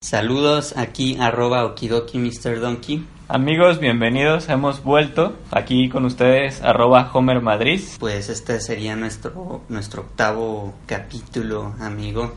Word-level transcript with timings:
Saludos 0.00 0.76
aquí 0.76 1.16
arroba 1.18 1.64
okidoki 1.64 2.18
Mr. 2.18 2.60
Donkey. 2.60 3.04
Amigos, 3.28 3.80
bienvenidos. 3.80 4.48
Hemos 4.48 4.84
vuelto 4.84 5.36
aquí 5.50 5.88
con 5.88 6.04
ustedes 6.04 6.62
arroba 6.62 7.10
Homer 7.12 7.40
Madrid. 7.40 7.80
Pues 7.98 8.28
este 8.28 8.60
sería 8.60 8.94
nuestro, 8.94 9.62
nuestro 9.68 10.02
octavo 10.02 10.74
capítulo, 10.86 11.74
amigo. 11.80 12.34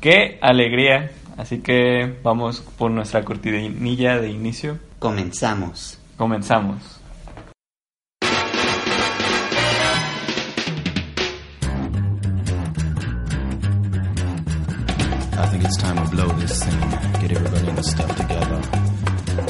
¡Qué 0.00 0.38
alegría! 0.40 1.12
Así 1.36 1.58
que 1.58 2.18
vamos 2.22 2.60
por 2.60 2.90
nuestra 2.90 3.24
cortinilla 3.24 4.18
de 4.18 4.30
inicio. 4.30 4.78
Comenzamos. 4.98 5.98
Comenzamos. 6.16 7.01
Think 15.52 15.64
it's 15.64 15.76
time 15.76 16.02
to 16.02 16.10
blow 16.10 16.28
this 16.28 16.60
scene. 16.60 16.80
Get 17.20 17.32
everybody 17.32 17.68
in 17.68 17.74
the 17.74 17.82
stuff 17.82 18.16
together. 18.16 18.62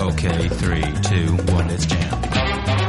Okay, 0.02 0.48
three, 0.48 0.82
two, 1.02 1.36
one, 1.52 1.68
let's 1.68 1.86
jam. 1.86 2.81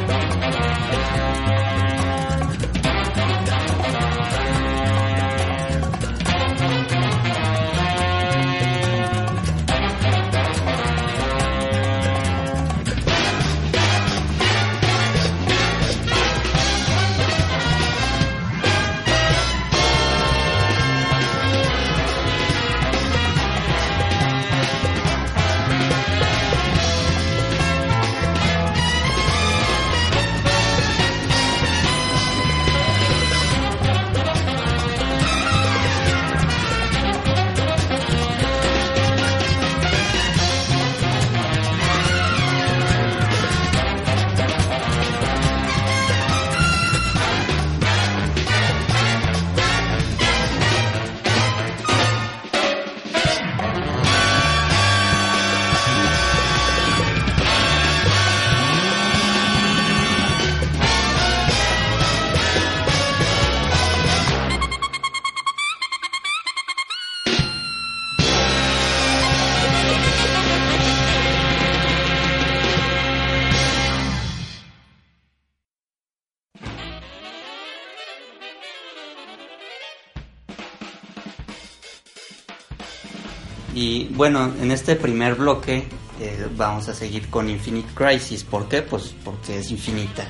Bueno, 84.16 84.52
en 84.62 84.72
este 84.72 84.96
primer 84.96 85.36
bloque 85.36 85.86
eh, 86.20 86.48
vamos 86.56 86.88
a 86.90 86.94
seguir 86.94 87.30
con 87.30 87.50
Infinite 87.50 87.90
Crisis. 87.94 88.44
¿Por 88.44 88.68
qué? 88.68 88.82
Pues 88.82 89.16
porque 89.24 89.60
es 89.60 89.72
infinita. 89.72 90.26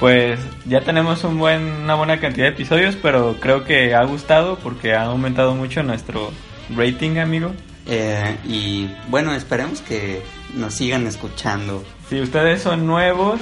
Pues 0.00 0.40
ya 0.66 0.80
tenemos 0.80 1.22
un 1.22 1.38
buen, 1.38 1.62
una 1.62 1.94
buena 1.94 2.18
cantidad 2.18 2.46
de 2.46 2.52
episodios, 2.52 2.96
pero 3.00 3.36
creo 3.38 3.64
que 3.64 3.94
ha 3.94 4.04
gustado 4.04 4.58
porque 4.58 4.94
ha 4.94 5.04
aumentado 5.04 5.54
mucho 5.54 5.82
nuestro 5.82 6.32
rating, 6.74 7.18
amigo. 7.18 7.52
Eh, 7.86 8.36
y 8.44 8.90
bueno, 9.08 9.32
esperemos 9.34 9.80
que 9.80 10.22
nos 10.54 10.74
sigan 10.74 11.06
escuchando. 11.06 11.84
Si 12.08 12.20
ustedes 12.20 12.62
son 12.62 12.86
nuevos, 12.86 13.40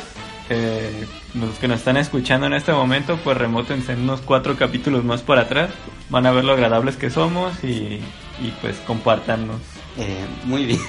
eh, 0.50 1.06
los 1.34 1.58
que 1.58 1.69
nos 1.69 1.78
están 1.78 1.97
escuchando 1.97 2.47
en 2.47 2.54
este 2.54 2.72
momento, 2.72 3.19
pues 3.22 3.38
remótense 3.38 3.92
en 3.92 4.00
unos 4.00 4.20
cuatro 4.20 4.56
capítulos 4.56 5.04
más 5.04 5.22
por 5.22 5.38
atrás. 5.38 5.70
Van 6.10 6.26
a 6.26 6.32
ver 6.32 6.44
lo 6.44 6.52
agradables 6.52 6.97
que 6.97 7.08
somos 7.08 7.62
y, 7.64 8.00
y 8.41 8.51
pues 8.61 8.77
compártanos. 8.87 9.56
Eh, 9.99 10.25
muy 10.45 10.65
bien. 10.67 10.81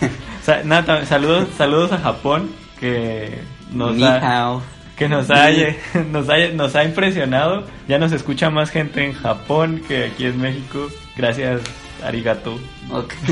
Sa- 0.43 0.63
nada, 0.63 1.05
saludos, 1.05 1.47
saludos 1.57 1.91
a 1.91 1.97
Japón 1.99 2.51
que 2.79 3.39
nos 3.71 3.95
Ni 3.95 4.03
ha, 4.03 4.17
hao. 4.43 4.61
que 4.95 5.09
nos 5.09 5.29
ha, 5.29 5.49
nos 6.11 6.29
ha 6.29 6.37
nos 6.53 6.75
ha 6.75 6.83
impresionado. 6.83 7.65
Ya 7.87 7.97
nos 7.97 8.11
escucha 8.11 8.49
más 8.49 8.69
gente 8.69 9.03
en 9.03 9.13
Japón 9.13 9.81
que 9.87 10.05
aquí 10.05 10.25
en 10.25 10.39
México. 10.39 10.87
Gracias, 11.17 11.61
arigato. 12.05 12.59
Ok. 12.91 13.13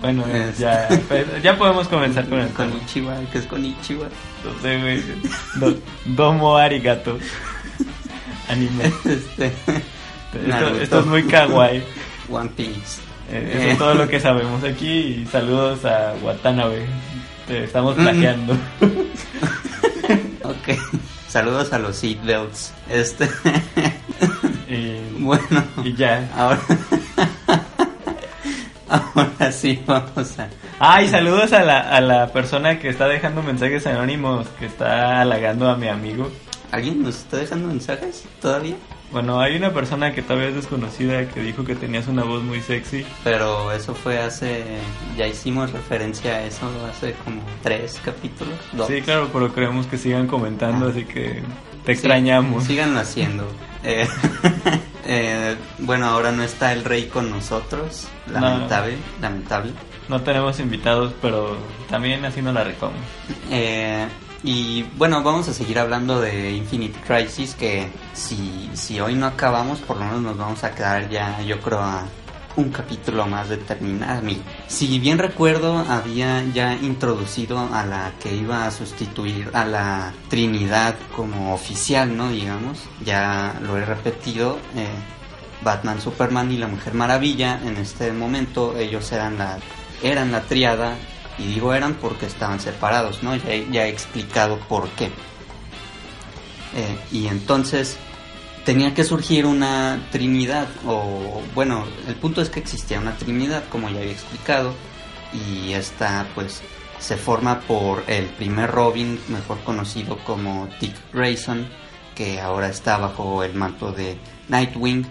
Bueno, 0.00 0.24
ya, 0.58 0.88
pues, 1.08 1.26
ya 1.42 1.56
podemos 1.56 1.86
comenzar 1.88 2.26
con 2.28 2.40
el 2.40 2.48
Con. 2.50 2.72
Ichiwa, 2.76 3.14
que 3.30 3.38
es 3.38 3.46
con 3.46 3.64
Ichiwa. 3.64 4.06
No 4.44 4.62
sé, 4.62 4.80
güey. 4.80 5.02
Do- 5.56 5.78
domo 6.06 6.56
arigato. 6.56 7.18
Anime. 8.48 8.84
Este, 9.04 9.52
esto 10.82 11.00
es 11.00 11.06
muy 11.06 11.24
kawaii. 11.24 11.82
One 12.30 12.50
Piece. 12.50 13.00
Eh, 13.30 13.52
Eso 13.58 13.68
es 13.68 13.78
todo 13.78 13.94
lo 13.94 14.08
que 14.08 14.20
sabemos 14.20 14.64
aquí. 14.64 14.88
Y 15.22 15.26
saludos 15.30 15.84
a 15.84 16.14
Watanabe. 16.22 16.86
Te 17.46 17.64
estamos 17.64 17.94
plagiando. 17.94 18.56
Ok. 20.44 20.78
Saludos 21.28 21.70
a 21.74 21.78
los 21.78 21.96
seatbelts. 21.96 22.72
Este. 22.88 23.28
y, 24.68 24.98
bueno. 25.22 25.62
y 25.84 25.92
ya. 25.94 26.26
Ahora. 26.34 26.58
Ahora 28.88 29.52
sí 29.52 29.82
vamos 29.86 30.38
a. 30.38 30.48
Ah, 30.80 31.02
y 31.02 31.08
saludos 31.08 31.52
a 31.52 31.62
la, 31.62 31.80
a 31.80 32.00
la 32.00 32.28
persona 32.32 32.78
que 32.78 32.88
está 32.88 33.06
dejando 33.08 33.42
mensajes 33.42 33.86
anónimos, 33.86 34.46
que 34.58 34.66
está 34.66 35.20
halagando 35.20 35.68
a 35.68 35.76
mi 35.76 35.88
amigo. 35.88 36.30
¿Alguien 36.70 37.02
nos 37.02 37.16
está 37.16 37.36
dejando 37.38 37.68
mensajes 37.68 38.24
todavía? 38.40 38.76
Bueno, 39.10 39.40
hay 39.40 39.56
una 39.56 39.72
persona 39.72 40.12
que 40.12 40.20
todavía 40.20 40.48
es 40.48 40.54
desconocida 40.54 41.26
que 41.28 41.40
dijo 41.40 41.64
que 41.64 41.74
tenías 41.74 42.08
una 42.08 42.24
voz 42.24 42.42
muy 42.42 42.60
sexy. 42.60 43.06
Pero 43.24 43.72
eso 43.72 43.94
fue 43.94 44.18
hace. 44.18 44.64
Ya 45.16 45.26
hicimos 45.26 45.72
referencia 45.72 46.34
a 46.34 46.42
eso 46.44 46.68
hace 46.90 47.14
como 47.24 47.40
tres 47.62 47.98
capítulos. 48.04 48.54
Dos. 48.72 48.86
Sí, 48.88 49.00
claro, 49.00 49.30
pero 49.32 49.54
queremos 49.54 49.86
que 49.86 49.96
sigan 49.96 50.26
comentando, 50.26 50.86
Ah. 50.86 50.90
así 50.90 51.04
que 51.06 51.42
te 51.84 51.92
Sí, 51.92 51.92
extrañamos. 51.92 52.64
síganlo 52.64 53.00
haciendo. 53.00 53.50
Eh, 53.82 54.06
eh, 55.06 55.56
bueno, 55.78 56.06
ahora 56.06 56.30
no 56.32 56.42
está 56.42 56.72
el 56.74 56.84
rey 56.84 57.06
con 57.06 57.30
nosotros. 57.30 58.08
No. 58.26 58.40
Lamentable. 58.40 58.96
Lamentable. 59.22 59.72
No 60.08 60.20
tenemos 60.22 60.60
invitados, 60.60 61.14
pero 61.22 61.56
también 61.88 62.24
así 62.26 62.42
nos 62.42 62.52
la 62.54 62.64
rifamos. 62.64 62.96
Eh, 63.50 64.06
y 64.44 64.84
bueno, 64.96 65.22
vamos 65.22 65.48
a 65.48 65.52
seguir 65.52 65.78
hablando 65.78 66.20
de 66.20 66.52
Infinite 66.52 66.98
Crisis, 67.06 67.54
que 67.54 67.88
si, 68.12 68.70
si 68.74 69.00
hoy 69.00 69.14
no 69.14 69.26
acabamos, 69.26 69.80
por 69.80 69.96
lo 69.96 70.04
menos 70.04 70.22
nos 70.22 70.36
vamos 70.36 70.62
a 70.64 70.74
quedar 70.74 71.08
ya, 71.10 71.40
yo 71.42 71.60
creo, 71.60 71.80
a 71.80 72.04
un 72.56 72.70
capítulo 72.70 73.26
más 73.26 73.48
de 73.48 73.56
terminar. 73.56 74.22
Mi- 74.22 74.42
Si 74.66 74.98
bien 74.98 75.18
recuerdo, 75.18 75.78
había 75.88 76.42
ya 76.52 76.74
introducido 76.74 77.58
a 77.72 77.84
la 77.86 78.12
que 78.20 78.34
iba 78.34 78.66
a 78.66 78.70
sustituir 78.70 79.50
a 79.54 79.64
la 79.64 80.12
Trinidad 80.28 80.94
como 81.14 81.54
oficial, 81.54 82.16
¿no? 82.16 82.30
Digamos, 82.30 82.78
ya 83.04 83.54
lo 83.62 83.76
he 83.76 83.84
repetido. 83.84 84.58
eh, 84.76 84.86
Batman, 85.62 86.00
Superman 86.00 86.52
y 86.52 86.56
la 86.56 86.68
Mujer 86.68 86.94
Maravilla, 86.94 87.60
en 87.64 87.76
este 87.78 88.12
momento 88.12 88.76
ellos 88.78 89.10
eran 89.10 89.38
la, 89.38 89.58
eran 90.04 90.30
la 90.30 90.42
triada 90.42 90.94
y 91.38 91.46
digo 91.46 91.74
eran 91.74 91.94
porque 91.94 92.26
estaban 92.26 92.60
separados, 92.60 93.22
¿no? 93.22 93.34
Ya, 93.36 93.56
ya 93.70 93.86
he 93.86 93.90
explicado 93.90 94.58
por 94.58 94.88
qué. 94.90 95.06
Eh, 96.74 96.98
y 97.12 97.26
entonces, 97.28 97.96
tenía 98.64 98.92
que 98.92 99.04
surgir 99.04 99.46
una 99.46 100.08
trinidad, 100.10 100.68
o 100.86 101.42
bueno, 101.54 101.84
el 102.06 102.14
punto 102.16 102.42
es 102.42 102.50
que 102.50 102.60
existía 102.60 103.00
una 103.00 103.16
trinidad, 103.16 103.64
como 103.70 103.88
ya 103.88 104.00
había 104.00 104.12
explicado, 104.12 104.74
y 105.32 105.72
esta 105.72 106.26
pues 106.34 106.62
se 106.98 107.16
forma 107.16 107.60
por 107.60 108.04
el 108.08 108.26
primer 108.26 108.70
Robin, 108.70 109.18
mejor 109.28 109.58
conocido 109.60 110.18
como 110.18 110.68
Dick 110.80 110.94
Grayson, 111.12 111.66
que 112.14 112.40
ahora 112.40 112.68
está 112.68 112.98
bajo 112.98 113.42
el 113.42 113.54
manto 113.54 113.92
de 113.92 114.18
Nightwing, 114.48 115.06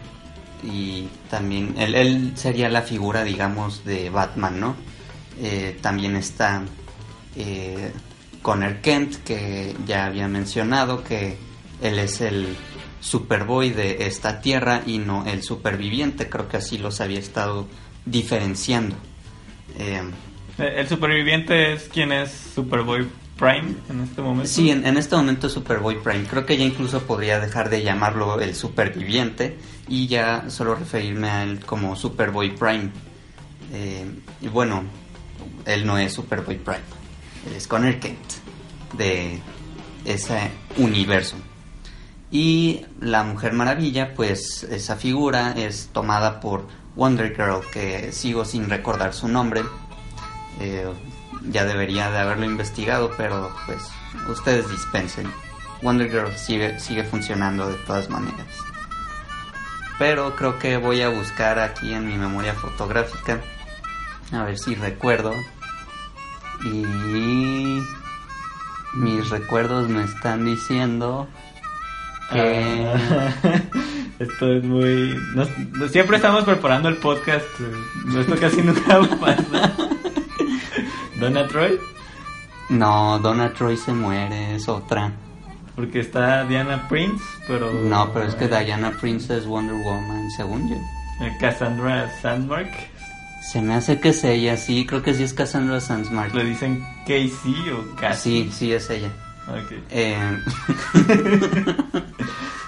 y 0.63 1.07
también 1.29 1.75
él, 1.77 1.95
él 1.95 2.33
sería 2.35 2.69
la 2.69 2.81
figura, 2.81 3.23
digamos, 3.23 3.85
de 3.85 4.09
Batman, 4.09 4.59
¿no? 4.59 4.75
Eh, 5.39 5.77
también 5.81 6.15
está 6.15 6.63
eh, 7.35 7.91
Connor 8.41 8.77
Kent, 8.77 9.23
que 9.23 9.75
ya 9.85 10.05
había 10.05 10.27
mencionado 10.27 11.03
que 11.03 11.37
él 11.81 11.99
es 11.99 12.21
el 12.21 12.55
Superboy 12.99 13.69
de 13.69 14.07
esta 14.07 14.41
tierra 14.41 14.81
y 14.85 14.97
no 14.97 15.25
el 15.25 15.43
superviviente. 15.43 16.29
Creo 16.29 16.47
que 16.47 16.57
así 16.57 16.77
los 16.77 16.99
había 17.01 17.19
estado 17.19 17.67
diferenciando. 18.05 18.95
Eh, 19.77 20.01
¿El 20.57 20.87
superviviente 20.87 21.73
es 21.73 21.83
quien 21.83 22.11
es 22.11 22.31
Superboy 22.31 23.07
Prime 23.37 23.75
en 23.89 24.01
este 24.01 24.21
momento? 24.21 24.49
Sí, 24.49 24.71
en, 24.71 24.87
en, 24.87 24.97
este 24.97 25.15
momento 25.15 25.49
Superboy 25.49 26.01
Prime. 26.01 26.23
Creo 26.27 26.45
que 26.45 26.57
ya 26.57 26.65
incluso 26.65 27.03
podría 27.03 27.39
dejar 27.39 27.69
de 27.69 27.83
llamarlo 27.83 28.39
el 28.39 28.55
superviviente 28.55 29.55
y 29.87 30.07
ya 30.07 30.49
solo 30.49 30.73
referirme 30.73 31.29
a 31.29 31.43
él 31.43 31.59
como 31.63 31.95
Superboy 31.95 32.55
Prime. 32.55 32.89
Eh, 33.73 34.05
y 34.41 34.47
bueno, 34.47 34.83
él 35.67 35.85
no 35.85 35.97
es 35.97 36.13
Superboy 36.13 36.57
Prime, 36.57 36.81
él 37.45 37.53
es 37.55 37.67
Connor 37.67 37.99
Kent 37.99 38.17
de 38.93 39.39
ese 40.05 40.51
universo. 40.77 41.35
Y 42.31 42.85
la 42.99 43.23
Mujer 43.23 43.53
Maravilla, 43.53 44.13
pues 44.13 44.63
esa 44.63 44.95
figura 44.95 45.53
es 45.53 45.89
tomada 45.93 46.39
por 46.39 46.67
Wonder 46.95 47.33
Girl, 47.35 47.61
que 47.71 48.11
sigo 48.11 48.43
sin 48.43 48.69
recordar 48.69 49.13
su 49.13 49.27
nombre. 49.27 49.63
Eh, 50.59 50.87
ya 51.49 51.65
debería 51.65 52.09
de 52.11 52.17
haberlo 52.17 52.45
investigado, 52.45 53.11
pero 53.15 53.53
pues 53.65 53.81
ustedes 54.29 54.69
dispensen. 54.69 55.31
Wonder 55.81 56.09
Girl 56.09 56.35
sigue, 56.35 56.79
sigue 56.79 57.03
funcionando 57.03 57.69
de 57.69 57.75
todas 57.85 58.09
maneras. 58.09 58.47
Pero 59.99 60.35
creo 60.35 60.59
que 60.59 60.77
voy 60.77 61.01
a 61.01 61.09
buscar 61.09 61.59
aquí 61.59 61.93
en 61.93 62.07
mi 62.07 62.17
memoria 62.17 62.53
fotográfica. 62.53 63.41
A 64.31 64.43
ver 64.43 64.57
si 64.57 64.75
recuerdo. 64.75 65.33
Y 66.65 67.83
mis 68.93 69.29
recuerdos 69.29 69.89
me 69.89 70.03
están 70.03 70.45
diciendo 70.45 71.27
que... 72.31 72.87
Ah, 72.87 73.61
esto 74.19 74.53
es 74.53 74.63
muy... 74.63 75.15
Nos, 75.35 75.49
siempre 75.91 76.17
estamos 76.17 76.43
preparando 76.43 76.89
el 76.89 76.97
podcast. 76.97 77.45
Esto 78.17 78.35
casi 78.39 78.61
nunca 78.61 78.99
pasa. 79.21 79.75
¿Donna 81.19 81.47
Troy? 81.47 81.79
No, 82.69 83.19
Donna 83.19 83.53
Troy 83.53 83.77
se 83.77 83.93
muere, 83.93 84.55
es 84.55 84.67
otra. 84.67 85.11
Porque 85.75 85.99
está 85.99 86.43
Diana 86.45 86.87
Prince, 86.89 87.23
pero... 87.47 87.71
No, 87.71 88.11
pero 88.11 88.25
es 88.25 88.35
que 88.35 88.47
Diana 88.47 88.91
Prince 88.99 89.37
es 89.37 89.45
Wonder 89.45 89.75
Woman, 89.75 90.29
según 90.31 90.67
yo. 90.69 90.75
Cassandra 91.39 92.09
Sandmark. 92.21 92.69
Se 93.51 93.61
me 93.61 93.75
hace 93.75 93.99
que 93.99 94.09
es 94.09 94.23
ella, 94.23 94.57
sí, 94.57 94.85
creo 94.85 95.01
que 95.01 95.13
sí 95.13 95.23
es 95.23 95.33
Cassandra 95.33 95.79
Sandmark. 95.79 96.33
¿Le 96.33 96.43
dicen 96.43 96.85
Casey 97.01 97.69
o 97.71 97.95
Cassie? 97.95 98.43
Sí, 98.45 98.51
sí, 98.51 98.73
es 98.73 98.89
ella. 98.89 99.09
Ok. 99.47 99.71
Eh... 99.89 100.37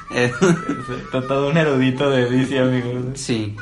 Está 0.15 1.27
todo 1.27 1.49
un 1.49 1.57
erudito 1.57 2.09
de 2.09 2.29
DC, 2.29 2.59
amigos. 2.59 3.19
sí. 3.19 3.55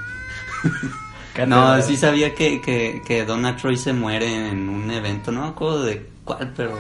No, 1.46 1.82
sí 1.82 1.98
sabía 1.98 2.34
que, 2.34 2.62
que, 2.62 3.02
que 3.06 3.26
Donna 3.26 3.56
Troy 3.56 3.78
se 3.78 3.94
muere 3.94 4.50
en 4.50 4.70
un 4.70 4.90
evento, 4.90 5.32
no 5.32 5.42
me 5.42 5.48
acuerdo 5.50 5.84
de 5.84 6.10
cuál, 6.24 6.52
pero 6.56 6.76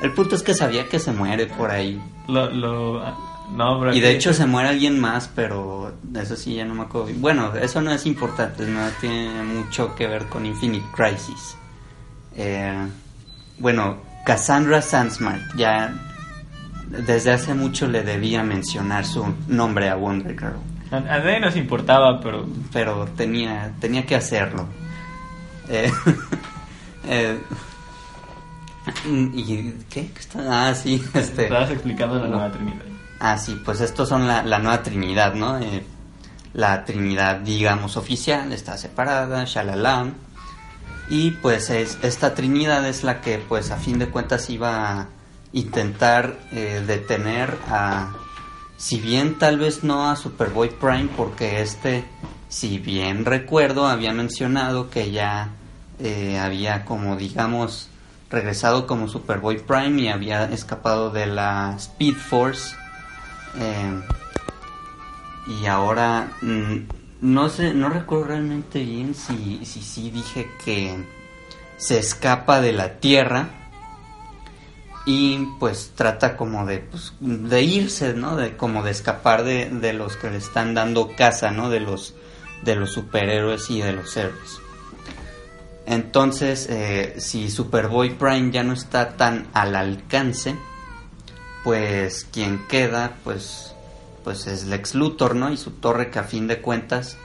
el 0.00 0.12
punto 0.12 0.36
es 0.36 0.42
que 0.42 0.54
sabía 0.54 0.88
que 0.88 0.98
se 0.98 1.12
muere 1.12 1.46
por 1.46 1.70
ahí. 1.70 2.00
Lo, 2.26 2.50
lo, 2.50 3.02
no, 3.50 3.78
pero 3.78 3.94
Y 3.94 4.00
de 4.00 4.10
hecho 4.10 4.32
se 4.32 4.46
muere 4.46 4.68
alguien 4.70 4.98
más, 4.98 5.30
pero 5.34 5.92
eso 6.14 6.36
sí 6.36 6.54
ya 6.54 6.64
no 6.64 6.74
me 6.74 6.82
acuerdo. 6.82 7.08
Bueno, 7.16 7.54
eso 7.54 7.80
no 7.80 7.92
es 7.92 8.06
importante, 8.06 8.66
no 8.66 8.80
tiene 9.00 9.42
mucho 9.42 9.94
que 9.94 10.06
ver 10.06 10.26
con 10.26 10.46
Infinite 10.46 10.86
Crisis. 10.94 11.56
Eh, 12.36 12.86
bueno, 13.58 13.98
Cassandra 14.24 14.82
Sandsmark 14.82 15.56
ya 15.56 15.94
desde 16.88 17.32
hace 17.32 17.54
mucho 17.54 17.86
le 17.86 18.02
debía 18.02 18.42
mencionar 18.42 19.04
su 19.04 19.34
nombre 19.48 19.88
a 19.88 19.96
Wonder 19.96 20.38
Girl, 20.38 20.56
A, 20.90 20.96
a 20.96 21.18
nadie 21.18 21.40
nos 21.40 21.56
importaba, 21.56 22.20
pero 22.20 22.46
pero 22.72 23.06
tenía, 23.16 23.72
tenía 23.80 24.04
que 24.06 24.14
hacerlo. 24.14 24.66
Eh, 25.68 25.90
eh, 27.08 27.38
¿Y 29.34 29.72
qué? 29.88 30.10
Ah, 30.36 30.74
sí, 30.74 31.02
este... 31.14 31.44
estabas 31.44 31.70
explicando 31.70 32.18
la 32.18 32.28
nueva 32.28 32.50
Trinidad. 32.50 32.93
Ah, 33.20 33.38
sí, 33.38 33.60
pues 33.64 33.80
estos 33.80 34.08
son 34.08 34.26
la, 34.26 34.42
nueva 34.58 34.82
Trinidad, 34.82 35.34
¿no? 35.34 35.58
Eh, 35.58 35.84
la 36.52 36.84
Trinidad, 36.84 37.40
digamos, 37.40 37.96
oficial, 37.96 38.52
está 38.52 38.76
separada, 38.76 39.44
shalala. 39.44 40.12
Y 41.08 41.32
pues 41.32 41.70
es, 41.70 41.98
esta 42.02 42.34
Trinidad 42.34 42.86
es 42.88 43.04
la 43.04 43.20
que, 43.20 43.38
pues 43.38 43.70
a 43.70 43.76
fin 43.76 43.98
de 43.98 44.08
cuentas, 44.08 44.48
iba 44.50 45.00
a 45.00 45.08
intentar 45.52 46.38
eh, 46.52 46.82
detener 46.86 47.56
a, 47.68 48.12
si 48.76 49.00
bien 49.00 49.38
tal 49.38 49.58
vez 49.58 49.84
no 49.84 50.10
a 50.10 50.16
Superboy 50.16 50.70
Prime, 50.70 51.08
porque 51.16 51.60
este, 51.60 52.04
si 52.48 52.78
bien 52.78 53.24
recuerdo, 53.24 53.86
había 53.86 54.12
mencionado 54.12 54.90
que 54.90 55.10
ya 55.10 55.50
eh, 55.98 56.38
había 56.38 56.84
como, 56.84 57.16
digamos, 57.16 57.88
regresado 58.30 58.86
como 58.86 59.08
Superboy 59.08 59.58
Prime 59.58 60.02
y 60.02 60.08
había 60.08 60.44
escapado 60.44 61.10
de 61.10 61.26
la 61.26 61.74
Speed 61.76 62.16
Force. 62.16 62.76
Eh, 63.56 64.02
y 65.46 65.66
ahora 65.66 66.32
mm, 66.40 66.76
no 67.20 67.48
sé, 67.48 67.74
no 67.74 67.88
recuerdo 67.88 68.26
realmente 68.26 68.82
bien 68.82 69.14
si 69.14 69.64
si 69.64 69.82
sí 69.82 70.10
dije 70.10 70.50
que 70.64 71.04
se 71.76 71.98
escapa 71.98 72.60
de 72.60 72.72
la 72.72 72.98
Tierra 72.98 73.48
y 75.06 75.46
pues 75.60 75.92
trata 75.94 76.36
como 76.36 76.64
de 76.66 76.78
pues, 76.78 77.12
de 77.20 77.62
irse, 77.62 78.14
¿no? 78.14 78.36
De 78.36 78.56
como 78.56 78.82
de 78.82 78.90
escapar 78.90 79.44
de, 79.44 79.70
de 79.70 79.92
los 79.92 80.16
que 80.16 80.30
le 80.30 80.38
están 80.38 80.74
dando 80.74 81.14
caza, 81.14 81.50
¿no? 81.50 81.68
De 81.70 81.80
los 81.80 82.14
de 82.62 82.76
los 82.76 82.92
superhéroes 82.92 83.70
y 83.70 83.80
de 83.82 83.92
los 83.92 84.16
héroes. 84.16 84.60
Entonces, 85.86 86.66
eh, 86.70 87.14
si 87.18 87.50
Superboy 87.50 88.10
Prime 88.10 88.50
ya 88.50 88.62
no 88.62 88.72
está 88.72 89.16
tan 89.16 89.48
al 89.52 89.76
alcance, 89.76 90.56
pues 91.64 92.28
quien 92.30 92.66
queda, 92.68 93.16
pues, 93.24 93.74
pues 94.22 94.46
es 94.46 94.66
Lex 94.66 94.94
Luthor, 94.94 95.34
¿no? 95.34 95.50
Y 95.50 95.56
su 95.56 95.70
torre 95.72 96.10
que 96.10 96.18
a 96.18 96.24
fin 96.24 96.46
de 96.46 96.60
cuentas 96.60 97.16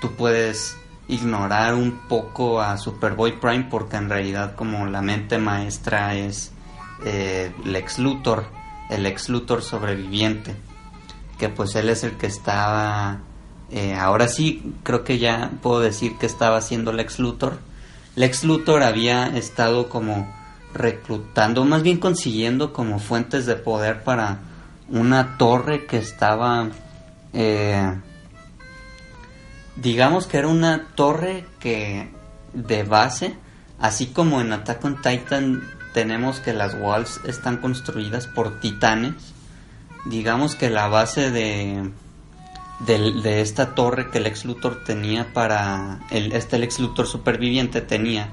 tú 0.00 0.12
puedes 0.16 0.76
ignorar 1.08 1.74
un 1.74 2.00
poco 2.08 2.60
a 2.60 2.76
Superboy 2.76 3.38
Prime 3.40 3.68
porque 3.70 3.96
en 3.96 4.08
realidad 4.08 4.56
como 4.56 4.86
la 4.86 5.00
mente 5.00 5.38
maestra 5.38 6.14
es 6.14 6.50
eh, 7.04 7.52
Lex 7.64 7.98
Luthor, 7.98 8.46
el 8.90 9.04
Lex 9.04 9.28
Luthor 9.28 9.62
sobreviviente, 9.62 10.54
que 11.38 11.48
pues 11.48 11.74
él 11.76 11.88
es 11.88 12.04
el 12.04 12.16
que 12.16 12.26
estaba, 12.26 13.18
eh, 13.70 13.94
ahora 13.94 14.28
sí 14.28 14.74
creo 14.82 15.04
que 15.04 15.18
ya 15.18 15.52
puedo 15.62 15.80
decir 15.80 16.16
que 16.18 16.26
estaba 16.26 16.56
haciendo 16.56 16.92
Lex 16.92 17.18
Luthor. 17.18 17.58
Lex 18.16 18.44
Luthor 18.44 18.82
había 18.82 19.26
estado 19.36 19.88
como 19.88 20.32
reclutando, 20.74 21.64
más 21.64 21.82
bien 21.82 21.98
consiguiendo 21.98 22.72
como 22.72 22.98
fuentes 22.98 23.46
de 23.46 23.56
poder 23.56 24.02
para 24.02 24.40
una 24.88 25.38
torre 25.38 25.86
que 25.86 25.98
estaba, 25.98 26.68
eh, 27.32 27.94
digamos 29.76 30.26
que 30.26 30.38
era 30.38 30.48
una 30.48 30.88
torre 30.94 31.46
que 31.60 32.10
de 32.52 32.82
base, 32.82 33.34
así 33.80 34.06
como 34.08 34.40
en 34.40 34.52
Attack 34.52 34.84
on 34.84 35.00
Titan 35.00 35.62
tenemos 35.94 36.40
que 36.40 36.52
las 36.52 36.74
walls 36.74 37.20
están 37.24 37.58
construidas 37.58 38.26
por 38.26 38.60
titanes, 38.60 39.14
digamos 40.06 40.56
que 40.56 40.70
la 40.70 40.88
base 40.88 41.30
de 41.30 41.90
de, 42.80 43.40
esta 43.40 43.74
torre 43.74 44.10
que 44.10 44.18
el 44.18 44.26
ex 44.26 44.44
Luthor 44.44 44.82
tenía 44.84 45.32
para 45.32 46.00
el, 46.10 46.32
este 46.32 46.58
Lex 46.58 46.80
Luthor 46.80 47.06
superviviente 47.06 47.80
tenía 47.80 48.28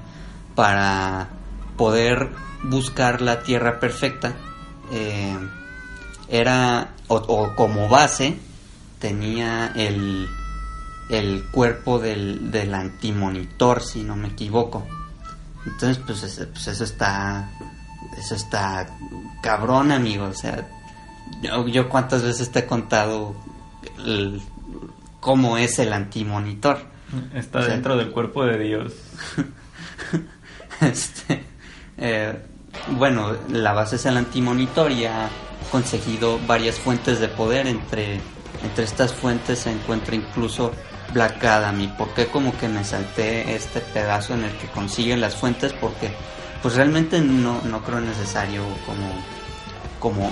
para 0.55 1.29
poder 1.81 2.29
buscar 2.63 3.21
la 3.21 3.41
tierra 3.41 3.79
perfecta 3.79 4.33
eh, 4.91 5.35
era 6.29 6.89
o, 7.07 7.15
o 7.15 7.55
como 7.55 7.89
base 7.89 8.37
tenía 8.99 9.71
el 9.75 10.27
el 11.09 11.43
cuerpo 11.51 11.97
del, 11.99 12.51
del 12.51 12.73
antimonitor 12.75 13.81
si 13.81 14.03
no 14.03 14.15
me 14.15 14.27
equivoco 14.27 14.85
entonces 15.65 15.97
pues, 16.05 16.21
ese- 16.23 16.45
pues 16.47 16.67
eso 16.67 16.83
está 16.83 17.49
eso 18.17 18.35
está 18.35 18.87
cabrón 19.41 19.91
amigo 19.91 20.25
o 20.25 20.33
sea 20.35 20.67
yo, 21.41 21.67
yo 21.67 21.89
cuántas 21.89 22.21
veces 22.21 22.51
te 22.51 22.59
he 22.59 22.65
contado 22.67 23.35
el- 24.05 24.39
cómo 25.19 25.57
es 25.57 25.77
el 25.79 25.93
antimonitor. 25.93 26.77
Está 27.33 27.59
O 27.59 27.61
sea, 27.63 27.71
dentro 27.73 27.95
del 27.95 28.09
cuerpo 28.11 28.43
de 28.43 28.57
Dios. 28.57 28.93
Este, 30.81 31.43
eh, 32.01 32.33
bueno, 32.97 33.37
la 33.49 33.73
base 33.73 33.95
es 33.95 34.05
el 34.05 34.17
antimonitor 34.17 34.91
y 34.91 35.05
ha 35.05 35.29
conseguido 35.71 36.39
varias 36.47 36.79
fuentes 36.79 37.19
de 37.19 37.27
poder. 37.27 37.67
Entre, 37.67 38.19
entre 38.63 38.83
estas 38.83 39.13
fuentes 39.13 39.59
se 39.59 39.71
encuentra 39.71 40.15
incluso 40.15 40.71
Black 41.13 41.43
Adam. 41.43 41.79
¿Y 41.79 41.87
por 41.87 42.09
qué 42.13 42.27
como 42.27 42.57
que 42.57 42.67
me 42.67 42.83
salté 42.83 43.55
este 43.55 43.81
pedazo 43.81 44.33
en 44.33 44.43
el 44.45 44.51
que 44.57 44.67
consiguen 44.67 45.21
las 45.21 45.35
fuentes? 45.35 45.73
Porque 45.73 46.11
pues 46.61 46.75
realmente 46.75 47.21
no, 47.21 47.61
no 47.61 47.83
creo 47.83 48.01
necesario 48.01 48.63
como, 48.85 49.11
como 49.99 50.31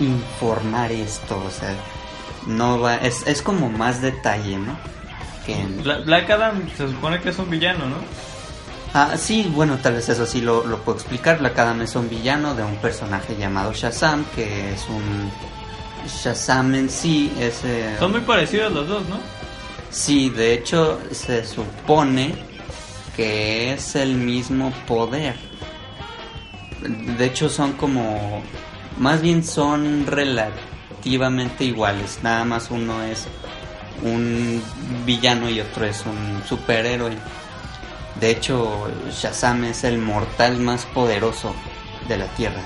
informar 0.00 0.90
esto. 0.90 1.42
O 1.46 1.50
sea, 1.50 1.74
no 2.46 2.80
va, 2.80 2.96
es, 2.96 3.26
es 3.26 3.42
como 3.42 3.68
más 3.68 4.00
detalle, 4.00 4.56
¿no? 4.56 4.78
Que 5.44 5.66
Black 6.04 6.30
Adam 6.30 6.68
se 6.76 6.88
supone 6.88 7.20
que 7.20 7.30
es 7.30 7.38
un 7.38 7.50
villano, 7.50 7.86
¿no? 7.86 8.29
Ah, 8.92 9.16
sí, 9.16 9.50
bueno, 9.54 9.78
tal 9.78 9.94
vez 9.94 10.08
eso 10.08 10.26
sí 10.26 10.40
lo, 10.40 10.66
lo 10.66 10.78
puedo 10.78 10.98
explicar. 10.98 11.38
Black 11.38 11.58
Adam 11.58 11.80
es 11.82 11.94
un 11.94 12.08
villano 12.08 12.54
de 12.54 12.64
un 12.64 12.76
personaje 12.76 13.36
llamado 13.36 13.72
Shazam, 13.72 14.24
que 14.34 14.72
es 14.74 14.88
un... 14.88 15.30
Shazam 16.08 16.74
en 16.74 16.90
sí 16.90 17.32
es... 17.38 17.62
eh, 17.64 17.94
Son 17.98 18.10
muy 18.10 18.20
parecidos 18.22 18.72
los 18.72 18.88
dos, 18.88 19.08
¿no? 19.08 19.18
Sí, 19.90 20.30
de 20.30 20.54
hecho 20.54 20.98
se 21.12 21.44
supone 21.46 22.34
que 23.14 23.72
es 23.74 23.94
el 23.96 24.14
mismo 24.14 24.72
poder. 24.88 25.36
De 27.16 27.24
hecho 27.26 27.48
son 27.48 27.72
como... 27.74 28.42
Más 28.98 29.22
bien 29.22 29.44
son 29.44 30.04
relativamente 30.06 31.64
iguales. 31.64 32.18
Nada 32.22 32.44
más 32.44 32.70
uno 32.70 33.02
es 33.04 33.26
un 34.02 34.60
villano 35.06 35.48
y 35.48 35.60
otro 35.60 35.84
es 35.84 36.04
un 36.06 36.42
superhéroe. 36.48 37.16
De 38.20 38.30
hecho, 38.30 38.88
Shazam 39.10 39.64
es 39.64 39.84
el 39.84 39.98
mortal 39.98 40.58
más 40.58 40.84
poderoso 40.86 41.54
de 42.08 42.18
la 42.18 42.26
Tierra. 42.34 42.60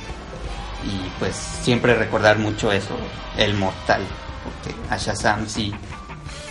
Y 0.85 1.09
pues 1.19 1.35
siempre 1.35 1.95
recordar 1.95 2.39
mucho 2.39 2.73
eso, 2.73 2.97
el 3.39 3.55
mortal. 3.55 4.03
Porque 4.43 4.77
a 4.91 4.97
Shazam 4.97 5.47
sí, 5.49 5.73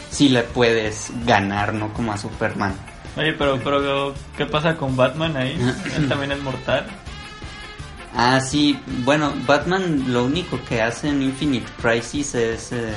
sí 0.09 0.29
le 0.29 0.43
puedes 0.43 1.11
ganar, 1.25 1.73
no 1.73 1.93
como 1.93 2.13
a 2.13 2.17
Superman. 2.17 2.73
Oye, 3.15 3.33
pero, 3.33 3.59
pero 3.63 4.13
¿qué 4.37 4.45
pasa 4.45 4.75
con 4.75 4.95
Batman 4.95 5.37
ahí? 5.37 5.57
Él 5.95 6.07
también 6.07 6.31
es 6.31 6.41
mortal. 6.41 6.87
Ah, 8.15 8.39
sí, 8.39 8.79
bueno, 9.03 9.33
Batman 9.45 10.13
lo 10.13 10.25
único 10.25 10.59
que 10.67 10.81
hace 10.81 11.09
en 11.09 11.21
Infinite 11.21 11.69
Crisis 11.81 12.35
es 12.35 12.71
eh, 12.71 12.93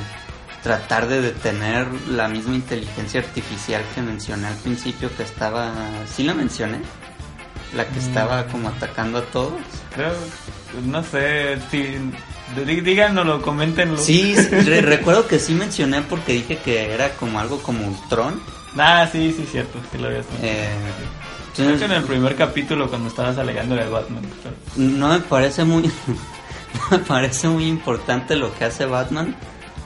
tratar 0.66 1.06
de 1.06 1.20
detener 1.23 1.87
la 2.11 2.26
misma 2.26 2.56
inteligencia 2.56 3.20
artificial 3.20 3.82
que 3.94 4.02
mencioné 4.02 4.49
al 4.49 4.56
principio 4.56 5.14
que 5.16 5.23
estaba... 5.23 5.73
¿Sí 6.12 6.25
la 6.25 6.35
mencioné? 6.35 6.78
La 7.73 7.85
que 7.87 8.00
Mm. 8.00 8.08
estaba 8.08 8.46
como 8.46 8.68
atacando 8.70 9.18
a 9.18 9.23
todos. 9.23 9.52
Creo, 9.94 10.12
no 10.85 11.04
sé, 11.04 11.58
si... 11.70 11.78
dí- 12.66 12.80
Díganoslo, 12.80 13.42
coméntenlo. 13.42 13.96
Sí, 14.11 14.35
re- 14.35 14.80
recuerdo 14.80 15.28
que 15.28 15.38
sí 15.38 15.54
mencioné 15.54 16.02
porque 16.02 16.32
dije 16.32 16.58
que 16.58 16.92
era 16.92 17.11
como 17.11 17.38
algo 17.38 17.62
como 17.62 17.87
Ultron. 17.87 18.40
Ah, 18.76 19.08
sí, 19.11 19.32
sí, 19.37 19.46
cierto, 19.49 19.78
sí 19.92 19.99
lo 19.99 20.08
mencionado. 20.08 20.42
Eh, 20.42 20.68
Creo 21.54 21.78
que 21.78 21.85
en 21.85 21.92
el 21.92 22.02
primer 22.02 22.35
capítulo 22.35 22.88
cuando 22.90 23.08
estabas 23.08 23.38
alegando 23.38 23.76
de 23.76 23.88
Batman. 23.88 24.23
pero- 24.42 24.56
no 24.76 25.08
me 25.11 25.20
parece 25.20 25.62
muy 25.64 25.85
no 26.90 26.90
me 26.90 26.99
parece 26.99 27.46
muy 27.49 27.66
importante 27.68 28.35
lo 28.35 28.52
que 28.58 28.64
hace 28.64 28.85
Batman 28.85 29.35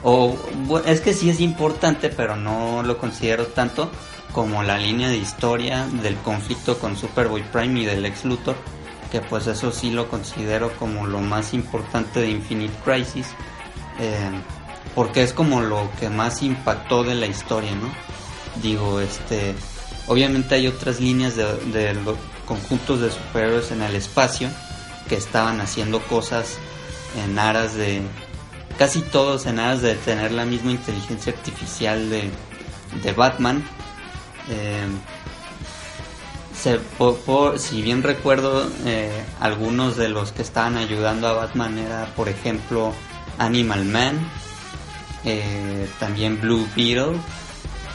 o 0.03 0.35
es 0.85 1.01
que 1.01 1.13
sí 1.13 1.29
es 1.29 1.39
importante 1.39 2.09
pero 2.09 2.35
no 2.35 2.83
lo 2.83 2.97
considero 2.97 3.47
tanto 3.47 3.91
como 4.31 4.63
la 4.63 4.77
línea 4.77 5.09
de 5.09 5.17
historia 5.17 5.85
del 6.01 6.15
conflicto 6.17 6.79
con 6.79 6.97
Superboy 6.97 7.43
Prime 7.43 7.81
y 7.81 7.85
del 7.85 8.05
ex 8.05 8.25
Luthor 8.25 8.55
que 9.11 9.21
pues 9.21 9.47
eso 9.47 9.71
sí 9.71 9.91
lo 9.91 10.07
considero 10.07 10.71
como 10.77 11.05
lo 11.05 11.19
más 11.19 11.53
importante 11.53 12.21
de 12.21 12.31
Infinite 12.31 12.73
Crisis 12.83 13.27
eh, 13.99 14.31
porque 14.95 15.23
es 15.23 15.33
como 15.33 15.61
lo 15.61 15.89
que 15.99 16.09
más 16.09 16.41
impactó 16.43 17.03
de 17.03 17.15
la 17.15 17.27
historia 17.27 17.75
no 17.75 17.89
digo 18.61 18.99
este 19.01 19.53
obviamente 20.07 20.55
hay 20.55 20.67
otras 20.67 20.99
líneas 20.99 21.35
de, 21.35 21.45
de 21.71 21.93
los 21.93 22.17
conjuntos 22.45 23.01
de 23.01 23.11
superhéroes 23.11 23.71
en 23.71 23.81
el 23.81 23.95
espacio 23.95 24.49
que 25.07 25.15
estaban 25.15 25.61
haciendo 25.61 26.01
cosas 26.01 26.57
en 27.23 27.37
aras 27.37 27.75
de 27.75 28.01
casi 28.81 29.01
todos 29.01 29.45
en 29.45 29.59
aras 29.59 29.83
de 29.83 29.93
tener 29.93 30.31
la 30.31 30.43
misma 30.43 30.71
inteligencia 30.71 31.31
artificial 31.33 32.09
de, 32.09 32.23
de 33.03 33.11
Batman 33.13 33.63
Eh, 34.49 34.87
se- 36.61 36.79
por- 36.97 37.59
si 37.59 37.83
bien 37.83 38.01
recuerdo 38.01 38.67
eh, 38.85 39.23
algunos 39.39 39.97
de 39.97 40.09
los 40.09 40.31
que 40.31 40.41
estaban 40.41 40.77
ayudando 40.77 41.27
a 41.27 41.33
Batman 41.33 41.77
era 41.77 42.07
por 42.15 42.27
ejemplo 42.27 42.91
Animal 43.37 43.85
Man 43.85 44.15
eh, 45.25 45.87
también 45.99 46.41
Blue 46.41 46.67
Beetle 46.75 47.17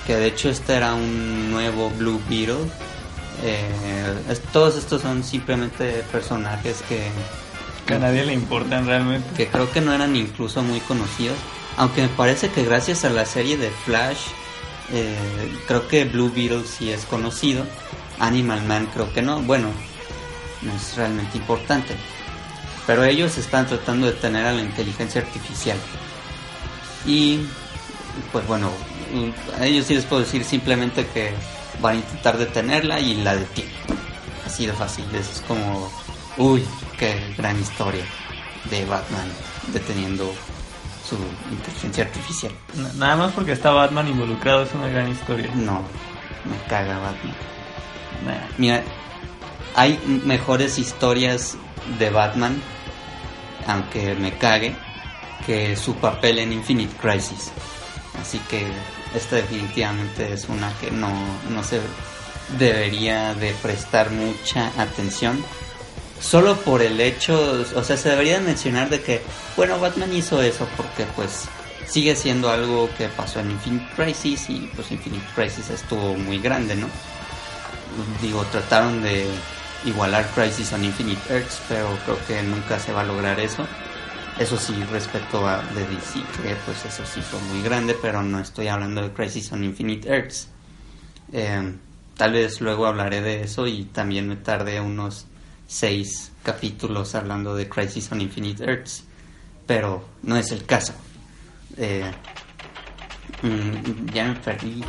que 0.06 0.14
de 0.14 0.26
hecho 0.28 0.48
este 0.50 0.74
era 0.76 0.94
un 0.94 1.50
nuevo 1.50 1.90
Blue 1.98 2.20
Beetle. 2.28 2.70
Todos 4.52 4.76
estos 4.76 5.02
son 5.02 5.24
simplemente 5.24 6.04
personajes 6.12 6.76
que 6.88 7.00
Que 7.86 7.94
a 7.94 7.98
nadie 7.98 8.24
le 8.24 8.32
importan 8.32 8.86
realmente. 8.86 9.28
que 9.36 9.48
creo 9.48 9.70
que 9.70 9.80
no 9.80 9.92
eran 9.92 10.16
incluso 10.16 10.62
muy 10.62 10.80
conocidos. 10.80 11.36
Aunque 11.76 12.02
me 12.02 12.08
parece 12.08 12.48
que 12.50 12.64
gracias 12.64 13.04
a 13.04 13.10
la 13.10 13.26
serie 13.26 13.56
de 13.56 13.70
Flash, 13.70 14.18
eh, 14.92 15.16
creo 15.66 15.86
que 15.86 16.04
Blue 16.04 16.32
Beetle 16.34 16.64
sí 16.64 16.90
es 16.90 17.04
conocido. 17.04 17.64
Animal 18.18 18.62
Man 18.64 18.88
creo 18.92 19.12
que 19.12 19.22
no. 19.22 19.40
Bueno, 19.42 19.68
no 20.62 20.72
es 20.72 20.96
realmente 20.96 21.38
importante. 21.38 21.94
Pero 22.86 23.04
ellos 23.04 23.36
están 23.38 23.66
tratando 23.66 24.06
de 24.06 24.12
tener 24.12 24.46
a 24.46 24.52
la 24.52 24.62
inteligencia 24.62 25.20
artificial. 25.20 25.76
Y 27.04 27.40
pues 28.32 28.46
bueno, 28.46 28.70
a 29.58 29.66
ellos 29.66 29.86
sí 29.86 29.94
les 29.94 30.04
puedo 30.04 30.22
decir 30.22 30.44
simplemente 30.44 31.06
que 31.06 31.32
van 31.80 31.96
a 31.96 31.98
intentar 31.98 32.38
detenerla 32.38 33.00
y 33.00 33.14
la 33.16 33.36
detienen. 33.36 33.74
Así 34.44 34.66
de 34.66 34.72
fácil. 34.72 35.04
Es 35.14 35.42
como, 35.46 35.90
uy, 36.36 36.64
qué 36.98 37.34
gran 37.36 37.58
historia 37.60 38.04
de 38.70 38.84
Batman 38.84 39.28
deteniendo 39.72 40.32
su 41.08 41.16
inteligencia 41.50 42.04
artificial. 42.04 42.52
Nada 42.96 43.16
más 43.16 43.32
porque 43.32 43.52
está 43.52 43.70
Batman 43.70 44.08
involucrado 44.08 44.62
es 44.62 44.74
una 44.74 44.88
gran 44.88 45.08
historia. 45.08 45.50
No, 45.54 45.82
me 46.44 46.68
caga 46.68 46.98
Batman. 46.98 47.36
Nah. 48.24 48.48
Mira, 48.58 48.82
hay 49.74 49.98
mejores 50.24 50.78
historias 50.78 51.56
de 51.98 52.10
Batman, 52.10 52.60
aunque 53.66 54.14
me 54.14 54.36
cague, 54.36 54.74
que 55.44 55.76
su 55.76 55.94
papel 55.96 56.38
en 56.38 56.52
Infinite 56.52 56.96
Crisis. 56.96 57.52
Así 58.20 58.38
que 58.50 58.66
esta 59.14 59.36
definitivamente 59.36 60.32
es 60.32 60.48
una 60.48 60.72
que 60.80 60.90
no, 60.90 61.10
no 61.50 61.62
se 61.62 61.80
debería 62.58 63.34
de 63.34 63.52
prestar 63.62 64.10
mucha 64.10 64.72
atención. 64.80 65.42
Solo 66.20 66.56
por 66.56 66.82
el 66.82 67.00
hecho, 67.00 67.64
o 67.74 67.84
sea, 67.84 67.96
se 67.96 68.08
debería 68.08 68.40
mencionar 68.40 68.88
de 68.88 69.02
que, 69.02 69.22
bueno, 69.56 69.78
Batman 69.78 70.12
hizo 70.14 70.40
eso 70.42 70.66
porque 70.76 71.04
pues 71.14 71.46
sigue 71.86 72.16
siendo 72.16 72.50
algo 72.50 72.90
que 72.96 73.08
pasó 73.08 73.40
en 73.40 73.50
Infinite 73.50 73.86
Crisis 73.94 74.50
y 74.50 74.70
pues 74.74 74.90
Infinite 74.90 75.26
Crisis 75.34 75.70
estuvo 75.70 76.14
muy 76.14 76.38
grande, 76.38 76.74
¿no? 76.74 76.88
digo, 78.20 78.44
trataron 78.46 79.02
de 79.02 79.26
igualar 79.84 80.26
Crisis 80.34 80.72
on 80.72 80.84
Infinite 80.84 81.32
Earths, 81.32 81.60
pero 81.68 81.88
creo 82.04 82.18
que 82.26 82.42
nunca 82.42 82.78
se 82.78 82.92
va 82.92 83.02
a 83.02 83.04
lograr 83.04 83.38
eso. 83.40 83.66
Eso 84.38 84.58
sí, 84.58 84.74
respecto 84.90 85.46
a 85.46 85.62
de 85.62 85.86
DC, 85.86 86.20
que 86.42 86.56
pues 86.66 86.84
eso 86.84 87.04
sí 87.06 87.22
fue 87.22 87.40
muy 87.40 87.62
grande, 87.62 87.96
pero 88.00 88.22
no 88.22 88.38
estoy 88.38 88.68
hablando 88.68 89.00
de 89.00 89.10
Crisis 89.12 89.50
on 89.52 89.64
Infinite 89.64 90.08
Earths. 90.08 90.48
Tal 92.16 92.32
vez 92.32 92.60
luego 92.60 92.86
hablaré 92.86 93.20
de 93.20 93.42
eso 93.42 93.66
y 93.66 93.84
también 93.84 94.28
me 94.28 94.36
tardé 94.36 94.80
unos 94.80 95.26
seis 95.66 96.32
capítulos 96.42 97.14
hablando 97.14 97.54
de 97.54 97.68
Crisis 97.68 98.10
on 98.12 98.20
Infinite 98.20 98.64
Earths, 98.64 99.04
pero 99.66 100.04
no 100.22 100.36
es 100.36 100.52
el 100.52 100.64
caso. 100.64 100.94
Eh, 101.76 102.10
mm, 103.42 104.12
ya 104.12 104.28
me 104.28 104.34
perdí. 104.36 104.84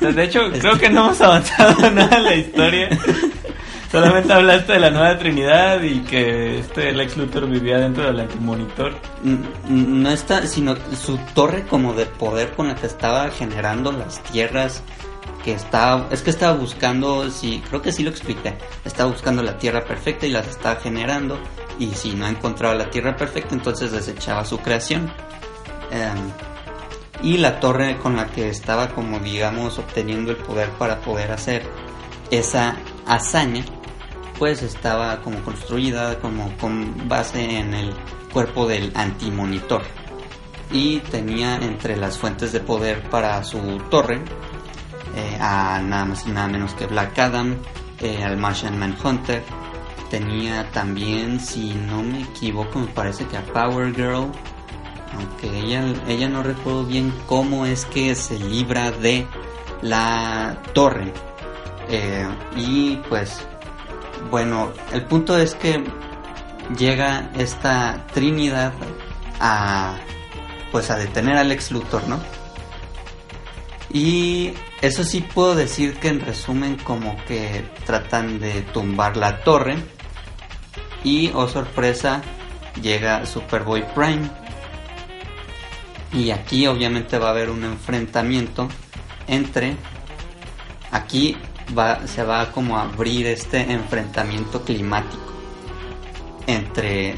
De 0.00 0.24
hecho, 0.24 0.40
creo 0.60 0.78
que 0.78 0.88
no 0.88 1.06
hemos 1.06 1.20
avanzado 1.20 1.90
nada 1.90 2.16
en 2.16 2.24
la 2.24 2.34
historia. 2.34 2.88
Solamente 3.90 4.32
hablaste 4.34 4.74
de 4.74 4.80
la 4.80 4.90
nueva 4.90 5.16
Trinidad 5.18 5.80
y 5.80 6.00
que 6.00 6.58
este 6.58 6.92
Lex 6.92 7.16
Luthor 7.16 7.48
vivía 7.48 7.78
dentro 7.78 8.04
del 8.04 8.20
antimonitor. 8.20 8.92
N- 9.24 9.48
no 9.66 10.10
está, 10.10 10.46
sino 10.46 10.76
su 10.94 11.16
torre 11.34 11.64
como 11.66 11.94
de 11.94 12.04
poder 12.04 12.50
con 12.52 12.68
la 12.68 12.74
que 12.74 12.86
estaba 12.86 13.30
generando 13.30 13.90
las 13.90 14.22
tierras 14.24 14.82
que 15.42 15.54
estaba, 15.54 16.06
es 16.10 16.20
que 16.20 16.28
estaba 16.30 16.54
buscando, 16.54 17.30
sí, 17.30 17.62
creo 17.68 17.80
que 17.80 17.92
sí 17.92 18.02
lo 18.02 18.10
expliqué, 18.10 18.58
estaba 18.84 19.10
buscando 19.10 19.42
la 19.42 19.56
tierra 19.56 19.82
perfecta 19.84 20.26
y 20.26 20.30
las 20.30 20.46
estaba 20.48 20.76
generando 20.76 21.38
y 21.78 21.86
si 21.94 22.12
no 22.12 22.26
encontraba 22.26 22.74
la 22.74 22.90
tierra 22.90 23.16
perfecta 23.16 23.54
entonces 23.54 23.90
desechaba 23.92 24.44
su 24.44 24.58
creación. 24.58 25.10
Em, 25.90 26.30
y 27.22 27.38
la 27.38 27.58
torre 27.58 27.96
con 27.96 28.16
la 28.16 28.26
que 28.26 28.50
estaba 28.50 28.88
como 28.90 29.18
digamos 29.20 29.78
obteniendo 29.78 30.30
el 30.32 30.36
poder 30.36 30.68
para 30.72 31.00
poder 31.00 31.32
hacer 31.32 31.62
esa 32.30 32.76
hazaña 33.06 33.64
pues 34.38 34.62
estaba 34.62 35.20
como 35.20 35.42
construida 35.42 36.18
como 36.20 36.56
con 36.58 37.08
base 37.08 37.58
en 37.58 37.74
el 37.74 37.92
cuerpo 38.32 38.66
del 38.66 38.92
antimonitor 38.94 39.82
y 40.70 40.98
tenía 41.00 41.56
entre 41.56 41.96
las 41.96 42.18
fuentes 42.18 42.52
de 42.52 42.60
poder 42.60 43.02
para 43.10 43.42
su 43.42 43.58
torre 43.90 44.20
eh, 45.18 45.38
a 45.40 45.80
nada 45.82 46.04
más 46.04 46.26
y 46.26 46.30
nada 46.30 46.48
menos 46.48 46.74
que 46.74 46.86
Black 46.86 47.18
Adam, 47.18 47.56
eh, 48.00 48.22
al 48.22 48.36
Martian 48.36 48.78
Manhunter, 48.78 49.42
tenía 50.10 50.70
también, 50.70 51.40
si 51.40 51.74
no 51.74 52.02
me 52.02 52.22
equivoco, 52.22 52.78
me 52.78 52.86
parece 52.86 53.26
que 53.26 53.36
a 53.36 53.42
Power 53.42 53.94
Girl, 53.94 54.30
aunque 55.14 55.58
ella, 55.58 55.84
ella 56.06 56.28
no 56.28 56.42
recuerdo 56.42 56.84
bien 56.84 57.12
cómo 57.26 57.66
es 57.66 57.84
que 57.86 58.14
se 58.14 58.38
libra 58.38 58.90
de 58.90 59.26
la 59.82 60.62
torre. 60.72 61.12
Eh, 61.88 62.28
y 62.56 62.96
pues, 63.08 63.44
bueno, 64.30 64.72
el 64.92 65.04
punto 65.04 65.36
es 65.36 65.54
que 65.54 65.82
llega 66.76 67.30
esta 67.36 68.06
Trinidad 68.12 68.72
a 69.40 69.96
pues 70.70 70.90
a 70.90 70.96
detener 70.96 71.36
al 71.36 71.50
ex 71.50 71.70
Luthor, 71.70 72.06
¿no? 72.08 72.20
Y 73.90 74.52
eso 74.82 75.02
sí 75.02 75.20
puedo 75.22 75.54
decir 75.54 75.96
que 75.98 76.08
en 76.08 76.20
resumen 76.20 76.76
como 76.76 77.16
que 77.24 77.64
tratan 77.86 78.38
de 78.38 78.62
tumbar 78.62 79.16
la 79.16 79.40
torre 79.40 79.76
y 81.02 81.30
oh 81.34 81.48
sorpresa 81.48 82.20
llega 82.82 83.24
Superboy 83.24 83.84
Prime 83.94 84.28
y 86.12 86.30
aquí 86.30 86.66
obviamente 86.66 87.18
va 87.18 87.28
a 87.28 87.30
haber 87.30 87.50
un 87.50 87.64
enfrentamiento 87.64 88.68
entre 89.26 89.76
aquí 90.90 91.36
va, 91.76 92.06
se 92.06 92.22
va 92.22 92.50
como 92.52 92.78
a 92.78 92.82
abrir 92.82 93.26
este 93.26 93.72
enfrentamiento 93.72 94.62
climático 94.62 95.28
entre 96.46 97.16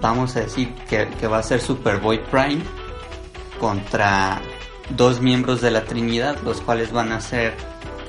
vamos 0.00 0.36
a 0.36 0.40
decir 0.40 0.74
que, 0.88 1.26
va 1.26 1.38
a 1.38 1.42
ser 1.42 1.60
Superboy 1.60 2.18
Prime 2.30 2.62
contra 3.58 4.40
dos 4.90 5.20
miembros 5.20 5.60
de 5.60 5.70
la 5.70 5.84
Trinidad, 5.84 6.38
los 6.42 6.60
cuales 6.60 6.92
van 6.92 7.12
a 7.12 7.20
ser 7.20 7.54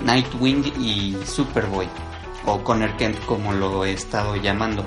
Nightwing 0.02 0.74
y 0.80 1.16
Superboy, 1.26 1.88
o 2.46 2.64
Connor 2.64 2.96
Kent 2.98 3.20
como 3.26 3.54
lo 3.54 3.86
he 3.86 3.94
estado 3.94 4.36
llamando. 4.36 4.86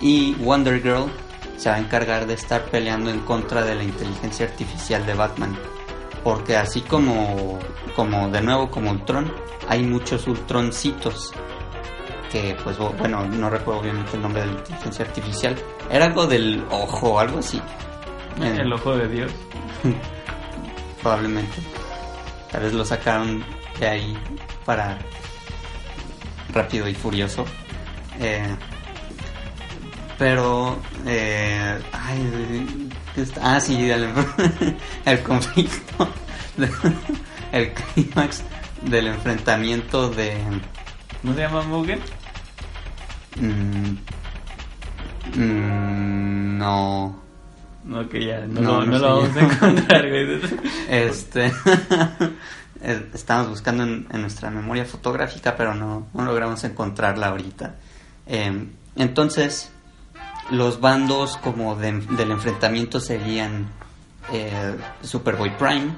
Y 0.00 0.34
Wonder 0.34 0.82
Girl 0.82 1.10
se 1.56 1.68
va 1.68 1.76
a 1.76 1.78
encargar 1.78 2.26
de 2.26 2.34
estar 2.34 2.64
peleando 2.66 3.10
en 3.10 3.20
contra 3.20 3.62
de 3.62 3.74
la 3.74 3.84
inteligencia 3.84 4.46
artificial 4.46 5.04
de 5.06 5.14
Batman. 5.14 5.58
Porque 6.28 6.58
así 6.58 6.82
como, 6.82 7.58
como 7.96 8.28
de 8.28 8.42
nuevo 8.42 8.70
como 8.70 8.90
Ultron, 8.90 9.32
hay 9.66 9.82
muchos 9.82 10.26
Ultroncitos 10.26 11.32
que 12.30 12.54
pues 12.62 12.76
bueno, 12.76 13.24
no 13.24 13.48
recuerdo 13.48 13.80
obviamente 13.80 14.14
el 14.14 14.20
nombre 14.20 14.42
de 14.42 14.48
la 14.48 14.52
inteligencia 14.58 15.06
artificial. 15.06 15.56
Era 15.90 16.04
algo 16.04 16.26
del 16.26 16.62
ojo, 16.70 17.18
algo 17.18 17.38
así. 17.38 17.58
El 18.42 18.70
ojo 18.70 18.94
de 18.94 19.08
Dios. 19.08 19.32
Probablemente. 21.02 21.62
Tal 22.52 22.62
vez 22.62 22.74
lo 22.74 22.84
sacaron 22.84 23.42
de 23.80 23.88
ahí 23.88 24.18
para 24.66 24.98
rápido 26.52 26.86
y 26.90 26.94
furioso. 26.94 27.46
Eh, 28.20 28.54
pero, 30.18 30.76
eh, 31.06 31.80
ay, 31.90 32.90
ah, 33.40 33.60
sí, 33.60 33.90
el, 33.90 34.08
el 35.04 35.22
conflicto, 35.22 36.08
el 37.52 37.72
clímax 37.72 38.42
del 38.82 39.08
enfrentamiento 39.08 40.10
de. 40.10 40.36
¿No 41.22 41.34
se 41.34 41.40
llama 41.40 41.62
Mugen? 41.62 42.00
Mm, 43.36 43.96
mm, 45.38 46.58
no. 46.58 47.20
No, 47.84 48.08
que 48.08 48.26
ya, 48.26 48.40
no, 48.40 48.60
No, 48.60 48.80
lo, 48.80 48.86
no 48.86 48.98
lo 48.98 49.16
vamos 49.16 49.36
a 49.36 49.40
encontrar, 49.40 50.08
güey. 50.08 50.40
Este. 50.88 51.52
Estamos 52.80 53.48
buscando 53.48 53.82
en, 53.82 54.06
en 54.12 54.20
nuestra 54.20 54.50
memoria 54.50 54.84
fotográfica, 54.84 55.56
pero 55.56 55.74
no, 55.74 56.06
no 56.14 56.24
logramos 56.24 56.62
encontrarla 56.64 57.28
ahorita. 57.28 57.74
Eh, 58.26 58.68
entonces, 58.96 59.72
los 60.50 60.80
bandos 60.80 61.36
como 61.38 61.74
de- 61.76 61.92
del 62.00 62.30
enfrentamiento 62.30 63.00
serían 63.00 63.68
eh, 64.32 64.76
Superboy 65.02 65.56
Prime, 65.56 65.90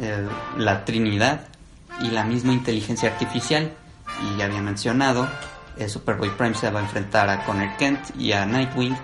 eh, 0.00 0.26
la 0.56 0.84
Trinidad 0.84 1.46
y 2.00 2.08
la 2.10 2.24
misma 2.24 2.52
inteligencia 2.52 3.10
artificial. 3.10 3.72
Y 4.22 4.36
ya 4.38 4.46
había 4.46 4.60
mencionado, 4.60 5.28
eh, 5.76 5.88
Superboy 5.88 6.30
Prime 6.36 6.54
se 6.54 6.70
va 6.70 6.80
a 6.80 6.82
enfrentar 6.82 7.28
a 7.30 7.44
Connor 7.44 7.76
Kent 7.76 8.00
y 8.18 8.32
a 8.32 8.44
Nightwing 8.46 8.96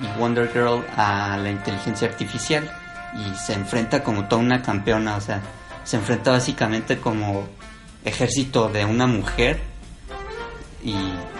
y 0.00 0.18
Wonder 0.18 0.48
Girl 0.52 0.84
a 0.96 1.36
la 1.36 1.50
inteligencia 1.50 2.08
artificial 2.08 2.70
y 3.16 3.34
se 3.36 3.54
enfrenta 3.54 4.04
como 4.04 4.26
toda 4.26 4.42
una 4.42 4.62
campeona, 4.62 5.16
o 5.16 5.20
sea, 5.20 5.40
se 5.84 5.96
enfrenta 5.96 6.30
básicamente 6.30 6.98
como 6.98 7.48
ejército 8.04 8.68
de 8.68 8.84
una 8.84 9.06
mujer 9.08 9.60
y 10.82 10.94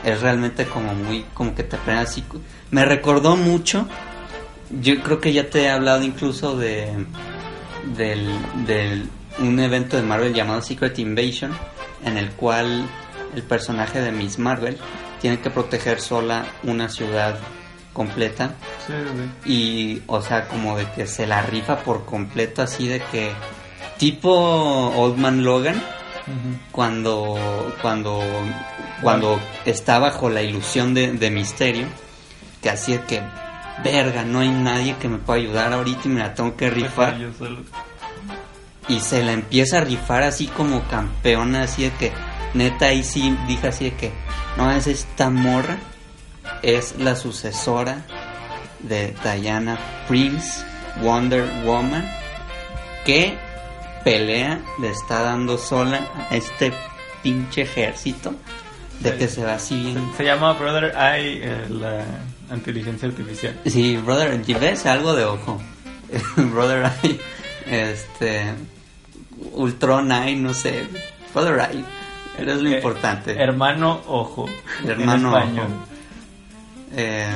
es 0.04 0.20
realmente 0.20 0.66
como 0.66 0.94
muy 0.94 1.24
como 1.34 1.54
que 1.54 1.62
te 1.62 1.76
prende 1.76 2.02
así 2.02 2.24
me 2.70 2.84
recordó 2.84 3.36
mucho 3.36 3.86
yo 4.70 5.00
creo 5.02 5.20
que 5.20 5.32
ya 5.32 5.48
te 5.48 5.62
he 5.62 5.70
hablado 5.70 6.02
incluso 6.02 6.56
de 6.56 7.06
del, 7.96 8.28
del 8.66 9.08
un 9.38 9.60
evento 9.60 9.96
de 9.96 10.02
Marvel 10.02 10.34
llamado 10.34 10.60
Secret 10.60 10.98
Invasion 10.98 11.52
en 12.04 12.16
el 12.16 12.30
cual 12.32 12.84
el 13.34 13.42
personaje 13.42 14.00
de 14.00 14.12
Miss 14.12 14.38
Marvel 14.38 14.76
tiene 15.20 15.40
que 15.40 15.50
proteger 15.50 16.00
sola 16.00 16.46
una 16.62 16.88
ciudad 16.88 17.38
completa. 17.92 18.54
Sí, 18.86 18.92
y 19.50 20.02
o 20.06 20.22
sea 20.22 20.48
como 20.48 20.76
de 20.76 20.86
que 20.92 21.06
se 21.06 21.26
la 21.26 21.42
rifa 21.42 21.80
por 21.80 22.04
completo 22.04 22.62
así 22.62 22.86
de 22.86 23.00
que 23.00 23.32
tipo 23.98 24.30
Old 24.30 25.16
Man 25.16 25.42
Logan 25.44 25.82
Cuando 26.72 27.74
cuando 27.80 28.22
cuando 29.02 29.40
está 29.64 29.98
bajo 29.98 30.28
la 30.28 30.42
ilusión 30.42 30.94
de, 30.94 31.12
de 31.12 31.30
misterio 31.30 31.86
que 32.62 32.70
así 32.70 32.92
de 32.92 33.00
que 33.04 33.22
verga 33.82 34.24
no 34.24 34.40
hay 34.40 34.50
nadie 34.50 34.96
que 34.96 35.08
me 35.08 35.18
pueda 35.18 35.38
ayudar 35.38 35.72
ahorita 35.72 36.02
y 36.04 36.08
me 36.08 36.20
la 36.20 36.34
tengo 36.34 36.56
que 36.56 36.70
rifar. 36.70 37.16
y 38.88 39.00
se 39.00 39.22
la 39.22 39.32
empieza 39.32 39.78
a 39.78 39.80
rifar 39.82 40.22
así 40.22 40.46
como 40.46 40.82
campeona 40.88 41.62
así 41.62 41.84
de 41.84 41.90
que 41.92 42.12
neta 42.54 42.86
ahí 42.86 43.04
sí 43.04 43.36
dije 43.46 43.68
así 43.68 43.84
de 43.84 43.94
que 43.94 44.12
no 44.56 44.70
es 44.70 44.86
esta 44.86 45.30
morra 45.30 45.78
es 46.62 46.96
la 46.98 47.14
sucesora 47.14 48.04
de 48.80 49.14
Diana 49.22 49.78
Prince 50.08 50.64
Wonder 51.02 51.44
Woman 51.64 52.08
que 53.04 53.38
pelea 54.04 54.60
le 54.80 54.90
está 54.90 55.22
dando 55.22 55.58
sola 55.58 56.06
a 56.30 56.36
este 56.36 56.72
pinche 57.22 57.62
ejército 57.62 58.34
de 59.00 59.16
que 59.16 59.28
se 59.28 59.44
va 59.44 59.54
así 59.54 59.80
bien 59.80 60.10
Se, 60.12 60.18
se 60.18 60.24
llama 60.24 60.52
Brother 60.54 60.92
Eye, 60.96 61.40
eh, 61.42 61.66
la 61.70 62.04
inteligencia 62.54 63.08
artificial. 63.08 63.58
Sí, 63.66 63.96
brother, 63.96 64.42
¿y 64.46 64.54
ves 64.54 64.86
algo 64.86 65.14
de 65.14 65.24
ojo? 65.24 65.60
brother 66.36 66.90
Eye, 67.02 67.20
este, 67.66 68.54
Ultron 69.52 70.10
Eye, 70.10 70.36
no 70.36 70.52
sé, 70.54 70.86
Brother 71.32 71.70
Eye, 71.70 71.84
eres 72.38 72.60
lo 72.60 72.70
Eh, 72.70 72.76
importante. 72.76 73.40
Hermano 73.40 74.00
Ojo. 74.06 74.46
Hermano 74.86 75.28
en 75.36 75.42
español. 75.42 75.66
Ojo. 75.66 75.84
Eh, 76.96 77.28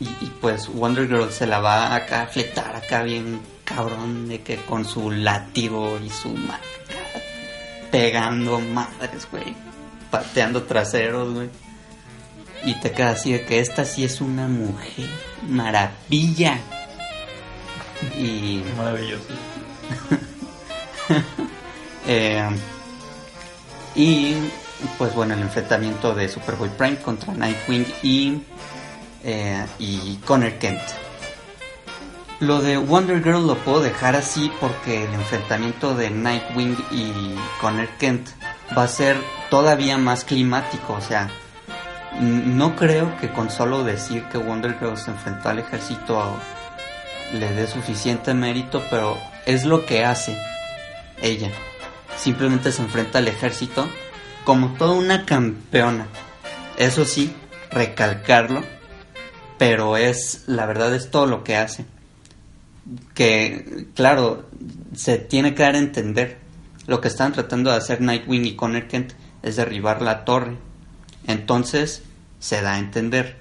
y, 0.00 0.04
y 0.04 0.32
pues 0.40 0.68
Wonder 0.68 1.06
Girl 1.08 1.30
se 1.30 1.46
la 1.46 1.60
va 1.60 1.94
acá 1.94 2.22
a 2.22 2.26
fletar 2.26 2.76
acá 2.76 3.02
bien 3.02 3.40
cabrón 3.74 4.28
de 4.28 4.40
que 4.42 4.56
con 4.56 4.84
su 4.84 5.10
látigo 5.10 5.98
y 6.04 6.08
su 6.10 6.28
ma- 6.30 6.60
pegando 7.90 8.58
madres, 8.60 9.28
güey, 9.30 9.54
pateando 10.10 10.62
traseros, 10.64 11.34
güey. 11.34 11.50
Y 12.64 12.74
te 12.80 12.92
queda 12.92 13.10
así 13.10 13.32
de 13.32 13.44
que 13.44 13.58
esta 13.60 13.84
sí 13.84 14.04
es 14.04 14.20
una 14.20 14.46
mujer 14.48 15.08
maravilla. 15.48 16.58
Y 18.18 18.62
Maravilloso. 18.76 19.24
eh, 22.06 22.48
y 23.94 24.34
pues 24.98 25.14
bueno, 25.14 25.34
el 25.34 25.40
enfrentamiento 25.42 26.14
de 26.14 26.28
Superboy 26.28 26.70
Prime 26.70 26.96
contra 26.98 27.32
Nightwing 27.34 27.86
y, 28.02 28.42
eh, 29.24 29.64
y 29.78 30.16
Connor 30.24 30.52
Kent. 30.54 30.80
Lo 32.42 32.60
de 32.60 32.76
Wonder 32.76 33.22
Girl 33.22 33.46
lo 33.46 33.54
puedo 33.54 33.80
dejar 33.80 34.16
así 34.16 34.50
porque 34.60 35.04
el 35.04 35.14
enfrentamiento 35.14 35.94
de 35.94 36.10
Nightwing 36.10 36.76
y 36.90 37.36
Connor 37.60 37.86
Kent 38.00 38.30
va 38.76 38.82
a 38.82 38.88
ser 38.88 39.16
todavía 39.48 39.96
más 39.96 40.24
climático. 40.24 40.94
O 40.94 41.00
sea, 41.00 41.30
no 42.20 42.74
creo 42.74 43.16
que 43.18 43.28
con 43.28 43.48
solo 43.48 43.84
decir 43.84 44.24
que 44.24 44.38
Wonder 44.38 44.76
Girl 44.80 44.96
se 44.96 45.12
enfrentó 45.12 45.50
al 45.50 45.60
ejército 45.60 46.36
le 47.32 47.48
dé 47.52 47.68
suficiente 47.68 48.34
mérito, 48.34 48.82
pero 48.90 49.16
es 49.46 49.64
lo 49.64 49.86
que 49.86 50.04
hace 50.04 50.36
ella. 51.22 51.52
Simplemente 52.16 52.72
se 52.72 52.82
enfrenta 52.82 53.18
al 53.18 53.28
ejército 53.28 53.86
como 54.44 54.74
toda 54.74 54.94
una 54.94 55.26
campeona. 55.26 56.08
Eso 56.76 57.04
sí, 57.04 57.36
recalcarlo, 57.70 58.64
pero 59.58 59.96
es, 59.96 60.42
la 60.48 60.66
verdad 60.66 60.92
es 60.92 61.08
todo 61.12 61.26
lo 61.26 61.44
que 61.44 61.54
hace. 61.54 61.86
Que, 63.14 63.86
claro, 63.94 64.48
se 64.94 65.18
tiene 65.18 65.54
que 65.54 65.62
dar 65.62 65.74
a 65.74 65.78
entender. 65.78 66.38
Lo 66.86 67.00
que 67.00 67.08
están 67.08 67.32
tratando 67.32 67.70
de 67.70 67.76
hacer 67.76 68.00
Nightwing 68.00 68.44
y 68.44 68.56
Connor 68.56 68.88
Kent 68.88 69.12
es 69.42 69.56
derribar 69.56 70.02
la 70.02 70.24
torre. 70.24 70.56
Entonces, 71.26 72.02
se 72.38 72.60
da 72.60 72.74
a 72.74 72.78
entender. 72.78 73.36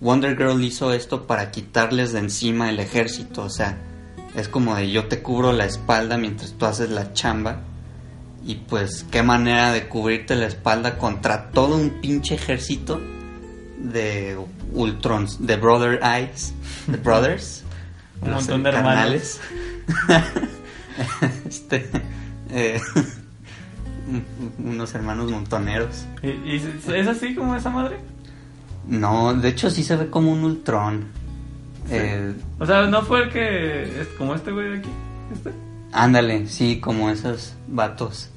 Wonder 0.00 0.36
Girl 0.36 0.62
hizo 0.62 0.92
esto 0.92 1.26
para 1.26 1.50
quitarles 1.50 2.12
de 2.12 2.20
encima 2.20 2.70
el 2.70 2.78
ejército, 2.78 3.42
o 3.42 3.50
sea, 3.50 3.78
es 4.36 4.48
como 4.48 4.76
de 4.76 4.90
yo 4.90 5.08
te 5.08 5.22
cubro 5.22 5.52
la 5.52 5.64
espalda 5.64 6.16
mientras 6.16 6.52
tú 6.52 6.66
haces 6.66 6.90
la 6.90 7.12
chamba. 7.12 7.62
Y 8.46 8.54
pues 8.54 9.04
qué 9.10 9.24
manera 9.24 9.72
de 9.72 9.88
cubrirte 9.88 10.36
la 10.36 10.46
espalda 10.46 10.96
contra 10.96 11.50
todo 11.50 11.76
un 11.76 12.00
pinche 12.00 12.36
ejército 12.36 13.00
de 13.78 14.38
Ultrons, 14.72 15.44
de 15.44 15.56
Brother 15.56 16.00
Eyes, 16.02 16.54
de 16.86 16.96
Brothers, 17.02 17.64
Un 18.22 18.30
los 18.30 18.36
montón 18.42 18.62
de 18.62 18.70
carnales. 18.70 19.40
este, 21.48 21.88
eh, 22.50 22.80
unos 24.58 24.94
hermanos 24.94 25.30
montoneros. 25.30 26.06
¿Y, 26.22 26.28
y 26.28 26.56
es 26.94 27.06
así 27.06 27.34
como 27.34 27.54
esa 27.54 27.70
madre? 27.70 27.96
No, 28.86 29.34
de 29.34 29.48
hecho 29.48 29.70
sí 29.70 29.84
se 29.84 29.96
ve 29.96 30.08
como 30.08 30.32
un 30.32 30.44
Ultron. 30.44 31.04
Eh, 31.90 32.34
O 32.58 32.66
sea, 32.66 32.86
no 32.86 33.02
fue 33.02 33.24
el 33.24 33.30
que. 33.30 34.00
Es 34.00 34.08
como 34.18 34.34
este 34.34 34.50
güey 34.50 34.70
de 34.70 34.78
aquí. 34.78 34.90
Este. 35.32 35.50
ándale, 35.92 36.46
sí, 36.46 36.80
como 36.80 37.10
esos 37.10 37.54
vatos. 37.66 38.30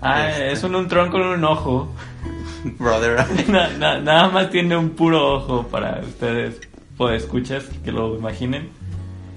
Ah, 0.00 0.28
Este. 0.30 0.52
es 0.52 0.62
un 0.62 0.74
Ultron 0.76 1.10
con 1.10 1.22
un 1.22 1.44
ojo. 1.44 1.92
Brother 2.78 3.18
Eyes. 3.30 3.48
Na- 3.48 3.68
na- 3.78 4.00
nada 4.00 4.28
más 4.28 4.50
tiene 4.50 4.76
un 4.76 4.90
puro 4.90 5.34
ojo 5.36 5.66
para 5.68 6.00
ustedes, 6.00 6.60
pues 6.96 7.22
escuchas, 7.22 7.64
que 7.84 7.90
lo 7.92 8.16
imaginen. 8.16 8.70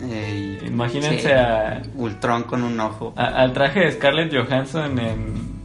Eh, 0.02 0.64
Imagínense 0.66 1.20
sí, 1.20 1.28
a, 1.32 1.82
Ultron 1.96 2.44
con 2.44 2.64
un 2.64 2.80
ojo. 2.80 3.14
a- 3.16 3.26
al 3.42 3.54
traje 3.54 3.82
de 3.82 3.92
Scarlett 3.92 4.34
Johansson 4.34 4.98
en, 5.00 5.60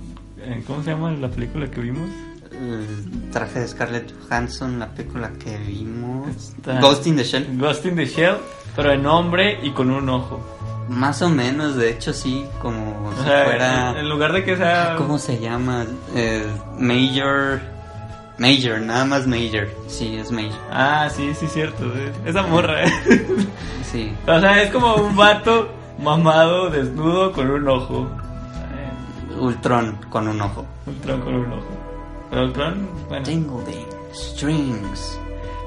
en- 0.44 0.62
¿Cómo 0.62 0.82
se 0.82 0.90
llama 0.90 1.10
la 1.12 1.28
película 1.28 1.70
que 1.70 1.80
vimos? 1.80 2.08
El 2.52 3.30
traje 3.32 3.60
de 3.60 3.68
Scarlett 3.68 4.12
Johansson, 4.28 4.78
la 4.78 4.88
película 4.88 5.30
que 5.42 5.56
vimos. 5.58 6.28
Está- 6.36 6.80
Ghost 6.80 7.06
in 7.06 7.16
the 7.16 7.24
Shell. 7.24 7.58
Ghost 7.58 7.84
in 7.86 7.96
the 7.96 8.06
Shell, 8.06 8.36
pero 8.76 8.92
en 8.92 9.04
hombre 9.06 9.58
y 9.62 9.70
con 9.70 9.90
un 9.90 10.08
ojo. 10.08 10.40
Más 10.88 11.22
o 11.22 11.30
menos, 11.30 11.76
de 11.76 11.90
hecho 11.90 12.12
sí, 12.12 12.44
como 12.60 13.08
O 13.08 13.12
si 13.16 13.24
sea, 13.24 13.44
fuera... 13.44 13.90
en, 13.92 13.96
en 13.98 14.08
lugar 14.08 14.32
de 14.34 14.44
que 14.44 14.56
sea. 14.56 14.94
¿Cómo 14.98 15.18
se 15.18 15.40
llama? 15.40 15.86
Eh, 16.14 16.44
Major... 16.78 17.60
Major, 18.38 18.80
nada 18.80 19.04
más 19.04 19.26
Major. 19.26 19.68
Sí, 19.86 20.16
es 20.16 20.30
Major. 20.32 20.58
Ah, 20.70 21.08
sí, 21.10 21.32
sí, 21.34 21.46
cierto. 21.46 21.84
eh, 21.96 22.12
Esa 22.24 22.42
morra, 22.42 22.84
¿eh? 22.84 22.92
Sí. 23.90 24.12
O 24.26 24.40
sea, 24.40 24.60
es 24.62 24.70
como 24.72 24.94
un 24.96 25.14
vato 25.16 25.68
mamado, 26.02 26.68
desnudo, 26.70 27.30
con 27.32 27.48
un 27.50 27.68
ojo. 27.68 28.08
Eh, 28.72 29.34
Ultron 29.38 29.96
con 30.10 30.26
un 30.28 30.40
ojo. 30.40 30.64
Ultron 30.86 31.20
con 31.20 31.34
un 31.34 31.52
ojo. 31.52 31.68
Pero 32.30 32.42
Ultron, 32.46 32.88
bueno. 33.08 33.24
Tingling 33.24 33.86
Strings. 34.12 35.20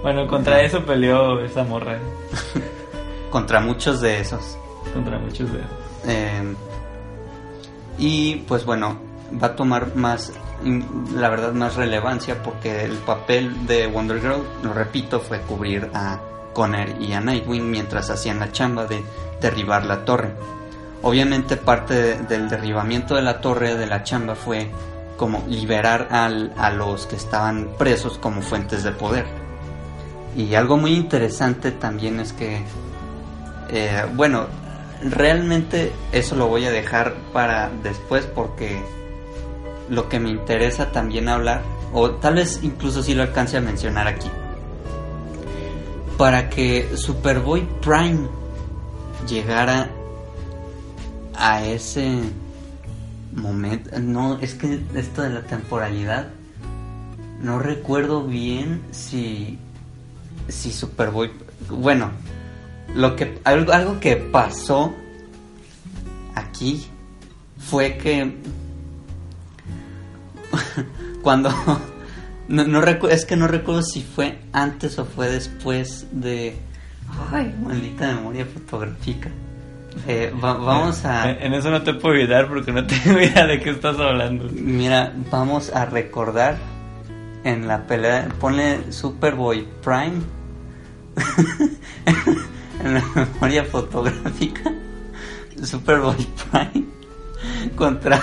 Bueno, 0.03 0.27
contra 0.27 0.61
eso 0.61 0.83
peleó 0.83 1.39
esa 1.39 1.63
morra. 1.63 1.97
Contra 3.31 3.59
muchos 3.61 3.99
de 4.01 4.19
esos. 4.21 4.57
Contra 4.93 5.17
muchos 5.19 5.51
de 5.51 5.59
Eh, 6.05 6.53
y 7.97 8.35
pues 8.47 8.63
bueno, 8.65 8.97
va 9.41 9.47
a 9.47 9.55
tomar 9.55 9.95
más, 9.95 10.31
la 11.15 11.29
verdad, 11.29 11.53
más 11.53 11.75
relevancia 11.75 12.41
porque 12.43 12.83
el 12.83 12.93
papel 12.97 13.67
de 13.67 13.87
Wonder 13.87 14.19
Girl, 14.19 14.43
lo 14.63 14.73
repito, 14.73 15.19
fue 15.19 15.39
cubrir 15.41 15.89
a 15.93 16.19
Connor 16.53 16.99
y 16.99 17.13
a 17.13 17.21
Nightwing 17.21 17.69
mientras 17.69 18.09
hacían 18.09 18.39
la 18.39 18.51
chamba 18.51 18.85
de 18.85 19.03
derribar 19.39 19.85
la 19.85 20.03
torre. 20.05 20.31
Obviamente 21.03 21.57
parte 21.57 21.93
de- 21.93 22.17
del 22.23 22.49
derribamiento 22.49 23.15
de 23.15 23.21
la 23.21 23.39
torre 23.39 23.75
de 23.75 23.85
la 23.85 24.03
chamba 24.03 24.35
fue 24.35 24.71
como 25.15 25.43
liberar 25.47 26.07
a 26.11 26.69
los 26.71 27.05
que 27.05 27.15
estaban 27.15 27.69
presos 27.77 28.17
como 28.17 28.41
fuentes 28.41 28.83
de 28.83 28.91
poder. 28.91 29.25
Y 30.35 30.53
algo 30.55 30.77
muy 30.77 30.93
interesante 30.93 31.71
también 31.71 32.19
es 32.19 32.33
que 32.33 32.63
eh, 33.69 34.05
bueno, 34.15 34.45
realmente 35.03 35.91
eso 36.11 36.35
lo 36.35 36.47
voy 36.47 36.65
a 36.65 36.71
dejar 36.71 37.13
para 37.33 37.69
después 37.83 38.25
porque 38.25 38.81
lo 39.89 40.09
que 40.09 40.19
me 40.19 40.29
interesa 40.29 40.91
también 40.91 41.29
hablar, 41.29 41.61
o 41.93 42.11
tal 42.11 42.35
vez 42.35 42.59
incluso 42.63 43.03
si 43.03 43.13
lo 43.13 43.23
alcance 43.23 43.57
a 43.57 43.61
mencionar 43.61 44.07
aquí, 44.07 44.29
para 46.17 46.49
que 46.49 46.95
Superboy 46.95 47.67
Prime 47.81 48.27
llegara 49.27 49.89
a 51.35 51.63
ese 51.63 52.19
momento, 53.33 53.99
no, 53.99 54.37
es 54.39 54.55
que 54.55 54.81
esto 54.95 55.21
de 55.21 55.29
la 55.29 55.41
temporalidad, 55.43 56.29
no 57.41 57.59
recuerdo 57.59 58.23
bien 58.23 58.81
si, 58.91 59.59
si 60.47 60.71
Superboy, 60.71 61.31
bueno, 61.69 62.11
lo 62.95 63.15
que 63.15 63.39
algo, 63.43 63.71
algo 63.73 63.99
que 63.99 64.15
pasó 64.15 64.93
aquí 66.33 66.87
fue 67.59 67.97
que 67.97 68.33
cuando 71.21 71.49
no, 72.47 72.65
no 72.65 72.81
recu- 72.81 73.09
es 73.09 73.25
que 73.25 73.35
no 73.35 73.47
recuerdo 73.47 73.81
si 73.83 74.01
fue 74.01 74.39
antes 74.53 74.97
o 74.99 75.05
fue 75.05 75.29
después 75.29 76.07
de 76.11 76.55
ay 77.31 77.55
maldita 77.63 78.07
memoria 78.15 78.45
fotográfica 78.45 79.29
Eh, 80.07 80.31
va- 80.43 80.53
vamos 80.57 81.03
a 81.05 81.31
En, 81.31 81.41
en 81.47 81.53
eso 81.55 81.71
no 81.71 81.81
te 81.81 81.93
puedo 81.93 82.15
ayudar 82.15 82.47
porque 82.47 82.71
no 82.71 82.85
tengo 82.91 83.19
idea 83.19 83.47
de 83.47 83.59
qué 83.61 83.71
estás 83.71 83.97
hablando. 83.99 84.47
mira 84.51 85.13
vamos 85.31 85.71
a 85.73 85.85
recordar 85.85 86.57
en 87.43 87.67
la 87.67 87.87
pelea 87.87 88.27
ponle 88.39 88.91
Superboy 88.91 89.65
Prime 89.83 90.21
en 92.83 92.93
la 92.93 93.03
memoria 93.15 93.63
fotográfica 93.63 94.71
Superboy 95.63 96.27
Prime 96.51 96.85
contra 97.75 98.19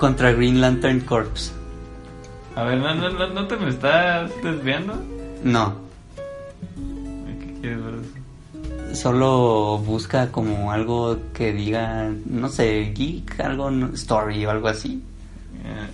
contra 0.00 0.32
Green 0.32 0.60
Lantern 0.60 0.98
Corps. 1.00 1.52
A 2.56 2.64
ver, 2.64 2.78
¿no, 2.78 2.92
no, 2.94 3.28
no, 3.28 3.46
te 3.46 3.56
me 3.56 3.68
estás 3.70 4.32
desviando? 4.42 4.94
No, 5.44 5.76
¿Qué 7.38 7.54
quieres 7.60 7.84
ver? 7.84 7.94
eso? 7.94 8.14
solo 8.92 9.78
busca 9.78 10.32
como 10.32 10.72
algo 10.72 11.16
que 11.32 11.52
diga, 11.52 12.10
no 12.26 12.48
sé, 12.48 12.92
geek, 12.92 13.38
algo 13.40 13.70
story 13.94 14.44
o 14.46 14.50
algo 14.50 14.66
así. 14.66 15.00
Eh, 15.64 15.86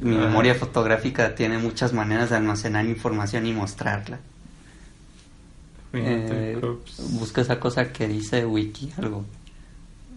Mi 0.00 0.16
ah, 0.16 0.20
memoria 0.20 0.54
fotográfica 0.54 1.34
tiene 1.34 1.58
muchas 1.58 1.92
maneras 1.92 2.30
de 2.30 2.36
almacenar 2.36 2.86
información 2.86 3.44
y 3.46 3.52
mostrarla. 3.52 4.18
Green 5.92 6.06
Eh, 6.06 6.18
Lantern 6.28 6.60
Corps. 6.60 7.18
busca 7.20 7.42
esa 7.42 7.60
cosa 7.60 7.92
que 7.92 8.08
dice 8.08 8.46
wiki, 8.46 8.90
algo. 8.96 9.24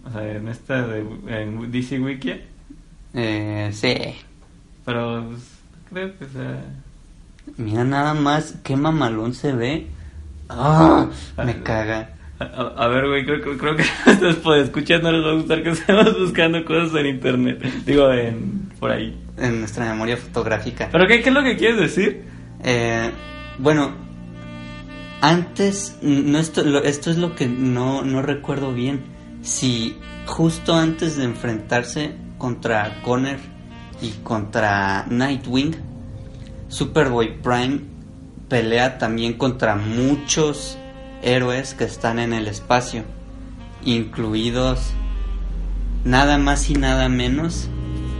O 0.06 0.10
sea, 0.10 0.32
en 0.36 0.48
esta 0.48 0.86
de 0.86 1.00
en 1.28 1.70
DC 1.70 2.00
Wiki, 2.00 2.40
Eh, 3.14 3.70
sí. 3.72 3.94
pero 4.84 5.24
pues, 5.28 5.42
creo 5.90 6.18
que 6.18 6.24
sea. 6.26 6.64
Mira 7.56 7.84
nada 7.84 8.14
más 8.14 8.54
qué 8.62 8.76
mamalón 8.76 9.34
se 9.34 9.52
ve. 9.52 9.86
Ah, 10.48 11.08
me 11.44 11.62
caga. 11.62 12.10
A, 12.38 12.44
a- 12.44 12.84
a 12.84 12.88
ver, 12.88 13.06
güey, 13.08 13.24
creo, 13.24 13.40
que- 13.42 13.56
creo 13.58 13.76
que 13.76 13.84
después 14.20 14.58
de 14.60 14.64
escuchar 14.64 15.02
no 15.02 15.12
les 15.12 15.24
va 15.24 15.30
a 15.30 15.34
gustar 15.34 15.62
que 15.62 15.70
estemos 15.72 16.18
buscando 16.18 16.64
cosas 16.64 16.94
en 17.00 17.06
internet. 17.06 17.62
Digo, 17.84 18.10
en 18.12 18.70
por 18.80 18.90
ahí. 18.90 19.16
En 19.38 19.60
nuestra 19.60 19.84
memoria 19.86 20.16
fotográfica. 20.16 20.88
¿Pero 20.90 21.06
qué, 21.06 21.22
qué 21.22 21.28
es 21.30 21.34
lo 21.34 21.42
que 21.42 21.56
quieres 21.56 21.78
decir? 21.78 22.24
Eh, 22.64 23.10
bueno, 23.58 23.92
antes, 25.20 25.98
no 26.02 26.38
esto, 26.38 26.62
lo- 26.64 26.82
esto 26.82 27.10
es 27.10 27.18
lo 27.18 27.34
que 27.34 27.46
no, 27.46 28.02
no 28.02 28.22
recuerdo 28.22 28.72
bien. 28.72 29.00
Si 29.42 29.96
justo 30.26 30.74
antes 30.74 31.16
de 31.16 31.24
enfrentarse 31.24 32.12
contra 32.42 33.00
Connor 33.02 33.38
y 34.00 34.10
contra 34.24 35.06
Nightwing, 35.08 35.76
Superboy 36.66 37.40
Prime 37.40 37.82
pelea 38.48 38.98
también 38.98 39.34
contra 39.34 39.76
muchos 39.76 40.76
héroes 41.22 41.74
que 41.74 41.84
están 41.84 42.18
en 42.18 42.32
el 42.32 42.48
espacio, 42.48 43.04
incluidos 43.84 44.90
nada 46.04 46.36
más 46.36 46.68
y 46.68 46.74
nada 46.74 47.08
menos 47.08 47.68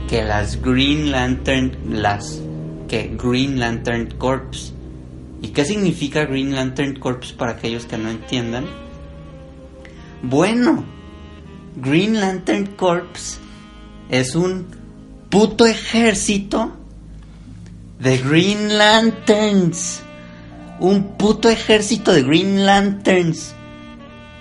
que 0.09 0.23
las 0.23 0.63
Green 0.63 1.11
Lantern, 1.11 1.77
las 1.89 2.41
que 2.87 3.17
Green 3.21 3.59
Lantern 3.59 4.09
Corps, 4.19 4.73
¿Y 5.43 5.49
qué 5.49 5.65
significa 5.65 6.27
Green 6.27 6.55
Lantern 6.55 7.01
Corps 7.01 7.33
para 7.33 7.53
aquellos 7.53 7.87
que 7.87 7.99
no 7.99 8.09
entiendan? 8.09 8.65
Bueno, 10.23 10.85
Green 11.75 12.21
Lantern 12.21 12.67
Corps 12.77 13.41
es 14.13 14.35
un 14.37 14.67
puto 15.31 15.65
ejército 15.65 16.71
de 17.99 18.19
Green 18.19 18.77
Lanterns. 18.77 20.03
Un 20.81 21.17
puto 21.17 21.49
ejército 21.49 22.13
de 22.13 22.23
Green 22.23 22.67
Lanterns. 22.67 23.55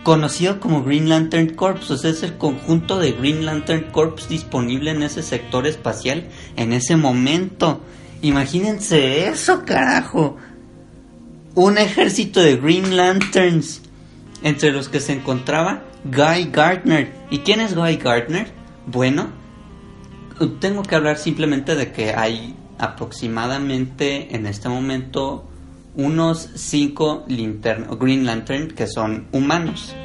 Conocido 0.04 0.60
como 0.60 0.84
Green 0.84 1.08
Lantern 1.08 1.56
Corps. 1.56 1.90
O 1.90 1.98
sea, 1.98 2.12
es 2.12 2.22
el 2.22 2.38
conjunto 2.38 3.00
de 3.00 3.14
Green 3.14 3.46
Lantern 3.46 3.92
Corps 3.94 4.28
disponible 4.28 4.92
en 4.92 5.04
ese 5.04 5.24
sector 5.24 5.66
espacial 5.66 6.28
en 6.58 6.74
ese 6.74 6.98
momento. 6.98 7.82
Imagínense 8.22 9.30
eso, 9.30 9.64
carajo. 9.64 10.36
Un 11.56 11.78
ejército 11.78 12.42
de 12.42 12.58
Green 12.58 12.98
Lanterns. 12.98 13.84
Entre 14.44 14.74
los 14.74 14.90
que 14.90 15.00
se 15.00 15.14
encontraba 15.14 15.84
Guy 16.04 16.50
Gardner. 16.52 17.14
¿Y 17.30 17.40
quién 17.40 17.62
es 17.62 17.74
Guy 17.74 17.96
Gardner? 17.96 18.52
Bueno, 18.86 19.40
tengo 20.50 20.84
que 20.84 20.96
hablar 20.96 21.18
simplemente 21.18 21.76
de 21.76 21.92
que 21.92 22.14
hay 22.14 22.56
aproximadamente 22.78 24.36
en 24.36 24.48
este 24.48 24.70
momento 24.70 25.48
unos 25.96 26.50
5 26.56 27.26
Green 27.28 28.26
Lantern 28.26 28.70
que 28.70 28.88
son 28.88 29.28
humanos. 29.32 29.96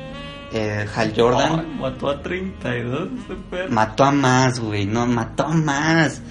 Eh, 0.53 0.87
Hal 0.95 1.13
Jordan. 1.17 1.79
Mató 1.79 2.09
a 2.09 2.23
32 2.23 3.09
este 3.21 3.35
perro. 3.51 3.73
Mató 3.73 4.05
a 4.05 4.13
más, 4.13 4.61
güey. 4.61 4.87
No, 4.87 5.07
mató 5.07 5.45
a 5.45 5.55
más. 5.55 6.23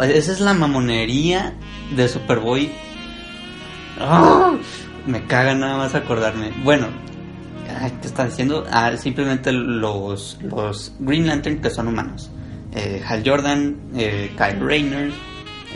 Esa 0.00 0.32
es 0.32 0.40
la 0.40 0.54
mamonería 0.54 1.54
de 1.94 2.08
Superboy. 2.08 2.70
¡Ah! 3.98 4.54
Me 5.06 5.24
caga 5.26 5.54
nada 5.54 5.76
más 5.76 5.94
acordarme. 5.94 6.52
Bueno, 6.62 6.86
¿qué 8.00 8.06
está 8.06 8.26
diciendo? 8.26 8.64
Ah, 8.70 8.96
simplemente 8.96 9.52
los, 9.52 10.38
los 10.42 10.92
Green 11.00 11.26
Lantern 11.26 11.60
que 11.60 11.70
son 11.70 11.88
humanos. 11.88 12.30
Eh, 12.74 13.02
Hal 13.06 13.22
Jordan, 13.24 13.76
eh, 13.94 14.32
Kyle 14.36 14.58
Rayner, 14.60 15.12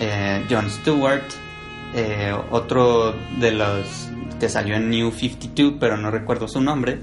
eh, 0.00 0.44
John 0.50 0.68
Stewart, 0.68 1.22
otro 2.50 3.14
de 3.40 3.52
los 3.52 4.10
que 4.38 4.48
salió 4.48 4.76
en 4.76 4.90
New 4.90 5.10
52, 5.10 5.74
pero 5.80 5.96
no 5.96 6.10
recuerdo 6.10 6.46
su 6.46 6.60
nombre, 6.60 6.98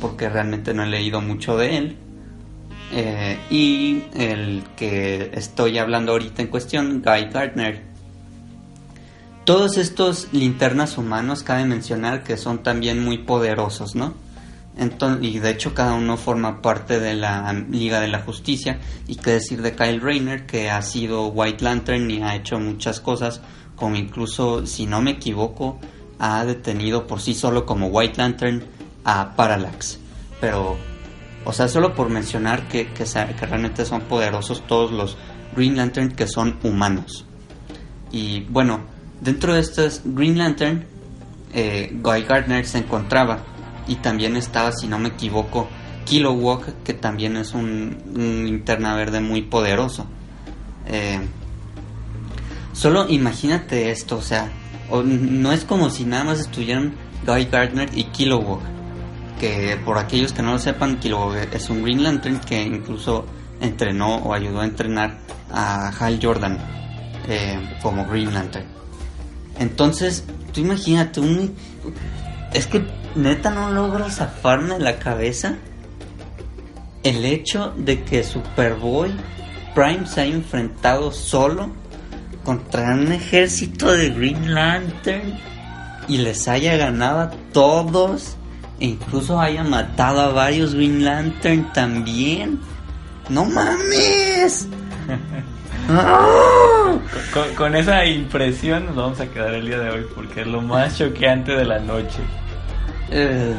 porque 0.00 0.28
realmente 0.28 0.72
no 0.72 0.82
he 0.84 0.86
leído 0.86 1.20
mucho 1.20 1.56
de 1.58 1.76
él. 1.76 1.96
Y 3.50 4.02
el 4.14 4.64
que 4.74 5.30
estoy 5.34 5.78
hablando 5.78 6.12
ahorita 6.12 6.40
en 6.40 6.48
cuestión, 6.48 7.02
Guy 7.04 7.26
Gardner. 7.30 7.82
Todos 9.44 9.76
estos 9.76 10.28
linternas 10.32 10.96
humanos 10.96 11.42
cabe 11.42 11.66
mencionar 11.66 12.24
que 12.24 12.38
son 12.38 12.62
también 12.62 13.04
muy 13.04 13.18
poderosos, 13.18 13.94
¿no? 13.94 14.14
Enton- 14.76 15.22
y 15.22 15.38
de 15.38 15.50
hecho 15.50 15.74
cada 15.74 15.94
uno 15.94 16.16
forma 16.16 16.62
parte 16.62 17.00
de 17.00 17.14
la 17.14 17.52
Liga 17.52 18.00
de 18.00 18.08
la 18.08 18.20
Justicia. 18.20 18.78
Y 19.06 19.16
qué 19.16 19.32
decir 19.32 19.62
de 19.62 19.74
Kyle 19.74 20.00
Rayner, 20.00 20.46
que 20.46 20.70
ha 20.70 20.82
sido 20.82 21.28
White 21.28 21.64
Lantern 21.64 22.10
y 22.10 22.22
ha 22.22 22.34
hecho 22.36 22.58
muchas 22.58 23.00
cosas, 23.00 23.40
como 23.76 23.96
incluso, 23.96 24.66
si 24.66 24.86
no 24.86 25.00
me 25.00 25.12
equivoco, 25.12 25.78
ha 26.18 26.44
detenido 26.44 27.06
por 27.06 27.20
sí 27.20 27.34
solo 27.34 27.66
como 27.66 27.86
White 27.88 28.18
Lantern 28.18 28.64
a 29.04 29.34
Parallax. 29.36 29.98
Pero, 30.40 30.76
o 31.44 31.52
sea, 31.52 31.68
solo 31.68 31.94
por 31.94 32.10
mencionar 32.10 32.68
que, 32.68 32.88
que 32.92 33.04
realmente 33.46 33.84
son 33.84 34.02
poderosos 34.02 34.66
todos 34.66 34.92
los 34.92 35.16
Green 35.56 35.76
Lantern 35.76 36.12
que 36.12 36.26
son 36.26 36.58
humanos. 36.62 37.24
Y 38.12 38.40
bueno, 38.50 38.80
dentro 39.20 39.54
de 39.54 39.60
estos 39.60 40.02
Green 40.04 40.38
Lantern, 40.38 40.84
eh, 41.52 41.90
Guy 41.92 42.22
Gardner 42.22 42.66
se 42.66 42.78
encontraba. 42.78 43.38
Y 43.90 43.96
también 43.96 44.36
estaba, 44.36 44.70
si 44.70 44.86
no 44.86 45.00
me 45.00 45.08
equivoco, 45.08 45.68
Kilowog, 46.04 46.64
que 46.84 46.94
también 46.94 47.36
es 47.36 47.54
un, 47.54 47.98
un 48.14 48.44
linterna 48.44 48.94
verde 48.94 49.20
muy 49.20 49.42
poderoso. 49.42 50.06
Eh, 50.86 51.18
solo 52.72 53.08
imagínate 53.08 53.90
esto, 53.90 54.18
o 54.18 54.22
sea, 54.22 54.48
no 55.04 55.50
es 55.50 55.64
como 55.64 55.90
si 55.90 56.04
nada 56.04 56.22
más 56.22 56.38
estuvieran 56.38 56.94
Guy 57.26 57.46
Gardner 57.46 57.90
y 57.92 58.04
Kilowog. 58.04 58.60
Que 59.40 59.76
por 59.84 59.98
aquellos 59.98 60.32
que 60.32 60.42
no 60.42 60.52
lo 60.52 60.60
sepan, 60.60 61.00
Kilowog 61.00 61.34
es 61.52 61.68
un 61.68 61.82
Green 61.82 62.04
Lantern 62.04 62.38
que 62.38 62.62
incluso 62.62 63.26
entrenó 63.60 64.18
o 64.18 64.34
ayudó 64.34 64.60
a 64.60 64.66
entrenar 64.66 65.18
a 65.50 65.88
Hal 65.88 66.20
Jordan 66.22 66.58
eh, 67.28 67.58
como 67.82 68.06
Green 68.06 68.32
Lantern. 68.32 68.66
Entonces, 69.58 70.24
tú 70.52 70.60
imagínate, 70.60 71.18
un... 71.18 71.56
es 72.52 72.68
que 72.68 72.99
neta 73.14 73.50
no 73.50 73.70
logro 73.70 74.08
zafarme 74.10 74.74
de 74.74 74.80
la 74.80 74.98
cabeza 74.98 75.56
el 77.02 77.24
hecho 77.24 77.72
de 77.76 78.02
que 78.02 78.22
Superboy 78.22 79.12
Prime 79.74 80.06
se 80.06 80.22
haya 80.22 80.34
enfrentado 80.34 81.12
solo 81.12 81.70
contra 82.44 82.94
un 82.94 83.12
ejército 83.12 83.92
de 83.92 84.10
Green 84.10 84.54
Lantern 84.54 85.38
y 86.08 86.18
les 86.18 86.48
haya 86.48 86.76
ganado 86.76 87.20
a 87.20 87.30
todos 87.52 88.36
e 88.80 88.86
incluso 88.86 89.38
haya 89.40 89.62
matado 89.62 90.20
a 90.20 90.28
varios 90.28 90.74
Green 90.74 91.04
Lantern 91.04 91.72
también. 91.72 92.60
¡No 93.28 93.44
mames! 93.44 94.68
Con, 97.32 97.54
con 97.56 97.74
esa 97.74 98.04
impresión 98.04 98.86
nos 98.86 98.94
vamos 98.94 99.20
a 99.20 99.26
quedar 99.26 99.54
el 99.54 99.66
día 99.66 99.78
de 99.78 99.90
hoy 99.90 100.06
porque 100.14 100.42
es 100.42 100.46
lo 100.46 100.60
más 100.60 100.98
choqueante 100.98 101.52
de 101.52 101.64
la 101.64 101.80
noche. 101.80 102.20
Eh, 103.10 103.56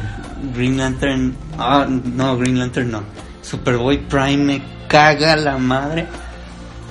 Green 0.54 0.78
Lantern. 0.78 1.36
Ah, 1.58 1.86
no, 1.86 2.36
Green 2.38 2.58
Lantern 2.58 2.90
no. 2.90 3.02
Superboy 3.42 3.98
Prime 4.08 4.44
me 4.44 4.62
caga 4.88 5.36
la 5.36 5.58
madre. 5.58 6.06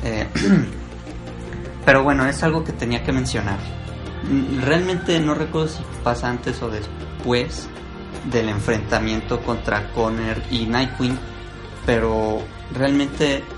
Eh, 0.03 0.27
pero 1.85 2.03
bueno, 2.03 2.25
es 2.27 2.43
algo 2.43 2.63
que 2.63 2.73
tenía 2.73 3.03
que 3.03 3.11
mencionar. 3.11 3.57
Realmente 4.63 5.19
no 5.19 5.33
recuerdo 5.33 5.69
si 5.69 5.83
pasa 6.03 6.29
antes 6.29 6.61
o 6.61 6.69
después 6.69 7.67
del 8.31 8.49
enfrentamiento 8.49 9.41
contra 9.41 9.91
Connor 9.93 10.37
y 10.51 10.65
Nightwing. 10.65 11.17
Pero 11.85 12.43
realmente. 12.75 13.43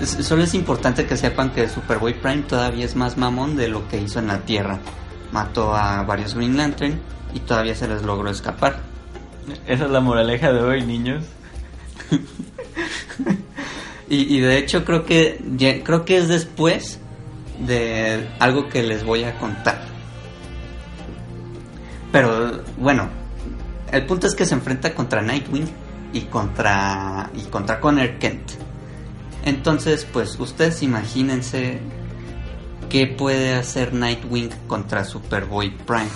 Solo 0.00 0.44
es 0.44 0.54
importante 0.54 1.04
que 1.04 1.16
sepan 1.16 1.50
que 1.50 1.68
Superboy 1.68 2.14
Prime 2.14 2.42
todavía 2.42 2.86
es 2.86 2.96
más 2.96 3.18
mamón 3.18 3.56
de 3.56 3.68
lo 3.68 3.86
que 3.88 4.00
hizo 4.00 4.18
en 4.20 4.28
la 4.28 4.38
Tierra. 4.38 4.78
Mató 5.30 5.74
a 5.74 6.02
varios 6.04 6.34
Green 6.34 6.56
Lantern 6.56 6.98
y 7.34 7.40
todavía 7.40 7.74
se 7.74 7.88
les 7.88 8.02
logró 8.02 8.30
escapar. 8.30 8.78
Esa 9.66 9.84
es 9.84 9.90
la 9.90 10.00
moraleja 10.00 10.52
de 10.52 10.60
hoy, 10.60 10.82
niños. 10.84 11.24
Y, 14.08 14.36
y 14.36 14.40
de 14.40 14.58
hecho 14.58 14.84
creo 14.84 15.04
que 15.06 15.40
ya- 15.56 15.84
creo 15.84 16.04
que 16.04 16.16
es 16.18 16.26
después 16.26 16.98
de 17.60 18.28
algo 18.40 18.68
que 18.68 18.82
les 18.82 19.04
voy 19.04 19.22
a 19.22 19.38
contar. 19.38 19.82
Pero 22.10 22.62
bueno, 22.78 23.08
el 23.92 24.04
punto 24.06 24.26
es 24.26 24.34
que 24.34 24.46
se 24.46 24.54
enfrenta 24.54 24.94
contra 24.96 25.22
Nightwing 25.22 25.68
y 26.12 26.22
contra 26.22 27.30
y 27.36 27.42
contra 27.42 27.78
Connor 27.78 28.18
Kent. 28.18 28.50
Entonces, 29.44 30.04
pues 30.12 30.36
ustedes 30.40 30.82
imagínense 30.82 31.78
qué 32.88 33.06
puede 33.06 33.54
hacer 33.54 33.94
Nightwing 33.94 34.50
contra 34.66 35.04
Superboy 35.04 35.70
Prime. 35.86 36.10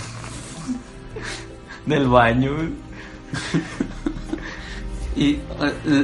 Del 1.87 2.07
baño. 2.09 2.53
Y 5.17 5.31
eh, 5.35 5.39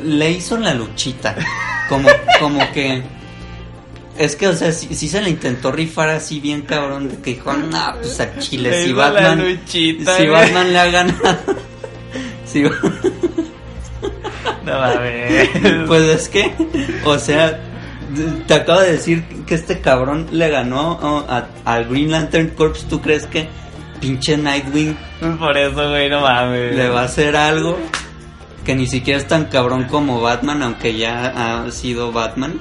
le 0.04 0.30
hizo 0.30 0.56
la 0.58 0.74
luchita. 0.74 1.34
Como, 1.88 2.08
como 2.38 2.60
que. 2.72 3.02
Es 4.18 4.36
que, 4.36 4.48
o 4.48 4.54
sea, 4.54 4.70
si, 4.72 4.94
se 5.08 5.20
le 5.22 5.30
intentó 5.30 5.72
rifar 5.72 6.10
así 6.10 6.40
bien 6.40 6.62
cabrón. 6.62 7.08
De 7.08 7.16
que 7.16 7.34
dijo, 7.34 7.52
no, 7.52 7.94
pues 8.00 8.20
a 8.20 8.38
Chile, 8.38 8.70
Le 8.70 8.84
si 8.84 8.92
Batman. 8.92 9.38
luchita, 9.38 10.16
si 10.16 10.26
güey". 10.26 10.32
Batman 10.42 10.72
le 10.72 10.78
ha 10.78 10.86
ganado. 10.90 11.38
si, 12.44 12.62
No 12.62 12.70
mames. 14.66 15.48
pues 15.86 16.02
es 16.02 16.28
que, 16.28 16.52
o 17.04 17.18
sea, 17.18 17.58
te 18.46 18.54
acabo 18.54 18.80
de 18.80 18.92
decir 18.92 19.24
que 19.46 19.54
este 19.54 19.80
cabrón 19.80 20.26
le 20.30 20.48
ganó 20.50 20.98
oh, 21.02 21.24
a- 21.28 21.48
al 21.64 21.86
Green 21.88 22.10
Lantern 22.10 22.50
Corps. 22.50 22.84
¿Tú 22.88 23.00
crees 23.00 23.26
que 23.26 23.48
pinche 24.00 24.36
Nightwing 24.36 24.96
Por 25.38 25.56
eso, 25.56 25.88
güey, 25.90 26.08
no 26.10 26.20
mames. 26.22 26.74
le 26.74 26.88
va 26.88 27.02
a 27.02 27.04
hacer 27.04 27.36
algo 27.36 27.78
que 28.64 28.74
ni 28.74 28.86
siquiera 28.86 29.18
es 29.20 29.26
tan 29.26 29.46
cabrón 29.46 29.84
como 29.84 30.20
Batman, 30.20 30.62
aunque 30.62 30.96
ya 30.96 31.64
ha 31.64 31.70
sido 31.70 32.12
Batman. 32.12 32.54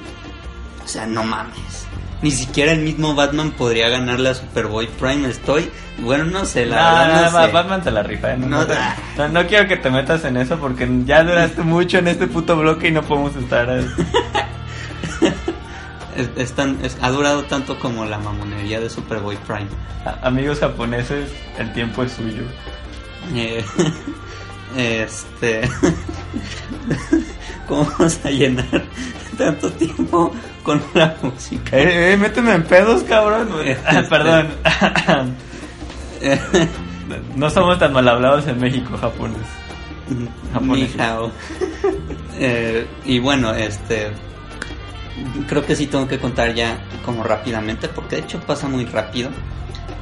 O 0.84 0.88
sea, 0.88 1.06
no 1.06 1.22
mames. 1.24 1.86
Ni 2.22 2.30
siquiera 2.30 2.72
el 2.72 2.80
mismo 2.80 3.14
Batman 3.14 3.50
podría 3.52 3.88
ganarle 3.88 4.28
a 4.30 4.34
Superboy 4.34 4.86
Prime. 4.98 5.28
Estoy, 5.28 5.70
bueno, 5.98 6.24
no 6.24 6.44
sé, 6.44 6.66
la 6.66 6.76
No, 6.76 6.82
verdad 6.82 7.08
no, 7.08 7.14
no 7.14 7.38
no, 7.40 7.46
sé. 7.46 7.52
Batman 7.52 7.84
se 7.84 7.90
la 7.90 8.02
rifa. 8.02 8.32
¿eh? 8.32 8.36
No, 8.36 8.46
No, 8.46 8.58
no, 8.58 8.66
te- 8.66 8.74
no, 9.16 9.28
no 9.28 9.46
quiero 9.46 9.66
que 9.68 9.76
te 9.78 9.90
metas 9.90 10.24
en 10.24 10.36
eso 10.36 10.58
porque 10.58 10.86
ya 11.06 11.22
duraste 11.22 11.62
mucho 11.62 11.98
en 11.98 12.08
este 12.08 12.26
puto 12.26 12.56
bloque 12.56 12.88
y 12.88 12.92
no 12.92 13.02
podemos 13.02 13.34
estar. 13.36 13.68
Es- 16.20 16.30
es 16.36 16.52
tan- 16.52 16.78
es- 16.84 16.96
ha 17.00 17.10
durado 17.10 17.42
tanto 17.44 17.78
como 17.78 18.04
la 18.04 18.18
mamonería 18.18 18.80
de 18.80 18.90
Superboy 18.90 19.36
Prime. 19.46 19.68
A- 20.04 20.26
Amigos 20.26 20.58
japoneses, 20.60 21.30
el 21.58 21.72
tiempo 21.72 22.02
es 22.02 22.12
suyo. 22.12 22.42
Eh, 23.34 23.64
este. 24.76 25.68
¿Cómo 27.68 27.84
vamos 27.84 28.18
a 28.24 28.30
llenar 28.30 28.82
tanto 29.38 29.70
tiempo 29.72 30.32
con 30.64 30.82
la 30.94 31.14
música? 31.22 31.76
Eh, 31.78 32.12
eh, 32.12 32.16
méteme 32.16 32.54
en 32.54 32.64
pedos, 32.64 33.02
cabrón. 33.04 33.48
Ah, 33.86 34.02
Perdón. 34.08 34.48
no 37.36 37.50
somos 37.50 37.78
tan 37.78 37.92
mal 37.92 38.08
hablados 38.08 38.46
en 38.46 38.58
México, 38.60 38.96
japonés. 39.00 39.38
Japoneses. 40.52 40.96
Ni 40.96 41.02
hao. 41.02 41.30
Eh, 42.38 42.86
y 43.04 43.18
bueno, 43.20 43.54
este. 43.54 44.10
Creo 45.48 45.64
que 45.64 45.76
sí 45.76 45.86
tengo 45.86 46.06
que 46.08 46.18
contar 46.18 46.54
ya 46.54 46.78
como 47.04 47.22
rápidamente, 47.22 47.88
porque 47.88 48.16
de 48.16 48.22
hecho 48.22 48.40
pasa 48.40 48.68
muy 48.68 48.84
rápido. 48.86 49.30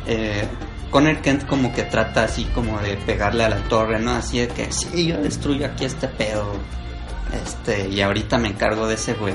Eh, 0.07 0.46
Connor 0.90 1.18
Kent 1.18 1.46
como 1.46 1.72
que 1.74 1.83
trata 1.83 2.24
así 2.24 2.44
como 2.54 2.78
de 2.81 2.96
pegarle 2.96 3.44
a 3.44 3.48
la 3.50 3.59
torre, 3.64 3.98
¿no? 4.00 4.12
Así 4.12 4.38
de 4.38 4.48
que 4.48 4.72
sí, 4.72 5.07
yo 5.09 5.18
destruyo 5.18 5.66
aquí 5.66 5.85
este 5.85 6.09
pedo. 6.09 6.52
Este, 7.44 7.88
y 7.88 8.00
ahorita 8.00 8.38
me 8.38 8.48
encargo 8.48 8.87
de 8.87 8.94
ese 8.94 9.12
güey. 9.14 9.35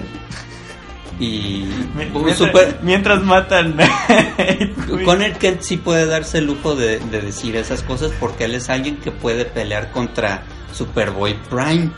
Y 1.19 1.65
Mi- 1.95 2.05
Mientras, 2.05 2.37
super- 2.37 2.79
mientras 2.81 3.21
matan. 3.23 3.75
Connor 5.05 5.33
Kent 5.33 5.61
sí 5.61 5.77
puede 5.77 6.05
darse 6.07 6.39
el 6.39 6.45
lujo 6.45 6.75
de, 6.75 6.99
de 6.99 7.21
decir 7.21 7.55
esas 7.55 7.83
cosas 7.83 8.11
porque 8.19 8.45
él 8.45 8.55
es 8.55 8.69
alguien 8.69 8.97
que 8.97 9.11
puede 9.11 9.45
pelear 9.45 9.91
contra 9.91 10.41
Superboy 10.73 11.35
Prime. 11.49 11.91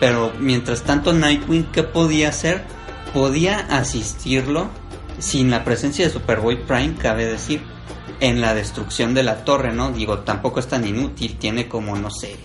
Pero 0.00 0.32
mientras 0.38 0.82
tanto 0.82 1.12
Nightwing, 1.12 1.64
¿qué 1.72 1.82
podía 1.82 2.30
hacer? 2.30 2.64
Podía 3.12 3.58
asistirlo 3.58 4.70
sin 5.18 5.50
la 5.50 5.64
presencia 5.64 6.06
de 6.06 6.12
Superboy 6.12 6.64
Prime, 6.64 6.94
cabe 6.98 7.26
decir, 7.26 7.62
en 8.20 8.40
la 8.40 8.54
destrucción 8.54 9.14
de 9.14 9.22
la 9.22 9.44
torre, 9.44 9.72
¿no? 9.72 9.92
Digo, 9.92 10.20
tampoco 10.20 10.60
es 10.60 10.68
tan 10.68 10.86
inútil, 10.86 11.36
tiene 11.38 11.68
como, 11.68 11.96
no 11.96 12.10
sé, 12.10 12.36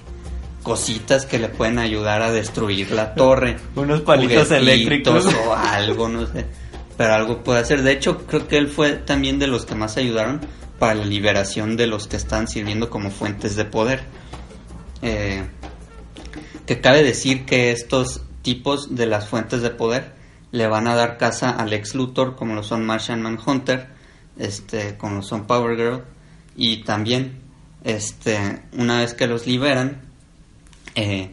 cositas 0.64 1.26
que 1.26 1.40
le 1.40 1.50
pueden 1.50 1.80
ayudar 1.80 2.22
a 2.22 2.32
destruir 2.32 2.92
la 2.92 3.14
torre 3.14 3.58
Unos 3.76 4.02
palitos 4.02 4.52
eléctricos. 4.52 5.26
o 5.26 5.56
algo, 5.56 6.10
no 6.10 6.26
sé. 6.28 6.46
Pero 6.98 7.14
algo 7.14 7.44
puede 7.44 7.60
hacer. 7.60 7.84
De 7.84 7.92
hecho, 7.92 8.26
creo 8.26 8.48
que 8.48 8.58
él 8.58 8.68
fue 8.68 8.94
también 8.94 9.40
de 9.40 9.48
los 9.48 9.66
que 9.66 9.76
más 9.76 9.98
ayudaron 9.98 10.42
para 10.80 10.96
la 10.96 11.06
liberación 11.06 11.78
de 11.78 11.88
los 11.88 12.08
que 12.08 12.18
están 12.18 12.48
sirviendo 12.48 12.90
como 12.90 13.12
fuentes 13.12 13.56
de 13.56 13.66
poder. 13.66 14.02
Eh, 15.02 15.44
que 16.66 16.82
cabe 16.82 17.04
decir 17.04 17.46
que 17.46 17.72
estos 17.72 18.22
tipos 18.42 18.96
de 18.96 19.06
las 19.06 19.28
fuentes 19.28 19.62
de 19.62 19.70
poder 19.70 20.17
le 20.58 20.68
van 20.68 20.88
a 20.88 20.96
dar 20.96 21.18
casa 21.18 21.52
al 21.52 21.72
ex 21.72 21.94
Luthor, 21.94 22.36
como 22.36 22.56
lo 22.56 22.64
son 22.64 22.84
Martian 22.84 23.22
Manhunter, 23.22 23.88
este, 24.38 24.98
como 24.98 25.18
lo 25.18 25.22
son 25.22 25.46
Power 25.46 25.78
Girl, 25.78 26.04
y 26.56 26.84
también, 26.84 27.40
este, 27.84 28.64
una 28.74 29.02
vez 29.02 29.14
que 29.14 29.28
los 29.28 29.46
liberan, 29.46 30.02
eh, 30.96 31.32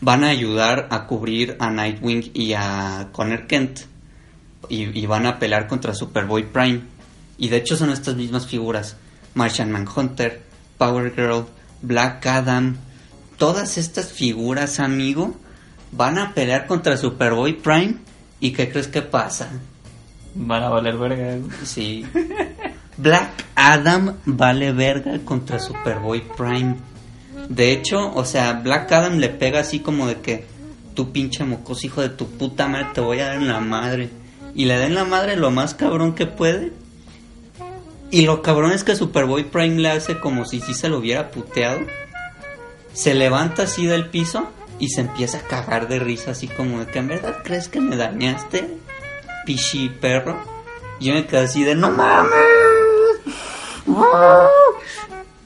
van 0.00 0.24
a 0.24 0.28
ayudar 0.28 0.88
a 0.90 1.06
cubrir 1.06 1.56
a 1.60 1.70
Nightwing 1.70 2.32
y 2.34 2.54
a 2.54 3.10
Connor 3.12 3.46
Kent 3.46 3.82
y, 4.68 4.98
y 4.98 5.06
van 5.06 5.26
a 5.26 5.38
pelear 5.38 5.68
contra 5.68 5.94
Superboy 5.94 6.42
Prime. 6.42 6.82
Y 7.38 7.48
de 7.48 7.58
hecho 7.58 7.76
son 7.76 7.90
estas 7.90 8.16
mismas 8.16 8.46
figuras 8.46 8.96
Martian 9.34 9.70
Manhunter, 9.70 10.42
Power 10.78 11.14
Girl, 11.14 11.46
Black 11.80 12.26
Adam. 12.26 12.76
Todas 13.38 13.78
estas 13.78 14.12
figuras 14.12 14.80
amigo 14.80 15.36
van 15.92 16.18
a 16.18 16.34
pelear 16.34 16.66
contra 16.66 16.96
Superboy 16.96 17.54
Prime 17.54 17.98
y 18.44 18.52
¿qué 18.52 18.68
crees 18.68 18.88
que 18.88 19.00
pasa? 19.00 19.48
Van 20.34 20.62
a 20.62 20.68
valer 20.68 20.98
verga. 20.98 21.38
Sí. 21.64 22.04
Black 22.98 23.46
Adam 23.54 24.16
vale 24.26 24.70
verga 24.72 25.18
contra 25.24 25.58
Superboy 25.58 26.22
Prime. 26.36 26.76
De 27.48 27.72
hecho, 27.72 28.14
o 28.14 28.22
sea, 28.26 28.52
Black 28.52 28.92
Adam 28.92 29.16
le 29.16 29.30
pega 29.30 29.60
así 29.60 29.80
como 29.80 30.06
de 30.06 30.20
que 30.20 30.44
tu 30.92 31.10
pinche 31.10 31.42
mocoso 31.44 31.86
hijo 31.86 32.02
de 32.02 32.10
tu 32.10 32.28
puta 32.32 32.68
madre 32.68 32.88
te 32.92 33.00
voy 33.00 33.20
a 33.20 33.28
dar 33.28 33.36
en 33.36 33.48
la 33.48 33.60
madre. 33.60 34.10
Y 34.54 34.66
le 34.66 34.76
da 34.76 34.84
en 34.84 34.94
la 34.94 35.06
madre 35.06 35.36
lo 35.36 35.50
más 35.50 35.72
cabrón 35.72 36.14
que 36.14 36.26
puede. 36.26 36.74
Y 38.10 38.26
lo 38.26 38.42
cabrón 38.42 38.72
es 38.72 38.84
que 38.84 38.94
Superboy 38.94 39.44
Prime 39.44 39.80
le 39.80 39.88
hace 39.88 40.20
como 40.20 40.44
si 40.44 40.60
sí 40.60 40.74
se 40.74 40.90
lo 40.90 40.98
hubiera 40.98 41.30
puteado. 41.30 41.80
Se 42.92 43.14
levanta 43.14 43.62
así 43.62 43.86
del 43.86 44.10
piso 44.10 44.50
y 44.78 44.88
se 44.88 45.02
empieza 45.02 45.38
a 45.38 45.42
cagar 45.42 45.88
de 45.88 45.98
risa 45.98 46.32
así 46.32 46.48
como 46.48 46.80
de 46.80 46.86
que 46.86 46.98
en 46.98 47.08
verdad 47.08 47.38
crees 47.44 47.68
que 47.68 47.80
me 47.80 47.96
dañaste, 47.96 48.76
pichi 49.46 49.88
perro. 49.88 50.36
Y 51.00 51.06
yo 51.06 51.14
me 51.14 51.26
quedé 51.26 51.40
así 51.44 51.64
de 51.64 51.74
no 51.74 51.90
mames. 51.90 52.30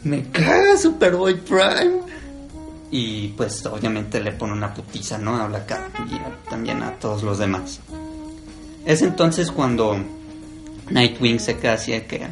Me 0.05 0.23
caga 0.31 0.77
Superboy 0.77 1.35
Prime. 1.41 2.01
Y 2.91 3.29
pues 3.29 3.64
obviamente 3.67 4.21
le 4.21 4.33
pone 4.33 4.53
una 4.55 4.73
putiza, 4.73 5.19
¿no? 5.19 5.37
A 5.37 5.47
Black 5.47 5.79
y 6.11 6.14
a- 6.17 6.38
también 6.49 6.83
a 6.83 6.93
todos 6.95 7.23
los 7.23 7.38
demás. 7.38 7.81
Es 8.87 9.03
entonces 9.03 9.51
cuando 9.51 9.99
Nightwing 10.88 11.38
se 11.38 11.59
queda 11.59 11.75
así 11.75 11.93
de 11.93 12.07
que, 12.07 12.27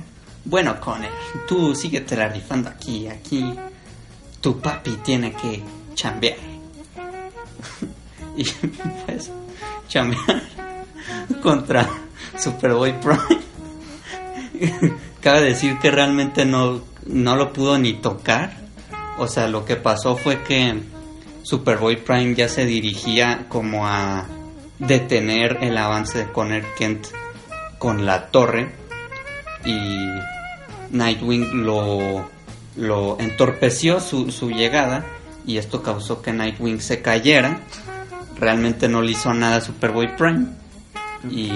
bueno, 0.46 0.80
Connor, 0.80 1.10
tú 1.46 1.74
síguete 1.74 2.16
la 2.16 2.28
rifando 2.28 2.70
aquí, 2.70 3.06
aquí. 3.08 3.54
Tu 4.40 4.58
papi 4.60 4.92
tiene 5.04 5.32
que 5.34 5.62
chambear. 5.94 6.36
y 8.36 8.44
pues, 9.06 9.30
chambear 9.88 10.42
contra 11.42 11.88
Superboy 12.38 12.94
Prime. 13.00 13.42
Cabe 15.20 15.42
decir 15.42 15.78
que 15.78 15.90
realmente 15.90 16.44
no, 16.44 16.82
no 17.06 17.36
lo 17.36 17.52
pudo 17.52 17.78
ni 17.78 17.94
tocar. 17.94 18.56
O 19.18 19.26
sea, 19.26 19.48
lo 19.48 19.64
que 19.64 19.76
pasó 19.76 20.16
fue 20.16 20.42
que 20.42 20.80
Superboy 21.42 21.96
Prime 21.96 22.34
ya 22.34 22.48
se 22.48 22.66
dirigía 22.66 23.46
como 23.48 23.86
a 23.86 24.26
detener 24.78 25.58
el 25.62 25.78
avance 25.78 26.18
de 26.18 26.32
Connor 26.32 26.64
Kent 26.76 27.06
con 27.78 28.04
la 28.04 28.26
torre 28.28 28.74
y 29.64 29.98
Nightwing 30.90 31.64
lo, 31.64 32.28
lo 32.76 33.18
entorpeció 33.18 34.00
su, 34.00 34.30
su 34.30 34.50
llegada 34.50 35.04
y 35.46 35.58
esto 35.58 35.82
causó 35.82 36.20
que 36.22 36.32
Nightwing 36.32 36.80
se 36.80 37.00
cayera. 37.02 37.60
Realmente 38.38 38.88
no 38.88 39.00
le 39.02 39.12
hizo 39.12 39.32
nada 39.32 39.56
a 39.56 39.60
Superboy 39.60 40.16
Prime 40.16 40.46
y 41.30 41.50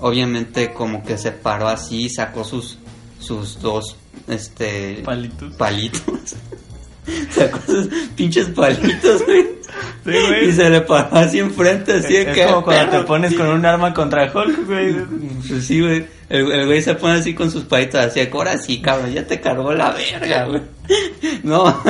obviamente 0.00 0.72
como 0.72 1.02
que 1.04 1.16
se 1.18 1.32
paró 1.32 1.68
así, 1.68 2.08
sacó 2.08 2.44
sus 2.44 2.78
sus 3.20 3.60
dos 3.60 3.96
este 4.28 5.02
Palitos. 5.04 5.54
palitos. 5.56 6.02
Sacó 7.30 7.58
sus 7.64 7.88
pinches 8.16 8.48
palitos, 8.50 9.24
güey. 9.24 9.42
Sí, 10.04 10.12
güey. 10.28 10.48
Y 10.48 10.52
se 10.52 10.68
le 10.68 10.82
paró 10.82 11.08
así 11.16 11.38
enfrente, 11.38 11.94
así 11.94 12.12
de 12.12 12.22
es 12.22 12.34
que. 12.34 12.44
como 12.44 12.62
cuando 12.64 12.90
perro. 12.90 13.00
te 13.00 13.06
pones 13.06 13.34
con 13.34 13.46
un 13.48 13.64
arma 13.64 13.94
contra 13.94 14.30
Hulk, 14.30 14.66
güey. 14.66 14.94
Pues 15.48 15.64
sí, 15.64 15.80
güey. 15.80 16.06
El, 16.28 16.52
el 16.52 16.66
güey 16.66 16.82
se 16.82 16.94
pone 16.96 17.14
así 17.14 17.34
con 17.34 17.50
sus 17.50 17.64
palitos, 17.64 17.98
así 18.00 18.20
ahora 18.30 18.58
sí, 18.58 18.82
cabrón, 18.82 19.12
ya 19.14 19.26
te 19.26 19.40
cargó 19.40 19.72
la 19.72 19.90
verga, 19.92 20.44
güey. 20.44 20.60
No, 21.42 21.82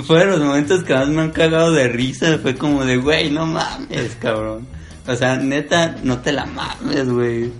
fue 0.00 0.20
de 0.20 0.26
los 0.26 0.40
momentos 0.40 0.84
que 0.84 0.94
más 0.94 1.08
me 1.08 1.22
han 1.22 1.30
cagado 1.30 1.72
de 1.72 1.88
risa. 1.88 2.38
Fue 2.38 2.54
como 2.54 2.84
de, 2.84 2.96
güey, 2.96 3.30
no 3.30 3.46
mames, 3.46 4.16
cabrón. 4.20 4.66
O 5.06 5.14
sea, 5.14 5.36
neta, 5.36 5.96
no 6.02 6.18
te 6.18 6.32
la 6.32 6.46
mames, 6.46 7.08
güey. 7.08 7.50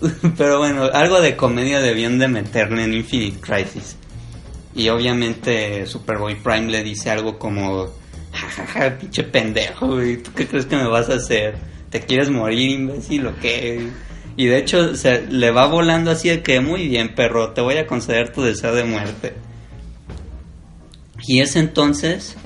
Pero 0.36 0.58
bueno, 0.58 0.84
algo 0.92 1.20
de 1.20 1.36
comedia 1.36 1.80
debían 1.80 2.18
de 2.18 2.28
meterle 2.28 2.84
en 2.84 2.94
Infinite 2.94 3.40
Crisis. 3.40 3.96
Y 4.74 4.88
obviamente 4.88 5.86
Superboy 5.86 6.36
Prime 6.36 6.70
le 6.70 6.82
dice 6.82 7.10
algo 7.10 7.38
como, 7.38 7.90
jajaja, 8.32 8.98
pinche 8.98 9.22
pendejo, 9.24 9.88
güey, 9.88 10.16
¿tú 10.16 10.32
qué 10.34 10.46
crees 10.46 10.66
que 10.66 10.76
me 10.76 10.88
vas 10.88 11.10
a 11.10 11.16
hacer? 11.16 11.56
¿Te 11.90 12.00
quieres 12.00 12.30
morir, 12.30 12.70
imbécil 12.70 13.26
o 13.26 13.36
qué? 13.38 13.90
Y 14.36 14.46
de 14.46 14.56
hecho 14.56 14.96
se 14.96 15.26
le 15.26 15.50
va 15.50 15.66
volando 15.66 16.10
así 16.10 16.30
de 16.30 16.42
que, 16.42 16.60
muy 16.60 16.88
bien, 16.88 17.14
perro, 17.14 17.50
te 17.50 17.60
voy 17.60 17.76
a 17.76 17.86
conceder 17.86 18.32
tu 18.32 18.42
deseo 18.42 18.74
de 18.74 18.84
muerte. 18.84 19.34
Y 21.26 21.40
es 21.40 21.56
entonces 21.56 22.36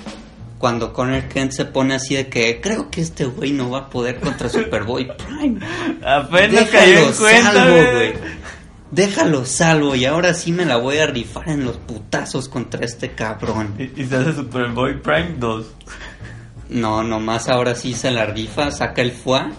cuando 0.58 0.92
Connor 0.92 1.28
Kent 1.28 1.52
se 1.52 1.64
pone 1.64 1.94
así 1.94 2.14
de 2.14 2.28
que, 2.28 2.60
creo 2.60 2.90
que 2.90 3.00
este 3.00 3.24
güey 3.24 3.52
no 3.52 3.70
va 3.70 3.78
a 3.78 3.90
poder 3.90 4.20
contra 4.20 4.48
Superboy 4.48 5.08
Prime. 5.18 5.60
Apenas 6.04 6.70
cayó 6.70 7.08
en 7.08 7.12
cuenta, 7.12 7.52
salvo, 7.52 7.74
güey. 7.74 8.14
Déjalo 8.90 9.44
salvo 9.44 9.94
y 9.96 10.04
ahora 10.04 10.32
sí 10.32 10.52
me 10.52 10.64
la 10.64 10.76
voy 10.76 10.98
a 10.98 11.06
rifar 11.06 11.48
en 11.48 11.64
los 11.64 11.76
putazos 11.76 12.48
contra 12.48 12.84
este 12.84 13.12
cabrón. 13.12 13.74
Y, 13.78 14.02
y 14.02 14.06
se 14.06 14.16
hace 14.16 14.34
Superboy 14.34 15.00
Prime 15.02 15.34
2. 15.38 15.66
No, 16.70 17.02
nomás 17.02 17.48
ahora 17.48 17.74
sí 17.74 17.94
se 17.94 18.10
la 18.10 18.26
rifa, 18.26 18.70
saca 18.70 19.02
el 19.02 19.12
fuá 19.12 19.50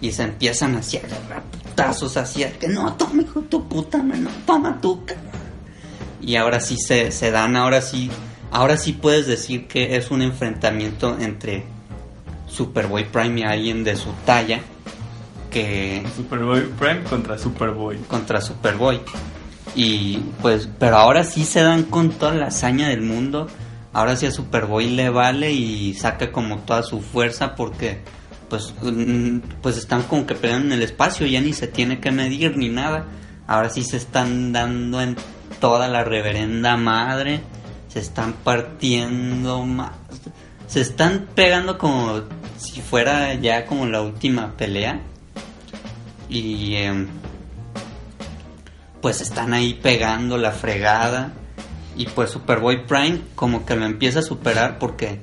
y 0.00 0.12
se 0.12 0.24
empiezan 0.24 0.74
así 0.74 0.98
a 0.98 1.00
agarrar 1.00 1.42
putazos 1.44 2.16
así 2.16 2.42
de 2.42 2.52
que 2.52 2.68
no, 2.68 2.92
toma 2.94 3.22
hijo 3.22 3.42
tu 3.42 3.68
puta, 3.68 3.98
mano, 4.02 4.30
no, 4.30 4.30
toma 4.46 4.80
tú, 4.80 5.04
cabrón. 5.04 5.24
Y 6.20 6.36
ahora 6.36 6.60
sí 6.60 6.76
se, 6.76 7.12
se 7.12 7.30
dan, 7.30 7.56
ahora 7.56 7.80
sí, 7.80 8.10
ahora 8.50 8.76
sí 8.76 8.92
puedes 8.92 9.26
decir 9.26 9.66
que 9.66 9.96
es 9.96 10.10
un 10.10 10.22
enfrentamiento 10.22 11.16
entre 11.18 11.64
Superboy 12.48 13.04
Prime 13.04 13.40
y 13.40 13.42
alguien 13.44 13.84
de 13.84 13.96
su 13.96 14.10
talla 14.24 14.60
que 15.50 16.04
Superboy 16.14 16.66
Prime 16.78 17.02
contra 17.04 17.38
Superboy. 17.38 17.96
contra 18.08 18.40
Superboy. 18.40 19.00
Y 19.74 20.18
pues, 20.40 20.68
pero 20.78 20.96
ahora 20.96 21.24
sí 21.24 21.44
se 21.44 21.62
dan 21.62 21.84
con 21.84 22.10
toda 22.10 22.34
la 22.34 22.46
hazaña 22.46 22.88
del 22.88 23.02
mundo. 23.02 23.46
Ahora 23.92 24.16
sí 24.16 24.26
a 24.26 24.30
Superboy 24.30 24.90
le 24.90 25.10
vale 25.10 25.52
y 25.52 25.94
saca 25.94 26.30
como 26.30 26.58
toda 26.58 26.82
su 26.82 27.00
fuerza 27.00 27.54
porque 27.54 28.00
pues, 28.48 28.74
mm, 28.82 29.38
pues 29.62 29.76
están 29.76 30.02
como 30.02 30.26
que 30.26 30.34
peleando 30.34 30.66
en 30.66 30.72
el 30.74 30.82
espacio, 30.82 31.26
ya 31.26 31.40
ni 31.40 31.52
se 31.52 31.66
tiene 31.66 32.00
que 32.00 32.10
medir 32.10 32.56
ni 32.56 32.68
nada. 32.68 33.06
Ahora 33.46 33.70
sí 33.70 33.82
se 33.82 33.96
están 33.96 34.52
dando 34.52 35.00
en 35.00 35.16
toda 35.60 35.88
la 35.88 36.04
reverenda 36.04 36.76
madre. 36.76 37.40
Se 37.96 38.02
están 38.02 38.34
partiendo 38.34 39.64
más. 39.64 39.92
Se 40.66 40.82
están 40.82 41.28
pegando 41.34 41.78
como 41.78 42.24
si 42.58 42.82
fuera 42.82 43.32
ya 43.32 43.64
como 43.64 43.86
la 43.86 44.02
última 44.02 44.52
pelea. 44.54 45.00
Y 46.28 46.74
em, 46.74 47.06
pues 49.00 49.22
están 49.22 49.54
ahí 49.54 49.80
pegando 49.82 50.36
la 50.36 50.50
fregada. 50.50 51.32
Y 51.96 52.04
pues 52.04 52.28
Superboy 52.28 52.86
Prime 52.86 53.22
como 53.34 53.64
que 53.64 53.76
lo 53.76 53.86
empieza 53.86 54.18
a 54.18 54.22
superar 54.22 54.78
porque 54.78 55.20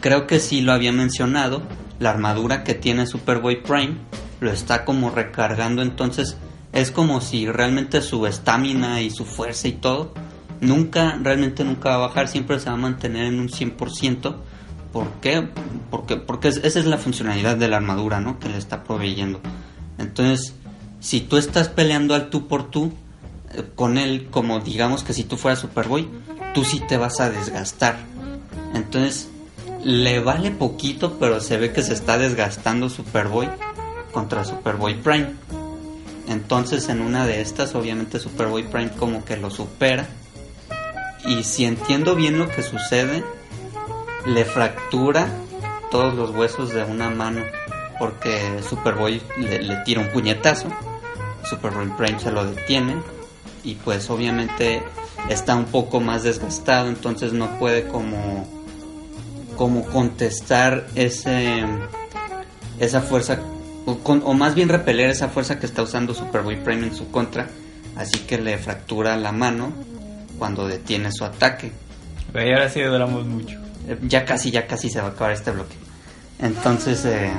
creo 0.00 0.26
que 0.26 0.40
sí 0.40 0.60
lo 0.60 0.72
había 0.72 0.90
mencionado. 0.90 1.62
La 2.00 2.10
armadura 2.10 2.64
que 2.64 2.74
tiene 2.74 3.06
Superboy 3.06 3.62
Prime 3.62 3.94
lo 4.40 4.50
está 4.50 4.84
como 4.84 5.10
recargando. 5.10 5.82
Entonces 5.82 6.36
es 6.72 6.90
como 6.90 7.20
si 7.20 7.46
realmente 7.46 8.02
su 8.02 8.26
estamina 8.26 9.00
y 9.02 9.10
su 9.10 9.24
fuerza 9.24 9.68
y 9.68 9.74
todo 9.74 10.12
nunca, 10.62 11.18
realmente 11.22 11.62
nunca 11.64 11.90
va 11.90 11.94
a 11.96 12.08
bajar. 12.08 12.28
Siempre 12.28 12.58
se 12.58 12.70
va 12.70 12.74
a 12.74 12.78
mantener 12.78 13.26
en 13.26 13.38
un 13.38 13.50
100%. 13.50 14.36
¿Por 14.92 15.08
qué? 15.20 15.46
Porque, 15.90 16.16
porque 16.16 16.48
es- 16.48 16.58
esa 16.64 16.78
es 16.78 16.86
la 16.86 16.96
funcionalidad 16.98 17.56
de 17.56 17.68
la 17.68 17.76
armadura, 17.76 18.20
¿no? 18.20 18.38
Que 18.38 18.48
le 18.48 18.56
está 18.56 18.82
proveyendo. 18.84 19.40
Entonces, 19.98 20.54
si 21.00 21.20
tú 21.20 21.36
estás 21.36 21.68
peleando 21.68 22.14
al 22.14 22.30
tú 22.30 22.48
por 22.48 22.70
tú 22.70 22.92
eh, 23.54 23.64
con 23.74 23.98
él, 23.98 24.28
como 24.30 24.60
digamos 24.60 25.02
que 25.04 25.12
si 25.12 25.24
tú 25.24 25.36
fueras 25.36 25.58
Superboy, 25.60 26.08
tú 26.54 26.64
sí 26.64 26.80
te 26.88 26.96
vas 26.96 27.20
a 27.20 27.28
desgastar. 27.28 27.96
Entonces, 28.74 29.28
le 29.84 30.20
vale 30.20 30.50
poquito, 30.52 31.18
pero 31.18 31.40
se 31.40 31.56
ve 31.58 31.72
que 31.72 31.82
se 31.82 31.92
está 31.92 32.16
desgastando 32.18 32.88
Superboy 32.88 33.48
contra 34.12 34.44
Superboy 34.44 34.94
Prime. 35.02 35.32
Entonces, 36.28 36.88
en 36.88 37.00
una 37.00 37.26
de 37.26 37.40
estas, 37.40 37.74
obviamente 37.74 38.18
Superboy 38.18 38.62
Prime 38.64 38.90
como 38.92 39.24
que 39.24 39.36
lo 39.36 39.50
supera. 39.50 40.06
Y 41.24 41.44
si 41.44 41.64
entiendo 41.64 42.14
bien 42.14 42.38
lo 42.38 42.48
que 42.48 42.62
sucede, 42.62 43.22
le 44.26 44.44
fractura 44.44 45.28
todos 45.90 46.14
los 46.14 46.30
huesos 46.30 46.72
de 46.72 46.84
una 46.84 47.10
mano 47.10 47.42
porque 47.98 48.60
Superboy 48.68 49.22
le, 49.38 49.76
tira 49.84 50.00
un 50.00 50.08
puñetazo, 50.08 50.68
Superboy 51.48 51.88
Prime 51.96 52.18
se 52.18 52.32
lo 52.32 52.44
detiene 52.44 52.96
y 53.62 53.74
pues 53.76 54.10
obviamente 54.10 54.82
está 55.28 55.54
un 55.54 55.66
poco 55.66 56.00
más 56.00 56.24
desgastado, 56.24 56.88
entonces 56.88 57.32
no 57.32 57.58
puede 57.58 57.86
como 57.86 58.48
como 59.56 59.84
contestar 59.84 60.86
ese 60.94 61.64
esa 62.80 63.02
fuerza 63.02 63.38
o, 63.86 63.98
o 64.02 64.34
más 64.34 64.54
bien 64.54 64.68
repeler 64.68 65.10
esa 65.10 65.28
fuerza 65.28 65.60
que 65.60 65.66
está 65.66 65.82
usando 65.82 66.14
Superboy 66.14 66.56
Prime 66.64 66.86
en 66.86 66.94
su 66.94 67.10
contra, 67.10 67.50
así 67.96 68.18
que 68.20 68.38
le 68.38 68.58
fractura 68.58 69.16
la 69.16 69.30
mano 69.30 69.72
cuando 70.42 70.66
detiene 70.66 71.12
su 71.12 71.24
ataque. 71.24 71.70
Güey, 72.32 72.52
ahora 72.52 72.68
sí 72.68 72.80
duramos 72.80 73.24
mucho. 73.24 73.60
Eh, 73.86 73.96
ya 74.08 74.24
casi, 74.24 74.50
ya 74.50 74.66
casi 74.66 74.90
se 74.90 75.00
va 75.00 75.06
a 75.06 75.10
acabar 75.10 75.30
este 75.30 75.52
bloque. 75.52 75.76
Entonces, 76.40 77.04
eh, 77.04 77.30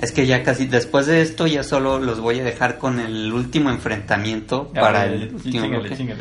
es 0.00 0.12
que 0.12 0.28
ya 0.28 0.44
casi, 0.44 0.66
después 0.66 1.06
de 1.06 1.22
esto 1.22 1.48
ya 1.48 1.64
solo 1.64 1.98
los 1.98 2.20
voy 2.20 2.38
a 2.38 2.44
dejar 2.44 2.78
con 2.78 3.00
el 3.00 3.32
último 3.32 3.70
enfrentamiento 3.70 4.70
Ya, 4.72 4.80
para 4.80 5.06
el 5.06 5.34
último 5.34 5.64
chíngale, 5.64 5.88
bloque. 5.88 6.16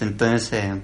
Entonces, 0.00 0.52
eh, 0.52 0.82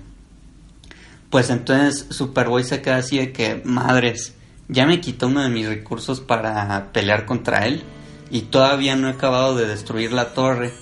pues 1.28 1.50
entonces 1.50 2.06
Superboy 2.08 2.64
se 2.64 2.80
queda 2.80 2.96
así 2.96 3.18
de 3.18 3.32
que, 3.32 3.60
madres, 3.66 4.34
ya 4.68 4.86
me 4.86 5.02
quitó 5.02 5.26
uno 5.26 5.42
de 5.42 5.50
mis 5.50 5.68
recursos 5.68 6.20
para 6.22 6.90
pelear 6.94 7.26
contra 7.26 7.66
él 7.66 7.82
y 8.30 8.40
todavía 8.40 8.96
no 8.96 9.08
he 9.08 9.10
acabado 9.10 9.56
de 9.56 9.66
destruir 9.66 10.10
la 10.10 10.32
torre. 10.32 10.72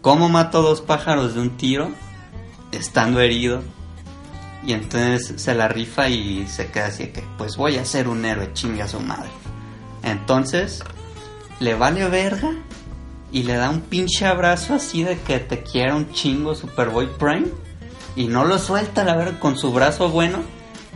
¿Cómo 0.00 0.28
mato 0.28 0.60
dos 0.60 0.80
pájaros 0.80 1.36
de 1.36 1.40
un 1.40 1.56
tiro 1.56 1.92
estando 2.72 3.20
herido? 3.20 3.62
Y 4.64 4.72
entonces 4.72 5.40
se 5.40 5.54
la 5.54 5.68
rifa 5.68 6.08
y 6.08 6.46
se 6.46 6.70
queda 6.70 6.86
así 6.86 7.08
que, 7.08 7.22
pues 7.38 7.56
voy 7.56 7.76
a 7.76 7.84
ser 7.84 8.08
un 8.08 8.24
héroe, 8.24 8.52
chingue 8.52 8.82
a 8.82 8.88
su 8.88 9.00
madre. 9.00 9.30
Entonces, 10.02 10.82
le 11.60 11.74
vale 11.74 12.08
verga 12.08 12.52
y 13.32 13.42
le 13.42 13.54
da 13.54 13.70
un 13.70 13.80
pinche 13.80 14.26
abrazo 14.26 14.74
así 14.74 15.02
de 15.02 15.18
que 15.18 15.38
te 15.38 15.62
quiera 15.62 15.94
un 15.94 16.12
chingo 16.12 16.54
Superboy 16.54 17.08
Prime 17.18 17.48
y 18.16 18.26
no 18.26 18.44
lo 18.44 18.58
suelta 18.58 19.04
la 19.04 19.16
verga 19.16 19.38
con 19.38 19.56
su 19.56 19.72
brazo 19.72 20.08
bueno, 20.08 20.38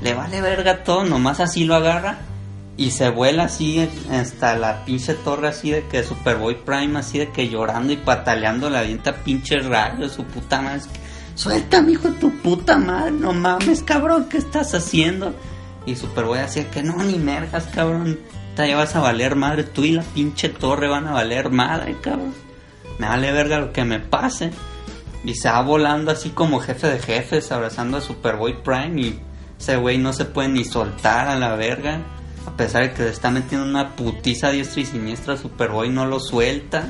le 0.03 0.15
vale 0.15 0.41
verga 0.41 0.83
todo, 0.83 1.05
nomás 1.05 1.41
así 1.41 1.65
lo 1.65 1.75
agarra 1.75 2.19
y 2.77 2.91
se 2.91 3.11
vuela 3.11 3.45
así 3.45 3.89
hasta 4.11 4.57
la 4.57 4.85
pinche 4.85 5.15
torre 5.15 5.49
así 5.49 5.71
de 5.71 5.87
que 5.89 6.03
Superboy 6.03 6.65
Prime 6.65 6.99
así 6.99 7.19
de 7.19 7.31
que 7.31 7.49
llorando 7.49 7.93
y 7.93 7.97
pataleando 7.97 8.71
la 8.71 8.81
avienta 8.81 9.15
pinche 9.17 9.59
rayo 9.59 10.09
su 10.09 10.25
puta 10.25 10.63
madre. 10.63 10.79
Es 10.79 10.87
que, 10.87 11.02
Suéltame 11.35 11.93
hijo 11.93 12.09
de 12.09 12.19
tu 12.19 12.31
puta 12.39 12.79
madre, 12.79 13.13
no 13.13 13.33
mames 13.33 13.83
cabrón, 13.83 14.29
¿qué 14.29 14.39
estás 14.39 14.75
haciendo? 14.75 15.35
Y 15.87 15.97
Superboy 15.97 16.39
de 16.39 16.67
que 16.69 16.83
no 16.83 17.03
ni 17.03 17.19
mergas 17.19 17.67
cabrón, 17.75 18.19
te 18.55 18.69
ya 18.69 18.77
vas 18.77 18.95
a 18.95 19.01
valer 19.01 19.35
madre, 19.35 19.65
tú 19.65 19.85
y 19.85 19.93
la 19.93 20.03
pinche 20.03 20.49
torre 20.49 20.89
van 20.89 21.07
a 21.07 21.13
valer 21.13 21.51
madre 21.51 21.97
cabrón. 22.01 22.35
Me 22.99 23.09
vale 23.09 23.33
verga 23.33 23.59
lo 23.59 23.73
que 23.73 23.85
me 23.85 23.99
pase. 23.99 24.51
Y 25.25 25.35
se 25.35 25.49
va 25.49 25.63
volando 25.63 26.11
así 26.11 26.31
como 26.31 26.61
jefe 26.61 26.89
de 26.89 26.99
jefes, 26.99 27.51
abrazando 27.53 27.97
a 27.97 28.01
Superboy 28.01 28.63
Prime. 28.63 29.01
Y 29.01 29.21
ese 29.59 29.77
güey 29.77 29.99
no 29.99 30.13
se 30.13 30.25
puede 30.25 30.49
ni 30.49 30.65
soltar 30.65 31.29
a 31.29 31.37
la 31.37 31.55
verga. 31.57 32.01
A 32.47 32.57
pesar 32.57 32.83
de 32.83 32.93
que 32.93 33.05
le 33.05 33.11
está 33.11 33.31
metiendo 33.31 33.67
una 33.67 33.95
putiza 33.97 34.51
diestra 34.51 34.83
y 34.83 34.87
siniestra, 34.87 35.37
Superboy 35.37 35.91
no 35.91 36.07
lo 36.07 36.21
suelta. 36.21 36.89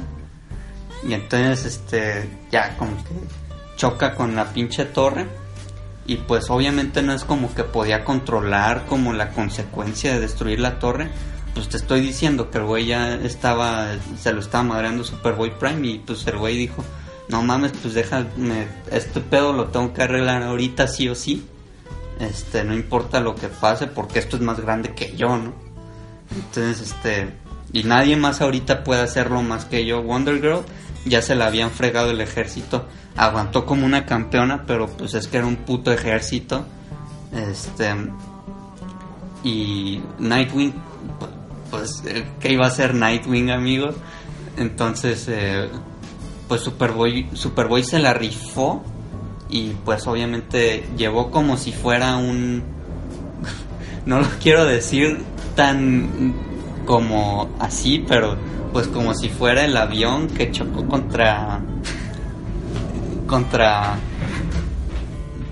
Y 1.06 1.14
entonces, 1.14 1.64
este, 1.64 2.28
ya 2.50 2.76
como 2.76 2.96
que 3.04 3.10
choca 3.82 4.14
con 4.14 4.36
la 4.36 4.52
pinche 4.52 4.84
torre. 4.84 5.26
Y 6.06 6.16
pues 6.16 6.50
obviamente 6.50 7.02
no 7.02 7.12
es 7.12 7.24
como 7.24 7.52
que 7.52 7.64
podía 7.64 8.04
controlar 8.04 8.86
como 8.86 9.12
la 9.12 9.30
consecuencia 9.30 10.12
de 10.12 10.20
destruir 10.20 10.60
la 10.60 10.78
torre. 10.78 11.10
Pues 11.52 11.68
te 11.68 11.78
estoy 11.78 12.00
diciendo 12.00 12.48
que 12.48 12.58
el 12.58 12.64
güey 12.64 12.86
ya 12.86 13.14
estaba, 13.14 13.88
se 14.20 14.32
lo 14.32 14.40
estaba 14.40 14.62
madreando 14.62 15.02
Superboy 15.02 15.58
Prime 15.58 15.86
y 15.86 15.98
pues 15.98 16.24
el 16.28 16.38
güey 16.38 16.56
dijo, 16.56 16.84
no 17.28 17.42
mames, 17.42 17.72
pues 17.72 17.94
déjame, 17.94 18.68
este 18.92 19.20
pedo 19.20 19.52
lo 19.52 19.66
tengo 19.66 19.92
que 19.92 20.02
arreglar 20.02 20.44
ahorita 20.44 20.86
sí 20.86 21.08
o 21.08 21.16
sí. 21.16 21.44
Este, 22.20 22.62
no 22.62 22.74
importa 22.74 23.18
lo 23.18 23.34
que 23.34 23.48
pase 23.48 23.88
porque 23.88 24.20
esto 24.20 24.36
es 24.36 24.42
más 24.42 24.60
grande 24.60 24.94
que 24.94 25.16
yo, 25.16 25.36
¿no? 25.36 25.54
Entonces, 26.36 26.92
este, 26.92 27.32
y 27.72 27.82
nadie 27.82 28.16
más 28.16 28.42
ahorita 28.42 28.84
puede 28.84 29.02
hacerlo 29.02 29.42
más 29.42 29.64
que 29.64 29.84
yo. 29.84 30.02
Wonder 30.02 30.40
Girl 30.40 30.64
ya 31.04 31.20
se 31.20 31.34
la 31.34 31.46
habían 31.46 31.70
fregado 31.70 32.12
el 32.12 32.20
ejército, 32.20 32.86
aguantó 33.16 33.66
como 33.66 33.84
una 33.86 34.06
campeona, 34.06 34.64
pero 34.66 34.86
pues 34.88 35.14
es 35.14 35.26
que 35.28 35.38
era 35.38 35.46
un 35.46 35.56
puto 35.56 35.92
ejército. 35.92 36.64
Este, 37.32 37.88
y 39.44 40.00
Nightwing, 40.18 40.72
pu- 40.72 41.28
pues, 41.70 42.02
eh, 42.06 42.24
¿qué 42.40 42.52
iba 42.52 42.64
a 42.64 42.68
hacer 42.68 42.94
Nightwing, 42.94 43.50
amigo? 43.50 43.90
Entonces, 44.56 45.26
eh, 45.28 45.68
pues 46.48 46.60
Superboy, 46.60 47.28
Superboy 47.32 47.82
se 47.84 47.98
la 47.98 48.12
rifó 48.14 48.82
y 49.48 49.70
pues 49.84 50.06
obviamente 50.06 50.84
llevó 50.96 51.30
como 51.30 51.56
si 51.56 51.72
fuera 51.72 52.16
un... 52.16 52.62
no 54.06 54.20
lo 54.20 54.26
quiero 54.42 54.64
decir 54.64 55.22
tan 55.56 56.34
como 56.86 57.48
así, 57.58 58.04
pero 58.06 58.36
pues 58.72 58.88
como 58.88 59.14
si 59.14 59.28
fuera 59.28 59.64
el 59.64 59.76
avión 59.76 60.28
que 60.28 60.50
chocó 60.50 60.86
contra... 60.86 61.60
contra... 63.32 63.96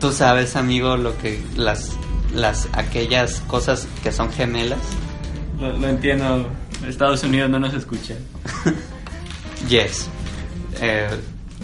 Tú 0.00 0.12
sabes, 0.12 0.54
amigo, 0.54 0.98
lo 0.98 1.16
que 1.16 1.42
las 1.56 1.92
las 2.34 2.68
aquellas 2.74 3.40
cosas 3.48 3.88
que 4.02 4.12
son 4.12 4.30
gemelas. 4.30 4.78
Lo, 5.58 5.72
lo 5.78 5.88
entiendo. 5.88 6.46
Estados 6.86 7.22
Unidos 7.24 7.48
no 7.50 7.58
nos 7.58 7.72
escucha. 7.74 8.14
Yes. 9.68 10.06
Eh, 10.80 11.08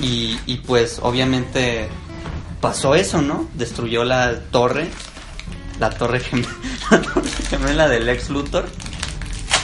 y, 0.01 0.39
y 0.47 0.57
pues 0.67 0.99
obviamente 1.03 1.89
pasó 2.61 2.95
eso, 2.95 3.23
¿no? 3.23 3.49
Destruyó 3.55 4.05
la 4.05 4.39
torre, 4.51 4.89
la 5.81 5.89
torre, 5.91 6.21
gem- 6.21 6.47
la 6.91 7.01
torre 7.01 7.29
gemela 7.49 7.89
del 7.89 8.09
ex 8.09 8.29
Luthor. 8.31 8.67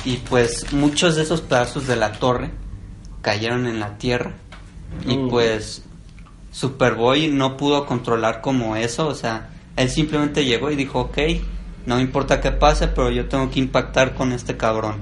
Y 0.06 0.16
pues 0.16 0.72
muchos 0.72 1.16
de 1.16 1.22
esos 1.22 1.40
pedazos 1.42 1.86
de 1.86 1.96
la 1.96 2.12
torre 2.12 2.50
cayeron 3.20 3.66
en 3.66 3.80
la 3.80 3.98
tierra. 3.98 4.32
Y 5.06 5.16
Uh. 5.18 5.28
pues 5.28 5.82
Superboy 6.52 7.28
no 7.28 7.56
pudo 7.56 7.86
controlar 7.86 8.40
como 8.40 8.76
eso, 8.76 9.08
o 9.08 9.14
sea, 9.14 9.50
él 9.74 9.88
simplemente 9.88 10.44
llegó 10.44 10.70
y 10.70 10.76
dijo, 10.76 11.00
ok, 11.00 11.18
no 11.86 11.98
importa 11.98 12.40
qué 12.40 12.52
pase, 12.52 12.88
pero 12.88 13.10
yo 13.10 13.26
tengo 13.26 13.50
que 13.50 13.58
impactar 13.58 14.14
con 14.14 14.32
este 14.32 14.56
cabrón. 14.56 14.96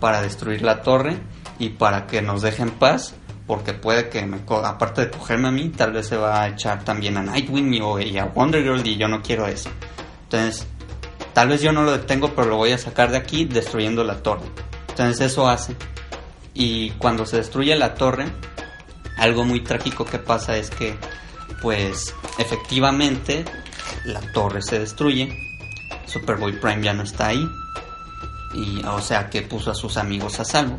para 0.00 0.22
destruir 0.22 0.62
la 0.62 0.82
torre 0.82 1.18
y 1.58 1.70
para 1.70 2.06
que 2.06 2.22
nos 2.22 2.40
dejen 2.40 2.70
paz, 2.70 3.14
porque 3.48 3.72
puede 3.72 4.08
que, 4.08 4.24
me 4.24 4.38
aparte 4.64 5.06
de 5.06 5.10
cogerme 5.10 5.48
a 5.48 5.50
mí, 5.50 5.70
tal 5.70 5.92
vez 5.92 6.06
se 6.06 6.16
va 6.16 6.42
a 6.42 6.48
echar 6.48 6.84
también 6.84 7.16
a 7.16 7.22
Nightwing 7.22 7.74
y, 7.74 7.78
y 8.04 8.18
a 8.18 8.26
Wonder 8.26 8.62
Girl 8.62 8.86
y 8.86 8.96
yo 8.96 9.08
no 9.08 9.22
quiero 9.22 9.48
eso. 9.48 9.70
Entonces, 10.24 10.66
tal 11.32 11.48
vez 11.48 11.62
yo 11.62 11.72
no 11.72 11.82
lo 11.82 11.92
detengo, 11.92 12.32
pero 12.34 12.48
lo 12.48 12.56
voy 12.58 12.72
a 12.72 12.78
sacar 12.78 13.10
de 13.10 13.16
aquí 13.16 13.44
destruyendo 13.44 14.04
la 14.04 14.22
torre. 14.22 14.46
Entonces 14.88 15.32
eso 15.32 15.48
hace. 15.48 15.74
Y 16.54 16.90
cuando 16.90 17.26
se 17.26 17.38
destruye 17.38 17.74
la 17.74 17.94
torre, 17.94 18.26
algo 19.18 19.44
muy 19.44 19.60
trágico 19.60 20.04
que 20.04 20.18
pasa 20.18 20.56
es 20.56 20.70
que, 20.70 20.96
pues, 21.60 22.14
efectivamente, 22.38 23.44
la 24.04 24.20
torre 24.32 24.62
se 24.62 24.78
destruye. 24.78 25.28
Superboy 26.06 26.58
Prime 26.60 26.82
ya 26.82 26.92
no 26.92 27.02
está 27.02 27.28
ahí. 27.28 27.48
Y, 28.54 28.82
o 28.84 29.00
sea 29.00 29.28
que 29.28 29.42
puso 29.42 29.70
a 29.70 29.74
sus 29.74 29.96
amigos 29.96 30.40
a 30.40 30.44
salvo. 30.44 30.78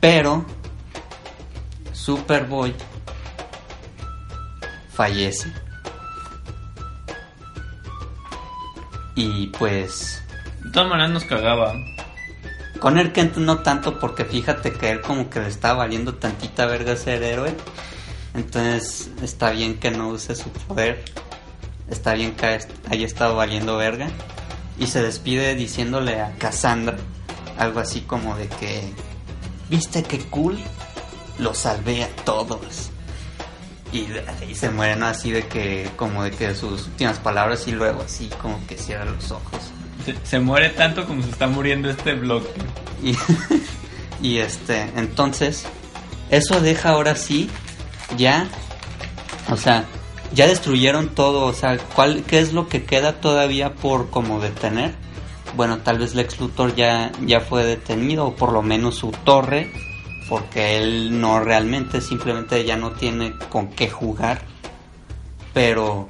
Pero 0.00 0.44
Superboy 1.92 2.74
fallece. 4.92 5.52
Y 9.14 9.46
pues 9.46 10.22
De 10.62 10.70
todas 10.70 10.90
maneras 10.90 11.10
nos 11.10 11.24
cagaba. 11.24 11.72
Con 12.80 12.98
el 12.98 13.12
Kent 13.12 13.36
no 13.36 13.58
tanto 13.60 13.98
porque 13.98 14.24
fíjate 14.24 14.72
que 14.72 14.90
él 14.90 15.00
como 15.00 15.28
que 15.30 15.40
le 15.40 15.48
estaba 15.48 15.78
valiendo 15.78 16.14
tantita 16.14 16.66
verga 16.66 16.96
ser 16.96 17.22
héroe. 17.22 17.54
Entonces 18.34 19.10
está 19.22 19.50
bien 19.50 19.78
que 19.78 19.90
no 19.90 20.08
use 20.08 20.34
su 20.34 20.50
poder. 20.50 21.04
Está 21.90 22.14
bien 22.14 22.34
que 22.34 22.46
haya- 22.46 23.06
estado 23.06 23.36
valiendo 23.36 23.76
verga. 23.76 24.08
Y 24.78 24.86
se 24.88 25.02
despide 25.02 25.54
diciéndole 25.54 26.20
a 26.20 26.32
Cassandra 26.36 26.96
algo 27.58 27.80
así 27.80 28.02
como 28.02 28.36
de 28.36 28.48
que... 28.48 28.92
¿Viste 29.70 30.02
qué 30.02 30.18
cool? 30.26 30.58
Los 31.38 31.58
salvé 31.58 32.04
a 32.04 32.08
todos. 32.24 32.90
Y 33.92 34.06
ahí 34.42 34.54
se 34.54 34.68
mueren 34.70 35.02
así 35.02 35.30
de 35.30 35.46
que 35.46 35.88
como 35.96 36.22
de 36.24 36.30
que 36.32 36.54
sus 36.54 36.86
últimas 36.86 37.18
palabras 37.18 37.66
y 37.68 37.72
luego 37.72 38.02
así 38.02 38.28
como 38.42 38.64
que 38.66 38.76
cierra 38.76 39.04
los 39.06 39.30
ojos. 39.30 39.72
Se, 40.24 40.40
muere 40.40 40.70
tanto 40.70 41.06
como 41.06 41.22
se 41.22 41.30
está 41.30 41.46
muriendo 41.46 41.90
este 41.90 42.14
bloque. 42.14 42.48
Y, 43.02 43.16
y 44.26 44.38
este, 44.38 44.90
entonces, 44.96 45.66
eso 46.30 46.60
deja 46.60 46.90
ahora 46.90 47.16
sí, 47.16 47.48
ya, 48.16 48.48
o 49.50 49.56
sea, 49.56 49.84
ya 50.32 50.46
destruyeron 50.46 51.14
todo, 51.14 51.46
o 51.46 51.52
sea, 51.52 51.78
¿cuál, 51.94 52.24
¿qué 52.24 52.40
es 52.40 52.52
lo 52.52 52.68
que 52.68 52.84
queda 52.84 53.20
todavía 53.20 53.74
por 53.74 54.10
como 54.10 54.40
detener? 54.40 54.94
Bueno, 55.56 55.78
tal 55.78 55.98
vez 55.98 56.14
Lex 56.14 56.40
Luthor 56.40 56.74
ya, 56.74 57.12
ya 57.24 57.40
fue 57.40 57.64
detenido, 57.64 58.26
o 58.26 58.36
por 58.36 58.52
lo 58.52 58.62
menos 58.62 58.96
su 58.96 59.10
torre, 59.10 59.72
porque 60.28 60.78
él 60.78 61.20
no 61.20 61.40
realmente, 61.40 62.00
simplemente 62.00 62.64
ya 62.64 62.76
no 62.76 62.92
tiene 62.92 63.34
con 63.50 63.68
qué 63.68 63.88
jugar. 63.88 64.42
Pero 65.54 66.08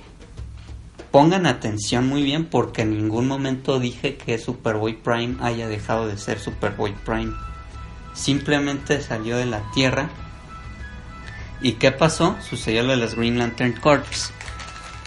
pongan 1.17 1.47
atención 1.47 2.07
muy 2.07 2.23
bien 2.23 2.45
porque 2.45 2.83
en 2.83 2.91
ningún 2.91 3.27
momento 3.27 3.81
dije 3.81 4.19
que 4.19 4.37
Superboy 4.37 4.99
Prime 4.99 5.37
haya 5.41 5.67
dejado 5.67 6.07
de 6.07 6.19
ser 6.19 6.39
Superboy 6.39 6.93
Prime. 7.07 7.33
Simplemente 8.13 9.01
salió 9.01 9.39
de 9.39 9.47
la 9.47 9.63
Tierra. 9.73 10.11
¿Y 11.63 11.73
qué 11.73 11.91
pasó? 11.91 12.37
Sucedió 12.47 12.83
lo 12.83 12.91
de 12.91 12.99
los 12.99 13.15
Green 13.15 13.39
Lantern 13.39 13.73
Corps. 13.81 14.31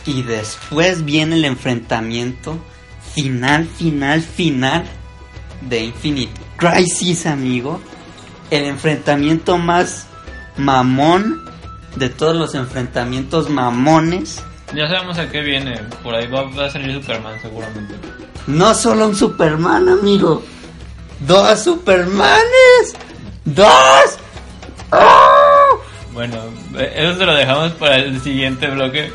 Y 0.08 0.24
después 0.24 1.06
viene 1.06 1.36
el 1.36 1.46
enfrentamiento 1.46 2.58
final, 3.14 3.68
final, 3.68 4.24
final 4.24 4.86
de 5.70 5.84
Infinite 5.84 6.42
Crisis, 6.58 7.28
amigo. 7.28 7.80
El 8.50 8.64
enfrentamiento 8.64 9.60
más 9.60 10.08
mamón 10.58 11.40
de 11.98 12.10
todos 12.10 12.36
los 12.36 12.56
enfrentamientos 12.56 13.48
mamones. 13.52 14.44
Ya 14.74 14.88
sabemos 14.88 15.18
a 15.18 15.30
qué 15.30 15.42
viene. 15.42 15.78
Por 16.04 16.14
ahí 16.16 16.28
va, 16.28 16.44
va 16.44 16.66
a 16.66 16.70
salir 16.70 16.94
Superman 16.94 17.40
seguramente. 17.42 17.96
No 18.48 18.74
solo 18.74 19.08
un 19.08 19.16
Superman, 19.16 19.90
amigo. 19.90 20.44
Dos 21.22 21.60
Supermanes. 21.64 22.96
Dos. 23.46 24.18
¡Oh! 24.92 25.80
Bueno, 26.14 26.38
eh, 26.78 26.94
eso 26.98 27.18
se 27.18 27.26
lo 27.26 27.34
dejamos 27.36 27.72
para 27.74 27.98
el 27.98 28.20
siguiente 28.22 28.68
bloque. 28.70 29.12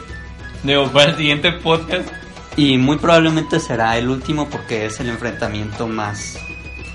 Digo, 0.63 0.91
para 0.91 1.11
el 1.11 1.17
siguiente 1.17 1.53
podcast. 1.53 2.09
Y 2.57 2.79
muy 2.79 2.99
probablemente 2.99 3.59
será 3.61 3.97
el 3.99 4.09
último 4.09 4.49
porque 4.49 4.87
es 4.87 5.01
el 5.01 5.09
enfrentamiento 5.09 5.87
más 5.89 6.39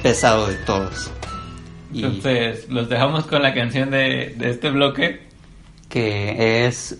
pesado 0.02 0.48
de 0.48 0.56
todos. 0.56 1.12
Y 1.92 2.04
Entonces, 2.06 2.70
los 2.70 2.88
dejamos 2.88 3.26
con 3.26 3.42
la 3.42 3.54
canción 3.54 3.90
de, 3.92 4.36
de 4.38 4.50
este 4.52 4.70
bloque. 4.70 5.28
que 5.90 6.66
es 6.68 7.00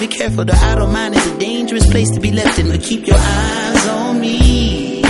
Be 0.00 0.06
careful, 0.06 0.44
the 0.44 0.54
idle 0.54 0.86
mind 0.86 1.16
is 1.16 1.26
a 1.26 1.38
dangerous 1.38 1.84
place 1.90 2.08
to 2.12 2.20
be 2.20 2.30
left 2.30 2.56
in. 2.60 2.68
But 2.68 2.80
keep 2.82 3.04
your 3.04 3.16
eyes 3.18 3.88
on 3.88 4.20
me. 4.20 5.00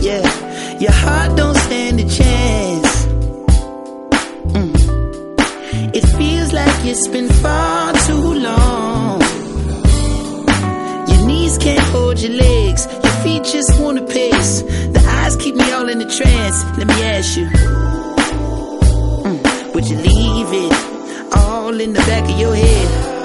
Yeah, 0.00 0.78
your 0.78 0.92
heart 0.92 1.36
don't 1.36 1.56
stand 1.56 1.98
a 1.98 2.04
chance. 2.04 3.06
Mm. 4.54 4.74
It 5.92 6.06
feels 6.16 6.52
like 6.52 6.84
it's 6.86 7.08
been 7.08 7.28
far 7.28 7.92
too 8.06 8.34
long. 8.34 9.20
Your 11.08 11.26
knees 11.26 11.58
can't 11.58 11.80
hold 11.90 12.20
your 12.20 12.32
legs, 12.32 12.86
your 13.02 13.12
feet 13.24 13.42
just 13.42 13.80
wanna 13.80 14.06
pace. 14.06 14.62
The 14.62 15.02
eyes 15.04 15.34
keep 15.34 15.56
me 15.56 15.68
all 15.72 15.88
in 15.88 16.00
a 16.00 16.08
trance. 16.08 16.62
Let 16.78 16.86
me 16.86 17.02
ask 17.02 17.36
you. 17.36 17.46
Mm, 19.26 19.74
would 19.74 19.88
you 19.88 19.96
leave 19.96 20.52
it 20.64 21.36
all 21.36 21.80
in 21.80 21.92
the 21.92 22.00
back 22.00 22.30
of 22.30 22.38
your 22.38 22.54
head? 22.54 23.19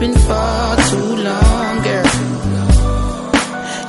Been 0.00 0.14
far 0.14 0.76
too 0.88 1.16
long, 1.28 1.82
girl? 1.82 2.04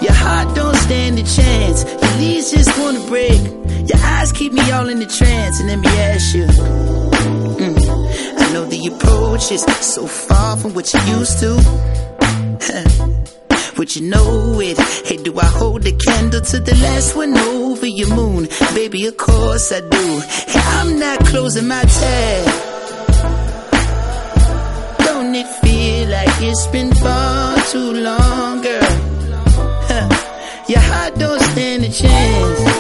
Your 0.04 0.14
heart 0.14 0.54
don't 0.54 0.76
stand 0.76 1.18
a 1.18 1.24
chance. 1.24 1.86
Your 1.86 2.18
knees 2.18 2.52
just 2.52 2.78
wanna 2.78 3.00
break. 3.08 3.42
Your 3.90 3.98
eyes 4.04 4.34
keep 4.34 4.52
me 4.52 4.70
all 4.72 4.90
in 4.90 5.00
the 5.00 5.06
trance. 5.06 5.62
And 5.62 5.70
let 5.70 5.80
me 5.80 5.88
ask 5.88 6.36
you. 6.36 6.48
mm, 6.48 8.42
I 8.42 8.54
know 8.54 8.66
the 8.66 8.88
approach 8.88 9.54
is 9.54 9.64
so 9.80 10.06
far 10.06 10.58
from 10.58 10.74
what 10.74 10.94
you 10.94 11.00
used 11.18 11.40
to. 11.40 11.52
but 13.78 13.96
you 13.96 14.02
know 14.10 14.60
it? 14.60 14.78
Hey, 15.08 15.16
do 15.16 15.40
I 15.40 15.46
hold 15.46 15.84
the 15.84 15.94
candle 15.94 16.42
to 16.42 16.60
the 16.60 16.76
last 16.76 17.16
one 17.16 17.38
over 17.38 17.88
your 17.88 18.14
moon? 18.14 18.50
Baby, 18.76 19.08
of 19.08 19.16
course 19.16 19.72
I 19.72 19.80
do. 19.80 20.20
Hey, 20.52 20.60
I'm 20.78 21.00
not 21.00 21.26
closing 21.26 21.70
my 21.70 21.84
tab. 21.84 22.71
It's 26.52 26.68
been 26.68 26.94
far 26.96 27.56
too 27.72 27.94
long, 27.94 28.62
girl? 28.62 28.82
Your 30.68 30.82
heart 30.82 31.16
don't 31.18 31.40
stand 31.40 31.86
a 31.86 31.90
chance. 31.90 32.71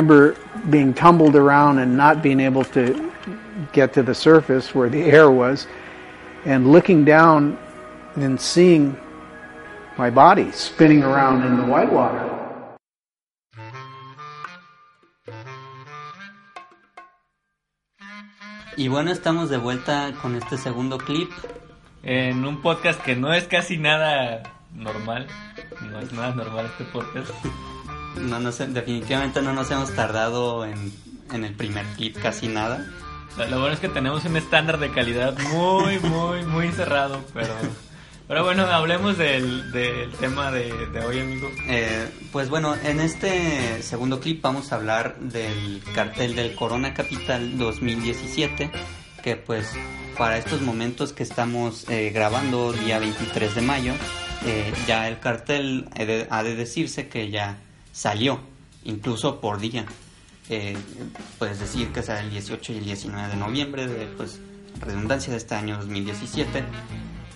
Remember 0.00 0.34
being 0.70 0.94
tumbled 0.94 1.36
around 1.36 1.78
and 1.78 1.96
not 1.96 2.22
being 2.22 2.40
able 2.40 2.64
to 2.64 3.12
get 3.72 3.92
to 3.92 4.02
the 4.02 4.14
surface 4.14 4.74
where 4.74 4.88
the 4.88 5.02
air 5.02 5.30
was, 5.30 5.66
and 6.46 6.72
looking 6.72 7.04
down 7.04 7.58
and 8.16 8.40
seeing 8.40 8.96
my 9.98 10.08
body 10.08 10.50
spinning 10.52 11.02
around 11.02 11.44
in 11.44 11.56
the 11.58 11.64
whitewater. 11.64 12.26
Y 18.76 18.88
bueno, 18.88 19.10
estamos 19.10 19.50
de 19.50 19.58
vuelta 19.58 20.12
con 20.22 20.34
este 20.36 20.56
segundo 20.56 20.96
clip. 20.96 21.30
En 22.02 22.46
un 22.46 22.62
podcast 22.62 22.98
que 23.02 23.14
no 23.14 23.34
es 23.34 23.46
casi 23.46 23.76
nada 23.76 24.42
normal. 24.74 25.26
No 25.90 25.98
es 25.98 26.10
nada 26.12 26.34
normal 26.34 26.64
este 26.64 26.84
podcast. 26.84 27.30
No 28.16 28.40
nos, 28.40 28.58
definitivamente 28.58 29.42
no 29.42 29.52
nos 29.52 29.70
hemos 29.70 29.94
tardado 29.94 30.64
en, 30.64 30.92
en 31.32 31.44
el 31.44 31.54
primer 31.54 31.86
clip 31.96 32.16
casi 32.20 32.48
nada. 32.48 32.86
Lo, 33.36 33.46
lo 33.46 33.60
bueno 33.60 33.74
es 33.74 33.80
que 33.80 33.88
tenemos 33.88 34.24
un 34.24 34.36
estándar 34.36 34.78
de 34.78 34.90
calidad 34.90 35.38
muy, 35.52 35.98
muy, 36.00 36.44
muy 36.44 36.72
cerrado, 36.72 37.24
pero... 37.32 37.54
Pero 38.30 38.44
bueno, 38.44 38.64
hablemos 38.64 39.18
del, 39.18 39.72
del 39.72 40.12
tema 40.12 40.52
de, 40.52 40.86
de 40.86 41.04
hoy, 41.04 41.18
amigo. 41.18 41.50
Eh, 41.66 42.08
pues 42.30 42.48
bueno, 42.48 42.76
en 42.76 43.00
este 43.00 43.82
segundo 43.82 44.20
clip 44.20 44.40
vamos 44.40 44.70
a 44.70 44.76
hablar 44.76 45.18
del 45.18 45.82
cartel 45.96 46.36
del 46.36 46.54
Corona 46.54 46.94
Capital 46.94 47.58
2017, 47.58 48.70
que 49.24 49.34
pues 49.34 49.72
para 50.16 50.38
estos 50.38 50.60
momentos 50.60 51.12
que 51.12 51.24
estamos 51.24 51.88
eh, 51.88 52.12
grabando 52.14 52.72
día 52.72 53.00
23 53.00 53.52
de 53.52 53.62
mayo, 53.62 53.94
eh, 54.46 54.72
ya 54.86 55.08
el 55.08 55.18
cartel 55.18 55.88
ha 55.98 56.04
de, 56.04 56.28
ha 56.30 56.44
de 56.44 56.54
decirse 56.54 57.08
que 57.08 57.30
ya 57.30 57.58
salió, 57.92 58.40
incluso 58.84 59.40
por 59.40 59.58
día. 59.58 59.84
Eh, 60.48 60.76
puedes 61.38 61.60
decir 61.60 61.88
que 61.92 62.02
será 62.02 62.20
el 62.20 62.30
18 62.30 62.72
y 62.72 62.76
el 62.78 62.84
19 62.84 63.28
de 63.28 63.36
noviembre 63.36 63.86
de 63.86 64.06
pues 64.06 64.40
redundancia 64.80 65.30
de 65.30 65.36
este 65.36 65.54
año 65.54 65.76
2017 65.76 66.64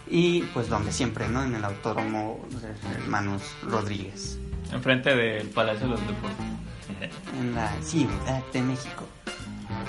y 0.08 0.42
pues 0.52 0.68
donde 0.68 0.92
siempre, 0.92 1.28
¿no? 1.28 1.44
En 1.44 1.54
el 1.54 1.64
autódromo 1.64 2.44
de 2.50 3.02
Hermanos 3.02 3.42
Rodríguez, 3.62 4.38
Enfrente 4.72 5.14
del 5.14 5.48
Palacio 5.50 5.86
de 5.86 5.92
los 5.92 6.00
Deportes. 6.06 6.46
en 7.38 7.54
la 7.54 7.72
Ciudad 7.82 8.42
de 8.52 8.62
México. 8.62 9.06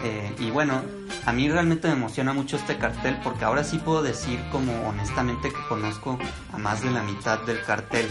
Eh, 0.04 0.36
y 0.40 0.52
bueno, 0.52 0.84
a 1.26 1.32
mí 1.32 1.50
realmente 1.50 1.88
me 1.88 1.96
emociona 1.96 2.34
mucho 2.34 2.58
este 2.58 2.78
cartel 2.78 3.18
porque 3.24 3.46
ahora 3.46 3.64
sí 3.64 3.78
puedo 3.78 4.04
decir 4.04 4.40
como 4.52 4.88
honestamente 4.88 5.50
que 5.50 5.68
conozco 5.68 6.20
a 6.52 6.58
más 6.58 6.82
de 6.84 6.92
la 6.92 7.04
mitad 7.04 7.40
del 7.40 7.62
cartel. 7.64 8.08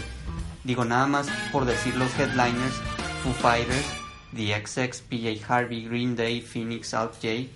Digo, 0.65 0.83
nada 0.83 1.05
más 1.05 1.27
por 1.51 1.65
decir 1.65 1.95
los 1.95 2.11
headliners, 2.17 2.73
Foo 3.23 3.33
Fighters, 3.33 3.85
The 4.35 4.59
XX, 4.65 4.99
PJ 5.01 5.39
Harvey, 5.47 5.85
Green 5.85 6.15
Day, 6.15 6.41
Phoenix, 6.41 6.91
Out 6.95 7.13
J. 7.21 7.47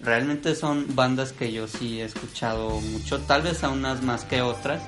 Realmente 0.00 0.54
son 0.54 0.84
bandas 0.94 1.32
que 1.32 1.50
yo 1.50 1.66
sí 1.66 2.02
he 2.02 2.04
escuchado 2.04 2.78
mucho, 2.80 3.20
tal 3.20 3.40
vez 3.40 3.64
a 3.64 3.70
unas 3.70 4.02
más 4.02 4.24
que 4.24 4.42
otras, 4.42 4.82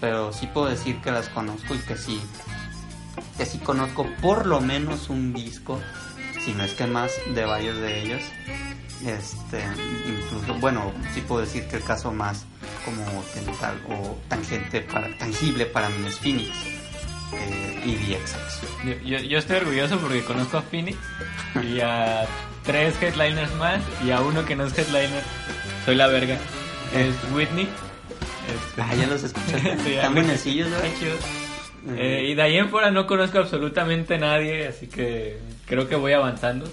pero 0.00 0.32
sí 0.32 0.46
puedo 0.46 0.68
decir 0.68 1.00
que 1.02 1.10
las 1.10 1.28
conozco 1.28 1.74
y 1.74 1.78
que 1.78 1.96
sí, 1.96 2.20
que 3.36 3.44
sí 3.44 3.58
conozco 3.58 4.06
por 4.22 4.46
lo 4.46 4.60
menos 4.60 5.10
un 5.10 5.34
disco, 5.34 5.80
si 6.44 6.52
no 6.52 6.62
es 6.62 6.74
que 6.74 6.86
más, 6.86 7.10
de 7.34 7.44
varios 7.44 7.76
de 7.78 8.02
ellos. 8.02 8.22
Este, 9.04 9.64
incluso, 10.06 10.54
bueno, 10.60 10.92
sí 11.12 11.22
puedo 11.22 11.40
decir 11.40 11.66
que 11.66 11.76
el 11.76 11.82
caso 11.82 12.12
más 12.12 12.46
como 12.84 13.02
o 13.88 14.18
tangente 14.28 14.80
para, 14.80 15.18
tangible 15.18 15.66
para 15.66 15.88
mí 15.88 16.06
es 16.06 16.18
Phoenix 16.20 16.75
eh, 17.32 17.82
y 17.84 17.92
The 17.94 18.26
XX. 18.26 18.38
Yo, 18.84 18.94
yo, 19.04 19.18
yo 19.20 19.38
estoy 19.38 19.56
orgulloso 19.58 19.98
porque 19.98 20.22
conozco 20.22 20.58
a 20.58 20.62
Phoenix 20.62 20.98
y 21.62 21.80
a 21.80 22.26
tres 22.64 23.00
headliners 23.02 23.54
más 23.56 23.80
y 24.04 24.10
a 24.10 24.20
uno 24.20 24.44
que 24.44 24.56
no 24.56 24.64
es 24.66 24.76
headliner. 24.78 25.22
Soy 25.84 25.94
la 25.94 26.06
verga. 26.08 26.38
Es 26.94 27.14
Whitney. 27.32 27.68
Este, 28.48 28.82
Ah, 28.82 28.94
ya 28.94 29.06
los 29.06 29.22
escuché. 29.22 29.76
Sí, 29.84 29.94
Están 29.94 30.14
buenecillos, 30.14 30.68
¿no? 30.70 30.76
Chidos. 30.98 31.20
Eh, 31.96 32.26
y 32.30 32.34
de 32.34 32.42
ahí 32.42 32.56
en 32.58 32.68
fuera 32.68 32.90
no 32.90 33.06
conozco 33.06 33.38
absolutamente 33.38 34.14
a 34.14 34.18
nadie, 34.18 34.66
así 34.66 34.88
que 34.88 35.38
creo 35.66 35.88
que 35.88 35.94
voy 35.96 36.12
avanzando. 36.12 36.68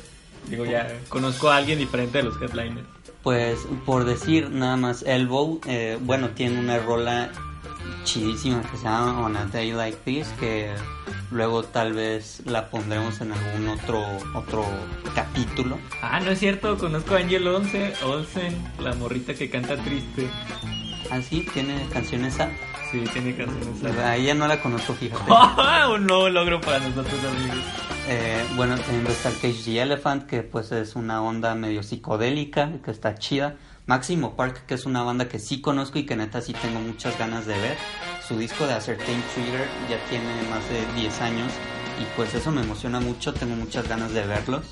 Digo, 0.48 0.66
ya 0.66 0.88
conozco 1.10 1.50
a 1.52 1.58
alguien 1.58 1.78
diferente 1.80 2.18
de 2.18 2.24
los 2.26 2.42
headliners. 2.42 2.88
Pues 3.22 3.60
por 3.86 4.04
decir 4.06 4.50
nada 4.50 4.76
más, 4.76 5.04
Elbow, 5.04 5.62
eh, 5.68 5.98
bueno, 6.02 6.30
tiene 6.30 6.60
una 6.60 6.78
rola 6.80 7.30
chidísima 8.04 8.62
que 8.62 8.78
se 8.78 8.84
llama 8.84 9.20
On 9.20 9.36
a 9.36 9.46
Day 9.46 9.72
Like 9.72 9.98
This, 10.06 10.28
que 10.40 10.74
luego 11.32 11.64
tal 11.64 11.94
vez 11.94 12.42
la 12.46 12.70
pondremos 12.70 13.20
en 13.22 13.32
algún 13.32 13.68
otro 13.70 14.04
otro 14.36 14.66
capítulo. 15.16 15.78
Ah, 16.02 16.20
no 16.20 16.32
es 16.32 16.40
cierto, 16.40 16.78
conozco 16.78 17.16
a 17.16 17.20
Angel 17.20 17.48
Olsen, 17.48 17.94
Olsen, 18.04 18.72
la 18.80 18.94
morrita 18.94 19.34
que 19.34 19.50
canta 19.50 19.76
triste. 19.78 20.30
Ah, 21.12 21.22
sí, 21.22 21.46
tiene 21.54 21.88
canciones 21.92 22.40
A. 22.40 22.50
Sí, 22.92 23.04
tiene 23.12 23.36
canciones. 23.36 23.98
A 23.98 24.16
ella 24.16 24.34
no 24.34 24.48
la 24.48 24.62
conozco, 24.62 24.94
fíjate. 24.94 25.32
Un 25.94 26.08
nuevo 26.08 26.30
logro 26.30 26.62
para 26.62 26.80
nosotros, 26.80 27.20
amigos. 27.24 27.64
Eh, 28.08 28.44
bueno, 28.56 28.78
también 28.78 29.08
está 29.08 29.30
el 29.30 29.36
Cage 29.36 29.64
the 29.66 29.82
Elephant, 29.82 30.26
que 30.26 30.44
pues 30.44 30.72
es 30.72 30.96
una 30.96 31.22
onda 31.22 31.56
medio 31.56 31.84
psicodélica, 31.84 32.72
que 32.84 32.92
está 32.92 33.16
chida. 33.16 33.56
Máximo 33.86 34.36
Park, 34.36 34.66
que 34.66 34.76
es 34.76 34.86
una 34.86 35.04
banda 35.04 35.28
que 35.28 35.40
sí 35.40 35.60
conozco 35.60 36.00
y 36.00 36.06
que 36.06 36.16
neta 36.16 36.40
sí 36.42 36.54
tengo 36.54 36.80
muchas 36.80 37.18
ganas 37.20 37.46
de 37.46 37.54
ver. 37.60 37.78
Su 38.26 38.38
disco 38.38 38.66
de 38.66 38.74
Ascertain 38.74 39.22
Trigger 39.34 39.68
ya 39.90 39.98
tiene 40.10 40.26
más 40.50 40.68
de 40.70 41.02
10 41.02 41.22
años 41.22 41.52
y 42.00 42.06
pues 42.16 42.34
eso 42.34 42.52
me 42.52 42.62
emociona 42.62 43.02
mucho, 43.02 43.34
tengo 43.34 43.56
muchas 43.56 43.88
ganas 43.88 44.14
de 44.14 44.26
verlos. 44.26 44.64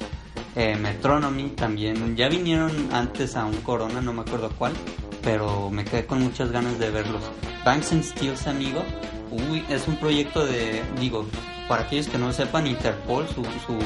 Eh, 0.55 0.75
Metronomy 0.75 1.49
también, 1.49 2.15
ya 2.15 2.29
vinieron 2.29 2.71
antes 2.93 3.35
a 3.35 3.45
un 3.45 3.57
Corona, 3.57 4.01
no 4.01 4.13
me 4.13 4.21
acuerdo 4.21 4.49
cuál, 4.57 4.73
pero 5.21 5.69
me 5.69 5.83
quedé 5.83 6.05
con 6.05 6.21
muchas 6.21 6.51
ganas 6.51 6.79
de 6.79 6.89
verlos. 6.89 7.21
Banks 7.65 7.91
and 7.91 8.03
Steels, 8.03 8.47
amigo, 8.47 8.83
uy, 9.29 9.63
es 9.69 9.87
un 9.87 9.97
proyecto 9.97 10.45
de, 10.45 10.81
digo, 10.99 11.25
para 11.67 11.83
aquellos 11.83 12.07
que 12.07 12.17
no 12.17 12.31
sepan, 12.33 12.67
Interpol, 12.67 13.27
su, 13.27 13.43
su 13.43 13.77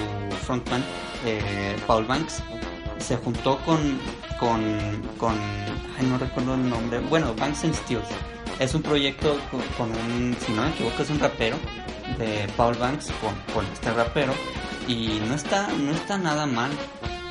frontman, 0.46 0.84
eh, 1.26 1.76
Paul 1.86 2.06
Banks, 2.06 2.42
se 2.98 3.18
juntó 3.18 3.60
con, 3.66 4.00
con, 4.40 4.62
con, 5.18 5.36
ay, 5.98 6.06
no 6.06 6.18
recuerdo 6.18 6.56
el 6.56 6.70
nombre, 6.70 7.00
bueno, 7.00 7.34
Banks 7.36 7.64
and 7.64 7.76
Steels. 7.76 8.08
Es 8.60 8.74
un 8.74 8.82
proyecto 8.82 9.38
con, 9.78 9.92
un, 9.92 10.36
si 10.40 10.54
no 10.54 10.64
me 10.64 10.70
equivoco, 10.70 11.04
es 11.04 11.10
un 11.10 11.20
rapero 11.20 11.58
de 12.18 12.48
Paul 12.56 12.76
Banks 12.76 13.12
con, 13.54 13.66
este 13.66 13.92
rapero 13.92 14.34
y 14.88 15.20
no 15.28 15.36
está, 15.36 15.68
no 15.68 15.92
está 15.92 16.18
nada 16.18 16.46
mal. 16.46 16.72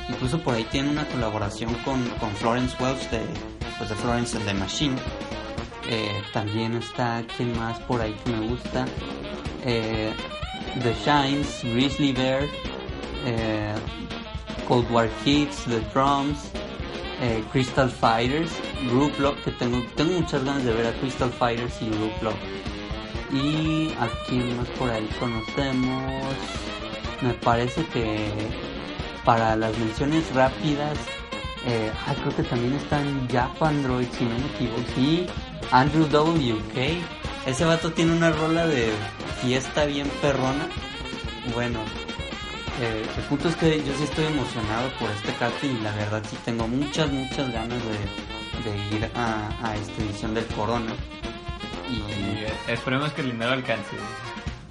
Incluso 0.09 0.39
por 0.39 0.53
ahí 0.53 0.65
tiene 0.65 0.89
una 0.89 1.07
colaboración 1.07 1.73
con, 1.83 2.07
con 2.19 2.29
Florence 2.35 2.75
Welch 2.79 3.09
de, 3.09 3.21
pues 3.77 3.89
de 3.89 3.95
Florence 3.95 4.37
and 4.37 4.45
the 4.45 4.53
Machine. 4.53 4.95
Eh, 5.89 6.21
también 6.33 6.75
está, 6.75 7.23
¿quién 7.35 7.57
más 7.57 7.79
por 7.81 8.01
ahí 8.01 8.15
que 8.23 8.31
me 8.31 8.47
gusta? 8.47 8.85
Eh, 9.63 10.13
the 10.81 10.93
Shines, 11.03 11.63
Grizzly 11.63 12.11
Bear, 12.11 12.43
eh, 13.25 13.73
Cold 14.67 14.89
War 14.91 15.09
Kids, 15.23 15.65
The 15.65 15.79
Drums, 15.93 16.51
eh, 17.21 17.43
Crystal 17.51 17.89
Fighters, 17.89 18.51
Group 18.89 19.19
Lock, 19.19 19.37
que 19.43 19.51
tengo, 19.51 19.81
tengo 19.95 20.19
muchas 20.19 20.43
ganas 20.43 20.63
de 20.63 20.73
ver 20.73 20.87
a 20.87 20.93
Crystal 20.99 21.31
Fighters 21.31 21.81
y 21.81 21.89
Group 21.89 22.13
Lock. 22.21 22.35
Y 23.31 23.91
aquí 23.99 24.37
más 24.57 24.67
por 24.77 24.89
ahí 24.89 25.09
conocemos. 25.19 26.35
Me 27.21 27.33
parece 27.33 27.85
que 27.87 28.31
para 29.23 29.55
las 29.55 29.77
menciones 29.77 30.33
rápidas, 30.33 30.97
ah, 32.07 32.13
creo 32.21 32.35
que 32.35 32.43
también 32.43 32.73
está 32.73 33.01
en 33.01 33.27
Japan 33.27 33.77
Android, 33.77 34.07
si 34.11 34.25
no 34.25 34.37
me 34.37 34.45
equivoco. 34.47 34.81
Sí, 34.95 35.25
Andrew 35.71 36.05
WK. 36.05 37.01
Ese 37.45 37.65
vato 37.65 37.91
tiene 37.91 38.11
una 38.13 38.31
rola 38.31 38.67
de 38.67 38.91
fiesta 39.41 39.85
bien 39.85 40.09
perrona. 40.21 40.67
Bueno, 41.53 41.79
eh, 42.81 43.05
el 43.17 43.23
punto 43.23 43.49
es 43.49 43.55
que 43.55 43.77
yo 43.83 43.93
sí 43.97 44.03
estoy 44.03 44.25
emocionado 44.25 44.89
por 44.99 45.09
este 45.11 45.33
karting 45.33 45.77
y 45.77 45.81
la 45.81 45.91
verdad 45.95 46.21
sí 46.29 46.37
tengo 46.45 46.67
muchas, 46.67 47.09
muchas 47.11 47.51
ganas 47.51 47.79
de, 47.83 48.69
de 48.69 48.95
ir 48.97 49.09
a, 49.15 49.49
a 49.63 49.75
esta 49.75 50.01
edición 50.03 50.33
del 50.33 50.45
Corona. 50.47 50.91
Y 51.89 51.93
Y 51.95 52.45
esperemos 52.71 53.11
que 53.13 53.21
el 53.21 53.31
dinero 53.31 53.51
alcance. 53.53 53.95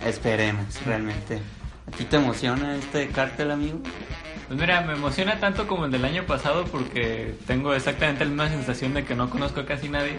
esperemos, 0.05 0.65
realmente. 0.85 1.41
¿A 1.87 1.97
ti 1.97 2.05
te 2.05 2.17
emociona 2.17 2.77
este 2.77 3.09
cartel, 3.09 3.51
amigo? 3.51 3.79
Pues 4.49 4.59
mira, 4.61 4.81
me 4.83 4.95
emociona 4.95 5.39
tanto 5.41 5.67
como 5.67 5.87
el 5.87 5.91
del 5.91 6.05
año 6.05 6.25
pasado 6.27 6.65
porque 6.67 7.35
tengo 7.47 7.73
exactamente 7.75 8.25
la 8.25 8.31
misma 8.31 8.49
sensación 8.49 8.93
de 8.95 9.05
que 9.05 9.15
no 9.15 9.31
conozco 9.31 9.61
a 9.61 9.67
casi 9.67 9.89
nadie. 9.89 10.17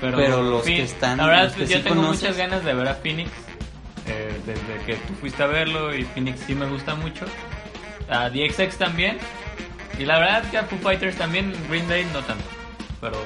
Pero, 0.00 0.16
Pero 0.16 0.42
los 0.42 0.62
que 0.62 0.82
están- 0.82 1.18
La 1.18 1.26
verdad, 1.26 1.54
yo 1.56 1.66
sí 1.66 1.74
tengo 1.82 1.88
conoces. 1.96 2.22
muchas 2.22 2.36
ganas 2.38 2.64
de 2.64 2.72
ver 2.72 2.88
a 2.88 2.94
Phoenix. 2.94 3.30
Eh, 4.08 4.40
desde 4.46 4.84
que 4.86 4.94
tú 5.06 5.14
fuiste 5.14 5.42
a 5.42 5.46
verlo 5.46 5.94
y 5.94 6.04
Phoenix 6.04 6.40
sí 6.46 6.54
me 6.54 6.66
gusta 6.66 6.94
mucho. 6.94 7.26
A 8.08 8.30
DXX 8.30 8.76
también. 8.78 9.18
Y 9.98 10.04
la 10.04 10.18
verdad 10.18 10.50
que 10.50 10.58
a 10.58 10.64
Foo 10.64 10.78
Fighters 10.78 11.16
también, 11.16 11.52
Green 11.68 11.88
Day 11.88 12.04
no 12.12 12.20
tanto. 12.22 12.44
Pero 13.00 13.16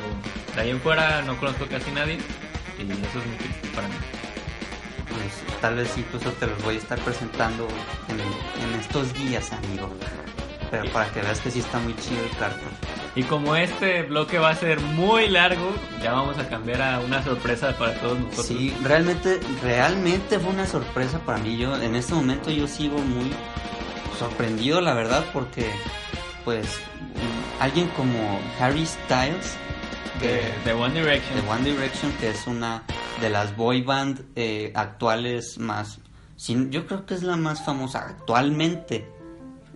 de 0.54 0.60
ahí 0.60 0.70
en 0.70 0.80
fuera 0.80 1.22
no 1.22 1.36
conozco 1.38 1.66
casi 1.66 1.90
nadie. 1.92 2.18
Y 2.78 2.90
eso 2.90 3.18
es 3.18 3.26
muy 3.26 3.36
triste 3.36 3.68
para 3.74 3.88
mí. 3.88 3.94
Pues 5.08 5.60
tal 5.60 5.76
vez 5.76 5.96
incluso 5.96 6.30
te 6.32 6.46
los 6.46 6.62
voy 6.62 6.76
a 6.76 6.78
estar 6.78 6.98
presentando 7.00 7.68
en, 8.08 8.20
en 8.64 8.80
estos 8.80 9.12
días, 9.14 9.52
amigo. 9.52 9.94
Pero 10.72 10.90
para 10.90 11.08
que 11.12 11.20
veas 11.20 11.38
que 11.38 11.50
sí 11.50 11.58
está 11.58 11.78
muy 11.78 11.94
chido 11.96 12.24
el 12.24 12.36
cartel. 12.38 12.68
Y 13.14 13.24
como 13.24 13.54
este 13.54 14.04
bloque 14.04 14.38
va 14.38 14.48
a 14.48 14.54
ser 14.54 14.80
muy 14.80 15.28
largo, 15.28 15.70
ya 16.02 16.12
vamos 16.12 16.38
a 16.38 16.48
cambiar 16.48 16.80
a 16.80 17.00
una 17.00 17.22
sorpresa 17.22 17.76
para 17.76 17.92
todos 18.00 18.18
nosotros. 18.18 18.46
Sí, 18.46 18.74
realmente, 18.82 19.38
realmente 19.62 20.38
fue 20.38 20.50
una 20.50 20.66
sorpresa 20.66 21.18
para 21.18 21.38
mí. 21.38 21.58
Yo 21.58 21.76
en 21.76 21.94
este 21.94 22.14
momento 22.14 22.50
yo 22.50 22.66
sigo 22.66 22.96
muy 22.96 23.30
sorprendido, 24.18 24.80
la 24.80 24.94
verdad, 24.94 25.26
porque 25.34 25.70
pues 26.42 26.80
alguien 27.60 27.88
como 27.88 28.40
Harry 28.58 28.86
Styles 28.86 29.56
de, 30.22 30.40
de 30.64 30.72
One 30.72 30.98
Direction. 30.98 31.38
de 31.38 31.50
One 31.50 31.70
Direction, 31.70 32.12
que 32.12 32.30
es 32.30 32.46
una 32.46 32.82
de 33.20 33.28
las 33.28 33.54
boy 33.56 33.82
band 33.82 34.24
eh, 34.36 34.72
actuales 34.74 35.58
más, 35.58 35.98
sin, 36.36 36.70
yo 36.70 36.86
creo 36.86 37.04
que 37.04 37.12
es 37.12 37.22
la 37.22 37.36
más 37.36 37.62
famosa 37.62 38.06
actualmente. 38.08 39.06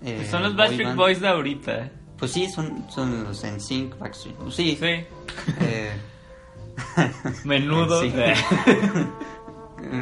Eh, 0.07 0.27
Son 0.31 0.43
los 0.43 0.57
Backstreet. 0.57 0.95
Boys 0.95 1.21
de 1.21 1.29
ahorita. 1.29 1.91
Pues 2.19 2.33
sí, 2.33 2.49
son, 2.49 2.87
son 2.91 3.25
los 3.25 3.45
NSYNC, 3.45 3.99
Backstreet. 3.99 4.37
Sí. 4.51 4.79
Sí. 4.81 5.05
eh, 5.61 5.93
Menudo. 7.45 8.01
Sí. 8.01 8.13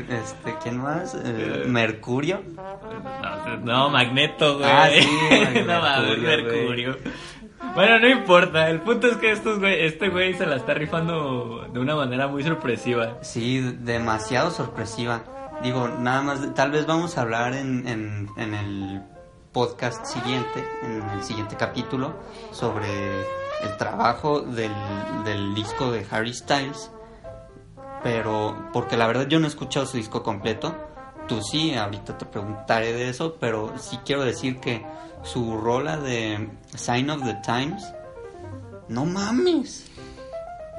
este, 0.09 0.55
¿quién 0.63 0.79
más? 0.79 1.17
Eh, 1.23 1.65
Mercurio. 1.67 2.43
No, 2.55 3.57
no, 3.65 3.91
Magneto, 3.91 4.59
güey. 4.59 4.71
Ah, 4.71 4.89
sí, 4.91 5.09
no 5.67 5.81
mames, 5.81 6.19
Mercurio, 6.19 6.45
güey. 6.45 6.87
Mercurio. 6.87 6.97
Bueno, 7.75 7.99
no 7.99 8.09
importa. 8.09 8.71
El 8.71 8.81
punto 8.81 9.09
es 9.09 9.17
que 9.17 9.33
estos 9.33 9.59
güey, 9.59 9.85
este 9.85 10.09
güey 10.09 10.35
se 10.35 10.47
la 10.47 10.57
está 10.57 10.75
rifando 10.75 11.67
de 11.73 11.81
una 11.81 11.97
manera 11.97 12.29
muy 12.29 12.45
sorpresiva. 12.45 13.19
Sí, 13.23 13.61
demasiado 13.81 14.51
sorpresiva. 14.51 15.25
Digo, 15.63 15.89
nada 15.89 16.23
más, 16.23 16.55
tal 16.55 16.71
vez 16.71 16.87
vamos 16.87 17.17
a 17.17 17.23
hablar 17.23 17.55
en, 17.55 17.89
en, 17.89 18.29
en 18.37 18.55
el 18.55 19.03
podcast 19.55 20.05
siguiente, 20.05 20.63
en 20.83 21.01
el 21.11 21.23
siguiente 21.23 21.57
capítulo, 21.57 22.13
sobre 22.53 23.21
el 23.63 23.77
trabajo 23.79 24.41
del, 24.41 24.73
del 25.25 25.55
disco 25.55 25.93
de 25.93 26.05
Harry 26.11 26.35
Styles. 26.35 26.91
Pero, 28.03 28.69
porque 28.75 28.99
la 28.99 29.07
verdad 29.07 29.29
yo 29.29 29.39
no 29.39 29.47
he 29.47 29.49
escuchado 29.49 29.87
su 29.87 29.97
disco 29.97 30.23
completo. 30.23 30.75
Tú 31.29 31.41
sí, 31.41 31.75
ahorita 31.75 32.19
te 32.19 32.27
preguntaré 32.27 32.93
de 32.93 33.09
eso, 33.09 33.37
pero 33.41 33.79
sí 33.79 33.99
quiero 34.05 34.25
decir 34.25 34.61
que 34.61 34.85
su 35.23 35.57
rola 35.57 35.97
de 35.97 36.51
Sign 36.75 37.09
of 37.09 37.25
the 37.25 37.39
Times, 37.43 37.95
no 38.89 39.07
mames. 39.07 39.87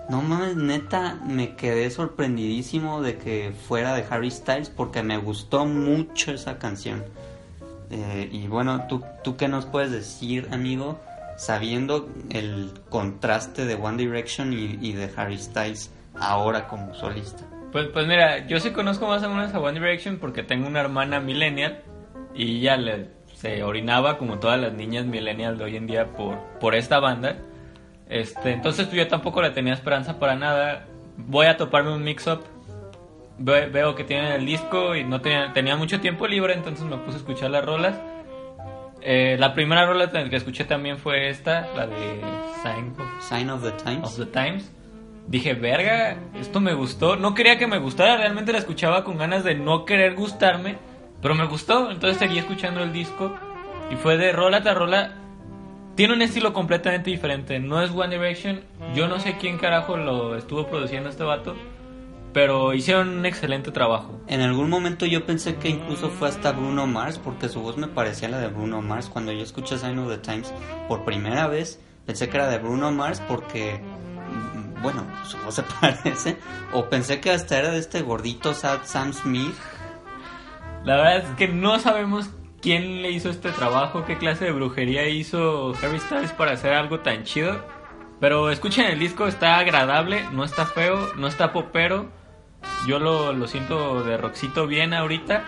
No 0.10 0.22
mames, 0.22 0.56
neta, 0.56 1.20
me 1.26 1.56
quedé 1.56 1.90
sorprendidísimo 1.90 3.02
de 3.02 3.18
que 3.18 3.56
fuera 3.68 3.96
de 3.96 4.06
Harry 4.08 4.30
Styles 4.30 4.70
porque 4.70 5.02
me 5.02 5.18
gustó 5.18 5.66
mucho 5.66 6.32
esa 6.32 6.60
canción. 6.60 7.04
Eh, 7.90 8.30
y 8.32 8.48
bueno, 8.48 8.86
¿tú, 8.88 9.04
¿tú 9.24 9.38
qué 9.38 9.48
nos 9.48 9.66
puedes 9.66 9.92
decir, 9.92 10.48
amigo, 10.52 11.00
sabiendo 11.38 12.10
el 12.32 12.72
contraste 12.90 13.66
de 13.66 13.76
One 13.76 13.98
Direction 13.98 14.54
y, 14.54 14.94
de 14.94 15.12
Harry 15.16 15.38
Styles 15.38 15.92
ahora 16.20 16.68
como 16.68 16.94
solista? 16.94 17.46
Pues, 17.72 17.88
pues 17.90 18.08
mira, 18.08 18.48
yo 18.48 18.60
sí 18.60 18.72
conozco 18.72 19.08
más 19.08 19.24
o 19.24 19.30
menos 19.30 19.54
a 19.54 19.60
One 19.60 19.80
Direction 19.80 20.18
porque 20.18 20.44
tengo 20.44 20.68
una 20.68 20.80
hermana 20.80 21.20
millennial 21.20 21.82
y 22.34 22.60
ella 22.60 23.08
se 23.34 23.64
orinaba 23.64 24.18
como 24.18 24.40
todas 24.40 24.60
las 24.60 24.74
niñas 24.74 25.06
millennial 25.06 25.58
de 25.58 25.64
hoy 25.66 25.76
en 25.76 25.88
día 25.88 26.14
por, 26.14 26.38
por 26.60 26.74
esta 26.76 27.00
banda. 27.00 27.38
Este, 28.10 28.54
entonces 28.54 28.90
yo 28.92 29.08
tampoco 29.08 29.42
le 29.42 29.52
tenía 29.52 29.74
esperanza 29.74 30.20
para 30.20 30.36
nada. 30.36 30.86
Voy 31.18 31.48
a 31.48 31.58
toparme 31.58 31.94
un 31.94 32.04
mix-up. 32.04 32.44
Ve- 33.38 33.68
veo 33.68 33.96
que 33.96 34.04
tienen 34.04 34.32
el 34.32 34.46
disco 34.46 34.96
y 34.96 35.04
no 35.04 35.20
tenía, 35.22 35.52
tenía 35.54 35.76
mucho 35.76 36.00
tiempo 36.00 36.26
libre, 36.28 36.54
entonces 36.54 36.86
me 36.86 36.98
puse 36.98 37.18
a 37.18 37.20
escuchar 37.20 37.52
las 37.52 37.66
rolas. 37.66 38.00
Eh, 39.02 39.36
la 39.40 39.54
primera 39.54 39.86
rola 39.86 40.10
que 40.12 40.36
escuché 40.36 40.64
también 40.64 40.98
fue 40.98 41.30
esta, 41.30 41.68
la 41.76 41.86
de 41.86 42.22
Sign 42.64 42.94
of 42.98 43.24
Sign 43.24 43.50
of 43.50 43.62
the 43.64 43.72
Times. 43.72 44.04
of 44.04 44.18
the 44.18 44.26
Times. 44.26 44.72
Dije, 45.28 45.54
verga, 45.54 46.18
esto 46.40 46.60
me 46.62 46.74
gustó. 46.74 47.16
No 47.16 47.34
quería 47.34 47.58
que 47.58 47.68
me 47.68 47.78
gustara, 47.80 48.18
realmente 48.18 48.52
la 48.52 48.58
escuchaba 48.60 49.04
con 49.04 49.18
ganas 49.18 49.44
de 49.44 49.56
no 49.56 49.86
querer 49.86 50.16
gustarme, 50.16 50.78
pero 51.22 51.36
me 51.36 51.46
gustó. 51.46 51.92
Entonces 51.92 52.18
seguí 52.18 52.38
escuchando 52.40 52.82
el 52.84 52.94
disco 52.94 53.36
y 53.92 53.96
fue 53.96 54.18
de 54.18 54.32
rola 54.32 54.62
tras 54.62 54.76
rola. 54.78 55.14
Tiene 55.96 56.14
un 56.14 56.22
estilo 56.22 56.54
completamente 56.54 57.10
diferente. 57.10 57.60
No 57.60 57.82
es 57.82 57.92
One 57.92 58.16
Direction. 58.18 58.62
Yo 58.96 59.08
no 59.08 59.20
sé 59.20 59.36
quién 59.40 59.58
carajo 59.58 59.98
lo 59.98 60.36
estuvo 60.36 60.68
produciendo 60.68 61.10
este 61.10 61.24
vato, 61.24 61.56
pero 62.36 62.74
hicieron 62.74 63.20
un 63.20 63.26
excelente 63.26 63.72
trabajo. 63.72 64.20
En 64.28 64.42
algún 64.42 64.70
momento 64.70 65.06
yo 65.06 65.26
pensé 65.26 65.56
que 65.56 65.70
incluso 65.70 66.10
fue 66.10 66.28
hasta 66.28 66.52
Bruno 66.52 66.86
Mars, 66.86 67.18
porque 67.18 67.48
su 67.48 67.62
voz 67.62 67.78
me 67.78 67.88
parecía 67.88 68.28
la 68.28 68.40
de 68.40 68.50
Bruno 68.50 68.82
Mars. 68.82 69.08
Cuando 69.08 69.32
yo 69.32 69.42
escuché 69.42 69.78
Sign 69.78 69.98
of 70.00 70.10
the 70.10 70.18
Times 70.18 70.54
por 70.90 71.06
primera 71.06 71.48
vez, 71.48 71.80
pensé 72.06 72.28
que 72.28 72.36
era 72.36 72.50
de 72.50 72.58
Bruno 72.58 72.92
Mars 72.92 73.22
porque, 73.26 73.80
mm, 73.80 74.82
bueno, 74.82 75.08
su 75.24 75.38
voz 75.38 75.56
se 75.56 75.64
parece, 75.80 76.38
o 76.74 76.90
pensé 76.90 77.22
que 77.22 77.32
hasta 77.32 77.58
era 77.58 77.72
de 77.72 77.80
este 77.80 78.02
gordito 78.02 78.54
Sad 78.54 78.80
Sam 78.84 79.14
Smith. 79.14 79.56
La 80.84 80.98
verdad 80.98 81.18
es 81.20 81.36
que 81.38 81.48
no 81.48 81.80
sabemos 81.80 82.30
quién 82.62 83.02
le 83.02 83.12
hizo 83.12 83.30
este 83.30 83.50
trabajo, 83.52 84.04
qué 84.04 84.18
clase 84.18 84.44
de 84.44 84.52
brujería 84.52 85.08
hizo 85.08 85.74
Harry 85.82 86.02
Styles 86.02 86.34
para 86.34 86.52
hacer 86.52 86.74
algo 86.74 87.00
tan 87.00 87.24
chido. 87.24 87.64
Pero 88.20 88.52
escuchen 88.52 88.88
el 88.88 89.00
disco, 89.00 89.26
está 89.26 89.58
agradable, 89.58 90.26
no 90.34 90.44
está 90.44 90.66
feo, 90.66 91.14
no 91.16 91.28
está 91.28 91.54
popero. 91.54 92.25
Yo 92.88 93.00
lo, 93.00 93.34
lo 93.34 93.48
siento 93.48 94.04
de 94.04 94.18
rockcito 94.18 94.68
bien 94.68 94.94
ahorita 94.94 95.44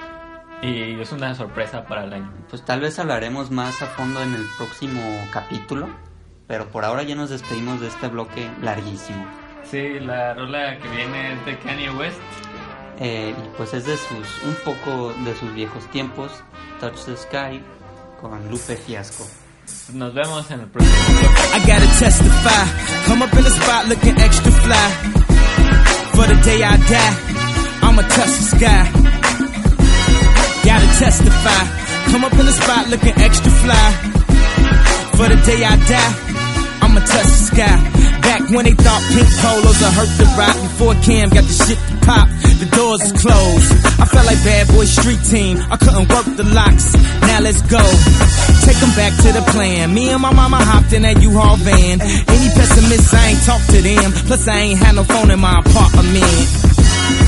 y 0.62 1.00
es 1.00 1.12
una 1.12 1.36
sorpresa 1.36 1.86
para 1.86 2.06
el 2.06 2.14
año. 2.14 2.34
Pues 2.50 2.64
tal 2.66 2.82
vez 2.82 2.98
hablaremos 3.00 3.52
más 3.52 3.82
a 3.82 3.86
fondo 3.88 4.22
en 4.22 4.34
el 4.34 4.46
próximo 4.58 5.02
capítulo, 5.32 5.88
pero 6.48 6.68
por 6.70 6.84
ahora 6.86 7.04
ya 7.04 7.16
nos 7.16 7.30
despedimos 7.30 7.80
de 7.80 7.88
este 7.88 8.08
bloque 8.08 8.50
larguísimo. 8.62 9.26
Sí, 9.64 10.00
la 10.00 10.34
rola 10.34 10.78
que 10.80 10.88
viene 10.90 11.34
es 11.34 11.46
de 11.46 11.58
Kanye 11.60 11.92
West. 11.92 12.18
Eh, 13.00 13.36
y 13.38 13.58
pues 13.58 13.74
es 13.74 13.86
de 13.86 13.96
sus, 13.96 14.44
un 14.44 14.56
poco 14.66 15.14
de 15.24 15.36
sus 15.36 15.54
viejos 15.54 15.86
tiempos, 15.92 16.32
Touch 16.80 17.06
the 17.06 17.16
Sky, 17.16 17.62
con 18.20 18.50
Lupe 18.50 18.76
Fiasco. 18.76 19.28
Nos 19.94 20.14
vemos 20.14 20.50
en 20.50 20.62
el 20.62 20.68
próximo. 20.68 20.96
I 21.56 21.60
gotta 21.60 22.00
testify. 22.00 23.08
Come 23.08 23.24
up 23.26 23.34
in 23.34 23.44
the 23.44 23.50
spot 23.52 23.88
looking 23.88 24.18
extra 24.20 24.52
fly. 24.52 25.37
For 26.18 26.26
the 26.26 26.34
day 26.42 26.64
I 26.64 26.78
die, 26.78 27.16
I'ma 27.86 28.02
touch 28.02 28.34
the 28.40 28.46
sky. 28.58 28.84
Gotta 30.66 30.88
testify. 30.98 31.64
Come 32.12 32.26
up 32.26 32.34
in 32.34 32.46
the 32.48 32.54
spot 32.54 32.90
looking 32.90 33.14
extra 33.22 33.52
fly. 33.52 33.88
For 35.16 35.28
the 35.30 35.40
day 35.46 35.64
I 35.64 35.76
die, 35.94 36.14
I'ma 36.82 37.02
touch 37.02 37.30
the 37.36 37.42
sky. 37.52 37.97
Back 38.38 38.50
when 38.52 38.66
they 38.66 38.78
thought 38.78 39.02
pink 39.18 39.30
polos 39.42 39.82
would 39.82 39.94
hurt 39.98 40.14
the 40.22 40.30
rock. 40.38 40.54
Before 40.54 40.94
Cam 41.02 41.30
got 41.30 41.44
the 41.50 41.58
shit 41.58 41.80
to 41.90 41.96
pop, 42.06 42.30
the 42.62 42.70
doors 42.70 43.02
is 43.02 43.12
closed. 43.18 43.72
I 43.98 44.06
felt 44.06 44.28
like 44.28 44.38
bad 44.46 44.68
boy 44.68 44.86
street 44.86 45.24
team. 45.26 45.58
I 45.72 45.78
couldn't 45.78 46.08
work 46.14 46.26
the 46.38 46.46
locks. 46.54 46.94
Now 47.26 47.40
let's 47.42 47.64
go. 47.66 47.82
Take 48.62 48.78
'em 48.78 48.94
back 48.94 49.14
to 49.26 49.34
the 49.34 49.42
plan. 49.50 49.92
Me 49.92 50.10
and 50.10 50.22
my 50.22 50.32
mama 50.32 50.58
hopped 50.58 50.94
in 50.94 51.02
that 51.02 51.20
U-Haul 51.20 51.58
van. 51.58 52.00
Any 52.00 52.50
pessimists, 52.54 53.12
I 53.12 53.26
ain't 53.34 53.44
talk 53.44 53.62
to 53.74 53.82
them. 53.82 54.14
Plus, 54.30 54.48
I 54.48 54.58
ain't 54.70 54.80
had 54.86 54.94
no 54.96 55.04
phone 55.04 55.32
in 55.32 55.40
my 55.40 55.58
apartment. 55.58 56.77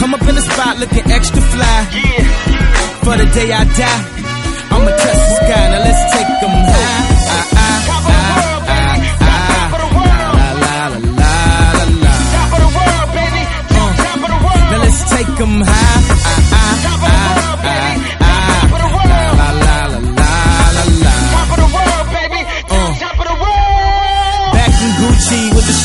Come 0.00 0.14
up 0.14 0.22
in 0.28 0.34
the 0.34 0.42
spot 0.42 0.78
looking 0.78 1.10
extra 1.10 1.40
fly. 1.42 1.78
For 3.04 3.16
the 3.16 3.26
day 3.34 3.48
I 3.52 3.64
die, 3.64 4.02
I'ma 4.72 4.90
touch 5.02 5.20
the 5.26 5.34
sky. 5.40 5.64
Now 5.72 5.80
let's 5.86 6.02
take 6.14 6.30
'em 6.46 6.54
high. 6.72 7.04
Ah, 7.34 7.46
ah, 7.54 7.80
ah, 7.98 8.74
ah, 8.74 8.96
ah. 9.20 9.66
La, 10.32 10.48
la, 10.62 10.76
la, 10.92 11.02
la, 11.02 11.54
la, 11.78 11.84
la. 12.04 12.14
Uh. 13.78 13.92
Now 14.70 14.80
let's 14.84 15.00
take 15.10 15.40
'em 15.44 15.54
high. 15.62 15.97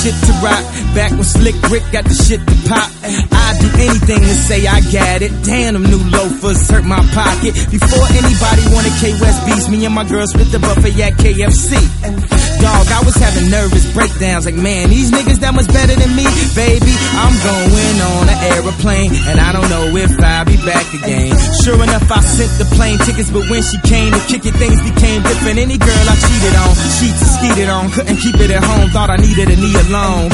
Shit 0.02 0.16
to 0.26 0.34
rock. 0.42 0.64
Back 0.98 1.12
when 1.12 1.24
Slick 1.24 1.56
Rick 1.70 1.84
got 1.92 2.06
the 2.06 2.16
shit 2.16 2.42
to 2.42 2.56
pop. 2.70 2.90
I'd 3.04 3.58
do 3.62 3.70
anything 3.78 4.22
to 4.22 4.36
say 4.48 4.66
I 4.66 4.82
got 4.90 5.22
it. 5.22 5.32
Damn, 5.44 5.74
them 5.74 5.84
new 5.84 6.02
loafers 6.10 6.70
hurt 6.70 6.86
my 6.86 7.02
pocket. 7.14 7.54
Before 7.70 8.06
anybody 8.10 8.64
wanted 8.74 8.94
K 9.00 9.14
West 9.22 9.46
beats, 9.46 9.70
me 9.70 9.86
and 9.86 9.94
my 9.94 10.08
girls 10.08 10.32
split 10.32 10.52
the 10.52 10.60
buffet 10.60 10.98
at 11.02 11.14
KFC. 11.22 12.43
Dog, 12.64 12.88
I 12.88 13.04
was 13.04 13.20
having 13.20 13.52
nervous 13.52 13.84
breakdowns 13.92 14.48
like, 14.48 14.56
man, 14.56 14.88
these 14.88 15.12
niggas 15.12 15.44
that 15.44 15.52
much 15.52 15.68
better 15.68 16.00
than 16.00 16.16
me. 16.16 16.24
Baby, 16.56 16.96
I'm 17.20 17.36
going 17.44 17.98
on 18.00 18.24
an 18.32 18.40
aeroplane, 18.56 19.12
and 19.28 19.36
I 19.36 19.52
don't 19.52 19.68
know 19.68 19.92
if 20.00 20.16
I'll 20.16 20.48
be 20.48 20.56
back 20.64 20.88
again. 20.96 21.36
Sure 21.60 21.76
enough, 21.76 22.08
I 22.08 22.24
sent 22.24 22.56
the 22.56 22.68
plane 22.72 22.96
tickets, 23.04 23.28
but 23.28 23.44
when 23.52 23.60
she 23.68 23.76
came 23.84 24.16
to 24.16 24.22
kick 24.32 24.48
it, 24.48 24.56
things 24.56 24.80
became 24.80 25.20
different. 25.28 25.60
Any 25.60 25.76
girl 25.76 26.06
I 26.08 26.16
cheated 26.16 26.56
on, 26.56 26.72
she 27.04 27.08
skeeted 27.12 27.68
on, 27.68 27.92
couldn't 27.92 28.20
keep 28.24 28.40
it 28.40 28.48
at 28.56 28.64
home, 28.64 28.88
thought 28.96 29.12
I 29.12 29.20
needed 29.20 29.52
a 29.52 29.58
knee 29.60 29.76
alone. 29.92 30.32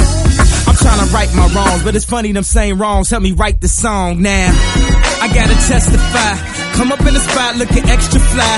I'm 0.70 0.78
trying 0.78 1.02
to 1.02 1.10
right 1.10 1.34
my 1.34 1.50
wrongs, 1.50 1.82
but 1.82 1.98
it's 1.98 2.06
funny 2.06 2.30
them 2.32 2.46
same 2.46 2.78
wrongs 2.78 3.10
help 3.10 3.26
me 3.26 3.34
write 3.34 3.58
the 3.60 3.68
song 3.68 4.22
now. 4.22 4.54
I 5.18 5.34
gotta 5.34 5.58
testify. 5.66 6.38
Come 6.78 6.94
up 6.94 7.02
in 7.02 7.14
the 7.18 7.26
spot 7.26 7.58
looking 7.58 7.90
extra 7.90 8.22
fly. 8.22 8.56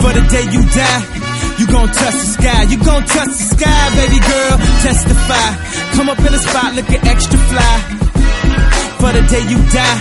For 0.00 0.16
the 0.16 0.24
day 0.32 0.48
you 0.48 0.64
die, 0.72 1.27
you 1.58 1.66
gon' 1.66 1.88
touch 1.88 2.14
the 2.14 2.28
sky. 2.36 2.62
You 2.64 2.78
gon' 2.78 3.04
touch 3.04 3.28
the 3.28 3.44
sky, 3.54 3.82
baby 3.96 4.20
girl. 4.20 4.56
Testify. 4.82 5.48
Come 5.96 6.08
up 6.08 6.18
in 6.18 6.32
the 6.32 6.38
spot 6.38 6.74
looking 6.74 7.02
extra 7.06 7.38
fly. 7.50 7.74
For 9.00 9.12
the 9.12 9.22
day 9.32 9.42
you 9.50 9.58
die, 9.70 9.98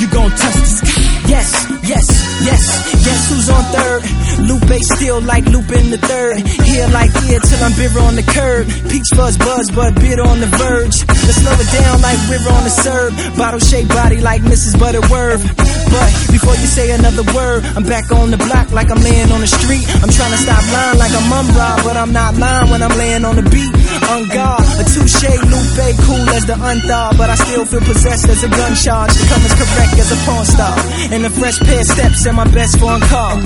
you 0.00 0.08
gon' 0.08 0.30
touch 0.30 0.54
the 0.54 0.66
sky. 0.66 1.01
Yes, 1.32 1.48
yes, 1.88 2.06
yes. 2.44 2.62
Guess 2.92 3.22
who's 3.32 3.48
on 3.48 3.64
third? 3.72 4.02
Lupe 4.44 4.76
still 4.84 5.20
like 5.22 5.46
Lupin 5.48 5.88
the 5.88 5.96
third. 5.96 6.44
Here 6.68 6.86
like 6.92 7.08
here 7.24 7.40
till 7.40 7.64
I'm 7.64 7.72
bitter 7.72 8.00
on 8.04 8.16
the 8.20 8.26
curb. 8.36 8.68
Peach 8.92 9.08
fuzz 9.16 9.38
buzz, 9.38 9.70
but 9.70 9.94
bitter 9.96 10.20
on 10.28 10.40
the 10.44 10.50
verge. 10.60 11.00
Let's 11.08 11.40
slow 11.40 11.56
it 11.56 11.70
down 11.72 12.04
like 12.04 12.20
we're 12.28 12.44
on 12.52 12.64
the 12.68 12.74
serve. 12.84 13.16
Bottle 13.40 13.64
shaped 13.64 13.88
body 13.88 14.20
like 14.20 14.42
Mrs. 14.42 14.76
Butterworth. 14.76 15.40
But 15.56 16.10
before 16.28 16.52
you 16.60 16.68
say 16.68 16.92
another 16.92 17.24
word, 17.32 17.64
I'm 17.80 17.84
back 17.88 18.12
on 18.12 18.30
the 18.30 18.36
block 18.36 18.70
like 18.70 18.90
I'm 18.90 19.00
laying 19.00 19.32
on 19.32 19.40
the 19.40 19.48
street. 19.48 19.88
I'm 20.04 20.12
trying 20.12 20.36
to 20.36 20.40
stop 20.44 20.60
lying 20.68 20.98
like 21.00 21.16
I'm 21.16 21.32
Umbra, 21.32 21.80
but 21.80 21.96
I'm 21.96 22.12
not 22.12 22.36
lying 22.36 22.68
when 22.68 22.82
I'm 22.82 22.96
laying 23.00 23.24
on 23.24 23.36
the 23.36 23.46
beat. 23.48 23.72
On 24.12 24.24
guard, 24.28 24.64
a 24.80 24.84
touche, 24.88 25.32
Lupe, 25.52 25.86
cool 26.04 26.24
as 26.32 26.44
the 26.46 26.56
unthaw, 26.56 27.16
but 27.16 27.28
I 27.30 27.36
still 27.36 27.64
feel 27.64 27.80
possessed 27.80 28.28
as 28.28 28.42
a 28.42 28.48
gun 28.48 28.74
charge. 28.74 29.12
To 29.12 29.24
come 29.28 29.42
as 29.44 29.54
correct 29.54 29.94
as 30.00 30.08
a 30.12 30.18
porn 30.24 30.44
star. 30.44 30.76
And 31.12 31.24
a 31.26 31.30
fresh 31.30 31.58
pair 31.60 31.80
of 31.80 31.86
steps 31.86 32.26
and 32.26 32.36
my 32.36 32.48
best 32.52 32.78
foreign 32.78 33.00
call. 33.12 33.40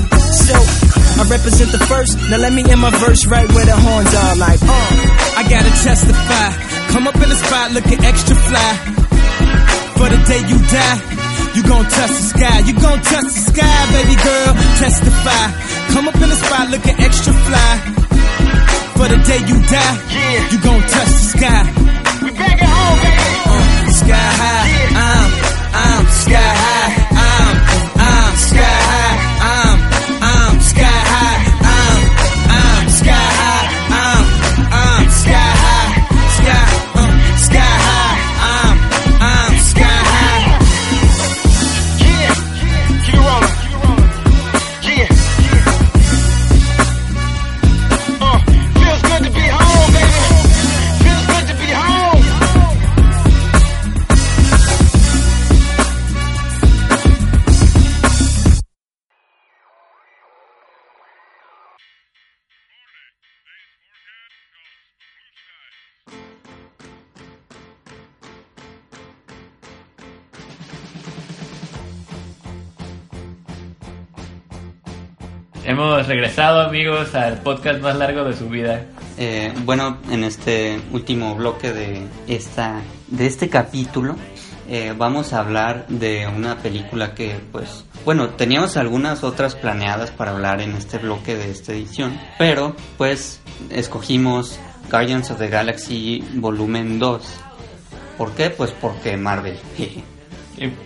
So, 0.47 0.55
I 1.19 1.27
represent 1.29 1.73
the 1.73 1.83
first. 1.87 2.19
Now 2.31 2.39
let 2.39 2.53
me 2.53 2.63
end 2.63 2.81
my 2.81 2.91
verse 2.91 3.27
right 3.27 3.49
where 3.53 3.67
the 3.67 3.77
horns 3.77 4.13
are 4.15 4.37
like, 4.37 4.61
uh. 4.63 5.41
I 5.41 5.43
gotta 5.49 5.73
testify. 5.83 6.49
Come 6.93 7.07
up 7.07 7.17
in 7.17 7.29
the 7.29 7.37
spot 7.37 7.73
looking 7.73 8.05
extra 8.05 8.37
fly. 8.37 8.71
For 9.99 10.09
the 10.09 10.21
day 10.31 10.41
you 10.47 10.59
die, 10.71 10.99
you 11.57 11.63
gon' 11.63 11.85
touch 11.85 12.11
the 12.11 12.27
sky. 12.33 12.59
You 12.61 12.75
gon' 12.75 13.01
touch 13.03 13.29
the 13.35 13.45
sky, 13.51 13.79
baby 13.93 14.17
girl. 14.23 14.53
Testify. 14.79 15.45
Come 15.93 16.09
up 16.09 16.15
in 16.17 16.29
the 16.29 16.37
spot 16.37 16.71
looking 16.71 16.97
extra 17.01 17.33
fly. 17.33 18.06
For 18.97 19.09
the 19.09 19.19
day 19.29 19.41
you 19.45 19.61
die, 19.61 19.97
yeah. 20.09 20.51
you 20.51 20.59
gon' 20.59 20.81
touch 20.81 21.13
the 21.13 21.25
sky. 21.37 21.63
We 22.23 22.31
back 22.31 22.63
at 22.63 22.73
home, 22.77 22.99
baby. 23.05 23.29
Uh, 23.45 23.93
sky 23.93 24.29
high, 24.41 24.69
I'm, 24.97 25.29
I'm 25.77 26.01
uh, 26.01 26.09
uh, 26.09 26.13
sky 26.23 26.51
high, 26.65 26.93
I'm, 27.13 27.55
I'm 28.01 28.37
sky 28.37 28.63
high, 28.65 28.86
Hemos 75.77 76.07
regresado, 76.07 76.63
amigos, 76.63 77.15
al 77.15 77.43
podcast 77.43 77.83
más 77.83 77.99
largo 77.99 78.25
de 78.25 78.33
su 78.35 78.49
vida. 78.49 78.87
Eh, 79.19 79.53
bueno, 79.67 79.99
en 80.11 80.25
este 80.25 80.81
último 80.91 81.35
bloque 81.35 81.71
de 81.71 82.07
esta 82.27 82.81
de 83.09 83.27
este 83.27 83.51
capítulo 83.51 84.17
eh, 84.71 84.95
vamos 84.97 85.35
a 85.35 85.41
hablar 85.41 85.87
de 85.89 86.27
una 86.29 86.57
película 86.57 87.15
que, 87.15 87.37
pues, 87.53 87.85
bueno, 88.07 88.31
teníamos 88.31 88.79
algunas 88.79 89.23
otras 89.23 89.55
planeadas 89.55 90.11
para 90.11 90.31
hablar 90.31 90.63
en 90.63 90.73
este 90.73 90.97
bloque 90.97 91.37
de 91.37 91.51
esta 91.51 91.75
edición, 91.75 92.19
pero 92.39 92.75
pues 92.97 93.43
escogimos 93.69 94.59
Guardians 94.91 95.31
of 95.31 95.39
the 95.39 95.49
Galaxy 95.49 96.25
Volumen 96.37 96.99
2. 96.99 97.41
¿Por 98.17 98.33
qué? 98.35 98.49
Pues 98.49 98.71
porque 98.71 99.19
Marvel. 99.19 99.59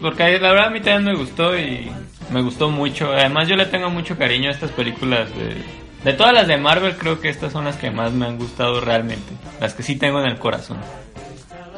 Porque 0.00 0.36
la 0.40 0.50
verdad 0.50 0.66
a 0.66 0.70
mí 0.70 0.80
también 0.80 1.14
me 1.14 1.14
gustó 1.14 1.56
y 1.56 1.88
me 2.30 2.42
gustó 2.42 2.70
mucho. 2.70 3.12
Además 3.12 3.48
yo 3.48 3.56
le 3.56 3.66
tengo 3.66 3.90
mucho 3.90 4.16
cariño 4.16 4.48
a 4.48 4.52
estas 4.52 4.70
películas 4.70 5.28
de... 5.36 5.80
De 6.04 6.14
todas 6.14 6.32
las 6.32 6.46
de 6.46 6.56
Marvel 6.56 6.96
creo 6.96 7.20
que 7.20 7.28
estas 7.28 7.52
son 7.52 7.66
las 7.66 7.76
que 7.76 7.90
más 7.90 8.12
me 8.12 8.24
han 8.26 8.38
gustado 8.38 8.80
realmente. 8.80 9.34
Las 9.60 9.74
que 9.74 9.82
sí 9.82 9.96
tengo 9.96 10.20
en 10.20 10.26
el 10.26 10.38
corazón. 10.38 10.78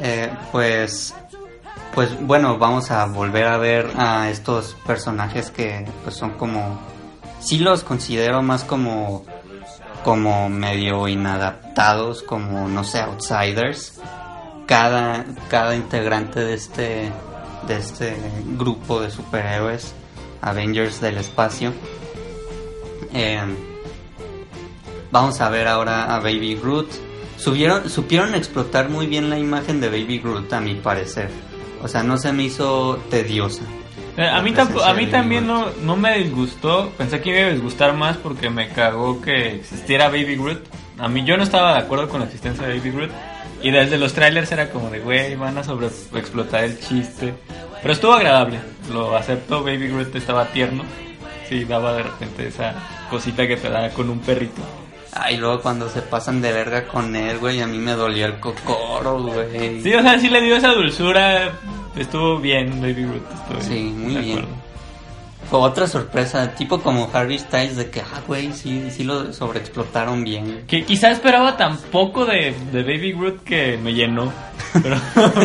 Eh, 0.01 0.31
pues 0.53 1.15
pues 1.95 2.19
bueno, 2.21 2.57
vamos 2.57 2.91
a 2.91 3.05
volver 3.07 3.47
a 3.47 3.59
ver 3.59 3.91
a 3.97 4.31
estos 4.31 4.77
personajes 4.87 5.51
que 5.51 5.85
pues 6.05 6.17
son 6.17 6.31
como 6.33 6.81
sí 7.41 7.59
los 7.59 7.85
considero 7.85 8.43
más 8.43 8.65
como 8.65 9.25
como 10.05 10.49
medio 10.49 11.07
inadaptados, 11.07 12.23
como 12.23 12.69
no 12.69 12.83
sé, 12.83 13.01
outsiders. 13.01 14.01
Cada 14.67 15.25
cada 15.51 15.77
integrante 15.77 16.41
de 16.41 16.55
este 16.55 17.13
de 17.67 17.77
este 17.77 18.17
grupo 18.57 19.01
de 19.01 19.11
superhéroes 19.11 19.95
Avengers 20.43 21.01
del 21.01 21.17
espacio. 21.19 21.73
Eh, 23.15 23.41
vamos 25.11 25.41
a 25.41 25.49
ver 25.51 25.69
ahora 25.69 26.15
a 26.15 26.19
Baby 26.21 26.57
Groot. 26.61 26.91
Subieron, 27.37 27.89
supieron 27.91 28.35
explotar 28.35 28.89
muy 28.89 29.07
bien 29.07 29.29
la 29.31 29.39
imagen 29.39 29.81
de 29.81 29.89
Baby 29.89 30.19
Groot, 30.19 30.53
a 30.53 30.61
mi 30.61 30.75
parecer. 30.75 31.29
O 31.83 31.89
sea, 31.89 32.03
no 32.03 32.17
se 32.17 32.33
me 32.33 32.45
hizo 32.45 33.01
tediosa. 33.11 33.63
Eh, 34.17 34.29
a 34.29 34.41
mí, 34.43 34.53
tampo- 34.53 34.75
presencia 34.75 34.91
a 34.91 34.95
mí 34.95 35.07
también 35.07 35.47
no, 35.47 35.67
no 35.83 35.97
me 35.97 36.19
disgustó. 36.19 36.91
Pensé 36.99 37.21
que 37.21 37.31
iba 37.39 37.49
a 37.49 37.53
disgustar 37.53 37.95
más 37.95 38.17
porque 38.19 38.51
me 38.51 38.69
cagó 38.69 39.21
que 39.21 39.57
existiera 39.57 40.09
Baby 40.09 40.37
Groot. 40.37 40.61
A 40.99 41.09
mí 41.09 41.25
yo 41.25 41.37
no 41.37 41.43
estaba 41.43 41.73
de 41.73 41.79
acuerdo 41.81 42.09
con 42.09 42.21
la 42.21 42.27
existencia 42.27 42.67
de 42.67 42.77
Baby 42.79 42.91
Groot. 42.91 43.11
Y 43.63 43.71
desde 43.71 43.97
los 43.99 44.13
trailers 44.13 44.51
era 44.53 44.71
como 44.71 44.91
de, 44.91 44.99
güey, 45.01 45.37
van 45.37 45.57
a 45.59 45.65
sobre 45.65 45.87
explotar 45.87 46.65
el 46.65 46.79
chiste. 46.81 47.33
Pero 47.81 47.95
estuvo 47.95 48.13
agradable. 48.13 48.59
Lo 48.93 49.17
acepto. 49.17 49.63
Baby 49.63 49.89
Groot 49.89 50.15
estaba 50.17 50.47
tierno. 50.47 50.85
Sí, 51.49 51.65
daba 51.65 51.93
de 51.95 52.03
repente 52.05 52.49
esa 52.49 52.75
cosita 53.11 53.47
que 53.47 53.57
te 53.57 53.69
da 53.69 53.91
con 53.91 54.11
un 54.11 54.19
perrito. 54.21 54.63
Ay, 55.15 55.37
luego 55.37 55.61
cuando 55.61 55.89
se 55.91 56.01
pasan 56.01 56.41
de 56.41 56.53
verga 56.53 56.89
con 56.89 57.15
él, 57.15 57.39
güey, 57.39 57.61
a 57.61 57.67
mí 57.67 57.77
me 57.77 57.93
dolió 57.93 58.25
el 58.27 58.41
cocoro, 58.41 59.23
güey. 59.23 59.83
Sí, 59.83 59.95
o 59.95 60.01
sea, 60.03 60.19
sí 60.19 60.29
le 60.31 60.41
dio 60.41 60.57
esa 60.57 60.73
dulzura. 60.73 61.53
Estuvo 61.95 62.39
bien, 62.39 62.81
Baby 62.81 63.03
Groot. 63.05 63.33
estuvo 63.35 63.61
Sí, 63.61 63.81
muy 63.95 64.15
de 64.15 64.21
bien. 64.21 64.39
acuerdo. 64.39 64.62
Fue 65.53 65.61
otra 65.61 65.87
sorpresa, 65.87 66.55
tipo 66.55 66.81
como 66.81 67.11
Harry 67.13 67.39
Styles, 67.39 67.77
de 67.77 67.91
que, 67.91 68.01
ah, 68.01 68.23
güey, 68.27 68.55
sí, 68.55 68.89
sí 68.91 69.05
lo 69.05 69.35
sobreexplotaron 69.35 70.25
bien. 70.25 70.65
Que 70.67 70.83
quizá 70.87 71.11
esperaba 71.11 71.59
tan 71.59 71.77
poco 71.77 72.25
de, 72.25 72.55
de 72.73 72.83
Baby 72.83 73.13
Groot 73.13 73.45
que 73.45 73.77
me 73.77 73.93
llenó. 73.93 74.33
Pero 74.83 74.97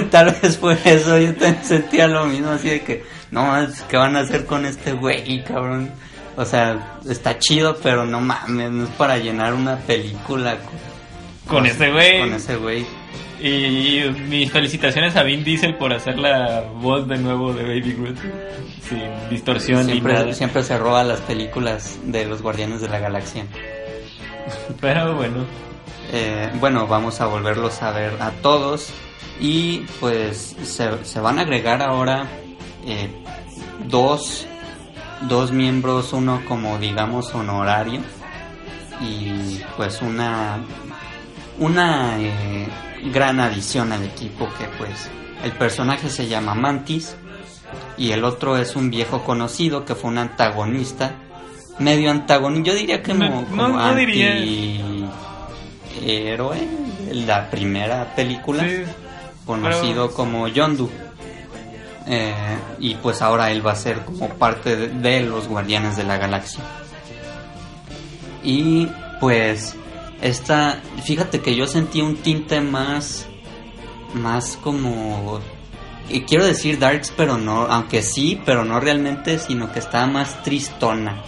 Tal 0.09 0.27
vez 0.41 0.57
fue 0.57 0.77
eso, 0.85 1.19
yo 1.19 1.33
también 1.35 1.59
sentía 1.61 2.07
lo 2.07 2.25
mismo, 2.25 2.51
así 2.51 2.69
de 2.69 2.81
que, 2.83 3.03
no, 3.31 3.57
es- 3.61 3.81
¿qué 3.89 3.97
van 3.97 4.15
a 4.15 4.21
hacer 4.21 4.45
con 4.45 4.65
este 4.65 4.93
güey, 4.93 5.43
cabrón? 5.43 5.91
O 6.37 6.45
sea, 6.45 6.99
está 7.09 7.37
chido, 7.37 7.75
pero 7.83 8.05
no 8.05 8.21
mames, 8.21 8.71
no 8.71 8.85
es 8.85 8.89
para 8.91 9.17
llenar 9.17 9.53
una 9.55 9.75
película 9.75 10.55
con, 11.47 11.57
con 11.57 11.65
ese 11.65 11.91
güey. 11.91 12.19
con 12.21 12.33
ese 12.33 12.55
güey. 12.55 12.85
Y 13.41 14.01
mis 14.27 14.51
felicitaciones 14.51 15.15
a 15.15 15.23
Vin 15.23 15.43
Diesel 15.43 15.75
por 15.75 15.93
hacer 15.93 16.17
la 16.17 16.61
voz 16.81 17.07
de 17.07 17.17
nuevo 17.17 17.53
de 17.53 17.63
Baby 17.63 17.93
Groot. 17.93 18.17
Sin 18.89 19.29
distorsión 19.29 19.85
ni 19.85 19.93
Siempre, 19.93 20.13
nada. 20.13 20.33
siempre 20.33 20.63
se 20.63 20.77
roba 20.77 21.03
las 21.03 21.19
películas 21.21 21.99
de 22.03 22.25
los 22.25 22.41
Guardianes 22.41 22.81
de 22.81 22.89
la 22.89 22.99
Galaxia. 22.99 23.45
Pero 24.81 25.15
bueno. 25.15 25.45
Eh, 26.11 26.49
bueno, 26.59 26.87
vamos 26.87 27.19
a 27.21 27.27
volverlos 27.27 27.81
a 27.83 27.91
ver 27.91 28.13
a 28.21 28.31
todos. 28.41 28.89
Y 29.39 29.79
pues 29.99 30.55
se, 30.63 31.03
se 31.05 31.19
van 31.19 31.37
a 31.37 31.43
agregar 31.43 31.81
ahora 31.83 32.25
eh, 32.87 33.09
dos, 33.87 34.47
dos 35.29 35.51
miembros, 35.51 36.11
uno 36.13 36.41
como 36.47 36.79
digamos 36.79 37.35
honorario 37.35 38.01
y 38.99 39.61
pues 39.75 40.01
una, 40.01 40.57
una 41.59 42.17
eh, 42.19 42.67
gran 43.13 43.39
adición 43.39 43.91
al 43.91 44.03
equipo 44.03 44.47
que 44.57 44.65
pues 44.77 45.09
el 45.43 45.51
personaje 45.53 46.09
se 46.09 46.27
llama 46.27 46.53
Mantis 46.55 47.15
y 47.97 48.11
el 48.11 48.23
otro 48.23 48.57
es 48.57 48.75
un 48.75 48.89
viejo 48.89 49.23
conocido 49.23 49.85
que 49.85 49.95
fue 49.95 50.09
un 50.11 50.17
antagonista, 50.19 51.15
medio 51.79 52.11
antagonista, 52.11 52.71
yo 52.71 52.75
diría 52.75 53.01
que 53.03 53.13
No, 53.13 53.43
como, 53.45 53.67
no- 53.67 53.67
no 53.69 53.95
diría. 53.95 54.31
anti- 54.33 55.05
héroe 56.05 56.57
la 57.11 57.49
primera 57.49 58.13
película 58.15 58.63
Sí, 58.63 58.83
conocido 59.45 60.05
pero- 60.07 60.13
como 60.15 60.47
Yondu 60.47 60.89
Eh, 62.09 62.33
y 62.79 62.95
pues 62.95 63.21
ahora 63.21 63.51
él 63.51 63.65
va 63.65 63.73
a 63.73 63.75
ser 63.75 63.99
como 64.05 64.29
parte 64.29 64.77
de, 64.77 64.87
de 64.87 65.21
los 65.23 65.47
Guardianes 65.49 65.97
de 65.97 66.05
la 66.05 66.17
Galaxia 66.17 66.61
y 68.43 68.87
pues 69.19 69.75
esta 70.21 70.81
fíjate 71.05 71.41
que 71.41 71.55
yo 71.55 71.67
sentí 71.67 72.01
un 72.01 72.17
tinte 72.17 72.61
más 72.61 73.27
más 74.13 74.57
como 74.63 75.39
y 76.09 76.21
quiero 76.21 76.45
decir 76.45 76.79
darks 76.79 77.13
pero 77.15 77.37
no 77.37 77.63
aunque 77.63 78.01
sí 78.01 78.41
pero 78.45 78.65
no 78.65 78.79
realmente 78.79 79.37
sino 79.39 79.71
que 79.71 79.79
estaba 79.79 80.07
más 80.07 80.41
tristona 80.43 81.21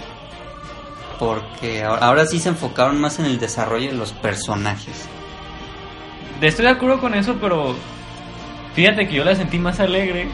porque 1.19 1.83
ahora, 1.83 2.25
sí 2.25 2.39
se 2.39 2.49
enfocaron 2.49 2.99
más 2.99 3.19
en 3.19 3.25
el 3.25 3.39
desarrollo 3.39 3.91
de 3.91 3.97
los 3.97 4.13
personajes 4.13 5.07
Estoy 6.41 6.65
de 6.65 6.71
acuerdo 6.71 7.01
con 7.01 7.13
eso, 7.13 7.35
pero 7.41 7.75
fíjate 8.73 9.07
que 9.09 9.15
yo 9.15 9.25
la 9.25 9.35
sentí 9.35 9.59
más 9.59 9.81
alegre. 9.81 10.27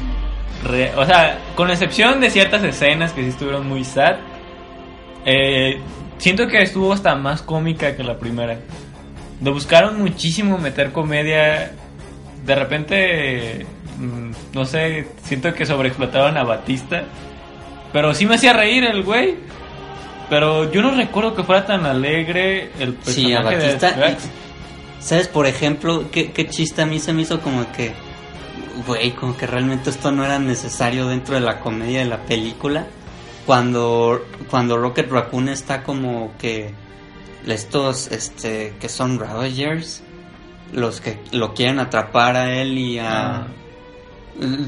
Re- 0.63 0.93
o 0.95 1.03
sea, 1.03 1.39
con 1.55 1.71
excepción 1.71 2.19
de 2.21 2.29
ciertas 2.29 2.63
escenas 2.63 3.11
que 3.11 3.23
sí 3.23 3.29
estuvieron 3.29 3.67
muy 3.67 3.83
sad, 3.83 4.17
eh, 5.25 5.81
siento 6.17 6.47
que 6.47 6.61
estuvo 6.61 6.93
hasta 6.93 7.15
más 7.15 7.41
cómica 7.41 7.95
que 7.95 8.03
la 8.03 8.17
primera. 8.17 8.57
Le 9.41 9.51
buscaron 9.51 9.99
muchísimo 9.99 10.57
meter 10.57 10.91
comedia. 10.91 11.71
De 12.45 12.55
repente, 12.55 13.65
mm, 13.99 14.31
no 14.53 14.65
sé, 14.65 15.07
siento 15.23 15.53
que 15.53 15.65
sobreexplotaron 15.65 16.37
a 16.37 16.43
Batista. 16.43 17.03
Pero 17.91 18.13
sí 18.13 18.25
me 18.25 18.35
hacía 18.35 18.53
reír 18.53 18.83
el 18.83 19.03
güey. 19.03 19.35
Pero 20.29 20.71
yo 20.71 20.81
no 20.81 20.91
recuerdo 20.91 21.35
que 21.35 21.43
fuera 21.43 21.65
tan 21.65 21.85
alegre 21.85 22.71
el 22.79 22.93
personaje 22.93 23.21
Sí, 23.21 23.33
a 23.33 23.41
Batista. 23.41 24.17
¿Sabes? 24.99 25.27
Por 25.27 25.45
ejemplo, 25.45 26.05
¿qué, 26.11 26.31
qué 26.31 26.47
chiste 26.47 26.81
a 26.81 26.85
mí 26.87 26.99
se 26.99 27.13
me 27.13 27.21
hizo 27.21 27.39
como 27.39 27.71
que, 27.73 27.93
güey, 28.87 29.11
como 29.11 29.37
que 29.37 29.45
realmente 29.45 29.91
esto 29.91 30.11
no 30.11 30.25
era 30.25 30.39
necesario 30.39 31.07
dentro 31.07 31.35
de 31.35 31.41
la 31.41 31.59
comedia 31.59 31.99
de 31.99 32.05
la 32.05 32.17
película. 32.17 32.87
Cuando, 33.45 34.25
cuando 34.49 34.77
Rocket 34.77 35.09
Raccoon 35.09 35.49
está 35.49 35.83
como 35.83 36.33
que 36.39 36.73
estos, 37.47 38.07
este, 38.11 38.73
que 38.79 38.89
son 38.89 39.19
Ravagers, 39.19 40.01
los 40.73 40.99
que 40.99 41.19
lo 41.31 41.53
quieren 41.53 41.79
atrapar 41.79 42.35
a 42.35 42.55
él 42.59 42.77
y 42.77 42.99
a... 42.99 43.35
Ah. 43.35 43.47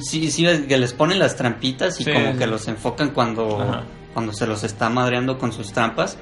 Sí, 0.02 0.32
sí, 0.32 0.46
que 0.68 0.78
les 0.78 0.94
ponen 0.94 1.20
las 1.20 1.36
trampitas 1.36 2.00
y 2.00 2.06
Sí, 2.06 2.14
como 2.14 2.32
sí. 2.34 2.38
que 2.38 2.48
los 2.48 2.68
enfocan 2.70 3.10
cuando, 3.10 3.62
Ajá. 3.62 3.84
cuando 4.14 4.32
se 4.32 4.48
los 4.48 4.64
está 4.64 4.90
madreando 4.90 5.38
con 5.38 5.52
sus 5.52 5.74
trampas. 5.74 6.18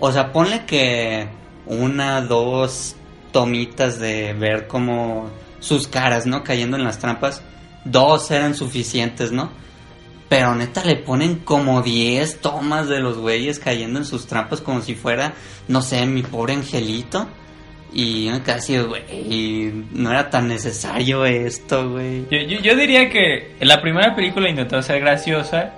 O 0.00 0.10
sea, 0.10 0.32
ponle 0.32 0.64
que 0.64 1.28
una, 1.66 2.22
dos 2.22 2.96
tomitas 3.32 3.98
de 3.98 4.32
ver 4.32 4.68
como 4.68 5.28
sus 5.60 5.86
caras, 5.86 6.24
¿no? 6.24 6.44
Cayendo 6.44 6.76
en 6.78 6.84
las 6.84 6.98
trampas. 6.98 7.42
Dos 7.84 8.30
eran 8.30 8.54
suficientes, 8.54 9.32
¿no? 9.32 9.50
Pero 10.28 10.54
neta 10.54 10.84
le 10.84 10.96
ponen 10.96 11.36
como 11.36 11.80
10 11.82 12.40
tomas 12.40 12.88
de 12.88 13.00
los 13.00 13.16
güeyes 13.16 13.58
cayendo 13.58 13.98
en 13.98 14.04
sus 14.04 14.26
trampas 14.26 14.60
como 14.60 14.82
si 14.82 14.94
fuera, 14.94 15.32
no 15.68 15.80
sé, 15.80 16.04
mi 16.06 16.22
pobre 16.22 16.52
angelito. 16.54 17.26
Y 17.92 18.26
yo 18.26 18.42
casi, 18.44 18.76
güey, 18.78 19.72
no 19.92 20.10
era 20.10 20.28
tan 20.28 20.46
necesario 20.48 21.24
esto, 21.24 21.90
güey. 21.90 22.24
Yo, 22.30 22.38
yo, 22.46 22.60
yo 22.60 22.76
diría 22.76 23.08
que 23.08 23.54
la 23.60 23.80
primera 23.80 24.14
película 24.14 24.50
intentó 24.50 24.82
ser 24.82 25.00
graciosa 25.00 25.72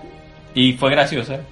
y 0.53 0.73
fue 0.73 0.91
graciosa, 0.91 1.43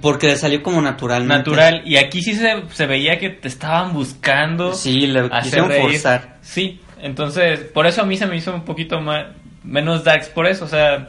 Porque 0.00 0.28
le 0.28 0.36
salió 0.36 0.62
como 0.62 0.80
naturalmente. 0.80 1.50
natural. 1.50 1.82
Y 1.84 1.96
aquí 1.96 2.22
sí 2.22 2.34
se, 2.34 2.62
se 2.70 2.86
veía 2.86 3.18
que 3.18 3.30
te 3.30 3.48
estaban 3.48 3.92
buscando. 3.92 4.72
Sí, 4.74 5.08
le 5.08 5.28
quisieron 5.28 5.72
forzar. 5.72 6.36
Sí, 6.42 6.80
entonces 7.02 7.58
por 7.58 7.88
eso 7.88 8.02
a 8.02 8.06
mí 8.06 8.16
se 8.16 8.26
me 8.26 8.36
hizo 8.36 8.54
un 8.54 8.64
poquito 8.64 9.00
más 9.00 9.26
menos 9.64 10.04
Dax 10.04 10.28
por 10.28 10.46
eso. 10.46 10.64
O 10.66 10.68
sea, 10.68 11.08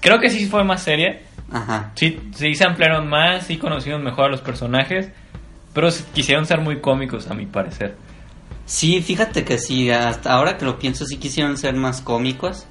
creo 0.00 0.20
que 0.20 0.30
sí 0.30 0.46
fue 0.46 0.64
más 0.64 0.82
seria. 0.82 1.20
Ajá. 1.50 1.92
Sí, 1.94 2.20
sí 2.34 2.54
se 2.54 2.64
ampliaron 2.64 3.08
más, 3.08 3.46
sí 3.46 3.56
conocieron 3.56 4.02
mejor 4.02 4.26
a 4.26 4.28
los 4.28 4.40
personajes. 4.40 5.10
Pero 5.72 5.88
quisieron 6.14 6.46
ser 6.46 6.60
muy 6.60 6.80
cómicos, 6.80 7.28
a 7.28 7.34
mi 7.34 7.46
parecer. 7.46 7.96
Sí, 8.66 9.00
fíjate 9.00 9.44
que 9.44 9.58
sí, 9.58 9.90
hasta 9.90 10.32
ahora 10.32 10.58
que 10.58 10.64
lo 10.64 10.78
pienso 10.78 11.06
sí 11.06 11.16
quisieron 11.16 11.56
ser 11.56 11.74
más 11.74 12.00
cómicos. 12.00 12.66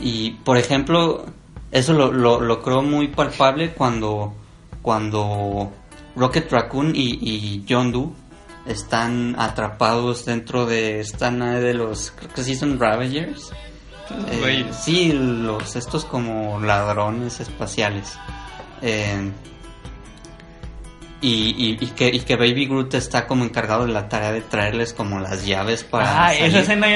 Y, 0.00 0.32
por 0.44 0.56
ejemplo, 0.56 1.26
eso 1.70 1.92
lo, 1.92 2.12
lo, 2.12 2.40
lo 2.40 2.62
creo 2.62 2.82
muy 2.82 3.08
palpable 3.08 3.70
cuando, 3.70 4.34
cuando 4.82 5.72
Rocket 6.16 6.50
Raccoon 6.50 6.94
y, 6.94 7.18
y 7.20 7.64
John 7.68 7.92
Doe 7.92 8.10
están 8.66 9.34
atrapados 9.38 10.24
dentro 10.24 10.66
de 10.66 11.00
esta 11.00 11.30
nave 11.30 11.60
de 11.60 11.74
los, 11.74 12.10
creo 12.10 12.30
que 12.32 12.42
sí 12.42 12.54
son 12.54 12.78
Ravagers. 12.78 13.52
Eh, 14.30 14.66
sí, 14.72 15.12
los 15.12 15.76
estos 15.76 16.04
como 16.04 16.60
ladrones 16.60 17.40
espaciales. 17.40 18.18
Eh, 18.82 19.30
y, 21.22 21.54
y, 21.56 21.78
y 21.78 21.86
que, 21.88 22.08
y 22.08 22.20
que 22.20 22.36
Baby 22.36 22.66
Groot 22.66 22.94
está 22.94 23.26
como 23.26 23.44
encargado 23.44 23.84
de 23.86 23.92
la 23.92 24.08
tarea 24.08 24.32
de 24.32 24.40
traerles 24.40 24.94
como 24.94 25.20
las 25.20 25.44
llaves 25.44 25.84
para... 25.84 26.26
Ah, 26.28 26.34
esa 26.34 26.60
escena, 26.60 26.86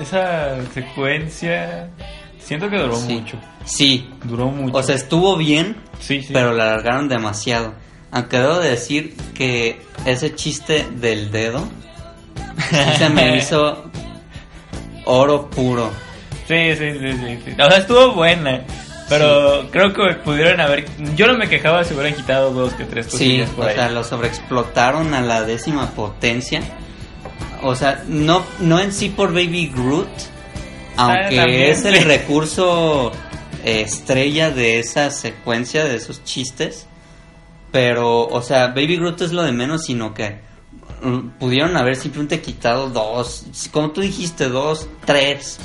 esa 0.00 0.56
secuencia, 0.72 1.90
siento 2.38 2.70
que 2.70 2.78
duró 2.78 2.96
Sí. 2.96 3.12
mucho. 3.14 3.36
Sí, 3.66 4.10
Duró 4.24 4.46
mucho. 4.48 4.76
o 4.76 4.82
sea, 4.82 4.94
estuvo 4.94 5.36
bien, 5.36 5.76
sí, 6.00 6.22
sí. 6.22 6.32
pero 6.32 6.52
la 6.54 6.64
alargaron 6.72 7.08
demasiado. 7.08 7.74
Aunque 8.10 8.38
debo 8.38 8.58
de 8.58 8.70
decir 8.70 9.16
que 9.34 9.82
ese 10.06 10.34
chiste 10.34 10.86
del 10.96 11.30
dedo 11.30 11.66
se 12.98 13.08
me 13.10 13.36
hizo 13.38 13.90
oro 15.04 15.50
puro. 15.50 15.90
Sí, 16.48 16.76
sí, 16.76 16.92
sí, 16.92 17.12
sí, 17.12 17.38
sí. 17.44 17.52
O 17.60 17.68
sea, 17.70 17.78
estuvo 17.78 18.12
buena. 18.12 18.62
Pero 19.08 19.68
creo 19.70 19.92
que 19.92 20.14
pudieron 20.24 20.60
haber. 20.60 20.86
Yo 21.14 21.26
no 21.26 21.36
me 21.36 21.48
quejaba 21.48 21.84
si 21.84 21.94
hubieran 21.94 22.14
quitado 22.14 22.50
dos 22.52 22.72
que 22.74 22.84
tres 22.84 23.06
Sí, 23.06 23.12
cosillas 23.12 23.50
por 23.50 23.66
o 23.66 23.68
ahí. 23.68 23.74
sea, 23.74 23.90
lo 23.90 24.02
sobreexplotaron 24.02 25.12
a 25.14 25.20
la 25.20 25.42
décima 25.42 25.90
potencia. 25.90 26.62
O 27.62 27.76
sea, 27.76 28.02
no, 28.08 28.44
no 28.60 28.78
en 28.80 28.92
sí 28.92 29.10
por 29.10 29.28
Baby 29.32 29.70
Groot, 29.74 30.08
aunque 30.96 31.38
Ah, 31.40 31.44
es 31.46 31.84
el 31.84 31.96
sí. 31.96 32.04
recurso 32.04 33.12
estrella 33.64 34.50
de 34.50 34.78
esa 34.78 35.10
secuencia, 35.10 35.84
de 35.84 35.96
esos 35.96 36.24
chistes. 36.24 36.86
Pero, 37.72 38.26
o 38.26 38.40
sea, 38.42 38.68
Baby 38.68 38.96
Groot 38.96 39.20
es 39.22 39.32
lo 39.32 39.42
de 39.42 39.52
menos, 39.52 39.84
sino 39.84 40.14
que 40.14 40.38
mm, 41.02 41.38
pudieron 41.40 41.76
haber 41.76 41.96
simplemente 41.96 42.40
quitado 42.40 42.88
dos, 42.88 43.44
como 43.70 43.90
tú 43.90 44.00
dijiste, 44.00 44.48
dos, 44.48 44.88
tres. 45.04 45.58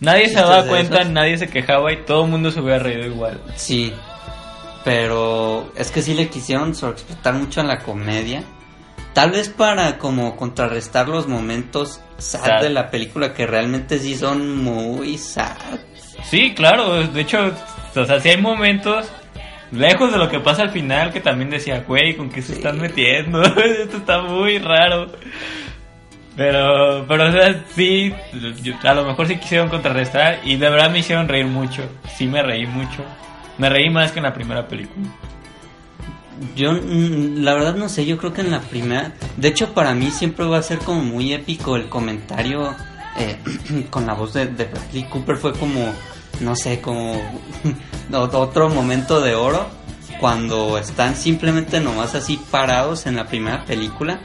Nadie 0.00 0.28
se 0.28 0.36
daba 0.36 0.64
cuenta, 0.66 1.04
nadie 1.04 1.36
se 1.38 1.48
quejaba 1.48 1.92
y 1.92 2.04
todo 2.04 2.24
el 2.24 2.30
mundo 2.30 2.50
se 2.50 2.60
hubiera 2.60 2.78
reído 2.78 3.06
igual. 3.06 3.40
Sí, 3.54 3.92
pero 4.84 5.72
es 5.76 5.90
que 5.90 6.02
sí 6.02 6.14
le 6.14 6.28
quisieron 6.28 6.74
sobreexplotar 6.74 7.34
mucho 7.34 7.60
a 7.60 7.64
la 7.64 7.78
comedia. 7.80 8.42
Tal 9.12 9.32
vez 9.32 9.48
para 9.48 9.98
como 9.98 10.36
contrarrestar 10.36 11.08
los 11.08 11.26
momentos 11.26 12.00
sad, 12.18 12.40
Sad. 12.44 12.62
de 12.62 12.70
la 12.70 12.90
película 12.90 13.34
que 13.34 13.46
realmente 13.46 13.98
sí 13.98 14.14
son 14.14 14.56
muy 14.62 15.18
sad. 15.18 15.56
Sí, 16.24 16.54
claro, 16.54 17.02
de 17.06 17.20
hecho, 17.20 17.52
o 17.94 18.04
sea, 18.04 18.20
sí 18.20 18.28
hay 18.28 18.40
momentos 18.40 19.06
lejos 19.72 20.12
de 20.12 20.18
lo 20.18 20.28
que 20.28 20.40
pasa 20.40 20.62
al 20.62 20.70
final 20.70 21.12
que 21.12 21.20
también 21.20 21.50
decía, 21.50 21.84
güey, 21.86 22.16
¿con 22.16 22.30
qué 22.30 22.40
se 22.40 22.54
están 22.54 22.78
metiendo? 22.80 23.42
Esto 23.42 23.96
está 23.98 24.22
muy 24.22 24.58
raro. 24.58 25.06
Pero, 26.40 27.04
pero, 27.06 27.28
o 27.28 27.32
sea, 27.32 27.64
sí, 27.74 28.14
a 28.82 28.94
lo 28.94 29.04
mejor 29.04 29.28
sí 29.28 29.36
quisieron 29.36 29.68
contrarrestar 29.68 30.40
y 30.42 30.56
de 30.56 30.70
verdad 30.70 30.90
me 30.90 31.00
hicieron 31.00 31.28
reír 31.28 31.44
mucho. 31.44 31.82
Sí 32.16 32.26
me 32.26 32.42
reí 32.42 32.66
mucho. 32.66 33.04
Me 33.58 33.68
reí 33.68 33.90
más 33.90 34.10
que 34.10 34.20
en 34.20 34.22
la 34.22 34.32
primera 34.32 34.66
película. 34.66 35.06
Yo, 36.56 36.72
mm, 36.72 37.42
la 37.42 37.52
verdad 37.52 37.74
no 37.74 37.90
sé, 37.90 38.06
yo 38.06 38.16
creo 38.16 38.32
que 38.32 38.40
en 38.40 38.52
la 38.52 38.60
primera... 38.60 39.12
De 39.36 39.48
hecho, 39.48 39.74
para 39.74 39.92
mí 39.92 40.10
siempre 40.10 40.46
va 40.46 40.56
a 40.56 40.62
ser 40.62 40.78
como 40.78 41.02
muy 41.02 41.34
épico 41.34 41.76
el 41.76 41.90
comentario 41.90 42.74
eh, 43.18 43.36
con 43.90 44.06
la 44.06 44.14
voz 44.14 44.32
de, 44.32 44.46
de 44.46 44.64
Bradley 44.64 45.04
Cooper. 45.10 45.36
Fue 45.36 45.52
como, 45.52 45.92
no 46.40 46.56
sé, 46.56 46.80
como 46.80 47.20
otro 48.14 48.70
momento 48.70 49.20
de 49.20 49.34
oro. 49.34 49.66
Cuando 50.18 50.78
están 50.78 51.16
simplemente 51.16 51.80
nomás 51.80 52.14
así 52.14 52.40
parados 52.50 53.04
en 53.04 53.16
la 53.16 53.26
primera 53.26 53.62
película 53.66 54.20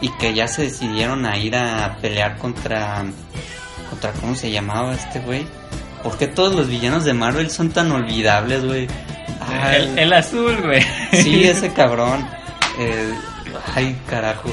y 0.00 0.08
que 0.18 0.34
ya 0.34 0.48
se 0.48 0.62
decidieron 0.62 1.26
a 1.26 1.36
ir 1.38 1.56
a 1.56 1.96
pelear 2.00 2.36
contra... 2.38 3.04
contra 3.90 4.12
¿Cómo 4.12 4.34
se 4.34 4.50
llamaba 4.50 4.94
este 4.94 5.20
güey? 5.20 5.46
¿Por 6.02 6.18
qué 6.18 6.26
todos 6.26 6.54
los 6.54 6.68
villanos 6.68 7.04
de 7.04 7.14
Marvel 7.14 7.50
son 7.50 7.70
tan 7.70 7.90
olvidables, 7.90 8.64
güey? 8.64 8.86
Ah, 9.40 9.74
El, 9.76 9.98
el 9.98 10.12
azul, 10.12 10.56
güey. 10.62 10.82
Sí, 11.12 11.44
ese 11.48 11.72
cabrón. 11.72 12.26
Eh, 12.78 13.14
ay, 13.74 13.96
carajo. 14.08 14.50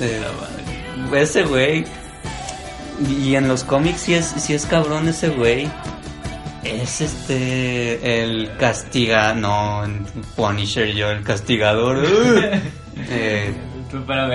Eh, 0.00 0.22
ese 1.14 1.44
güey. 1.44 1.84
Y 3.22 3.34
en 3.36 3.48
los 3.48 3.64
cómics 3.64 4.00
sí 4.00 4.14
es, 4.14 4.26
sí 4.26 4.54
es 4.54 4.66
cabrón 4.66 5.08
ese 5.08 5.28
güey. 5.28 5.68
Es 6.64 7.00
este. 7.00 8.22
El 8.22 8.50
castiga. 8.58 9.32
No, 9.34 9.82
Punisher 10.36 10.92
yo, 10.94 11.10
el 11.10 11.22
castigador. 11.22 12.06
Eh, 13.10 13.54
Tú, 13.90 13.96
espérame, 13.98 14.34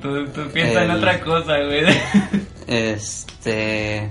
tú, 0.00 0.26
tú 0.28 0.48
piensas 0.52 0.84
en 0.84 0.90
otra 0.92 1.20
cosa, 1.20 1.54
güey. 1.58 1.84
este. 2.66 4.10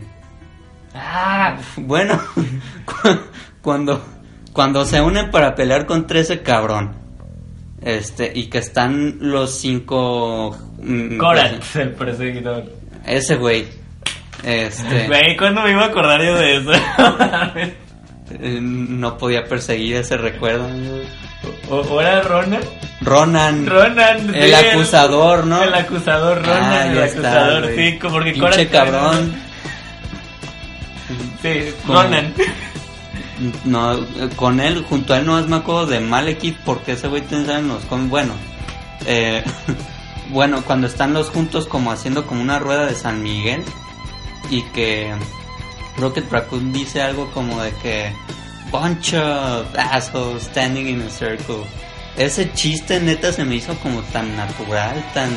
ah, 0.94 1.58
Bueno, 1.78 2.20
cu- 2.86 3.20
cuando, 3.62 4.04
cuando 4.52 4.86
se 4.86 5.02
unen 5.02 5.32
para 5.32 5.56
pelear 5.56 5.86
contra 5.86 6.20
ese 6.20 6.42
cabrón. 6.42 6.96
Este, 7.82 8.32
y 8.34 8.46
que 8.50 8.60
están 8.60 9.18
los 9.20 9.60
cinco. 9.60 10.58
mm, 10.82 11.18
Korak, 11.18 11.58
pues, 11.58 11.76
el 11.78 11.92
perseguidor. 11.92 12.64
ese 13.06 13.36
güey. 13.36 13.68
Este. 14.44 15.08
Güey, 15.08 15.38
¿cuándo 15.38 15.62
me 15.64 15.72
iba 15.72 15.84
a 15.84 15.88
acordar 15.88 16.22
yo 16.22 16.36
de 16.36 16.58
eso? 16.58 16.72
eh, 18.32 18.60
no 18.62 19.18
podía 19.18 19.44
perseguir 19.46 19.98
ese 19.98 20.18
recuerdo. 20.18 20.68
¿O, 21.70 21.76
o 21.78 22.02
era 22.02 22.22
Ronan? 22.22 22.62
Ronan. 23.02 23.66
Ronan. 23.66 24.34
El 24.36 24.50
sí, 24.50 24.54
acusador, 24.54 25.46
¿no? 25.46 25.62
El 25.64 25.74
acusador, 25.74 26.38
Ronan, 26.42 26.64
Ah, 26.64 26.88
el 26.88 26.98
está, 27.00 27.30
acusador, 27.32 27.64
güey. 27.74 27.92
sí, 27.92 28.00
como 28.00 28.14
porque 28.14 28.32
Pinche 28.34 28.68
cabrón. 28.70 29.34
Sí, 31.42 31.74
Como- 31.86 32.02
Ronan. 32.02 32.34
No, 33.66 34.00
con 34.38 34.60
él, 34.62 34.86
junto 34.88 35.14
a 35.14 35.18
él 35.18 35.26
no 35.26 35.38
es 35.38 35.48
me 35.48 35.58
acuerdo 35.58 35.88
de 35.88 36.00
Malekith 36.00 36.56
porque 36.64 36.94
ese 36.94 37.08
güey 37.10 37.24
tiene 37.24 37.52
en 37.54 37.68
los 37.68 37.84
cómics. 37.86 38.10
Bueno, 38.10 38.34
eh, 39.06 39.44
bueno, 40.30 40.64
cuando 40.64 40.88
están 40.88 41.14
los 41.14 41.30
juntos 41.30 41.66
como 41.66 41.92
haciendo 41.92 42.26
como 42.26 42.42
una 42.42 42.60
rueda 42.60 42.86
de 42.86 42.96
San 42.96 43.22
Miguel 43.22 43.64
y 44.50 44.62
que 44.70 45.12
Rocket 45.98 46.32
Raccoon 46.32 46.72
dice 46.72 47.02
algo 47.02 47.30
como 47.32 47.62
de 47.62 47.72
que 47.82 48.14
bunch 48.74 49.14
of 49.14 49.68
assholes 49.76 50.44
standing 50.44 50.88
in 50.88 51.02
a 51.02 51.10
circle. 51.10 51.64
Ese 52.18 52.52
chiste 52.54 53.00
neta 53.00 53.32
se 53.32 53.46
me 53.46 53.56
hizo 53.56 53.76
como 53.76 54.02
tan 54.02 54.36
natural, 54.36 54.96
tan 55.14 55.30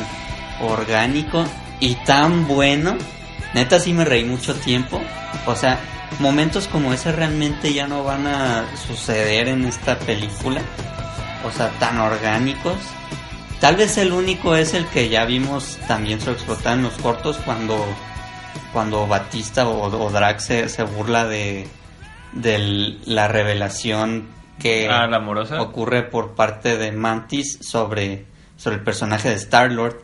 orgánico 0.59 1.45
y 1.79 1.93
tan 2.03 2.47
bueno. 2.47 2.97
Neta 3.53 3.79
sí 3.79 3.93
me 3.93 4.05
reí 4.05 4.25
mucho 4.25 4.55
tiempo. 4.55 4.99
O 5.45 5.55
sea, 5.55 5.79
momentos 6.19 6.67
como 6.67 6.93
ese 6.93 7.11
realmente 7.11 7.73
ya 7.73 7.87
no 7.87 8.03
van 8.03 8.25
a 8.25 8.65
suceder 8.87 9.49
en 9.49 9.65
esta 9.65 9.99
película. 9.99 10.61
O 11.45 11.51
sea, 11.51 11.69
tan 11.79 11.99
orgánicos. 11.99 12.77
Tal 13.61 13.75
vez 13.75 13.97
el 13.99 14.13
único 14.13 14.55
es 14.55 14.73
el 14.73 14.87
que 14.87 15.09
ya 15.09 15.25
vimos 15.25 15.77
también 15.87 16.19
sobreexplotar 16.19 16.77
en 16.77 16.83
los 16.83 16.93
cortos 16.93 17.37
cuando 17.45 17.85
cuando 18.73 19.07
Batista 19.07 19.67
o, 19.67 20.05
o 20.05 20.11
Drax 20.11 20.45
se, 20.45 20.69
se 20.69 20.83
burla 20.83 21.25
de, 21.25 21.67
de 22.41 22.97
la 23.05 23.27
revelación 23.27 24.27
que 24.59 24.87
Ah, 24.89 25.07
la 25.07 25.17
amorosa. 25.17 25.61
ocurre 25.61 26.03
por 26.03 26.33
parte 26.35 26.77
de 26.77 26.91
Mantis 26.91 27.59
sobre, 27.61 28.25
sobre 28.55 28.77
el 28.77 28.83
personaje 28.83 29.29
de 29.29 29.35
Star-Lord. 29.35 30.01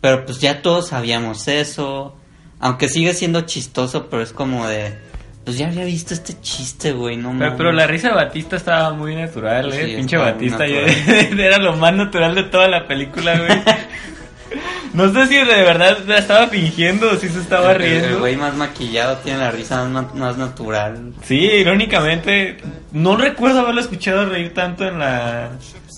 Pero 0.00 0.24
pues 0.24 0.40
ya 0.40 0.62
todos 0.62 0.88
sabíamos 0.88 1.46
eso. 1.48 2.16
Aunque 2.58 2.88
sigue 2.88 3.12
siendo 3.14 3.42
chistoso, 3.42 4.08
pero 4.08 4.22
es 4.22 4.32
como 4.32 4.66
de... 4.66 4.98
Pues 5.44 5.56
ya 5.56 5.68
había 5.68 5.84
visto 5.84 6.12
este 6.14 6.38
chiste, 6.40 6.92
güey, 6.92 7.16
no 7.16 7.30
Pero, 7.30 7.38
mames. 7.40 7.54
pero 7.56 7.72
la 7.72 7.86
risa 7.86 8.08
de 8.08 8.14
Batista 8.14 8.56
estaba 8.56 8.92
muy 8.92 9.14
natural, 9.16 9.72
eh. 9.72 9.86
Sí, 9.86 9.96
Pinche 9.96 10.16
Batista 10.18 10.66
era 10.66 11.58
lo 11.58 11.74
más 11.76 11.94
natural 11.94 12.34
de 12.34 12.42
toda 12.44 12.68
la 12.68 12.86
película, 12.86 13.36
güey. 13.38 13.50
No 14.92 15.12
sé 15.12 15.26
si 15.28 15.36
de 15.36 15.44
verdad 15.62 15.98
la 16.06 16.18
estaba 16.18 16.48
fingiendo 16.48 17.10
o 17.12 17.16
si 17.16 17.28
se 17.28 17.38
estaba 17.40 17.72
El- 17.72 17.82
El 17.82 18.00
riendo. 18.02 18.18
güey 18.20 18.36
más 18.36 18.54
maquillado 18.56 19.16
tiene 19.18 19.38
la 19.38 19.50
risa 19.50 19.84
más, 19.84 20.14
más 20.14 20.36
natural. 20.36 21.12
Sí, 21.22 21.38
irónicamente, 21.38 22.56
no 22.92 23.16
recuerdo 23.16 23.60
haberlo 23.60 23.80
escuchado 23.80 24.26
reír 24.26 24.52
tanto 24.52 24.84
en 24.86 24.98
la, 24.98 25.50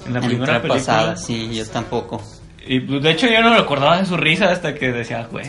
en 0.07 0.13
la 0.13 0.19
En 0.21 0.27
primera 0.27 0.53
la 0.55 0.63
película. 0.63 0.75
pasada, 0.81 1.17
sí, 1.17 1.51
yo 1.55 1.67
tampoco. 1.67 2.23
Y 2.67 2.81
pues, 2.81 3.03
de 3.03 3.11
hecho 3.11 3.27
yo 3.29 3.41
no 3.43 3.57
recordaba 3.57 3.99
de 3.99 4.07
su 4.07 4.17
risa 4.17 4.51
hasta 4.51 4.75
que 4.75 4.93
decía, 4.93 5.27
güey. 5.31 5.47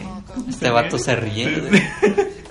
Este 0.49 0.69
vato 0.69 0.97
se 0.97 1.15
ríe. 1.15 1.63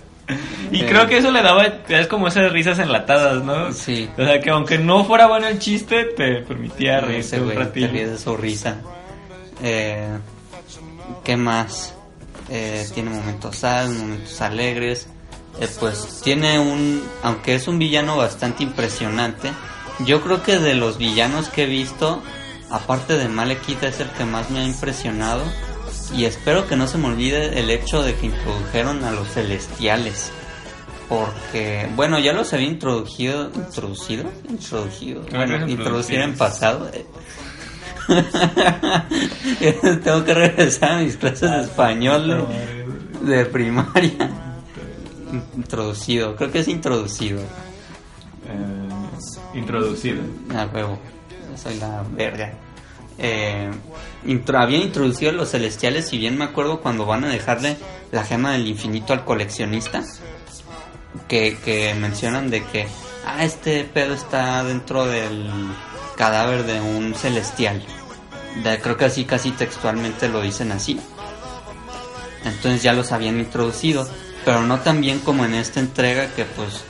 Y 0.71 0.83
creo 0.85 1.07
que 1.07 1.19
eso 1.19 1.31
le 1.31 1.43
daba, 1.43 1.67
es 1.89 2.07
como 2.07 2.29
esas 2.29 2.51
risas 2.51 2.79
enlatadas, 2.79 3.43
¿no? 3.45 3.73
Sí. 3.73 4.09
O 4.17 4.25
sea, 4.25 4.41
que 4.41 4.49
aunque 4.49 4.79
no 4.79 5.05
fuera 5.05 5.27
bueno 5.27 5.47
el 5.49 5.59
chiste, 5.59 6.05
te 6.17 6.37
permitía 6.37 7.01
reírte 7.01 7.21
Ese 7.37 7.41
un 7.41 7.53
güey 7.53 7.73
te 7.73 7.89
ríes 7.89 8.11
de 8.13 8.19
su 8.19 8.35
risa. 8.37 8.77
Eh, 9.63 10.09
¿Qué 11.25 11.37
más? 11.37 11.95
eh, 12.53 12.87
tiene 12.93 13.11
momentos 13.11 13.57
sad, 13.57 13.89
momentos 13.89 14.41
alegres. 14.41 15.07
Eh, 15.61 15.69
pues 15.81 16.21
tiene 16.23 16.59
un, 16.59 17.03
aunque 17.23 17.55
es 17.55 17.69
un 17.69 17.79
villano 17.79 18.17
bastante 18.17 18.63
impresionante, 18.63 19.51
yo 20.07 20.23
creo 20.23 20.43
que 20.43 20.59
de 20.59 20.75
los 20.75 20.99
villanos 20.99 21.49
que 21.49 21.65
he 21.65 21.67
visto, 21.67 22.23
aparte 22.71 23.17
de 23.19 23.29
Malekith 23.29 23.83
es 23.83 24.01
el 24.01 24.11
que 24.11 24.25
más 24.25 24.51
me 24.51 24.61
ha 24.61 24.65
impresionado 24.65 25.43
y 26.15 26.25
espero 26.25 26.67
que 26.67 26.77
no 26.77 26.87
se 26.87 26.99
me 26.99 27.09
olvide 27.09 27.59
el 27.59 27.71
hecho 27.71 28.03
de 28.03 28.15
que 28.15 28.27
introdujeron 28.27 29.05
a 29.05 29.11
los 29.11 29.29
celestiales. 29.29 30.31
Porque, 31.09 31.91
bueno, 31.95 32.19
ya 32.19 32.33
los 32.33 32.55
había 32.55 32.69
introducido, 32.69 33.51
introducido, 33.55 34.25
introducido, 34.49 35.21
bueno, 35.31 35.59
Bueno, 35.59 35.69
introducido 35.69 36.23
en 36.23 36.35
pasado. 36.37 36.91
Tengo 40.05 40.25
que 40.25 40.35
regresar 40.35 40.93
a 40.93 40.99
mis 40.99 41.17
clases 41.17 41.51
de 41.51 41.61
español 41.63 42.47
de, 43.25 43.37
de 43.37 43.45
primaria. 43.47 44.31
Introducido, 45.57 46.37
creo 46.37 46.53
que 46.53 46.61
es 46.61 46.69
introducido. 46.69 47.41
Eh, 47.41 48.89
introducido. 49.59 50.23
A 50.55 50.67
huevo, 50.67 50.99
soy 51.57 51.77
la 51.79 52.05
verga. 52.15 52.53
Eh, 53.19 53.71
intro- 54.27 54.69
introducido 54.71 55.31
a 55.31 55.35
los 55.35 55.51
celestiales, 55.51 56.09
si 56.09 56.19
bien 56.19 56.37
me 56.37 56.45
acuerdo 56.45 56.81
cuando 56.81 57.07
van 57.07 57.25
a 57.25 57.29
dejarle 57.29 57.77
la 58.11 58.25
gema 58.25 58.53
del 58.53 58.67
infinito 58.67 59.13
al 59.13 59.25
coleccionista, 59.25 60.03
que, 61.29 61.57
que 61.65 61.95
mencionan 61.95 62.51
de 62.51 62.65
que, 62.65 62.87
ah, 63.27 63.45
este 63.45 63.85
pedo 63.85 64.15
está 64.15 64.65
dentro 64.65 65.07
del 65.07 65.49
cadáver 66.17 66.65
de 66.65 66.81
un 66.81 67.15
celestial. 67.15 67.83
De- 68.63 68.81
creo 68.81 68.97
que 68.97 69.07
así 69.07 69.25
casi 69.25 69.51
textualmente 69.51 70.29
lo 70.29 70.41
dicen 70.41 70.73
así. 70.73 71.01
Entonces 72.45 72.83
ya 72.83 72.93
los 72.93 73.13
habían 73.13 73.39
introducido, 73.39 74.09
pero 74.45 74.63
no 74.63 74.81
tan 74.81 75.01
bien 75.01 75.21
como 75.21 75.45
en 75.45 75.55
esta 75.55 75.81
entrega 75.81 76.29
que 76.35 76.45
pues 76.45 76.83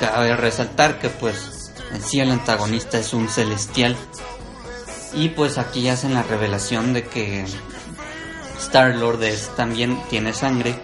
cabe 0.00 0.36
resaltar 0.36 0.98
que 0.98 1.08
pues 1.08 1.72
en 1.92 2.02
sí 2.02 2.20
el 2.20 2.30
antagonista 2.30 2.98
es 2.98 3.12
un 3.14 3.28
celestial. 3.28 3.96
Y 5.14 5.28
pues 5.30 5.58
aquí 5.58 5.88
hacen 5.88 6.12
la 6.14 6.22
revelación 6.22 6.92
de 6.92 7.04
que 7.04 7.44
Star 8.58 8.94
Lord 8.96 9.22
es, 9.22 9.54
también 9.56 10.00
tiene 10.10 10.32
sangre 10.32 10.78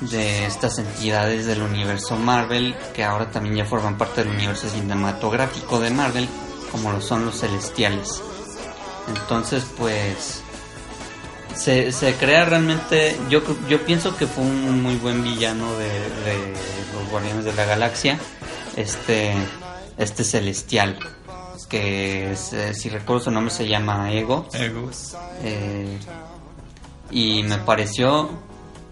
de 0.00 0.46
estas 0.46 0.78
entidades 0.78 1.46
del 1.46 1.62
universo 1.62 2.16
Marvel 2.16 2.74
que 2.94 3.04
ahora 3.04 3.30
también 3.30 3.56
ya 3.56 3.64
forman 3.64 3.98
parte 3.98 4.24
del 4.24 4.34
universo 4.34 4.68
cinematográfico 4.68 5.78
de 5.80 5.90
Marvel 5.90 6.28
como 6.72 6.90
lo 6.90 7.00
son 7.00 7.24
los 7.26 7.38
celestiales. 7.40 8.20
Entonces 9.08 9.64
pues 9.78 10.42
se, 11.54 11.92
se 11.92 12.14
crea 12.14 12.44
realmente, 12.46 13.16
yo, 13.28 13.42
yo 13.68 13.84
pienso 13.84 14.16
que 14.16 14.26
fue 14.26 14.42
un 14.42 14.82
muy 14.82 14.96
buen 14.96 15.22
villano 15.22 15.70
de, 15.76 15.88
de 15.88 16.54
los 16.94 17.10
Guardianes 17.10 17.44
de 17.44 17.52
la 17.52 17.64
Galaxia, 17.66 18.18
este, 18.76 19.34
este 19.98 20.24
celestial, 20.24 20.98
que 21.68 22.32
es, 22.32 22.52
eh, 22.52 22.74
si 22.74 22.88
recuerdo 22.88 23.24
su 23.24 23.30
nombre 23.30 23.52
se 23.52 23.68
llama 23.68 24.12
Ego, 24.12 24.48
Ego. 24.54 24.90
eh, 25.42 25.98
y 27.10 27.42
me 27.42 27.58
pareció 27.58 28.30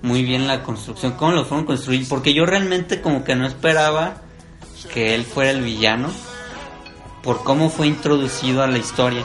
muy 0.02 0.22
bien 0.24 0.46
la 0.46 0.62
construcción, 0.62 1.12
cómo 1.12 1.32
lo 1.32 1.44
fueron 1.44 1.66
construir, 1.66 2.06
porque 2.08 2.34
yo 2.34 2.44
realmente 2.46 3.00
como 3.00 3.24
que 3.24 3.34
no 3.36 3.46
esperaba 3.46 4.16
que 4.92 5.14
él 5.14 5.24
fuera 5.24 5.50
el 5.50 5.62
villano, 5.62 6.10
por 7.22 7.42
cómo 7.44 7.70
fue 7.70 7.86
introducido 7.86 8.62
a 8.62 8.66
la 8.66 8.78
historia. 8.78 9.22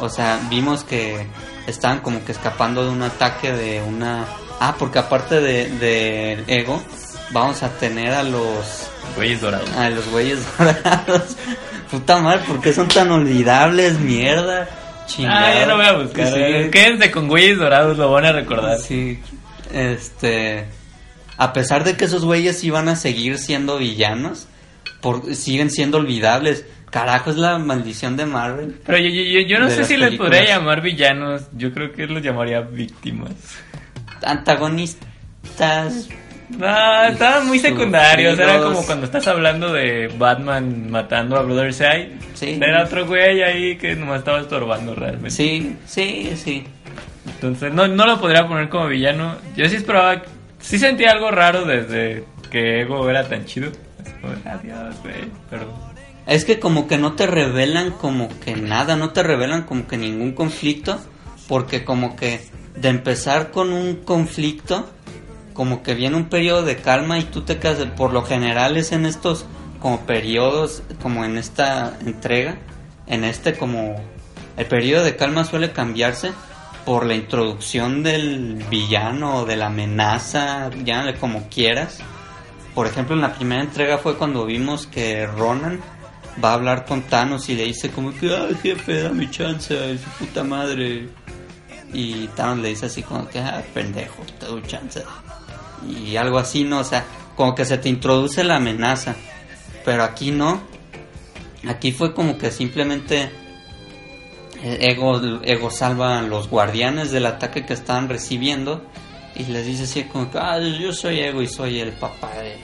O 0.00 0.08
sea, 0.08 0.40
vimos 0.48 0.84
que 0.84 1.26
estaban 1.66 2.00
como 2.00 2.24
que 2.24 2.32
escapando 2.32 2.84
de 2.84 2.90
un 2.90 3.02
ataque 3.02 3.52
de 3.52 3.82
una... 3.82 4.26
Ah, 4.60 4.74
porque 4.78 4.98
aparte 4.98 5.40
de, 5.40 5.68
de 5.70 6.44
Ego, 6.46 6.82
vamos 7.30 7.62
a 7.62 7.70
tener 7.70 8.12
a 8.12 8.22
los... 8.22 8.88
Güeyes 9.16 9.40
dorados. 9.40 9.70
A 9.70 9.90
los 9.90 10.08
güeyes 10.08 10.38
dorados. 10.58 11.36
Puta 11.90 12.18
madre, 12.18 12.42
¿por 12.46 12.60
qué 12.60 12.72
son 12.72 12.88
tan 12.88 13.10
olvidables? 13.10 13.98
Mierda. 13.98 14.68
Chingado. 15.06 15.46
Ah, 15.46 15.54
ya 15.54 15.66
lo 15.66 15.76
voy 15.76 15.86
a 15.86 15.92
buscar. 15.94 16.28
Sí. 16.28 16.34
eh. 16.36 16.70
Quédense 16.70 17.10
con 17.10 17.26
güeyes 17.26 17.58
dorados, 17.58 17.98
lo 17.98 18.10
van 18.12 18.26
a 18.26 18.32
recordar. 18.32 18.78
Sí. 18.78 19.20
Este. 19.72 20.66
A 21.36 21.52
pesar 21.52 21.82
de 21.82 21.96
que 21.96 22.04
esos 22.04 22.24
güeyes 22.24 22.62
iban 22.62 22.88
a 22.88 22.94
seguir 22.94 23.38
siendo 23.38 23.78
villanos, 23.78 24.46
por, 25.00 25.34
siguen 25.34 25.70
siendo 25.70 25.98
olvidables. 25.98 26.64
Carajo, 26.90 27.30
es 27.30 27.36
la 27.36 27.56
maldición 27.58 28.16
de 28.16 28.26
Marvel. 28.26 28.76
Pero 28.84 28.98
yo, 28.98 29.08
yo, 29.08 29.22
yo- 29.22 29.40
yo 29.46 29.58
no 29.60 29.70
sé 29.70 29.84
si 29.84 29.96
les 29.96 30.08
películas. 30.08 30.30
podría 30.36 30.56
llamar 30.56 30.80
villanos. 30.80 31.42
Yo 31.56 31.72
creo 31.72 31.92
que 31.92 32.06
los 32.06 32.20
llamaría 32.22 32.60
víctimas. 32.62 33.30
Antagonistas. 34.22 36.08
No, 36.58 37.04
estaban 37.04 37.46
muy 37.46 37.60
secundarios. 37.60 38.36
Era 38.38 38.58
como 38.60 38.84
cuando 38.84 39.06
estás 39.06 39.26
hablando 39.28 39.72
de 39.72 40.08
Batman 40.18 40.90
matando 40.90 41.36
a 41.36 41.42
Brother 41.42 41.72
Side. 41.72 42.10
Sí. 42.34 42.58
Era 42.60 42.82
otro 42.84 43.06
güey 43.06 43.42
ahí 43.42 43.76
que 43.76 43.94
nomás 43.94 44.18
estaba 44.20 44.40
estorbando 44.40 44.94
realmente. 44.94 45.30
Sí, 45.30 45.76
sí, 45.86 46.32
sí. 46.34 46.64
Entonces, 47.26 47.72
no, 47.72 47.86
no 47.86 48.04
lo 48.06 48.20
podría 48.20 48.48
poner 48.48 48.68
como 48.68 48.88
villano. 48.88 49.36
Yo 49.56 49.68
sí 49.68 49.76
esperaba. 49.76 50.22
Sí 50.58 50.78
sentía 50.78 51.12
algo 51.12 51.30
raro 51.30 51.64
desde 51.64 52.24
que 52.50 52.80
Ego 52.82 53.08
era 53.08 53.28
tan 53.28 53.44
chido. 53.44 53.70
Así 54.00 54.10
como, 54.20 54.32
Adiós, 54.44 54.96
güey. 55.02 55.14
Pero. 55.50 55.89
Es 56.26 56.44
que 56.44 56.60
como 56.60 56.86
que 56.86 56.98
no 56.98 57.14
te 57.14 57.26
revelan 57.26 57.90
como 57.92 58.28
que 58.40 58.54
nada, 58.56 58.96
no 58.96 59.10
te 59.10 59.22
revelan 59.22 59.64
como 59.64 59.86
que 59.86 59.96
ningún 59.96 60.32
conflicto, 60.32 60.98
porque 61.48 61.84
como 61.84 62.16
que 62.16 62.40
de 62.76 62.88
empezar 62.88 63.50
con 63.50 63.72
un 63.72 63.96
conflicto, 63.96 64.88
como 65.54 65.82
que 65.82 65.94
viene 65.94 66.16
un 66.16 66.28
periodo 66.28 66.62
de 66.62 66.76
calma 66.76 67.18
y 67.18 67.24
tú 67.24 67.42
te 67.42 67.58
quedas, 67.58 67.84
por 67.96 68.12
lo 68.12 68.22
general 68.22 68.76
es 68.76 68.92
en 68.92 69.06
estos 69.06 69.46
como 69.80 70.00
periodos, 70.00 70.82
como 71.02 71.24
en 71.24 71.38
esta 71.38 71.98
entrega, 72.04 72.58
en 73.06 73.24
este 73.24 73.54
como 73.54 73.96
el 74.56 74.66
periodo 74.66 75.04
de 75.04 75.16
calma 75.16 75.44
suele 75.44 75.72
cambiarse 75.72 76.32
por 76.84 77.06
la 77.06 77.14
introducción 77.14 78.02
del 78.02 78.64
villano 78.70 79.38
o 79.38 79.44
de 79.46 79.56
la 79.56 79.66
amenaza, 79.66 80.70
llámale 80.84 81.14
como 81.14 81.48
quieras. 81.48 81.98
Por 82.74 82.86
ejemplo, 82.86 83.14
en 83.14 83.22
la 83.22 83.34
primera 83.34 83.62
entrega 83.62 83.98
fue 83.98 84.16
cuando 84.16 84.46
vimos 84.46 84.86
que 84.86 85.26
Ronan 85.26 85.80
va 86.42 86.50
a 86.50 86.54
hablar 86.54 86.84
con 86.84 87.02
Thanos 87.02 87.48
y 87.48 87.54
le 87.54 87.64
dice 87.64 87.90
como 87.90 88.12
que, 88.14 88.34
ay 88.34 88.54
jefe, 88.62 89.02
dame 89.02 89.30
chance, 89.30 89.78
ay, 89.78 89.98
su 89.98 90.24
puta 90.24 90.44
madre. 90.44 91.08
Y 91.92 92.28
Thanos 92.28 92.58
le 92.58 92.68
dice 92.68 92.86
así 92.86 93.02
como 93.02 93.28
que, 93.28 93.40
ah, 93.40 93.62
pendejo, 93.74 94.22
te 94.38 94.46
doy 94.46 94.62
chance. 94.62 95.02
Y 95.88 96.16
algo 96.16 96.38
así, 96.38 96.64
¿no? 96.64 96.80
O 96.80 96.84
sea, 96.84 97.04
como 97.36 97.54
que 97.54 97.64
se 97.64 97.78
te 97.78 97.88
introduce 97.88 98.44
la 98.44 98.56
amenaza. 98.56 99.16
Pero 99.84 100.04
aquí 100.04 100.30
no. 100.30 100.60
Aquí 101.68 101.92
fue 101.92 102.14
como 102.14 102.38
que 102.38 102.50
simplemente 102.50 103.30
eh, 104.62 104.78
Ego, 104.80 105.20
Ego 105.42 105.70
salva 105.70 106.18
a 106.18 106.22
los 106.22 106.48
guardianes 106.48 107.10
del 107.10 107.26
ataque 107.26 107.64
que 107.64 107.74
estaban 107.74 108.08
recibiendo. 108.08 108.84
Y 109.34 109.44
les 109.44 109.66
dice 109.66 109.84
así 109.84 110.04
como 110.04 110.30
que, 110.30 110.38
ah, 110.38 110.58
yo 110.58 110.92
soy 110.92 111.20
Ego 111.20 111.42
y 111.42 111.48
soy 111.48 111.80
el 111.80 111.92
papá 111.92 112.32
de 112.34 112.56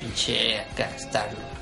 pinche 0.00 0.58
acá, 0.60 0.90
Star-Lord". 0.96 1.52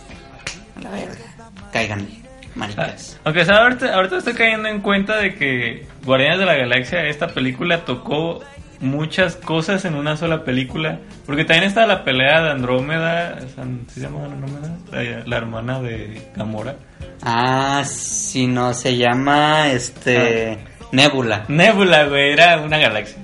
A 0.77 0.81
la 0.81 0.91
verga. 0.91 1.30
Cáiganle, 1.73 2.09
maricas. 2.55 3.19
Aunque 3.25 3.45
¿sabes? 3.45 3.61
ahorita, 3.61 3.95
ahorita 3.95 4.17
estoy 4.19 4.35
cayendo 4.35 4.69
en 4.69 4.81
cuenta 4.81 5.17
de 5.17 5.35
que 5.35 5.87
Guardianes 6.05 6.39
de 6.41 6.47
la 6.47 6.55
Galaxia, 6.55 7.07
esta 7.07 7.29
película 7.29 7.85
tocó 7.85 8.41
muchas 8.81 9.37
cosas 9.37 9.85
en 9.85 9.95
una 9.95 10.17
sola 10.17 10.43
película. 10.45 10.99
Porque 11.27 11.45
también 11.45 11.65
está 11.69 11.87
la 11.87 12.03
pelea 12.03 12.41
de 12.43 12.51
Andrómeda. 12.51 13.39
¿San- 13.55 13.87
¿Se 13.89 14.01
llama 14.01 14.25
Andrómeda? 14.25 14.77
La, 14.91 15.23
la 15.27 15.37
hermana 15.37 15.81
de 15.81 16.29
Gamora. 16.35 16.75
Ah, 17.23 17.83
sí, 17.87 18.47
no, 18.47 18.73
se 18.75 18.97
llama 18.97 19.69
este 19.69 20.59
Nebula. 20.93 21.45
Nebula, 21.49 22.05
güey, 22.07 22.33
era 22.33 22.59
una 22.61 22.79
galaxia. 22.79 23.19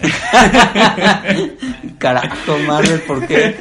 Carajo, 1.98 2.58
Marvel, 2.66 3.00
¿por 3.02 3.26
qué? 3.26 3.56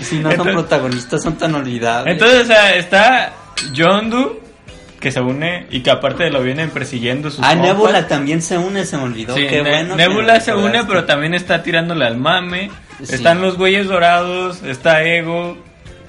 Si 0.00 0.16
no 0.16 0.22
son 0.22 0.30
Entonces- 0.32 0.54
protagonistas, 0.54 1.22
son 1.22 1.36
tan 1.38 1.54
olvidables. 1.54 2.12
Entonces, 2.14 2.42
o 2.42 2.46
sea, 2.46 2.74
está 2.76 3.32
Yondu, 3.72 4.40
que 5.00 5.12
se 5.12 5.20
une 5.20 5.66
y 5.70 5.80
que 5.80 5.90
aparte 5.90 6.28
lo 6.30 6.42
vienen 6.42 6.70
persiguiendo 6.70 7.30
sus 7.30 7.40
ah, 7.44 7.50
compas. 7.54 7.66
Nebula 7.66 8.08
también 8.08 8.42
se 8.42 8.58
une, 8.58 8.84
se 8.84 8.96
me 8.96 9.04
olvidó. 9.04 9.34
Sí, 9.36 9.46
Qué 9.48 9.62
Ne- 9.62 9.70
bueno. 9.70 9.96
Nebula 9.96 10.40
se 10.40 10.54
une, 10.54 10.84
pero 10.84 11.04
también 11.04 11.34
está 11.34 11.62
tirándole 11.62 12.04
al 12.06 12.16
mame. 12.16 12.70
Sí. 13.02 13.14
Están 13.14 13.40
los 13.40 13.56
güeyes 13.56 13.86
dorados, 13.86 14.62
está 14.64 15.04
Ego 15.04 15.56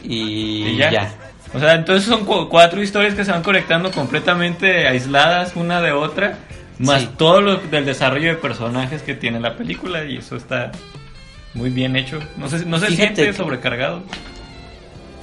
Y, 0.04 0.70
y 0.70 0.78
ya. 0.78 0.92
ya. 0.92 1.14
O 1.54 1.60
sea, 1.60 1.74
entonces 1.74 2.08
son 2.08 2.26
cu- 2.26 2.48
cuatro 2.50 2.82
historias 2.82 3.14
que 3.16 3.26
se 3.26 3.32
van 3.32 3.44
conectando 3.44 3.92
completamente 3.92 4.88
aisladas 4.88 5.56
una 5.56 5.82
de 5.82 5.92
otra, 5.92 6.38
más 6.80 7.02
Sí. 7.02 7.10
todo 7.18 7.42
lo 7.42 7.56
del 7.58 7.86
desarrollo 7.86 8.30
de 8.30 8.36
personajes 8.36 9.02
que 9.04 9.14
tiene 9.14 9.40
la 9.40 9.56
película 9.56 10.06
y 10.06 10.18
eso 10.18 10.36
está 10.36 10.72
muy 11.54 11.70
bien 11.72 11.96
hecho. 11.96 12.20
No 12.38 12.48
se, 12.50 12.66
no 12.66 12.78
se 12.80 12.88
Fíjate 12.88 13.16
siente 13.16 13.34
sobrecargado. 13.34 14.04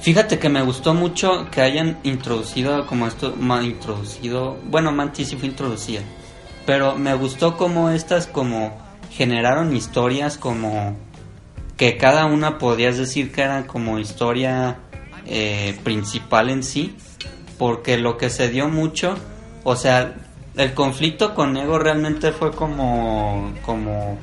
Fíjate 0.01 0.39
que 0.39 0.49
me 0.49 0.61
gustó 0.61 0.93
mucho 0.93 1.49
que 1.51 1.61
hayan 1.61 1.97
introducido 2.03 2.85
como 2.85 3.07
esto, 3.07 3.33
introducido, 3.63 4.57
bueno, 4.65 4.91
Mantis 4.91 5.29
sí 5.29 5.35
fue 5.35 5.49
introducida, 5.49 6.01
pero 6.65 6.95
me 6.95 7.13
gustó 7.15 7.57
como 7.57 7.89
estas 7.89 8.27
como 8.27 8.77
generaron 9.11 9.75
historias 9.75 10.37
como 10.37 10.95
que 11.77 11.97
cada 11.97 12.25
una 12.25 12.57
podías 12.57 12.97
decir 12.97 13.31
que 13.31 13.41
era 13.41 13.67
como 13.67 13.99
historia 13.99 14.79
eh, 15.25 15.77
principal 15.83 16.49
en 16.49 16.63
sí, 16.63 16.95
porque 17.57 17.97
lo 17.97 18.17
que 18.17 18.29
se 18.29 18.49
dio 18.49 18.69
mucho, 18.69 19.15
o 19.63 19.75
sea, 19.75 20.15
el 20.55 20.73
conflicto 20.73 21.35
con 21.35 21.55
Ego 21.57 21.79
realmente 21.79 22.31
fue 22.31 22.51
como, 22.51 23.53
como, 23.63 24.17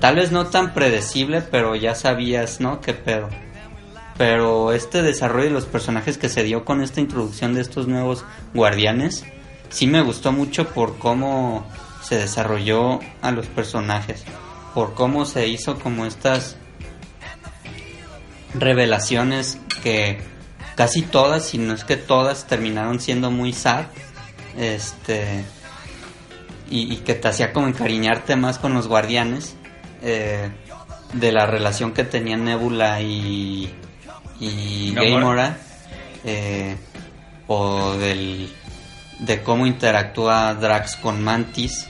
tal 0.00 0.16
vez 0.16 0.32
no 0.32 0.46
tan 0.46 0.72
predecible, 0.72 1.42
pero 1.42 1.74
ya 1.74 1.94
sabías, 1.94 2.60
¿no? 2.60 2.80
¿Qué 2.80 2.94
pedo? 2.94 3.28
Pero 4.16 4.72
este 4.72 5.02
desarrollo 5.02 5.46
de 5.46 5.50
los 5.50 5.66
personajes 5.66 6.18
que 6.18 6.28
se 6.28 6.44
dio 6.44 6.64
con 6.64 6.82
esta 6.82 7.00
introducción 7.00 7.54
de 7.54 7.60
estos 7.60 7.88
nuevos 7.88 8.24
guardianes, 8.54 9.24
sí 9.70 9.86
me 9.86 10.02
gustó 10.02 10.30
mucho 10.32 10.68
por 10.68 10.98
cómo 10.98 11.66
se 12.02 12.16
desarrolló 12.16 13.00
a 13.22 13.32
los 13.32 13.46
personajes, 13.46 14.24
por 14.72 14.94
cómo 14.94 15.24
se 15.24 15.48
hizo 15.48 15.80
como 15.80 16.06
estas 16.06 16.56
revelaciones 18.54 19.58
que 19.82 20.18
casi 20.76 21.02
todas, 21.02 21.44
si 21.44 21.58
no 21.58 21.74
es 21.74 21.84
que 21.84 21.96
todas, 21.96 22.46
terminaron 22.46 23.00
siendo 23.00 23.30
muy 23.30 23.52
sad. 23.52 23.86
Este. 24.56 25.44
Y, 26.70 26.96
que 26.98 27.14
te 27.14 27.28
hacía 27.28 27.52
como 27.52 27.68
encariñarte 27.68 28.36
más 28.36 28.58
con 28.58 28.74
los 28.74 28.88
guardianes. 28.88 29.56
eh, 30.02 30.50
de 31.12 31.30
la 31.30 31.46
relación 31.46 31.92
que 31.92 32.04
tenían 32.04 32.44
Nebula 32.44 33.00
y. 33.00 33.72
y 34.44 34.92
Gamora. 34.94 35.56
Eh, 36.24 36.76
o 37.46 37.92
del. 37.98 38.50
de 39.20 39.42
cómo 39.42 39.66
interactúa 39.66 40.54
Drax 40.54 40.96
con 40.96 41.22
Mantis. 41.22 41.88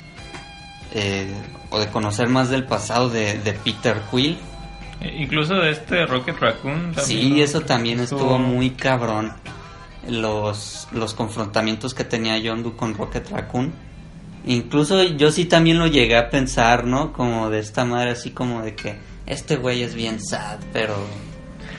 eh, 0.93 1.27
o 1.71 1.79
de 1.81 1.89
conocer 1.89 2.29
más 2.29 2.51
del 2.51 2.65
pasado 2.65 3.09
de, 3.11 3.39
de 3.39 3.53
Peter 3.53 4.01
Quill. 4.11 4.39
Eh, 5.01 5.17
Incluso 5.19 5.55
de 5.57 5.71
este 5.73 6.07
Rocket 6.07 6.39
Raccoon. 6.39 6.93
también, 6.95 7.05
Sí, 7.05 7.43
eso 7.43 7.63
también 7.63 7.99
estuvo 8.01 8.39
muy 8.39 8.71
cabrón. 8.71 9.33
Los, 10.09 10.87
los 10.93 11.15
confrontamientos 11.15 11.95
que 11.95 12.05
tenía 12.05 12.37
Yondu 12.39 12.77
con 12.77 12.95
Rocket 12.95 13.29
Raccoon. 13.31 13.73
Incluso 14.47 15.03
yo 15.03 15.33
sí 15.33 15.47
también 15.47 15.79
lo 15.79 15.87
llegué 15.87 16.17
a 16.19 16.29
pensar, 16.29 16.85
¿no? 16.85 17.13
Como 17.15 17.49
de 17.49 17.59
esta 17.61 17.85
madre, 17.87 18.11
así 18.11 18.31
como 18.31 18.61
de 18.63 18.75
que 18.75 18.97
este 19.27 19.57
güey 19.57 19.83
es 19.83 19.95
bien 19.95 20.21
sad, 20.21 20.59
pero 20.75 20.95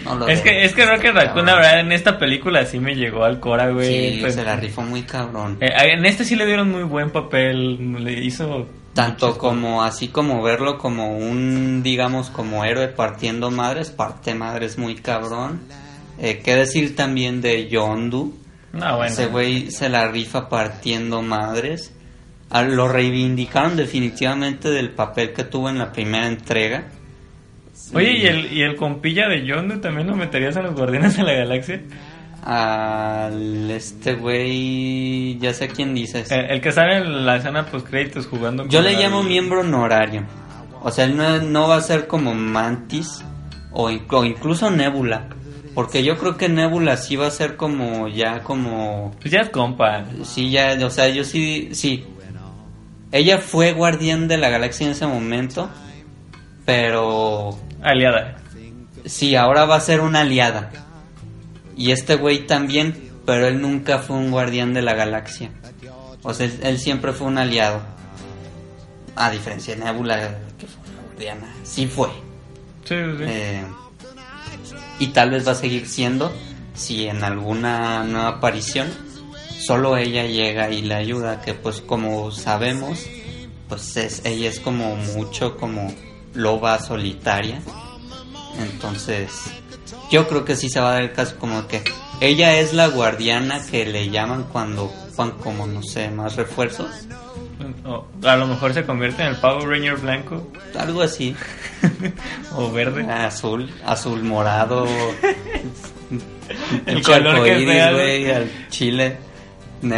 no 0.06 0.16
lo 0.16 0.28
Es 0.28 0.44
veo. 0.44 0.54
que, 0.54 0.64
es 0.66 0.74
que 0.74 0.86
Rocket 0.86 1.14
Raccoon, 1.14 1.46
la 1.46 1.56
verdad, 1.56 1.80
en 1.82 1.92
esta 1.92 2.18
película 2.18 2.66
sí 2.66 2.80
me 2.80 2.96
llegó 2.96 3.24
al 3.26 3.40
cora, 3.40 3.70
güey. 3.72 4.14
Sí, 4.14 4.18
Pues, 4.22 4.36
se 4.36 4.44
la 4.46 4.56
rifó 4.56 4.82
muy 4.82 5.02
cabrón. 5.04 5.58
eh, 5.60 5.70
en 5.94 6.06
este 6.06 6.24
sí 6.26 6.36
le 6.36 6.46
dieron 6.46 6.72
muy 6.72 6.84
buen 6.84 7.12
papel. 7.12 8.04
Le 8.04 8.24
hizo. 8.24 8.68
Tanto 8.94 9.38
como 9.38 9.84
así 9.84 10.08
como 10.08 10.42
verlo 10.42 10.78
como 10.78 11.18
un, 11.18 11.84
digamos, 11.84 12.30
como 12.30 12.64
héroe 12.64 12.88
partiendo 12.88 13.52
madres, 13.52 13.90
parte 13.92 14.34
madres 14.36 14.78
muy 14.78 14.96
cabrón. 14.96 15.60
Eh, 16.18 16.42
¿Qué 16.42 16.56
decir 16.56 16.96
también 16.96 17.42
de 17.42 17.68
Yondu? 17.68 18.34
No, 18.72 18.96
bueno. 18.98 19.12
Ese 19.12 19.26
güey 19.26 19.70
se 19.70 19.90
la 19.90 20.08
rifa 20.08 20.48
partiendo 20.48 21.22
madres. 21.22 21.92
Ah, 22.50 22.62
Lo 22.62 22.88
reivindicaron 22.88 23.76
definitivamente 23.76 24.70
del 24.70 24.92
papel 24.92 25.34
que 25.34 25.44
tuvo 25.44 25.70
en 25.70 25.78
la 25.78 25.92
primera 25.92 26.28
entrega. 26.28 26.86
Oye, 27.94 28.12
¿y 28.18 28.26
el, 28.26 28.54
¿y 28.54 28.62
el 28.64 28.76
compilla 28.76 29.28
de 29.28 29.46
Yondu 29.46 29.80
también 29.80 30.08
lo 30.08 30.16
meterías 30.16 30.56
a 30.58 30.62
los 30.62 30.74
Guardianes 30.76 31.18
de 31.18 31.24
la 31.24 31.34
Galaxia? 31.34 31.82
Al 32.44 33.72
este 33.72 34.14
güey, 34.14 35.38
ya 35.40 35.54
sé 35.54 35.68
quién 35.68 35.94
dices. 35.94 36.32
El, 36.32 36.46
el 36.52 36.62
que 36.62 36.72
sale 36.72 36.98
en 36.98 37.26
la 37.26 37.38
escena 37.38 37.66
post 37.66 37.88
créditos 37.88 38.28
jugando 38.28 38.68
Yo 38.68 38.82
le 38.82 38.94
la- 38.94 39.00
llamo 39.00 39.24
miembro 39.24 39.62
honorario. 39.62 40.24
O 40.84 40.92
sea, 40.92 41.06
él 41.06 41.18
no, 41.18 41.42
no 41.42 41.68
va 41.68 41.78
a 41.78 41.82
ser 41.82 42.06
como 42.08 42.34
Mantis 42.36 43.24
o 43.72 43.90
incluso 43.90 44.70
Nebula. 44.70 45.28
Porque 45.74 46.04
yo 46.04 46.18
creo 46.18 46.38
que 46.38 46.48
Nebula 46.48 46.96
sí 46.98 47.16
va 47.16 47.28
a 47.28 47.32
ser 47.32 47.58
como 47.58 48.08
ya 48.08 48.42
como... 48.44 49.12
Pues 49.20 49.32
ya 49.34 49.42
es 49.42 49.50
compa. 49.50 50.06
Sí, 50.24 50.50
ya, 50.52 50.78
o 50.86 50.90
sea, 50.90 51.10
yo 51.10 51.24
sí, 51.26 51.70
sí. 51.74 52.06
Ella 53.12 53.40
fue 53.40 53.74
guardián 53.74 54.28
de 54.28 54.38
la 54.38 54.50
galaxia 54.50 54.86
en 54.86 54.92
ese 54.92 55.06
momento, 55.08 55.70
pero 56.66 57.58
Aliada. 57.82 58.38
sí, 59.06 59.36
ahora 59.36 59.66
va 59.66 59.76
a 59.76 59.82
ser 59.82 60.02
una 60.02 60.22
aliada. 60.22 60.72
Y 61.78 61.92
este 61.92 62.16
güey 62.16 62.48
también, 62.48 63.12
pero 63.26 63.48
él 63.48 63.62
nunca 63.62 64.00
fue 64.00 64.16
un 64.16 64.32
guardián 64.32 64.74
de 64.74 64.82
la 64.82 64.94
galaxia. 64.94 65.52
O 66.24 66.34
sea, 66.34 66.50
él, 66.64 66.80
siempre 66.80 67.14
fue 67.14 67.28
un 67.28 67.38
aliado. 67.38 67.82
A 69.16 69.30
diferencia 69.30 69.76
de 69.76 69.86
Nebula, 69.86 70.38
que 70.58 70.68
fue 70.68 70.84
una 70.90 71.02
guardiana. 71.04 71.54
Sí 71.64 71.88
fue. 71.88 72.10
Sí, 72.84 72.96
sí. 72.96 73.24
Eh, 73.24 73.64
y 75.00 75.08
tal 75.08 75.32
vez 75.32 75.48
va 75.48 75.52
a 75.52 75.56
seguir 75.56 75.88
siendo 75.88 76.32
si 76.74 77.08
en 77.08 77.24
alguna 77.24 78.04
nueva 78.04 78.28
aparición 78.28 78.88
solo 79.60 79.98
ella 79.98 80.26
llega 80.26 80.70
y 80.70 80.82
le 80.82 80.96
ayuda 80.96 81.42
que 81.42 81.54
pues 81.54 81.82
como 81.82 82.32
sabemos 82.32 83.06
pues 83.68 83.98
es, 83.98 84.22
ella 84.26 84.50
es 84.50 84.60
como 84.60 84.96
mucho 84.96 85.58
como 85.58 85.94
loba 86.36 86.80
solitaria 86.80 87.62
entonces 88.60 89.32
yo 90.12 90.28
creo 90.28 90.46
que 90.46 90.56
sí 90.56 90.70
se 90.70 90.80
va 90.80 90.90
a 90.90 90.94
dar 90.94 91.04
el 91.04 91.14
caso 91.14 91.38
como 91.38 91.68
que 91.68 91.84
ella 92.22 92.60
es 92.60 92.74
la 92.74 92.88
guardiana 92.88 93.62
que 93.66 93.86
le 93.86 94.10
llaman 94.10 94.44
cuando 94.44 94.94
van 95.18 95.32
como 95.32 95.68
no 95.68 95.82
sé 95.84 96.10
más 96.10 96.36
refuerzos 96.36 96.90
O 97.86 98.06
a 98.24 98.36
lo 98.36 98.48
mejor 98.48 98.74
se 98.74 98.86
convierte 98.86 99.22
en 99.24 99.30
el 99.30 99.36
Power 99.38 99.68
Ranger 99.68 99.98
blanco 99.98 100.52
algo 100.78 101.02
así 101.02 101.36
o 102.56 102.72
verde. 102.72 103.04
azul 103.12 103.70
azul 103.86 104.24
morado 104.24 104.86
El 106.86 106.98
El 106.98 107.04
color 107.04 107.44
que 107.44 107.66
sea, 107.66 107.92
güey, 107.92 108.32
al 108.32 108.70
chile. 108.70 109.18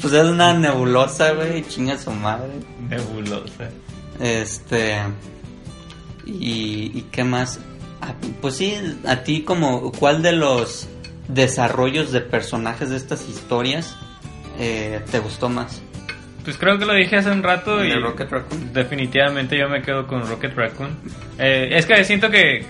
Pues 0.00 0.12
es 0.12 0.24
una 0.24 0.52
nebulosa, 0.54 1.32
güey, 1.32 1.62
chinga 1.68 1.96
su 1.96 2.10
madre. 2.10 2.50
Nebulosa. 2.88 3.68
Este. 4.18 4.96
¿Y, 6.28 6.92
y 6.94 7.06
qué 7.10 7.24
más? 7.24 7.60
Ah, 8.00 8.14
pues 8.40 8.56
sí, 8.56 8.74
a 9.06 9.22
ti, 9.24 9.42
como, 9.42 9.90
¿cuál 9.92 10.22
de 10.22 10.32
los 10.32 10.88
desarrollos 11.28 12.12
de 12.12 12.20
personajes 12.20 12.90
de 12.90 12.96
estas 12.96 13.28
historias 13.28 13.96
eh, 14.58 15.00
te 15.10 15.18
gustó 15.18 15.48
más? 15.48 15.82
Pues 16.44 16.56
creo 16.56 16.78
que 16.78 16.86
lo 16.86 16.94
dije 16.94 17.16
hace 17.16 17.30
un 17.30 17.42
rato 17.42 17.84
y 17.84 17.88
¿De 17.90 17.96
Rocket 18.00 18.30
Raccoon? 18.30 18.72
definitivamente 18.72 19.58
yo 19.58 19.68
me 19.68 19.82
quedo 19.82 20.06
con 20.06 20.26
Rocket 20.26 20.54
Raccoon. 20.54 20.90
Eh, 21.38 21.68
es 21.72 21.84
que 21.84 22.02
siento 22.04 22.30
que 22.30 22.64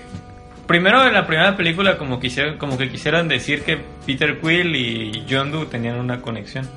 primero 0.67 1.05
en 1.05 1.13
la 1.13 1.25
primera 1.25 1.55
película 1.55 1.97
como 1.97 2.19
quisieron, 2.19 2.57
como 2.57 2.77
que 2.77 2.89
quisieron 2.89 3.27
decir 3.27 3.61
que 3.63 3.77
Peter 4.05 4.39
Quill 4.41 4.75
y 4.75 5.25
Yondu 5.25 5.65
tenían 5.65 5.97
una 5.99 6.21
conexión. 6.21 6.67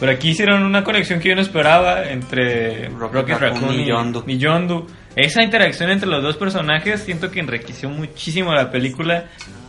Pero 0.00 0.12
aquí 0.12 0.30
hicieron 0.30 0.64
una 0.64 0.82
conexión 0.82 1.20
que 1.20 1.28
yo 1.30 1.34
no 1.36 1.40
esperaba 1.42 2.04
entre 2.10 2.88
Rocket 2.88 3.14
Rocket, 3.14 3.38
Raccoon 3.38 3.60
Raccoon 3.62 3.74
y 3.80 3.82
y, 3.82 3.86
Yondu. 3.86 4.24
y 4.26 4.38
Yondu. 4.38 4.86
Esa 5.18 5.42
interacción 5.42 5.90
entre 5.90 6.08
los 6.08 6.22
dos 6.22 6.36
personajes 6.36 7.00
siento 7.02 7.30
que 7.30 7.40
enriqueció 7.40 7.88
muchísimo 7.90 8.52
la 8.52 8.70
película 8.70 9.24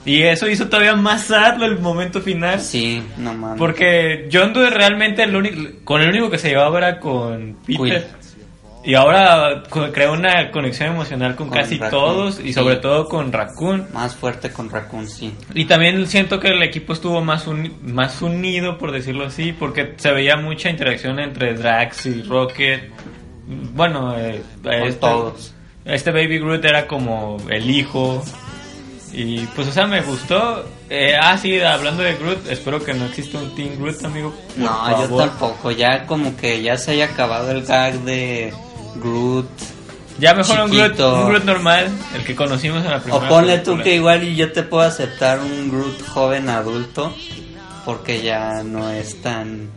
y 0.05 0.21
eso 0.21 0.47
hizo 0.47 0.67
todavía 0.69 0.95
más 0.95 1.23
sad 1.25 1.61
el 1.63 1.79
momento 1.79 2.21
final. 2.21 2.59
Sí, 2.61 3.03
no 3.17 3.33
mames. 3.33 3.57
Porque 3.57 4.27
Yondu 4.29 4.61
es 4.61 4.73
realmente 4.73 5.23
el 5.23 5.35
único, 5.35 5.55
con 5.83 6.01
el 6.01 6.09
único 6.09 6.29
que 6.29 6.37
se 6.37 6.49
llevaba 6.49 6.77
era 6.77 6.99
con 6.99 7.57
Peter. 7.65 8.07
Y 8.81 8.93
ahora 8.95 9.63
creó 9.93 10.13
una 10.13 10.51
conexión 10.51 10.93
emocional 10.93 11.35
con, 11.35 11.49
Con 11.49 11.57
casi 11.57 11.77
Raccoon, 11.77 11.91
todos 11.91 12.39
y 12.39 12.53
sobre 12.53 12.77
todo 12.77 13.05
con 13.09 13.31
Raccoon. 13.33 13.87
Más 13.93 14.15
fuerte 14.15 14.51
con 14.51 14.69
Raccoon, 14.69 15.05
sí. 15.07 15.33
Y 15.53 15.65
también 15.65 16.07
siento 16.07 16.39
que 16.39 16.47
el 16.47 16.63
equipo 16.63 16.93
estuvo 16.93 17.21
más, 17.21 17.45
uni- 17.45 17.73
más 17.83 18.21
unido, 18.21 18.77
por 18.77 18.91
decirlo 18.93 19.25
así, 19.25 19.51
porque 19.51 19.95
se 19.97 20.11
veía 20.13 20.37
mucha 20.37 20.69
interacción 20.69 21.19
entre 21.19 21.55
Drax 21.55 22.05
y 22.05 22.21
Rocket. 22.23 22.89
Bueno, 23.49 24.15
eh, 24.15 24.43
este, 24.63 24.93
todos. 24.93 25.53
este 25.83 26.11
Baby 26.11 26.37
Groot 26.39 26.63
era 26.63 26.85
como 26.85 27.37
el 27.49 27.69
hijo. 27.69 28.23
Y 29.11 29.39
pues, 29.47 29.67
o 29.67 29.71
sea, 29.71 29.87
me 29.87 30.01
gustó. 30.01 30.65
Eh, 30.87 31.15
ah, 31.19 31.35
sí, 31.37 31.59
hablando 31.59 32.03
de 32.03 32.15
Groot, 32.15 32.47
espero 32.47 32.83
que 32.83 32.93
no 32.93 33.05
exista 33.05 33.39
un 33.39 33.55
Team 33.55 33.79
Groot, 33.79 34.03
amigo. 34.05 34.33
No, 34.55 35.07
yo 35.07 35.17
tampoco. 35.17 35.71
Ya 35.71 36.05
como 36.05 36.37
que 36.37 36.61
ya 36.61 36.77
se 36.77 36.91
haya 36.91 37.05
acabado 37.05 37.49
el 37.51 37.65
gag 37.65 37.93
de 38.01 38.53
Groot. 38.97 39.49
Ya 40.19 40.35
mejor 40.35 40.59
un 40.59 40.71
Groot, 40.71 40.99
un 40.99 41.29
Groot 41.29 41.43
normal, 41.43 41.89
el 42.15 42.23
que 42.23 42.35
conocimos 42.35 42.83
en 42.85 42.91
la 42.91 42.99
primera 42.99 43.25
O 43.25 43.29
ponle 43.29 43.57
tú 43.59 43.71
película. 43.71 43.83
que 43.83 43.95
igual 43.95 44.23
y 44.23 44.35
yo 44.35 44.51
te 44.51 44.63
puedo 44.63 44.83
aceptar 44.83 45.39
un 45.39 45.71
Groot 45.71 46.07
joven 46.07 46.49
adulto. 46.49 47.15
Porque 47.85 48.21
ya 48.21 48.61
no 48.63 48.91
es 48.91 49.19
tan... 49.21 49.69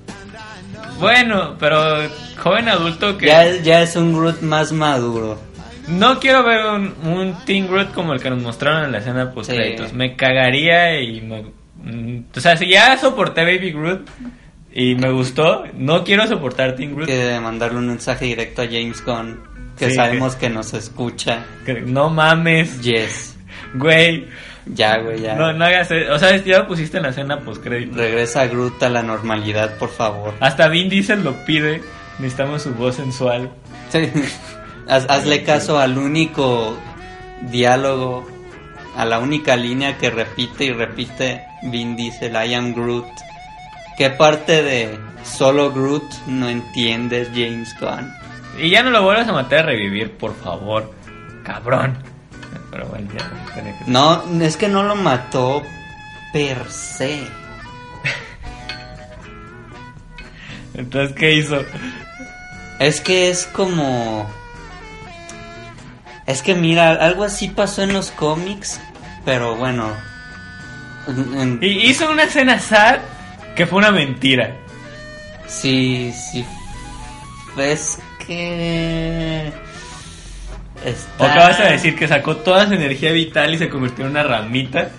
Bueno, 0.98 1.56
pero 1.59 2.09
joven 2.39 2.69
adulto 2.69 3.16
que... 3.19 3.27
Ya, 3.27 3.56
ya 3.56 3.82
es 3.82 3.97
un 3.97 4.12
Groot 4.12 4.40
más 4.43 4.73
maduro. 4.73 5.39
No 5.89 6.20
quiero 6.20 6.44
ver 6.44 6.64
un, 6.66 6.94
un 7.05 7.35
Teen 7.44 7.66
Groot 7.66 7.93
como 7.93 8.12
el 8.12 8.20
que 8.20 8.31
nos 8.31 8.40
mostraron 8.40 8.85
en 8.85 8.93
la 8.93 8.98
escena 8.98 9.31
post 9.32 9.51
créditos. 9.51 9.90
Sí. 9.90 9.97
Me 9.97 10.14
cagaría 10.14 11.01
y 11.01 11.20
me... 11.20 11.43
mm, 11.82 12.24
O 12.36 12.40
sea, 12.40 12.56
si 12.56 12.69
ya 12.69 12.97
soporté 12.97 13.43
Baby 13.44 13.73
Groot 13.73 14.09
y 14.73 14.94
me 14.94 15.10
gustó, 15.10 15.64
no 15.74 16.05
quiero 16.05 16.27
soportar 16.28 16.77
Teen 16.77 16.94
Groot. 16.94 17.09
Que 17.09 17.39
mandarle 17.40 17.78
un 17.78 17.89
mensaje 17.89 18.27
directo 18.27 18.62
a 18.62 18.66
James 18.66 19.05
Gunn. 19.05 19.40
que 19.77 19.90
Sí, 19.90 19.97
sabemos 19.97 20.36
que 20.36 20.48
nos 20.48 20.73
escucha. 20.73 21.44
Que 21.66 21.81
no 21.81 22.10
mames, 22.10 22.81
Yes. 22.81 23.36
güey. 23.74 24.28
Ya, 24.66 24.98
güey, 24.98 25.20
ya. 25.20 25.34
No, 25.34 25.52
no 25.52 25.64
hagas 25.64 25.90
eso. 25.90 26.12
O 26.14 26.18
sea, 26.18 26.36
ya 26.36 26.60
lo 26.60 26.68
pusiste 26.68 26.97
en 26.98 27.02
la 27.05 27.09
escena 27.10 27.40
postcrédito. 27.40 27.97
Regresa 27.97 28.47
Groot 28.47 28.82
a 28.82 28.89
la 28.89 29.02
normalidad, 29.02 29.76
por 29.78 29.90
favor. 29.90 30.34
Hasta 30.40 30.68
Vin 30.68 30.89
Diesel 30.89 31.24
lo 31.24 31.34
pide. 31.44 31.82
Necesitamos 32.18 32.62
su 32.62 32.74
voz 32.74 32.94
sensual. 32.97 33.51
Sí. 33.90 34.10
Haz- 34.89 35.06
hazle 35.09 35.43
caso 35.44 35.78
al 35.78 35.97
único 35.98 36.76
diálogo, 37.51 38.26
a 38.97 39.05
la 39.05 39.18
única 39.18 39.56
línea 39.56 39.97
que 39.98 40.10
repite 40.10 40.64
y 40.66 40.72
repite 40.72 41.44
Vin 41.62 41.97
Diesel, 41.97 42.32
I 42.34 42.55
am 42.55 42.74
Groot. 42.74 43.06
¿Qué 43.97 44.10
parte 44.10 44.62
de 44.62 44.98
solo 45.24 45.72
Groot 45.72 46.05
no 46.26 46.48
entiendes, 46.48 47.28
James 47.34 47.74
Gunn? 47.80 48.12
Y 48.59 48.70
ya 48.70 48.82
no 48.82 48.90
lo 48.90 49.02
vuelvas 49.02 49.28
a 49.28 49.32
matar 49.32 49.60
a 49.60 49.62
revivir, 49.66 50.12
por 50.12 50.34
favor. 50.36 50.93
Cabrón. 51.44 51.98
Pero 52.72 52.86
bueno, 52.86 53.08
ya 53.12 53.30
tenía 53.54 53.72
que 53.78 53.84
ser. 53.84 53.88
No, 53.88 54.24
es 54.42 54.56
que 54.56 54.68
no 54.68 54.82
lo 54.82 54.96
mató 54.96 55.62
per 56.32 56.68
se. 56.70 57.22
Entonces, 60.74 61.14
¿qué 61.16 61.34
hizo? 61.34 61.58
Es 62.78 63.00
que 63.00 63.30
es 63.30 63.46
como... 63.52 64.28
Es 66.26 66.42
que 66.42 66.54
mira, 66.54 66.90
algo 66.92 67.24
así 67.24 67.48
pasó 67.48 67.82
en 67.82 67.92
los 67.92 68.10
cómics, 68.12 68.80
pero 69.24 69.56
bueno... 69.56 69.88
en- 71.08 71.40
en- 71.40 71.58
Y 71.62 71.90
hizo 71.90 72.10
una 72.10 72.24
escena 72.24 72.58
sad 72.58 72.98
que 73.54 73.66
fue 73.66 73.78
una 73.80 73.90
mentira. 73.92 74.56
Sí, 75.46 76.12
sí. 76.32 76.44
Es 77.58 77.98
que... 78.26 79.52
O 81.18 81.24
acabas 81.24 81.59
de 81.59 81.70
decir 81.70 81.96
que 81.96 82.09
sacó 82.09 82.36
toda 82.36 82.66
su 82.66 82.74
energía 82.74 83.12
vital 83.12 83.54
y 83.54 83.59
se 83.59 83.68
convirtió 83.68 84.04
en 84.04 84.12
una 84.12 84.22
ramita. 84.22 84.90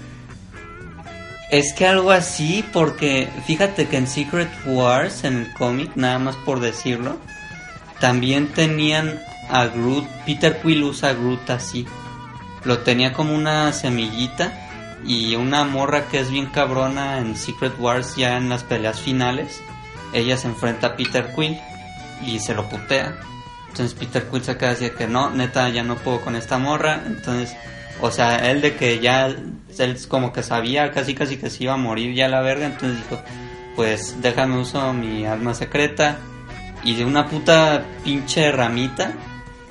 Es 1.51 1.73
que 1.73 1.85
algo 1.85 2.11
así, 2.11 2.65
porque 2.73 3.27
fíjate 3.45 3.87
que 3.87 3.97
en 3.97 4.07
Secret 4.07 4.49
Wars, 4.65 5.23
en 5.23 5.37
el 5.37 5.53
cómic, 5.53 5.91
nada 5.95 6.17
más 6.17 6.35
por 6.37 6.59
decirlo, 6.59 7.17
también 7.99 8.47
tenían 8.47 9.19
a 9.49 9.65
Groot, 9.65 10.05
Peter 10.25 10.59
Quill 10.61 10.83
usa 10.83 11.09
a 11.09 11.13
Groot 11.13 11.49
así. 11.49 11.85
Lo 12.63 12.79
tenía 12.79 13.13
como 13.13 13.35
una 13.35 13.71
semillita 13.73 14.51
y 15.05 15.35
una 15.35 15.63
morra 15.63 16.07
que 16.07 16.19
es 16.19 16.31
bien 16.31 16.47
cabrona 16.47 17.19
en 17.19 17.35
Secret 17.35 17.73
Wars 17.77 18.15
ya 18.15 18.37
en 18.37 18.49
las 18.49 18.63
peleas 18.63 18.99
finales. 18.99 19.61
Ella 20.13 20.37
se 20.37 20.47
enfrenta 20.47 20.87
a 20.87 20.95
Peter 20.95 21.33
Quill 21.35 21.59
y 22.25 22.39
se 22.39 22.53
lo 22.53 22.67
putea. 22.69 23.15
Entonces 23.73 23.97
Peter 23.97 24.23
Quill 24.29 24.43
se 24.43 24.55
queda 24.55 24.69
así 24.69 24.83
de 24.83 24.91
que 24.91 25.07
no, 25.07 25.31
neta, 25.31 25.67
ya 25.69 25.81
no 25.81 25.95
puedo 25.95 26.21
con 26.21 26.35
esta 26.35 26.59
morra. 26.59 27.01
Entonces, 27.07 27.55
o 28.01 28.11
sea, 28.11 28.51
él 28.51 28.61
de 28.61 28.75
que 28.75 28.99
ya, 28.99 29.25
él 29.25 29.97
como 30.07 30.31
que 30.31 30.43
sabía 30.43 30.91
casi 30.91 31.15
casi 31.15 31.37
que 31.37 31.49
se 31.49 31.63
iba 31.63 31.73
a 31.73 31.77
morir 31.77 32.13
ya 32.13 32.27
la 32.27 32.41
verga. 32.41 32.67
Entonces 32.67 32.99
dijo, 32.99 33.19
pues 33.75 34.21
déjame 34.21 34.59
uso 34.59 34.93
mi 34.93 35.25
arma 35.25 35.55
secreta. 35.55 36.17
Y 36.83 36.93
de 36.93 37.03
una 37.03 37.25
puta 37.25 37.83
pinche 38.03 38.51
ramita. 38.51 39.13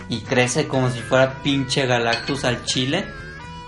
Y 0.08 0.22
crece 0.22 0.66
como 0.66 0.90
si 0.90 0.98
fuera 0.98 1.40
pinche 1.44 1.86
Galactus 1.86 2.44
al 2.44 2.64
chile. 2.64 3.04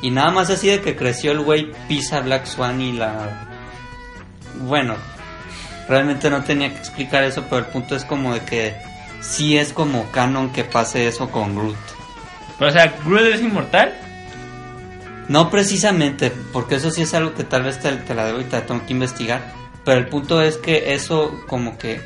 Y 0.03 0.11
nada 0.11 0.33
más 0.33 0.51
así 0.51 0.67
de 0.67 0.81
que 0.81 0.97
creció 0.97 1.31
el 1.31 1.43
güey, 1.43 1.71
pisa 1.87 2.19
Black 2.19 2.47
Swan 2.47 2.81
y 2.81 2.93
la... 2.93 3.47
Bueno, 4.63 4.97
realmente 5.89 6.29
no 6.29 6.43
tenía 6.43 6.71
que 6.71 6.79
explicar 6.79 7.23
eso, 7.23 7.45
pero 7.49 7.59
el 7.59 7.67
punto 7.67 7.95
es 7.95 8.05
como 8.05 8.35
de 8.35 8.41
que 8.41 8.94
sí 9.25 9.57
es 9.57 9.73
como 9.73 10.11
canon 10.11 10.51
que 10.51 10.65
pase 10.65 11.09
eso 11.09 11.31
con 11.31 11.55
Groot. 11.55 11.77
Pero, 12.59 12.71
o 12.71 12.73
sea, 12.73 12.95
Groot 13.05 13.35
es 13.35 13.41
inmortal. 13.41 13.95
No 15.29 15.51
precisamente, 15.51 16.31
porque 16.53 16.75
eso 16.77 16.91
sí 16.91 17.03
es 17.03 17.15
algo 17.15 17.35
que 17.35 17.45
tal 17.45 17.63
vez 17.63 17.81
te, 17.81 17.91
te 17.93 18.15
la 18.15 18.27
debo 18.27 18.41
y 18.41 18.45
te 18.45 18.57
la 18.59 18.67
tengo 18.67 18.85
que 18.85 18.93
investigar. 18.93 19.53
Pero 19.85 19.99
el 19.99 20.09
punto 20.09 20.43
es 20.43 20.59
que 20.59 20.95
eso 20.95 21.41
como 21.47 21.79
que 21.79 22.01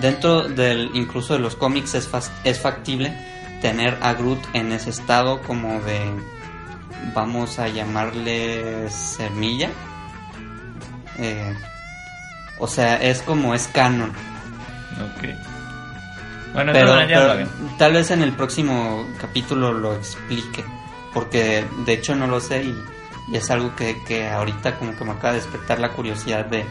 dentro 0.00 0.48
del 0.48 0.90
incluso 0.94 1.34
de 1.34 1.40
los 1.40 1.54
cómics 1.54 1.94
es, 1.94 2.08
es 2.44 2.60
factible 2.60 3.16
tener 3.60 3.96
a 4.02 4.14
Groot 4.14 4.40
en 4.54 4.72
ese 4.72 4.90
estado 4.90 5.40
como 5.42 5.80
de 5.80 6.00
vamos 7.14 7.58
a 7.58 7.68
llamarle 7.68 8.88
semilla. 8.90 9.70
Eh, 11.18 11.54
o 12.58 12.66
sea, 12.66 12.96
es 13.02 13.22
como 13.22 13.54
es 13.54 13.68
canon. 13.68 14.10
Ok. 14.10 15.53
Bueno, 16.54 16.72
Pero, 16.72 17.06
ya 17.06 17.34
pero 17.34 17.48
tal 17.76 17.92
vez 17.92 18.10
en 18.12 18.22
el 18.22 18.32
próximo 18.32 19.06
capítulo 19.20 19.72
lo 19.72 19.94
explique. 19.94 20.64
Porque 21.12 21.64
de 21.84 21.92
hecho 21.92 22.14
no 22.14 22.26
lo 22.26 22.40
sé 22.40 22.62
y, 22.64 22.84
y 23.32 23.36
es 23.36 23.50
algo 23.50 23.74
que, 23.76 24.02
que 24.04 24.28
ahorita 24.28 24.76
como 24.78 24.96
que 24.96 25.04
me 25.04 25.12
acaba 25.12 25.34
de 25.34 25.40
despertar 25.40 25.80
la 25.80 25.90
curiosidad 25.90 26.46
de 26.46 26.64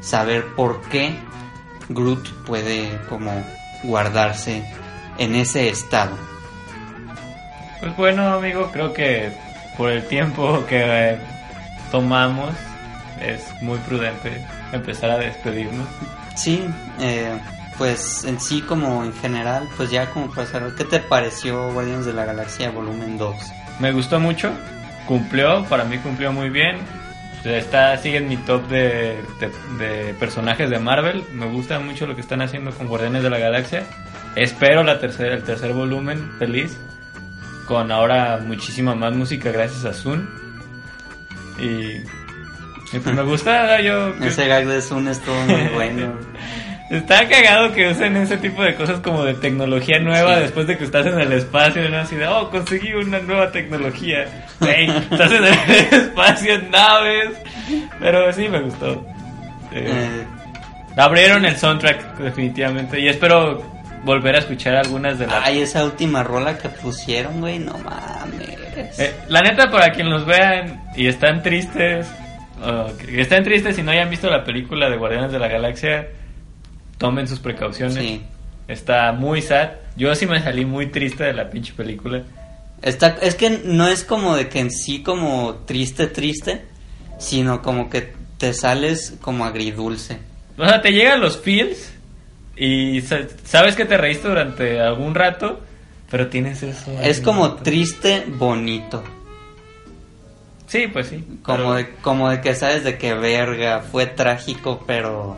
saber 0.00 0.46
por 0.54 0.82
qué 0.82 1.18
Groot 1.88 2.28
puede 2.44 3.00
como 3.08 3.44
guardarse 3.82 4.64
en 5.18 5.34
ese 5.34 5.68
estado. 5.68 6.16
Pues 7.80 7.96
bueno, 7.96 8.34
amigo, 8.34 8.70
creo 8.72 8.92
que 8.92 9.32
por 9.76 9.90
el 9.90 10.06
tiempo 10.06 10.64
que 10.66 11.12
eh, 11.12 11.18
tomamos 11.90 12.54
es 13.20 13.42
muy 13.62 13.78
prudente 13.78 14.44
empezar 14.72 15.10
a 15.10 15.18
despedirnos. 15.18 15.88
Sí, 16.34 16.64
eh, 17.00 17.38
pues 17.78 18.24
en 18.24 18.40
sí 18.40 18.60
como 18.62 19.04
en 19.04 19.12
general, 19.14 19.68
pues 19.76 19.90
ya 19.90 20.10
como 20.10 20.30
para 20.30 20.46
cerrar, 20.46 20.74
¿qué 20.74 20.84
te 20.84 21.00
pareció 21.00 21.72
Guardianes 21.72 22.06
de 22.06 22.12
la 22.12 22.24
Galaxia 22.24 22.70
volumen 22.70 23.18
2? 23.18 23.36
Me 23.80 23.92
gustó 23.92 24.20
mucho, 24.20 24.50
cumplió, 25.06 25.64
para 25.64 25.84
mí 25.84 25.98
cumplió 25.98 26.32
muy 26.32 26.50
bien. 26.50 26.76
Está, 27.44 27.96
sigue 27.98 28.18
en 28.18 28.28
mi 28.28 28.36
top 28.36 28.68
de, 28.68 29.16
de- 29.40 29.84
de 29.84 30.14
personajes 30.14 30.70
de 30.70 30.78
Marvel. 30.78 31.24
Me 31.32 31.46
gusta 31.46 31.80
mucho 31.80 32.06
lo 32.06 32.14
que 32.14 32.20
están 32.20 32.40
haciendo 32.40 32.70
con 32.70 32.86
Guardianes 32.86 33.24
de 33.24 33.30
la 33.30 33.38
Galaxia. 33.38 33.82
Espero 34.36 34.84
la 34.84 35.00
tercera, 35.00 35.34
el 35.34 35.42
tercer 35.42 35.72
volumen, 35.72 36.30
feliz. 36.38 36.78
Con 37.66 37.90
ahora 37.90 38.38
muchísima 38.46 38.94
más 38.94 39.14
música 39.16 39.50
gracias 39.50 39.84
a 39.84 39.92
Zoom. 39.92 40.24
Y, 41.58 41.96
y 42.96 42.98
pues 43.02 43.14
me 43.16 43.22
gusta, 43.22 43.80
yo... 43.80 44.14
Ese 44.24 44.46
gag 44.46 44.66
de 44.66 44.80
Zoom 44.80 45.08
estuvo 45.08 45.34
muy 45.46 45.68
bueno. 45.74 46.12
Está 46.92 47.26
cagado 47.26 47.72
que 47.72 47.88
usen 47.90 48.16
ese 48.18 48.36
tipo 48.36 48.62
de 48.62 48.74
cosas 48.74 49.00
como 49.00 49.24
de 49.24 49.32
tecnología 49.34 49.98
nueva 49.98 50.34
Sí. 50.36 50.40
después 50.42 50.66
de 50.66 50.76
que 50.76 50.84
estás 50.84 51.06
en 51.06 51.18
el 51.18 51.32
espacio, 51.32 51.88
¿no? 51.88 51.96
Así 51.98 52.16
de, 52.16 52.26
oh, 52.26 52.50
conseguí 52.50 52.92
una 52.92 53.18
nueva 53.20 53.50
tecnología. 53.50 54.26
Estás 54.60 55.32
en 55.32 55.44
el 55.44 55.54
espacio 55.90 56.54
en 56.54 56.70
naves. 56.70 57.30
Pero 57.98 58.30
sí, 58.32 58.46
me 58.48 58.60
gustó. 58.60 59.04
Eh, 59.72 59.88
Eh, 59.90 60.26
abrieron 60.96 61.44
el 61.46 61.56
soundtrack 61.56 62.18
definitivamente 62.18 63.00
y 63.00 63.08
espero 63.08 63.62
volver 64.04 64.34
a 64.36 64.40
escuchar 64.40 64.76
algunas 64.76 65.18
de 65.18 65.26
las... 65.28 65.46
Ay, 65.46 65.62
esa 65.62 65.84
última 65.84 66.22
rola 66.22 66.58
que 66.58 66.68
pusieron, 66.68 67.40
güey, 67.40 67.58
no 67.58 67.78
mames. 67.78 68.98
Eh, 68.98 69.14
la 69.28 69.40
neta, 69.40 69.70
para 69.70 69.92
quien 69.92 70.10
los 70.10 70.26
vean 70.26 70.82
y 70.94 71.06
están 71.06 71.42
tristes, 71.42 72.06
o 72.62 72.94
que 72.98 73.20
están 73.22 73.44
tristes 73.44 73.78
y 73.78 73.82
no 73.82 73.92
hayan 73.92 74.10
visto 74.10 74.28
la 74.28 74.44
película 74.44 74.90
de 74.90 74.96
Guardianes 74.98 75.32
de 75.32 75.38
la 75.38 75.48
Galaxia, 75.48 76.06
tomen 77.02 77.28
sus 77.28 77.38
precauciones. 77.40 77.94
Sí. 77.96 78.22
Está 78.68 79.12
muy 79.12 79.42
sad. 79.42 79.70
Yo 79.96 80.14
sí 80.14 80.26
me 80.26 80.40
salí 80.42 80.64
muy 80.64 80.86
triste 80.86 81.24
de 81.24 81.34
la 81.34 81.50
pinche 81.50 81.72
película. 81.74 82.22
Está, 82.80 83.18
es 83.20 83.34
que 83.34 83.60
no 83.64 83.86
es 83.86 84.02
como 84.04 84.34
de 84.36 84.48
que 84.48 84.60
en 84.60 84.70
sí 84.70 85.02
como 85.02 85.56
triste, 85.66 86.06
triste, 86.06 86.62
sino 87.18 87.60
como 87.62 87.90
que 87.90 88.12
te 88.38 88.54
sales 88.54 89.14
como 89.20 89.44
agridulce. 89.44 90.18
O 90.58 90.66
sea, 90.66 90.80
te 90.80 90.92
llegan 90.92 91.20
los 91.20 91.38
feels 91.40 91.92
y 92.56 93.00
sa- 93.02 93.26
sabes 93.44 93.76
que 93.76 93.84
te 93.84 93.96
reíste 93.96 94.28
durante 94.28 94.80
algún 94.80 95.14
rato, 95.14 95.60
pero 96.10 96.28
tienes 96.28 96.62
eso. 96.62 96.90
Es 97.02 97.20
como 97.20 97.54
triste, 97.54 98.24
bonito. 98.26 99.02
Sí, 100.66 100.86
pues 100.86 101.08
sí. 101.08 101.24
Como 101.42 101.56
pero- 101.58 101.74
de, 101.74 101.90
como 102.02 102.30
de 102.30 102.40
que 102.40 102.54
sabes 102.54 102.82
de 102.84 102.96
que 102.98 103.14
verga, 103.14 103.80
fue 103.80 104.06
trágico, 104.06 104.82
pero... 104.86 105.36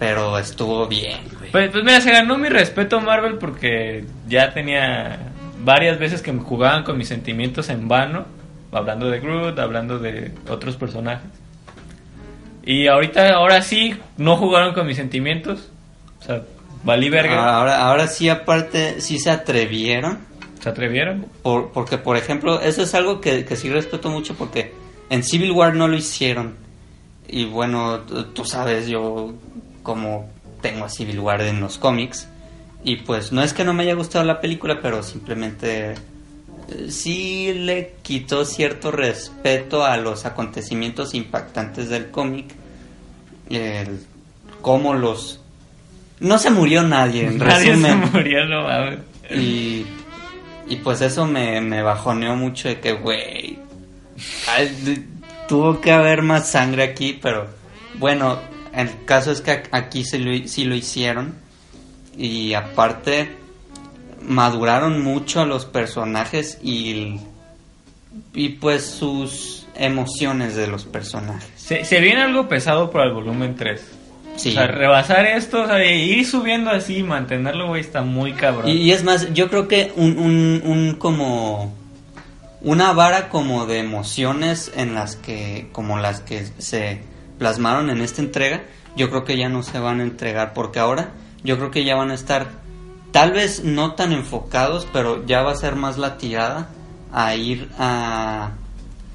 Pero 0.00 0.38
estuvo 0.38 0.88
bien, 0.88 1.20
güey. 1.38 1.52
Pues, 1.52 1.70
pues 1.70 1.84
mira, 1.84 2.00
se 2.00 2.10
ganó 2.10 2.38
mi 2.38 2.48
respeto 2.48 3.02
Marvel 3.02 3.36
porque 3.36 4.06
ya 4.26 4.50
tenía 4.54 5.18
varias 5.62 5.98
veces 5.98 6.22
que 6.22 6.32
me 6.32 6.40
jugaban 6.40 6.84
con 6.84 6.96
mis 6.96 7.06
sentimientos 7.06 7.68
en 7.68 7.86
vano, 7.86 8.24
hablando 8.72 9.10
de 9.10 9.20
Groot, 9.20 9.58
hablando 9.58 9.98
de 9.98 10.32
otros 10.48 10.76
personajes. 10.76 11.28
Y 12.64 12.86
ahorita, 12.86 13.34
ahora 13.34 13.60
sí, 13.60 13.94
no 14.16 14.38
jugaron 14.38 14.72
con 14.72 14.86
mis 14.86 14.96
sentimientos. 14.96 15.68
O 16.18 16.22
sea, 16.22 16.44
valí 16.82 17.10
verga. 17.10 17.58
Ahora, 17.58 17.82
ahora 17.86 18.06
sí, 18.06 18.30
aparte, 18.30 19.02
sí 19.02 19.18
se 19.18 19.30
atrevieron. 19.30 20.20
¿Se 20.60 20.70
atrevieron? 20.70 21.26
Por, 21.42 21.72
porque, 21.72 21.98
por 21.98 22.16
ejemplo, 22.16 22.58
eso 22.62 22.82
es 22.82 22.94
algo 22.94 23.20
que, 23.20 23.44
que 23.44 23.54
sí 23.54 23.68
respeto 23.68 24.08
mucho 24.08 24.34
porque 24.34 24.72
en 25.10 25.22
Civil 25.24 25.50
War 25.52 25.74
no 25.74 25.88
lo 25.88 25.96
hicieron. 25.96 26.56
Y 27.28 27.44
bueno, 27.44 28.00
tú 28.00 28.24
tú 28.24 28.44
sabes, 28.46 28.88
yo 28.88 29.34
como 29.82 30.28
tengo 30.60 30.84
a 30.84 30.88
Civil 30.88 31.20
War 31.20 31.40
en 31.42 31.60
los 31.60 31.78
cómics. 31.78 32.28
Y 32.82 32.96
pues 32.96 33.32
no 33.32 33.42
es 33.42 33.52
que 33.52 33.64
no 33.64 33.72
me 33.74 33.82
haya 33.82 33.94
gustado 33.94 34.24
la 34.24 34.40
película, 34.40 34.80
pero 34.80 35.02
simplemente 35.02 35.92
eh, 35.92 36.90
sí 36.90 37.52
le 37.52 37.94
quitó 38.02 38.44
cierto 38.44 38.90
respeto 38.90 39.84
a 39.84 39.96
los 39.96 40.24
acontecimientos 40.24 41.14
impactantes 41.14 41.88
del 41.88 42.10
cómic. 42.10 42.46
El, 43.50 44.00
cómo 44.62 44.94
los... 44.94 45.40
No 46.20 46.38
se 46.38 46.50
murió 46.50 46.82
nadie, 46.82 47.26
en 47.26 47.38
Nadie 47.38 47.76
se 47.76 47.82
resumen. 47.82 48.10
murió, 48.12 48.46
no 48.46 48.62
mames. 48.64 48.98
Y, 49.30 49.86
y 50.68 50.76
pues 50.76 51.00
eso 51.02 51.26
me, 51.26 51.60
me 51.60 51.82
bajoneó 51.82 52.34
mucho 52.36 52.68
de 52.68 52.80
que, 52.80 52.92
güey, 52.92 53.58
tuvo 55.48 55.80
que 55.80 55.92
haber 55.92 56.22
más 56.22 56.50
sangre 56.50 56.82
aquí, 56.84 57.18
pero 57.20 57.46
bueno, 57.94 58.38
el 58.74 59.04
caso 59.04 59.30
es 59.32 59.40
que 59.40 59.62
aquí 59.72 60.04
sí 60.04 60.18
lo, 60.18 60.32
hi- 60.32 60.48
sí 60.48 60.64
lo 60.64 60.74
hicieron. 60.74 61.34
Y 62.16 62.54
aparte, 62.54 63.30
maduraron 64.22 65.02
mucho 65.02 65.40
a 65.40 65.46
los 65.46 65.64
personajes 65.64 66.58
y, 66.62 67.18
y 68.34 68.50
pues 68.50 68.84
sus 68.84 69.66
emociones 69.74 70.56
de 70.56 70.66
los 70.66 70.84
personajes. 70.84 71.48
Se, 71.56 71.84
se 71.84 72.00
viene 72.00 72.22
algo 72.22 72.48
pesado 72.48 72.90
para 72.90 73.06
el 73.06 73.12
volumen 73.14 73.54
3. 73.56 73.80
Sí. 74.36 74.50
O 74.50 74.52
sea, 74.52 74.66
rebasar 74.66 75.26
esto, 75.26 75.62
o 75.62 75.66
sea, 75.66 75.84
ir 75.84 76.26
subiendo 76.26 76.70
así, 76.70 77.02
mantenerlo, 77.02 77.68
güey, 77.68 77.80
está 77.80 78.02
muy 78.02 78.32
cabrón. 78.32 78.68
Y, 78.70 78.72
y 78.74 78.92
es 78.92 79.04
más, 79.04 79.32
yo 79.34 79.48
creo 79.48 79.68
que 79.68 79.92
un, 79.96 80.18
un, 80.18 80.62
un 80.64 80.94
como 80.94 81.74
una 82.62 82.92
vara 82.92 83.28
como 83.28 83.66
de 83.66 83.78
emociones 83.78 84.70
en 84.76 84.94
las 84.94 85.16
que 85.16 85.68
como 85.72 85.98
las 85.98 86.20
que 86.20 86.44
se 86.58 87.00
plasmaron 87.40 87.90
en 87.90 88.00
esta 88.00 88.22
entrega, 88.22 88.62
yo 88.96 89.10
creo 89.10 89.24
que 89.24 89.36
ya 89.36 89.48
no 89.48 89.64
se 89.64 89.80
van 89.80 89.98
a 89.98 90.04
entregar 90.04 90.54
porque 90.54 90.78
ahora 90.78 91.14
yo 91.42 91.56
creo 91.56 91.72
que 91.72 91.84
ya 91.84 91.96
van 91.96 92.12
a 92.12 92.14
estar 92.14 92.46
tal 93.10 93.32
vez 93.32 93.64
no 93.64 93.94
tan 93.94 94.12
enfocados, 94.12 94.86
pero 94.92 95.26
ya 95.26 95.42
va 95.42 95.50
a 95.50 95.56
ser 95.56 95.74
más 95.74 95.98
la 95.98 96.18
tirada 96.18 96.68
a 97.12 97.34
ir 97.34 97.68
a 97.76 98.52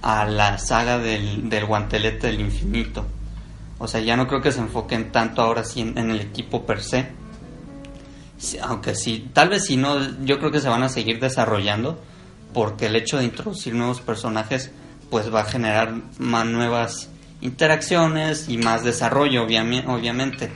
a 0.05 0.25
la 0.25 0.59
saga 0.59 0.99
del, 0.99 1.49
del 1.49 1.65
guantelete 1.65 2.27
del 2.27 2.39
infinito. 2.39 3.07
O 3.79 3.87
sea, 3.87 4.01
ya 4.01 4.15
no 4.15 4.27
creo 4.27 4.39
que 4.39 4.51
se 4.51 4.59
enfoquen 4.59 5.11
tanto 5.11 5.41
ahora 5.41 5.63
sí 5.63 5.81
en, 5.81 6.11
el 6.11 6.21
equipo 6.21 6.63
per 6.63 6.83
se. 6.83 7.07
Aunque 8.61 8.93
sí, 8.93 9.31
tal 9.33 9.49
vez 9.49 9.65
si 9.65 9.77
no, 9.77 9.97
yo 10.23 10.37
creo 10.37 10.51
que 10.51 10.59
se 10.59 10.69
van 10.69 10.83
a 10.83 10.89
seguir 10.89 11.19
desarrollando 11.19 11.99
porque 12.53 12.85
el 12.85 12.95
hecho 12.95 13.17
de 13.17 13.23
introducir 13.25 13.73
nuevos 13.73 13.99
personajes 13.99 14.71
pues 15.09 15.33
va 15.33 15.41
a 15.41 15.45
generar 15.45 15.95
más 16.19 16.45
nuevas 16.45 17.09
interacciones 17.45 18.49
y 18.49 18.57
más 18.57 18.83
desarrollo 18.83 19.43
obviamente. 19.43 20.49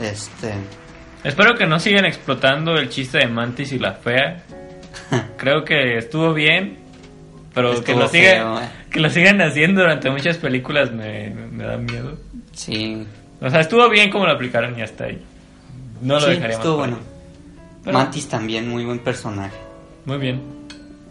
Este, 0.00 0.54
Espero 1.24 1.54
que 1.56 1.66
no 1.66 1.78
sigan 1.78 2.04
explotando 2.04 2.74
el 2.74 2.88
chiste 2.88 3.18
de 3.18 3.28
Mantis 3.28 3.72
y 3.72 3.78
la 3.78 3.92
fea. 3.92 4.42
Creo 5.36 5.64
que 5.64 5.98
estuvo 5.98 6.32
bien, 6.34 6.78
pero 7.54 7.82
que 7.84 7.94
lo, 7.94 8.08
feo, 8.08 8.32
sigan, 8.56 8.64
eh. 8.64 8.68
que 8.90 9.00
lo 9.00 9.08
sigan 9.10 9.40
haciendo 9.40 9.82
durante 9.82 10.10
muchas 10.10 10.36
películas 10.38 10.90
me, 10.90 11.30
me 11.30 11.64
da 11.64 11.76
miedo. 11.76 12.18
sí, 12.52 13.06
O 13.40 13.48
sea, 13.50 13.60
estuvo 13.60 13.88
bien 13.88 14.10
como 14.10 14.26
lo 14.26 14.32
aplicaron 14.32 14.76
y 14.78 14.82
hasta 14.82 15.04
ahí. 15.04 15.22
No 16.00 16.14
lo 16.14 16.22
sí, 16.22 16.30
dejaría 16.30 16.56
estuvo 16.56 16.76
bueno. 16.78 16.98
Pero- 17.84 17.96
Mantis 17.98 18.28
también, 18.28 18.68
muy 18.68 18.84
buen 18.84 18.98
personaje. 18.98 19.56
Muy 20.04 20.18
bien. 20.18 20.40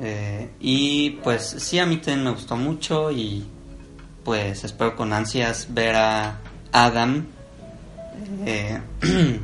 Eh, 0.01 0.49
y 0.59 1.11
pues 1.23 1.55
sí, 1.59 1.79
a 1.79 1.85
mí 1.85 1.97
también 1.97 2.23
me 2.25 2.31
gustó 2.31 2.57
mucho 2.57 3.11
y 3.11 3.45
pues 4.23 4.63
espero 4.63 4.95
con 4.95 5.13
ansias 5.13 5.67
ver 5.69 5.95
a 5.95 6.37
Adam. 6.71 7.25
Eh, 8.45 8.79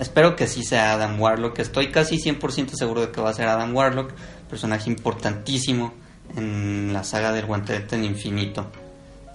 espero 0.00 0.36
que 0.36 0.46
sí 0.46 0.62
sea 0.62 0.94
Adam 0.94 1.20
Warlock. 1.20 1.58
Estoy 1.58 1.90
casi 1.90 2.18
100% 2.18 2.70
seguro 2.74 3.02
de 3.02 3.10
que 3.10 3.20
va 3.20 3.30
a 3.30 3.34
ser 3.34 3.48
Adam 3.48 3.74
Warlock, 3.74 4.12
personaje 4.48 4.90
importantísimo 4.90 5.94
en 6.36 6.92
la 6.92 7.04
saga 7.04 7.32
del 7.32 7.46
guantelete 7.46 7.96
del 7.96 8.06
infinito. 8.06 8.70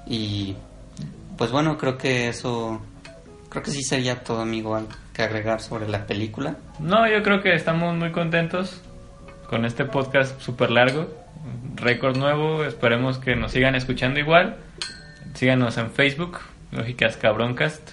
Y 0.06 0.56
pues 1.38 1.52
bueno, 1.52 1.78
creo 1.78 1.98
que 1.98 2.30
eso, 2.30 2.82
creo 3.50 3.64
que 3.64 3.72
sí 3.72 3.84
sería 3.84 4.24
todo, 4.24 4.42
amigo, 4.42 4.80
que 5.14 5.24
agregar 5.24 5.62
sobre 5.62 5.88
la 5.88 6.06
película. 6.06 6.58
No, 6.80 7.08
yo 7.08 7.24
creo 7.24 7.42
que 7.42 7.54
estamos 7.54 7.96
muy 7.96 8.12
contentos 8.12 8.82
con 9.48 9.66
este 9.66 9.86
podcast 9.86 10.40
súper 10.42 10.72
largo. 10.72 11.19
Récord 11.76 12.18
nuevo. 12.18 12.64
Esperemos 12.66 13.18
que 13.18 13.36
nos 13.36 13.52
sigan 13.52 13.76
escuchando 13.76 14.20
igual. 14.20 14.58
Síganos 15.34 15.78
en 15.78 15.92
Facebook, 15.92 16.40
Lógicas 16.72 17.18
Cabroncast. 17.18 17.92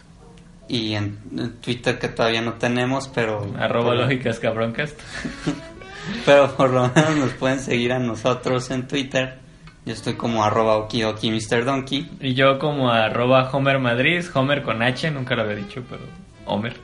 Y 0.68 0.94
en, 0.94 1.18
Twitter 1.60 1.98
que 1.98 2.09
todavía 2.09 2.40
no 2.43 2.55
tenemos, 2.55 3.09
pero... 3.09 3.55
Arroba 3.59 3.90
por- 3.90 3.97
Lógicas 3.98 4.39
Cabroncast. 4.40 4.98
Pero 6.24 6.55
por 6.56 6.70
lo 6.70 6.89
menos 6.94 7.16
nos 7.16 7.32
pueden 7.32 7.59
seguir 7.59 7.93
a 7.93 7.98
nosotros 7.98 8.70
en 8.70 8.86
Twitter. 8.86 9.39
Yo 9.85 9.93
estoy 9.93 10.14
como 10.14 10.44
arroba 10.44 10.77
okioki 10.77 11.31
Mr. 11.32 11.64
Donkey. 11.64 12.09
Y 12.20 12.35
yo 12.35 12.60
como 12.60 12.90
arroba 12.93 13.51
Homer 13.51 13.81
Madrid, 13.81 14.24
Homer 14.35 14.62
con 14.62 14.82
H, 14.82 15.10
nunca 15.10 15.35
lo 15.35 15.43
había 15.43 15.56
dicho, 15.56 15.82
pero 15.89 16.02
Homer. 16.44 16.77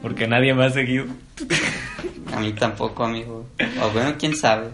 Porque 0.00 0.26
nadie 0.26 0.54
me 0.54 0.64
ha 0.64 0.70
seguido. 0.70 1.04
A 2.32 2.40
mí 2.40 2.52
tampoco, 2.52 3.04
amigo. 3.04 3.46
O 3.82 3.90
bueno, 3.90 4.14
quién 4.18 4.34
sabe. 4.34 4.68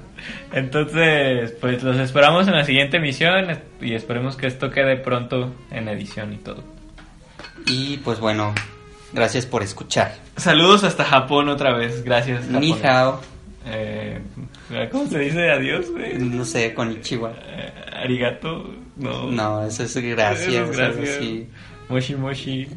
Entonces, 0.52 1.52
pues 1.60 1.82
los 1.82 1.96
esperamos 1.98 2.46
en 2.46 2.54
la 2.54 2.64
siguiente 2.64 2.98
emisión 2.98 3.58
y 3.80 3.94
esperemos 3.94 4.36
que 4.36 4.46
esto 4.46 4.70
quede 4.70 4.96
pronto 4.96 5.52
en 5.70 5.88
edición 5.88 6.32
y 6.32 6.36
todo. 6.36 6.62
Y 7.66 7.98
pues 7.98 8.20
bueno, 8.20 8.54
gracias 9.12 9.46
por 9.46 9.62
escuchar. 9.62 10.14
Saludos 10.36 10.84
hasta 10.84 11.04
Japón 11.04 11.48
otra 11.48 11.76
vez, 11.76 12.04
gracias. 12.04 12.46
Japón. 12.46 12.60
Ni 12.60 12.72
hao. 12.82 13.20
Eh, 13.66 14.20
¿Cómo 14.90 15.06
se 15.06 15.18
dice 15.18 15.50
adiós, 15.50 15.90
güey? 15.90 16.18
No 16.18 16.44
sé, 16.44 16.72
con 16.74 16.92
Ichiwa. 16.92 17.32
Eh, 17.32 17.72
arigato, 17.92 18.72
no. 18.96 19.30
No, 19.30 19.64
eso 19.64 19.82
es 19.82 19.96
gracias. 19.96 20.48
Eso 20.48 20.70
es 20.70 20.76
gracias. 20.76 21.16
así. 21.16 21.48
Moshi 21.88 22.14
moshi. 22.14 22.68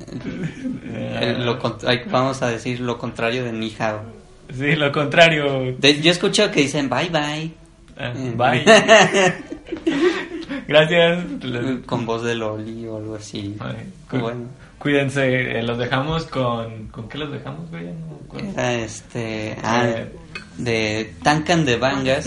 Eh, 0.94 1.36
lo 1.40 1.60
vamos 2.10 2.42
a 2.42 2.48
decir 2.48 2.80
lo 2.80 2.98
contrario 2.98 3.44
de 3.44 3.52
ni 3.52 3.74
hao. 3.78 4.21
Sí, 4.54 4.76
lo 4.76 4.92
contrario. 4.92 5.76
De- 5.78 6.02
yo 6.02 6.10
he 6.10 6.14
escuchado 6.14 6.52
que 6.52 6.62
dicen 6.62 6.90
bye 6.90 7.10
bye. 7.10 7.52
Ah, 7.98 8.14
Eh. 8.16 8.34
bye. 8.36 8.64
Gracias. 10.68 11.24
con 11.86 12.06
voz 12.06 12.24
de 12.24 12.36
Loli 12.36 12.86
o 12.88 12.98
algo 12.98 13.16
así. 13.16 13.56
Ay, 13.60 13.76
cu- 14.10 14.20
Bueno, 14.20 14.42
Cuídense, 14.78 15.60
eh, 15.60 15.62
los 15.62 15.78
dejamos 15.78 16.26
con... 16.26 16.88
¿Con 16.88 17.08
qué 17.08 17.20
los 17.20 17.32
dejamos, 17.32 17.70
güey? 17.70 17.86
No 18.34 18.40
era 18.52 18.74
este. 18.74 19.56
Ah, 19.64 19.86
Eh, 19.88 20.12
de 20.58 21.14
Tankan 21.22 21.66
de 21.66 21.78
Bangas. 21.78 22.26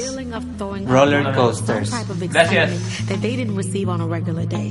Roller 0.86 1.26
up 1.26 1.34
coasters. 1.34 1.90
Gracias. 2.30 2.70
that 3.09 3.18
they 3.20 3.36
didn't 3.36 3.56
receive 3.56 3.88
on 3.88 4.01
a 4.01 4.06
regular 4.06 4.46
day. 4.46 4.70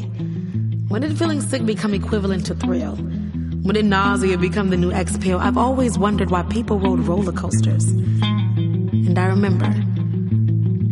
When 0.88 1.01
did 1.01 1.17
feeling 1.17 1.41
sick 1.41 1.65
become 1.65 1.93
equivalent 1.93 2.45
to 2.47 2.55
thrill? 2.55 2.95
When 3.64 3.76
did 3.76 3.85
nausea 3.85 4.38
become 4.38 4.72
the 4.72 4.77
new 4.77 4.91
exhale? 4.91 5.40
I've 5.40 5.57
always 5.57 5.98
wondered 5.98 6.30
why 6.30 6.44
people 6.44 6.80
rode 6.80 6.99
roller 6.99 7.31
coasters. 7.31 7.88
And 7.88 9.18
I 9.18 9.27
remember. 9.27 9.73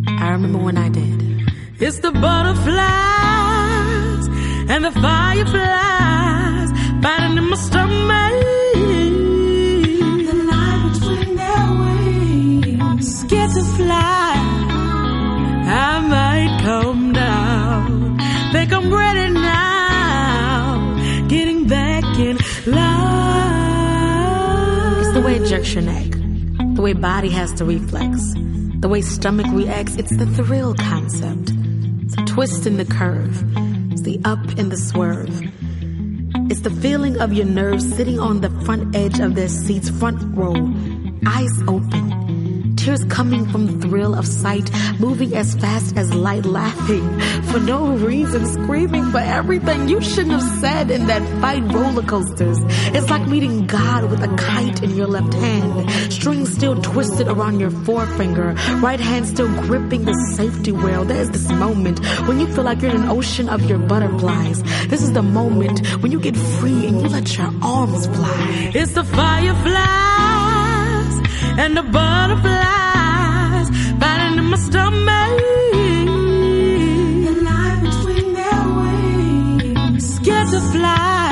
I 0.08 0.30
remember 0.30 0.58
when 0.60 0.78
I 0.78 0.88
did. 0.88 1.52
It's 1.82 2.00
the 2.00 2.12
butterflies 2.12 2.78
and 4.70 4.86
the 4.86 4.92
fireflies 4.92 6.72
biting 7.02 7.38
in 7.38 7.50
my 7.50 7.58
stomach. 7.58 8.41
Your 25.74 25.84
neck. 25.84 26.12
The 26.76 26.82
way 26.82 26.94
body 26.94 27.30
has 27.30 27.54
to 27.54 27.66
reflex. 27.66 28.34
The 28.80 28.88
way 28.88 29.02
stomach 29.02 29.48
reacts. 29.52 29.96
It's 29.96 30.16
the 30.16 30.26
thrill 30.26 30.74
concept. 30.76 31.52
It's 32.04 32.16
the 32.16 32.24
twist 32.26 32.66
and 32.66 32.80
the 32.80 32.86
curve. 32.86 33.44
It's 33.92 34.02
the 34.02 34.20
up 34.26 34.44
and 34.58 34.72
the 34.72 34.78
swerve. 34.78 35.42
It's 36.50 36.62
the 36.62 36.70
feeling 36.70 37.22
of 37.22 37.34
your 37.34 37.46
nerves 37.46 37.96
sitting 37.96 38.20
on 38.20 38.42
the 38.42 38.50
front 38.66 38.96
edge 38.96 39.20
of 39.20 39.36
their 39.36 39.48
seats, 39.48 39.90
front 39.90 40.20
row, 40.36 40.56
eyes 41.26 41.62
open. 41.68 42.21
Tears 42.82 43.04
coming 43.04 43.46
from 43.46 43.80
thrill 43.80 44.16
of 44.16 44.26
sight, 44.26 44.72
moving 45.00 45.36
as 45.36 45.54
fast 45.54 45.96
as 45.98 46.12
light, 46.16 46.46
laughing 46.46 47.08
for 47.52 47.60
no 47.60 47.96
reason, 47.96 48.48
screaming 48.48 49.12
for 49.12 49.20
everything 49.20 49.88
you 49.88 50.02
shouldn't 50.02 50.32
have 50.32 50.60
said 50.60 50.90
in 50.90 51.06
that 51.06 51.22
fight 51.42 51.62
roller 51.72 52.02
coasters. 52.02 52.58
It's 52.96 53.08
like 53.12 53.28
meeting 53.28 53.68
God 53.68 54.10
with 54.10 54.24
a 54.24 54.36
kite 54.36 54.82
in 54.82 54.96
your 54.96 55.06
left 55.06 55.32
hand, 55.36 55.92
string 56.12 56.48
still 56.48 56.82
twisted 56.82 57.28
around 57.28 57.60
your 57.60 57.70
forefinger, 57.70 58.56
right 58.78 59.00
hand 59.00 59.28
still 59.28 59.50
gripping 59.68 60.06
the 60.06 60.16
safety 60.36 60.72
rail. 60.72 61.06
There's 61.06 61.30
this 61.30 61.52
moment 61.52 62.04
when 62.28 62.40
you 62.40 62.48
feel 62.48 62.64
like 62.64 62.82
you're 62.82 62.96
in 62.96 63.04
an 63.04 63.10
ocean 63.10 63.48
of 63.48 63.62
your 63.70 63.78
butterflies. 63.78 64.64
This 64.88 65.04
is 65.04 65.14
the 65.14 65.22
moment 65.22 65.86
when 66.02 66.12
you 66.12 66.20
get 66.20 66.36
free 66.36 66.88
and 66.88 67.00
you 67.00 67.10
let 67.10 67.38
your 67.38 67.52
arms 67.62 68.08
fly. 68.08 68.72
It's 68.74 68.94
the 68.94 69.04
fireflies 69.04 70.32
and 71.60 71.78
the 71.78 71.84
butterflies 71.84 72.71
my 74.52 74.58
stomach. 74.58 75.38
The 77.26 77.32
lie 77.48 77.80
between 77.88 78.34
their 78.34 78.64
wings, 78.80 80.16
scared 80.16 80.50
to 80.50 80.60
fly. 80.74 81.30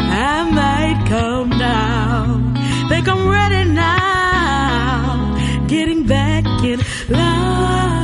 I 0.00 0.50
might 0.50 1.06
come 1.08 1.50
down. 1.50 2.56
Think 2.88 3.06
I'm 3.06 3.28
ready 3.28 3.70
now. 3.70 5.36
Getting 5.68 6.04
back 6.06 6.44
in 6.64 6.80
line. 7.08 7.94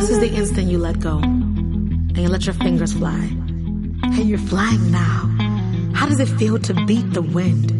This 0.00 0.08
is 0.08 0.18
the 0.18 0.32
instant 0.32 0.68
you 0.68 0.78
let 0.78 0.98
go 1.00 1.18
and 1.18 2.16
you 2.16 2.28
let 2.30 2.46
your 2.46 2.54
fingers 2.54 2.94
fly. 2.94 3.30
Hey, 4.14 4.22
you're 4.22 4.38
flying 4.38 4.90
now. 4.90 5.28
How 5.92 6.06
does 6.06 6.20
it 6.20 6.30
feel 6.38 6.58
to 6.60 6.72
beat 6.86 7.12
the 7.12 7.20
wind? 7.20 7.72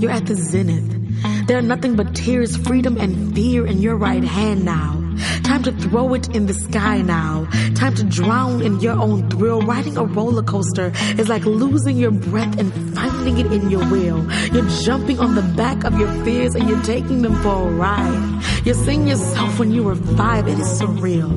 You're 0.00 0.12
at 0.12 0.26
the 0.26 0.36
zenith. 0.36 1.01
There 1.46 1.58
are 1.58 1.62
nothing 1.62 1.96
but 1.96 2.14
tears, 2.14 2.56
freedom, 2.56 2.98
and 2.98 3.34
fear 3.34 3.66
in 3.66 3.78
your 3.78 3.96
right 3.96 4.24
hand 4.24 4.64
now. 4.64 4.98
Time 5.44 5.62
to 5.64 5.72
throw 5.72 6.14
it 6.14 6.34
in 6.34 6.46
the 6.46 6.54
sky 6.54 7.02
now. 7.02 7.46
Time 7.74 7.94
to 7.94 8.04
drown 8.04 8.62
in 8.62 8.80
your 8.80 8.94
own 8.94 9.28
thrill. 9.28 9.60
Riding 9.62 9.96
a 9.96 10.04
roller 10.04 10.42
coaster 10.42 10.92
is 11.18 11.28
like 11.28 11.44
losing 11.44 11.96
your 11.96 12.10
breath 12.10 12.58
and 12.58 12.72
finding 12.94 13.38
it 13.38 13.52
in 13.52 13.70
your 13.70 13.88
will. 13.90 14.30
You're 14.52 14.68
jumping 14.84 15.20
on 15.20 15.34
the 15.34 15.42
back 15.42 15.84
of 15.84 15.98
your 15.98 16.12
fears 16.24 16.54
and 16.54 16.68
you're 16.68 16.82
taking 16.82 17.22
them 17.22 17.34
for 17.42 17.68
a 17.68 17.72
ride. 17.72 18.42
You're 18.64 18.74
seeing 18.74 19.06
yourself 19.06 19.58
when 19.58 19.72
you 19.72 19.82
were 19.82 19.96
five. 19.96 20.48
It 20.48 20.58
is 20.58 20.80
surreal. 20.80 21.30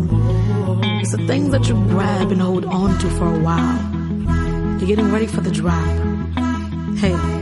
It's 1.02 1.12
the 1.12 1.28
things 1.28 1.49
that 1.52 1.68
you 1.68 1.76
grab 1.90 2.32
and 2.32 2.41
hold 2.41 2.66
on 2.66 2.98
to 2.99 3.10
for 3.12 3.36
a 3.36 3.40
while. 3.40 4.80
You're 4.80 4.88
getting 4.88 5.12
ready 5.12 5.28
for 5.28 5.41
the 5.41 5.52
drop. 5.52 5.86
Hey, 6.98 7.35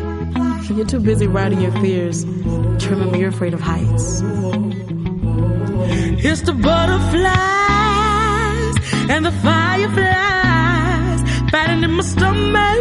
you're 0.78 0.86
too 0.86 1.00
busy 1.00 1.28
riding 1.28 1.62
your 1.62 1.72
fears 1.74 2.24
to 2.24 2.88
remember 2.90 3.18
you're 3.18 3.30
afraid 3.30 3.54
of 3.54 3.62
heights. 3.62 4.22
It's 6.26 6.42
the 6.42 6.54
butterflies 6.54 7.28
and 9.10 9.26
the 9.26 9.32
fireflies 9.32 11.22
fighting 11.52 11.84
in 11.84 11.92
my 11.92 12.04
stomach. 12.04 12.80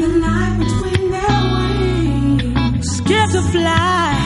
The 0.00 0.08
line 0.24 0.58
between 0.58 1.10
their 1.10 1.40
wings, 1.54 2.96
scared 2.96 3.30
to 3.30 3.42
fly. 3.42 4.16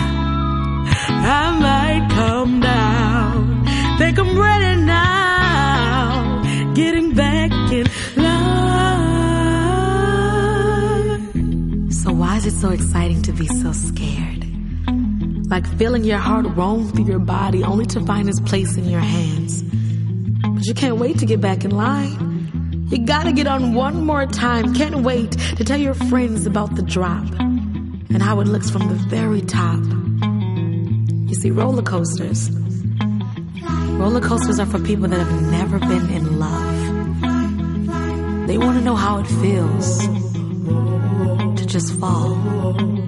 I 1.26 1.58
might 1.58 2.08
come 2.10 2.60
down. 2.60 3.64
Think 3.98 4.18
I'm 4.18 4.38
ready 4.38 4.80
now. 4.82 6.42
Getting 6.74 7.13
Is 12.44 12.54
it 12.56 12.60
so 12.60 12.72
exciting 12.72 13.22
to 13.22 13.32
be 13.32 13.46
so 13.46 13.72
scared? 13.72 14.44
Like 15.48 15.66
feeling 15.78 16.04
your 16.04 16.18
heart 16.18 16.44
roam 16.54 16.86
through 16.92 17.06
your 17.06 17.18
body 17.18 17.64
only 17.64 17.86
to 17.86 18.04
find 18.04 18.28
its 18.28 18.38
place 18.38 18.76
in 18.76 18.84
your 18.84 19.00
hands. 19.00 19.62
But 19.62 20.66
you 20.66 20.74
can't 20.74 20.98
wait 20.98 21.18
to 21.20 21.24
get 21.24 21.40
back 21.40 21.64
in 21.64 21.70
line. 21.70 22.86
You 22.90 22.98
gotta 22.98 23.32
get 23.32 23.46
on 23.46 23.72
one 23.72 24.04
more 24.04 24.26
time. 24.26 24.74
Can't 24.74 24.96
wait 24.96 25.30
to 25.56 25.64
tell 25.64 25.78
your 25.78 25.94
friends 25.94 26.44
about 26.44 26.76
the 26.76 26.82
drop 26.82 27.24
and 27.40 28.22
how 28.22 28.40
it 28.40 28.46
looks 28.46 28.68
from 28.68 28.88
the 28.88 28.94
very 29.08 29.40
top. 29.40 29.82
You 31.30 31.34
see, 31.34 31.50
roller 31.50 31.80
coasters. 31.80 32.50
Roller 33.92 34.20
coasters 34.20 34.60
are 34.60 34.66
for 34.66 34.80
people 34.80 35.08
that 35.08 35.18
have 35.18 35.50
never 35.50 35.78
been 35.78 36.10
in 36.10 36.38
love. 36.38 36.76
They 38.46 38.58
want 38.58 38.76
to 38.76 38.84
know 38.84 38.96
how 38.96 39.20
it 39.20 39.26
feels 39.26 40.23
just 41.74 41.92
fall. 41.98 43.03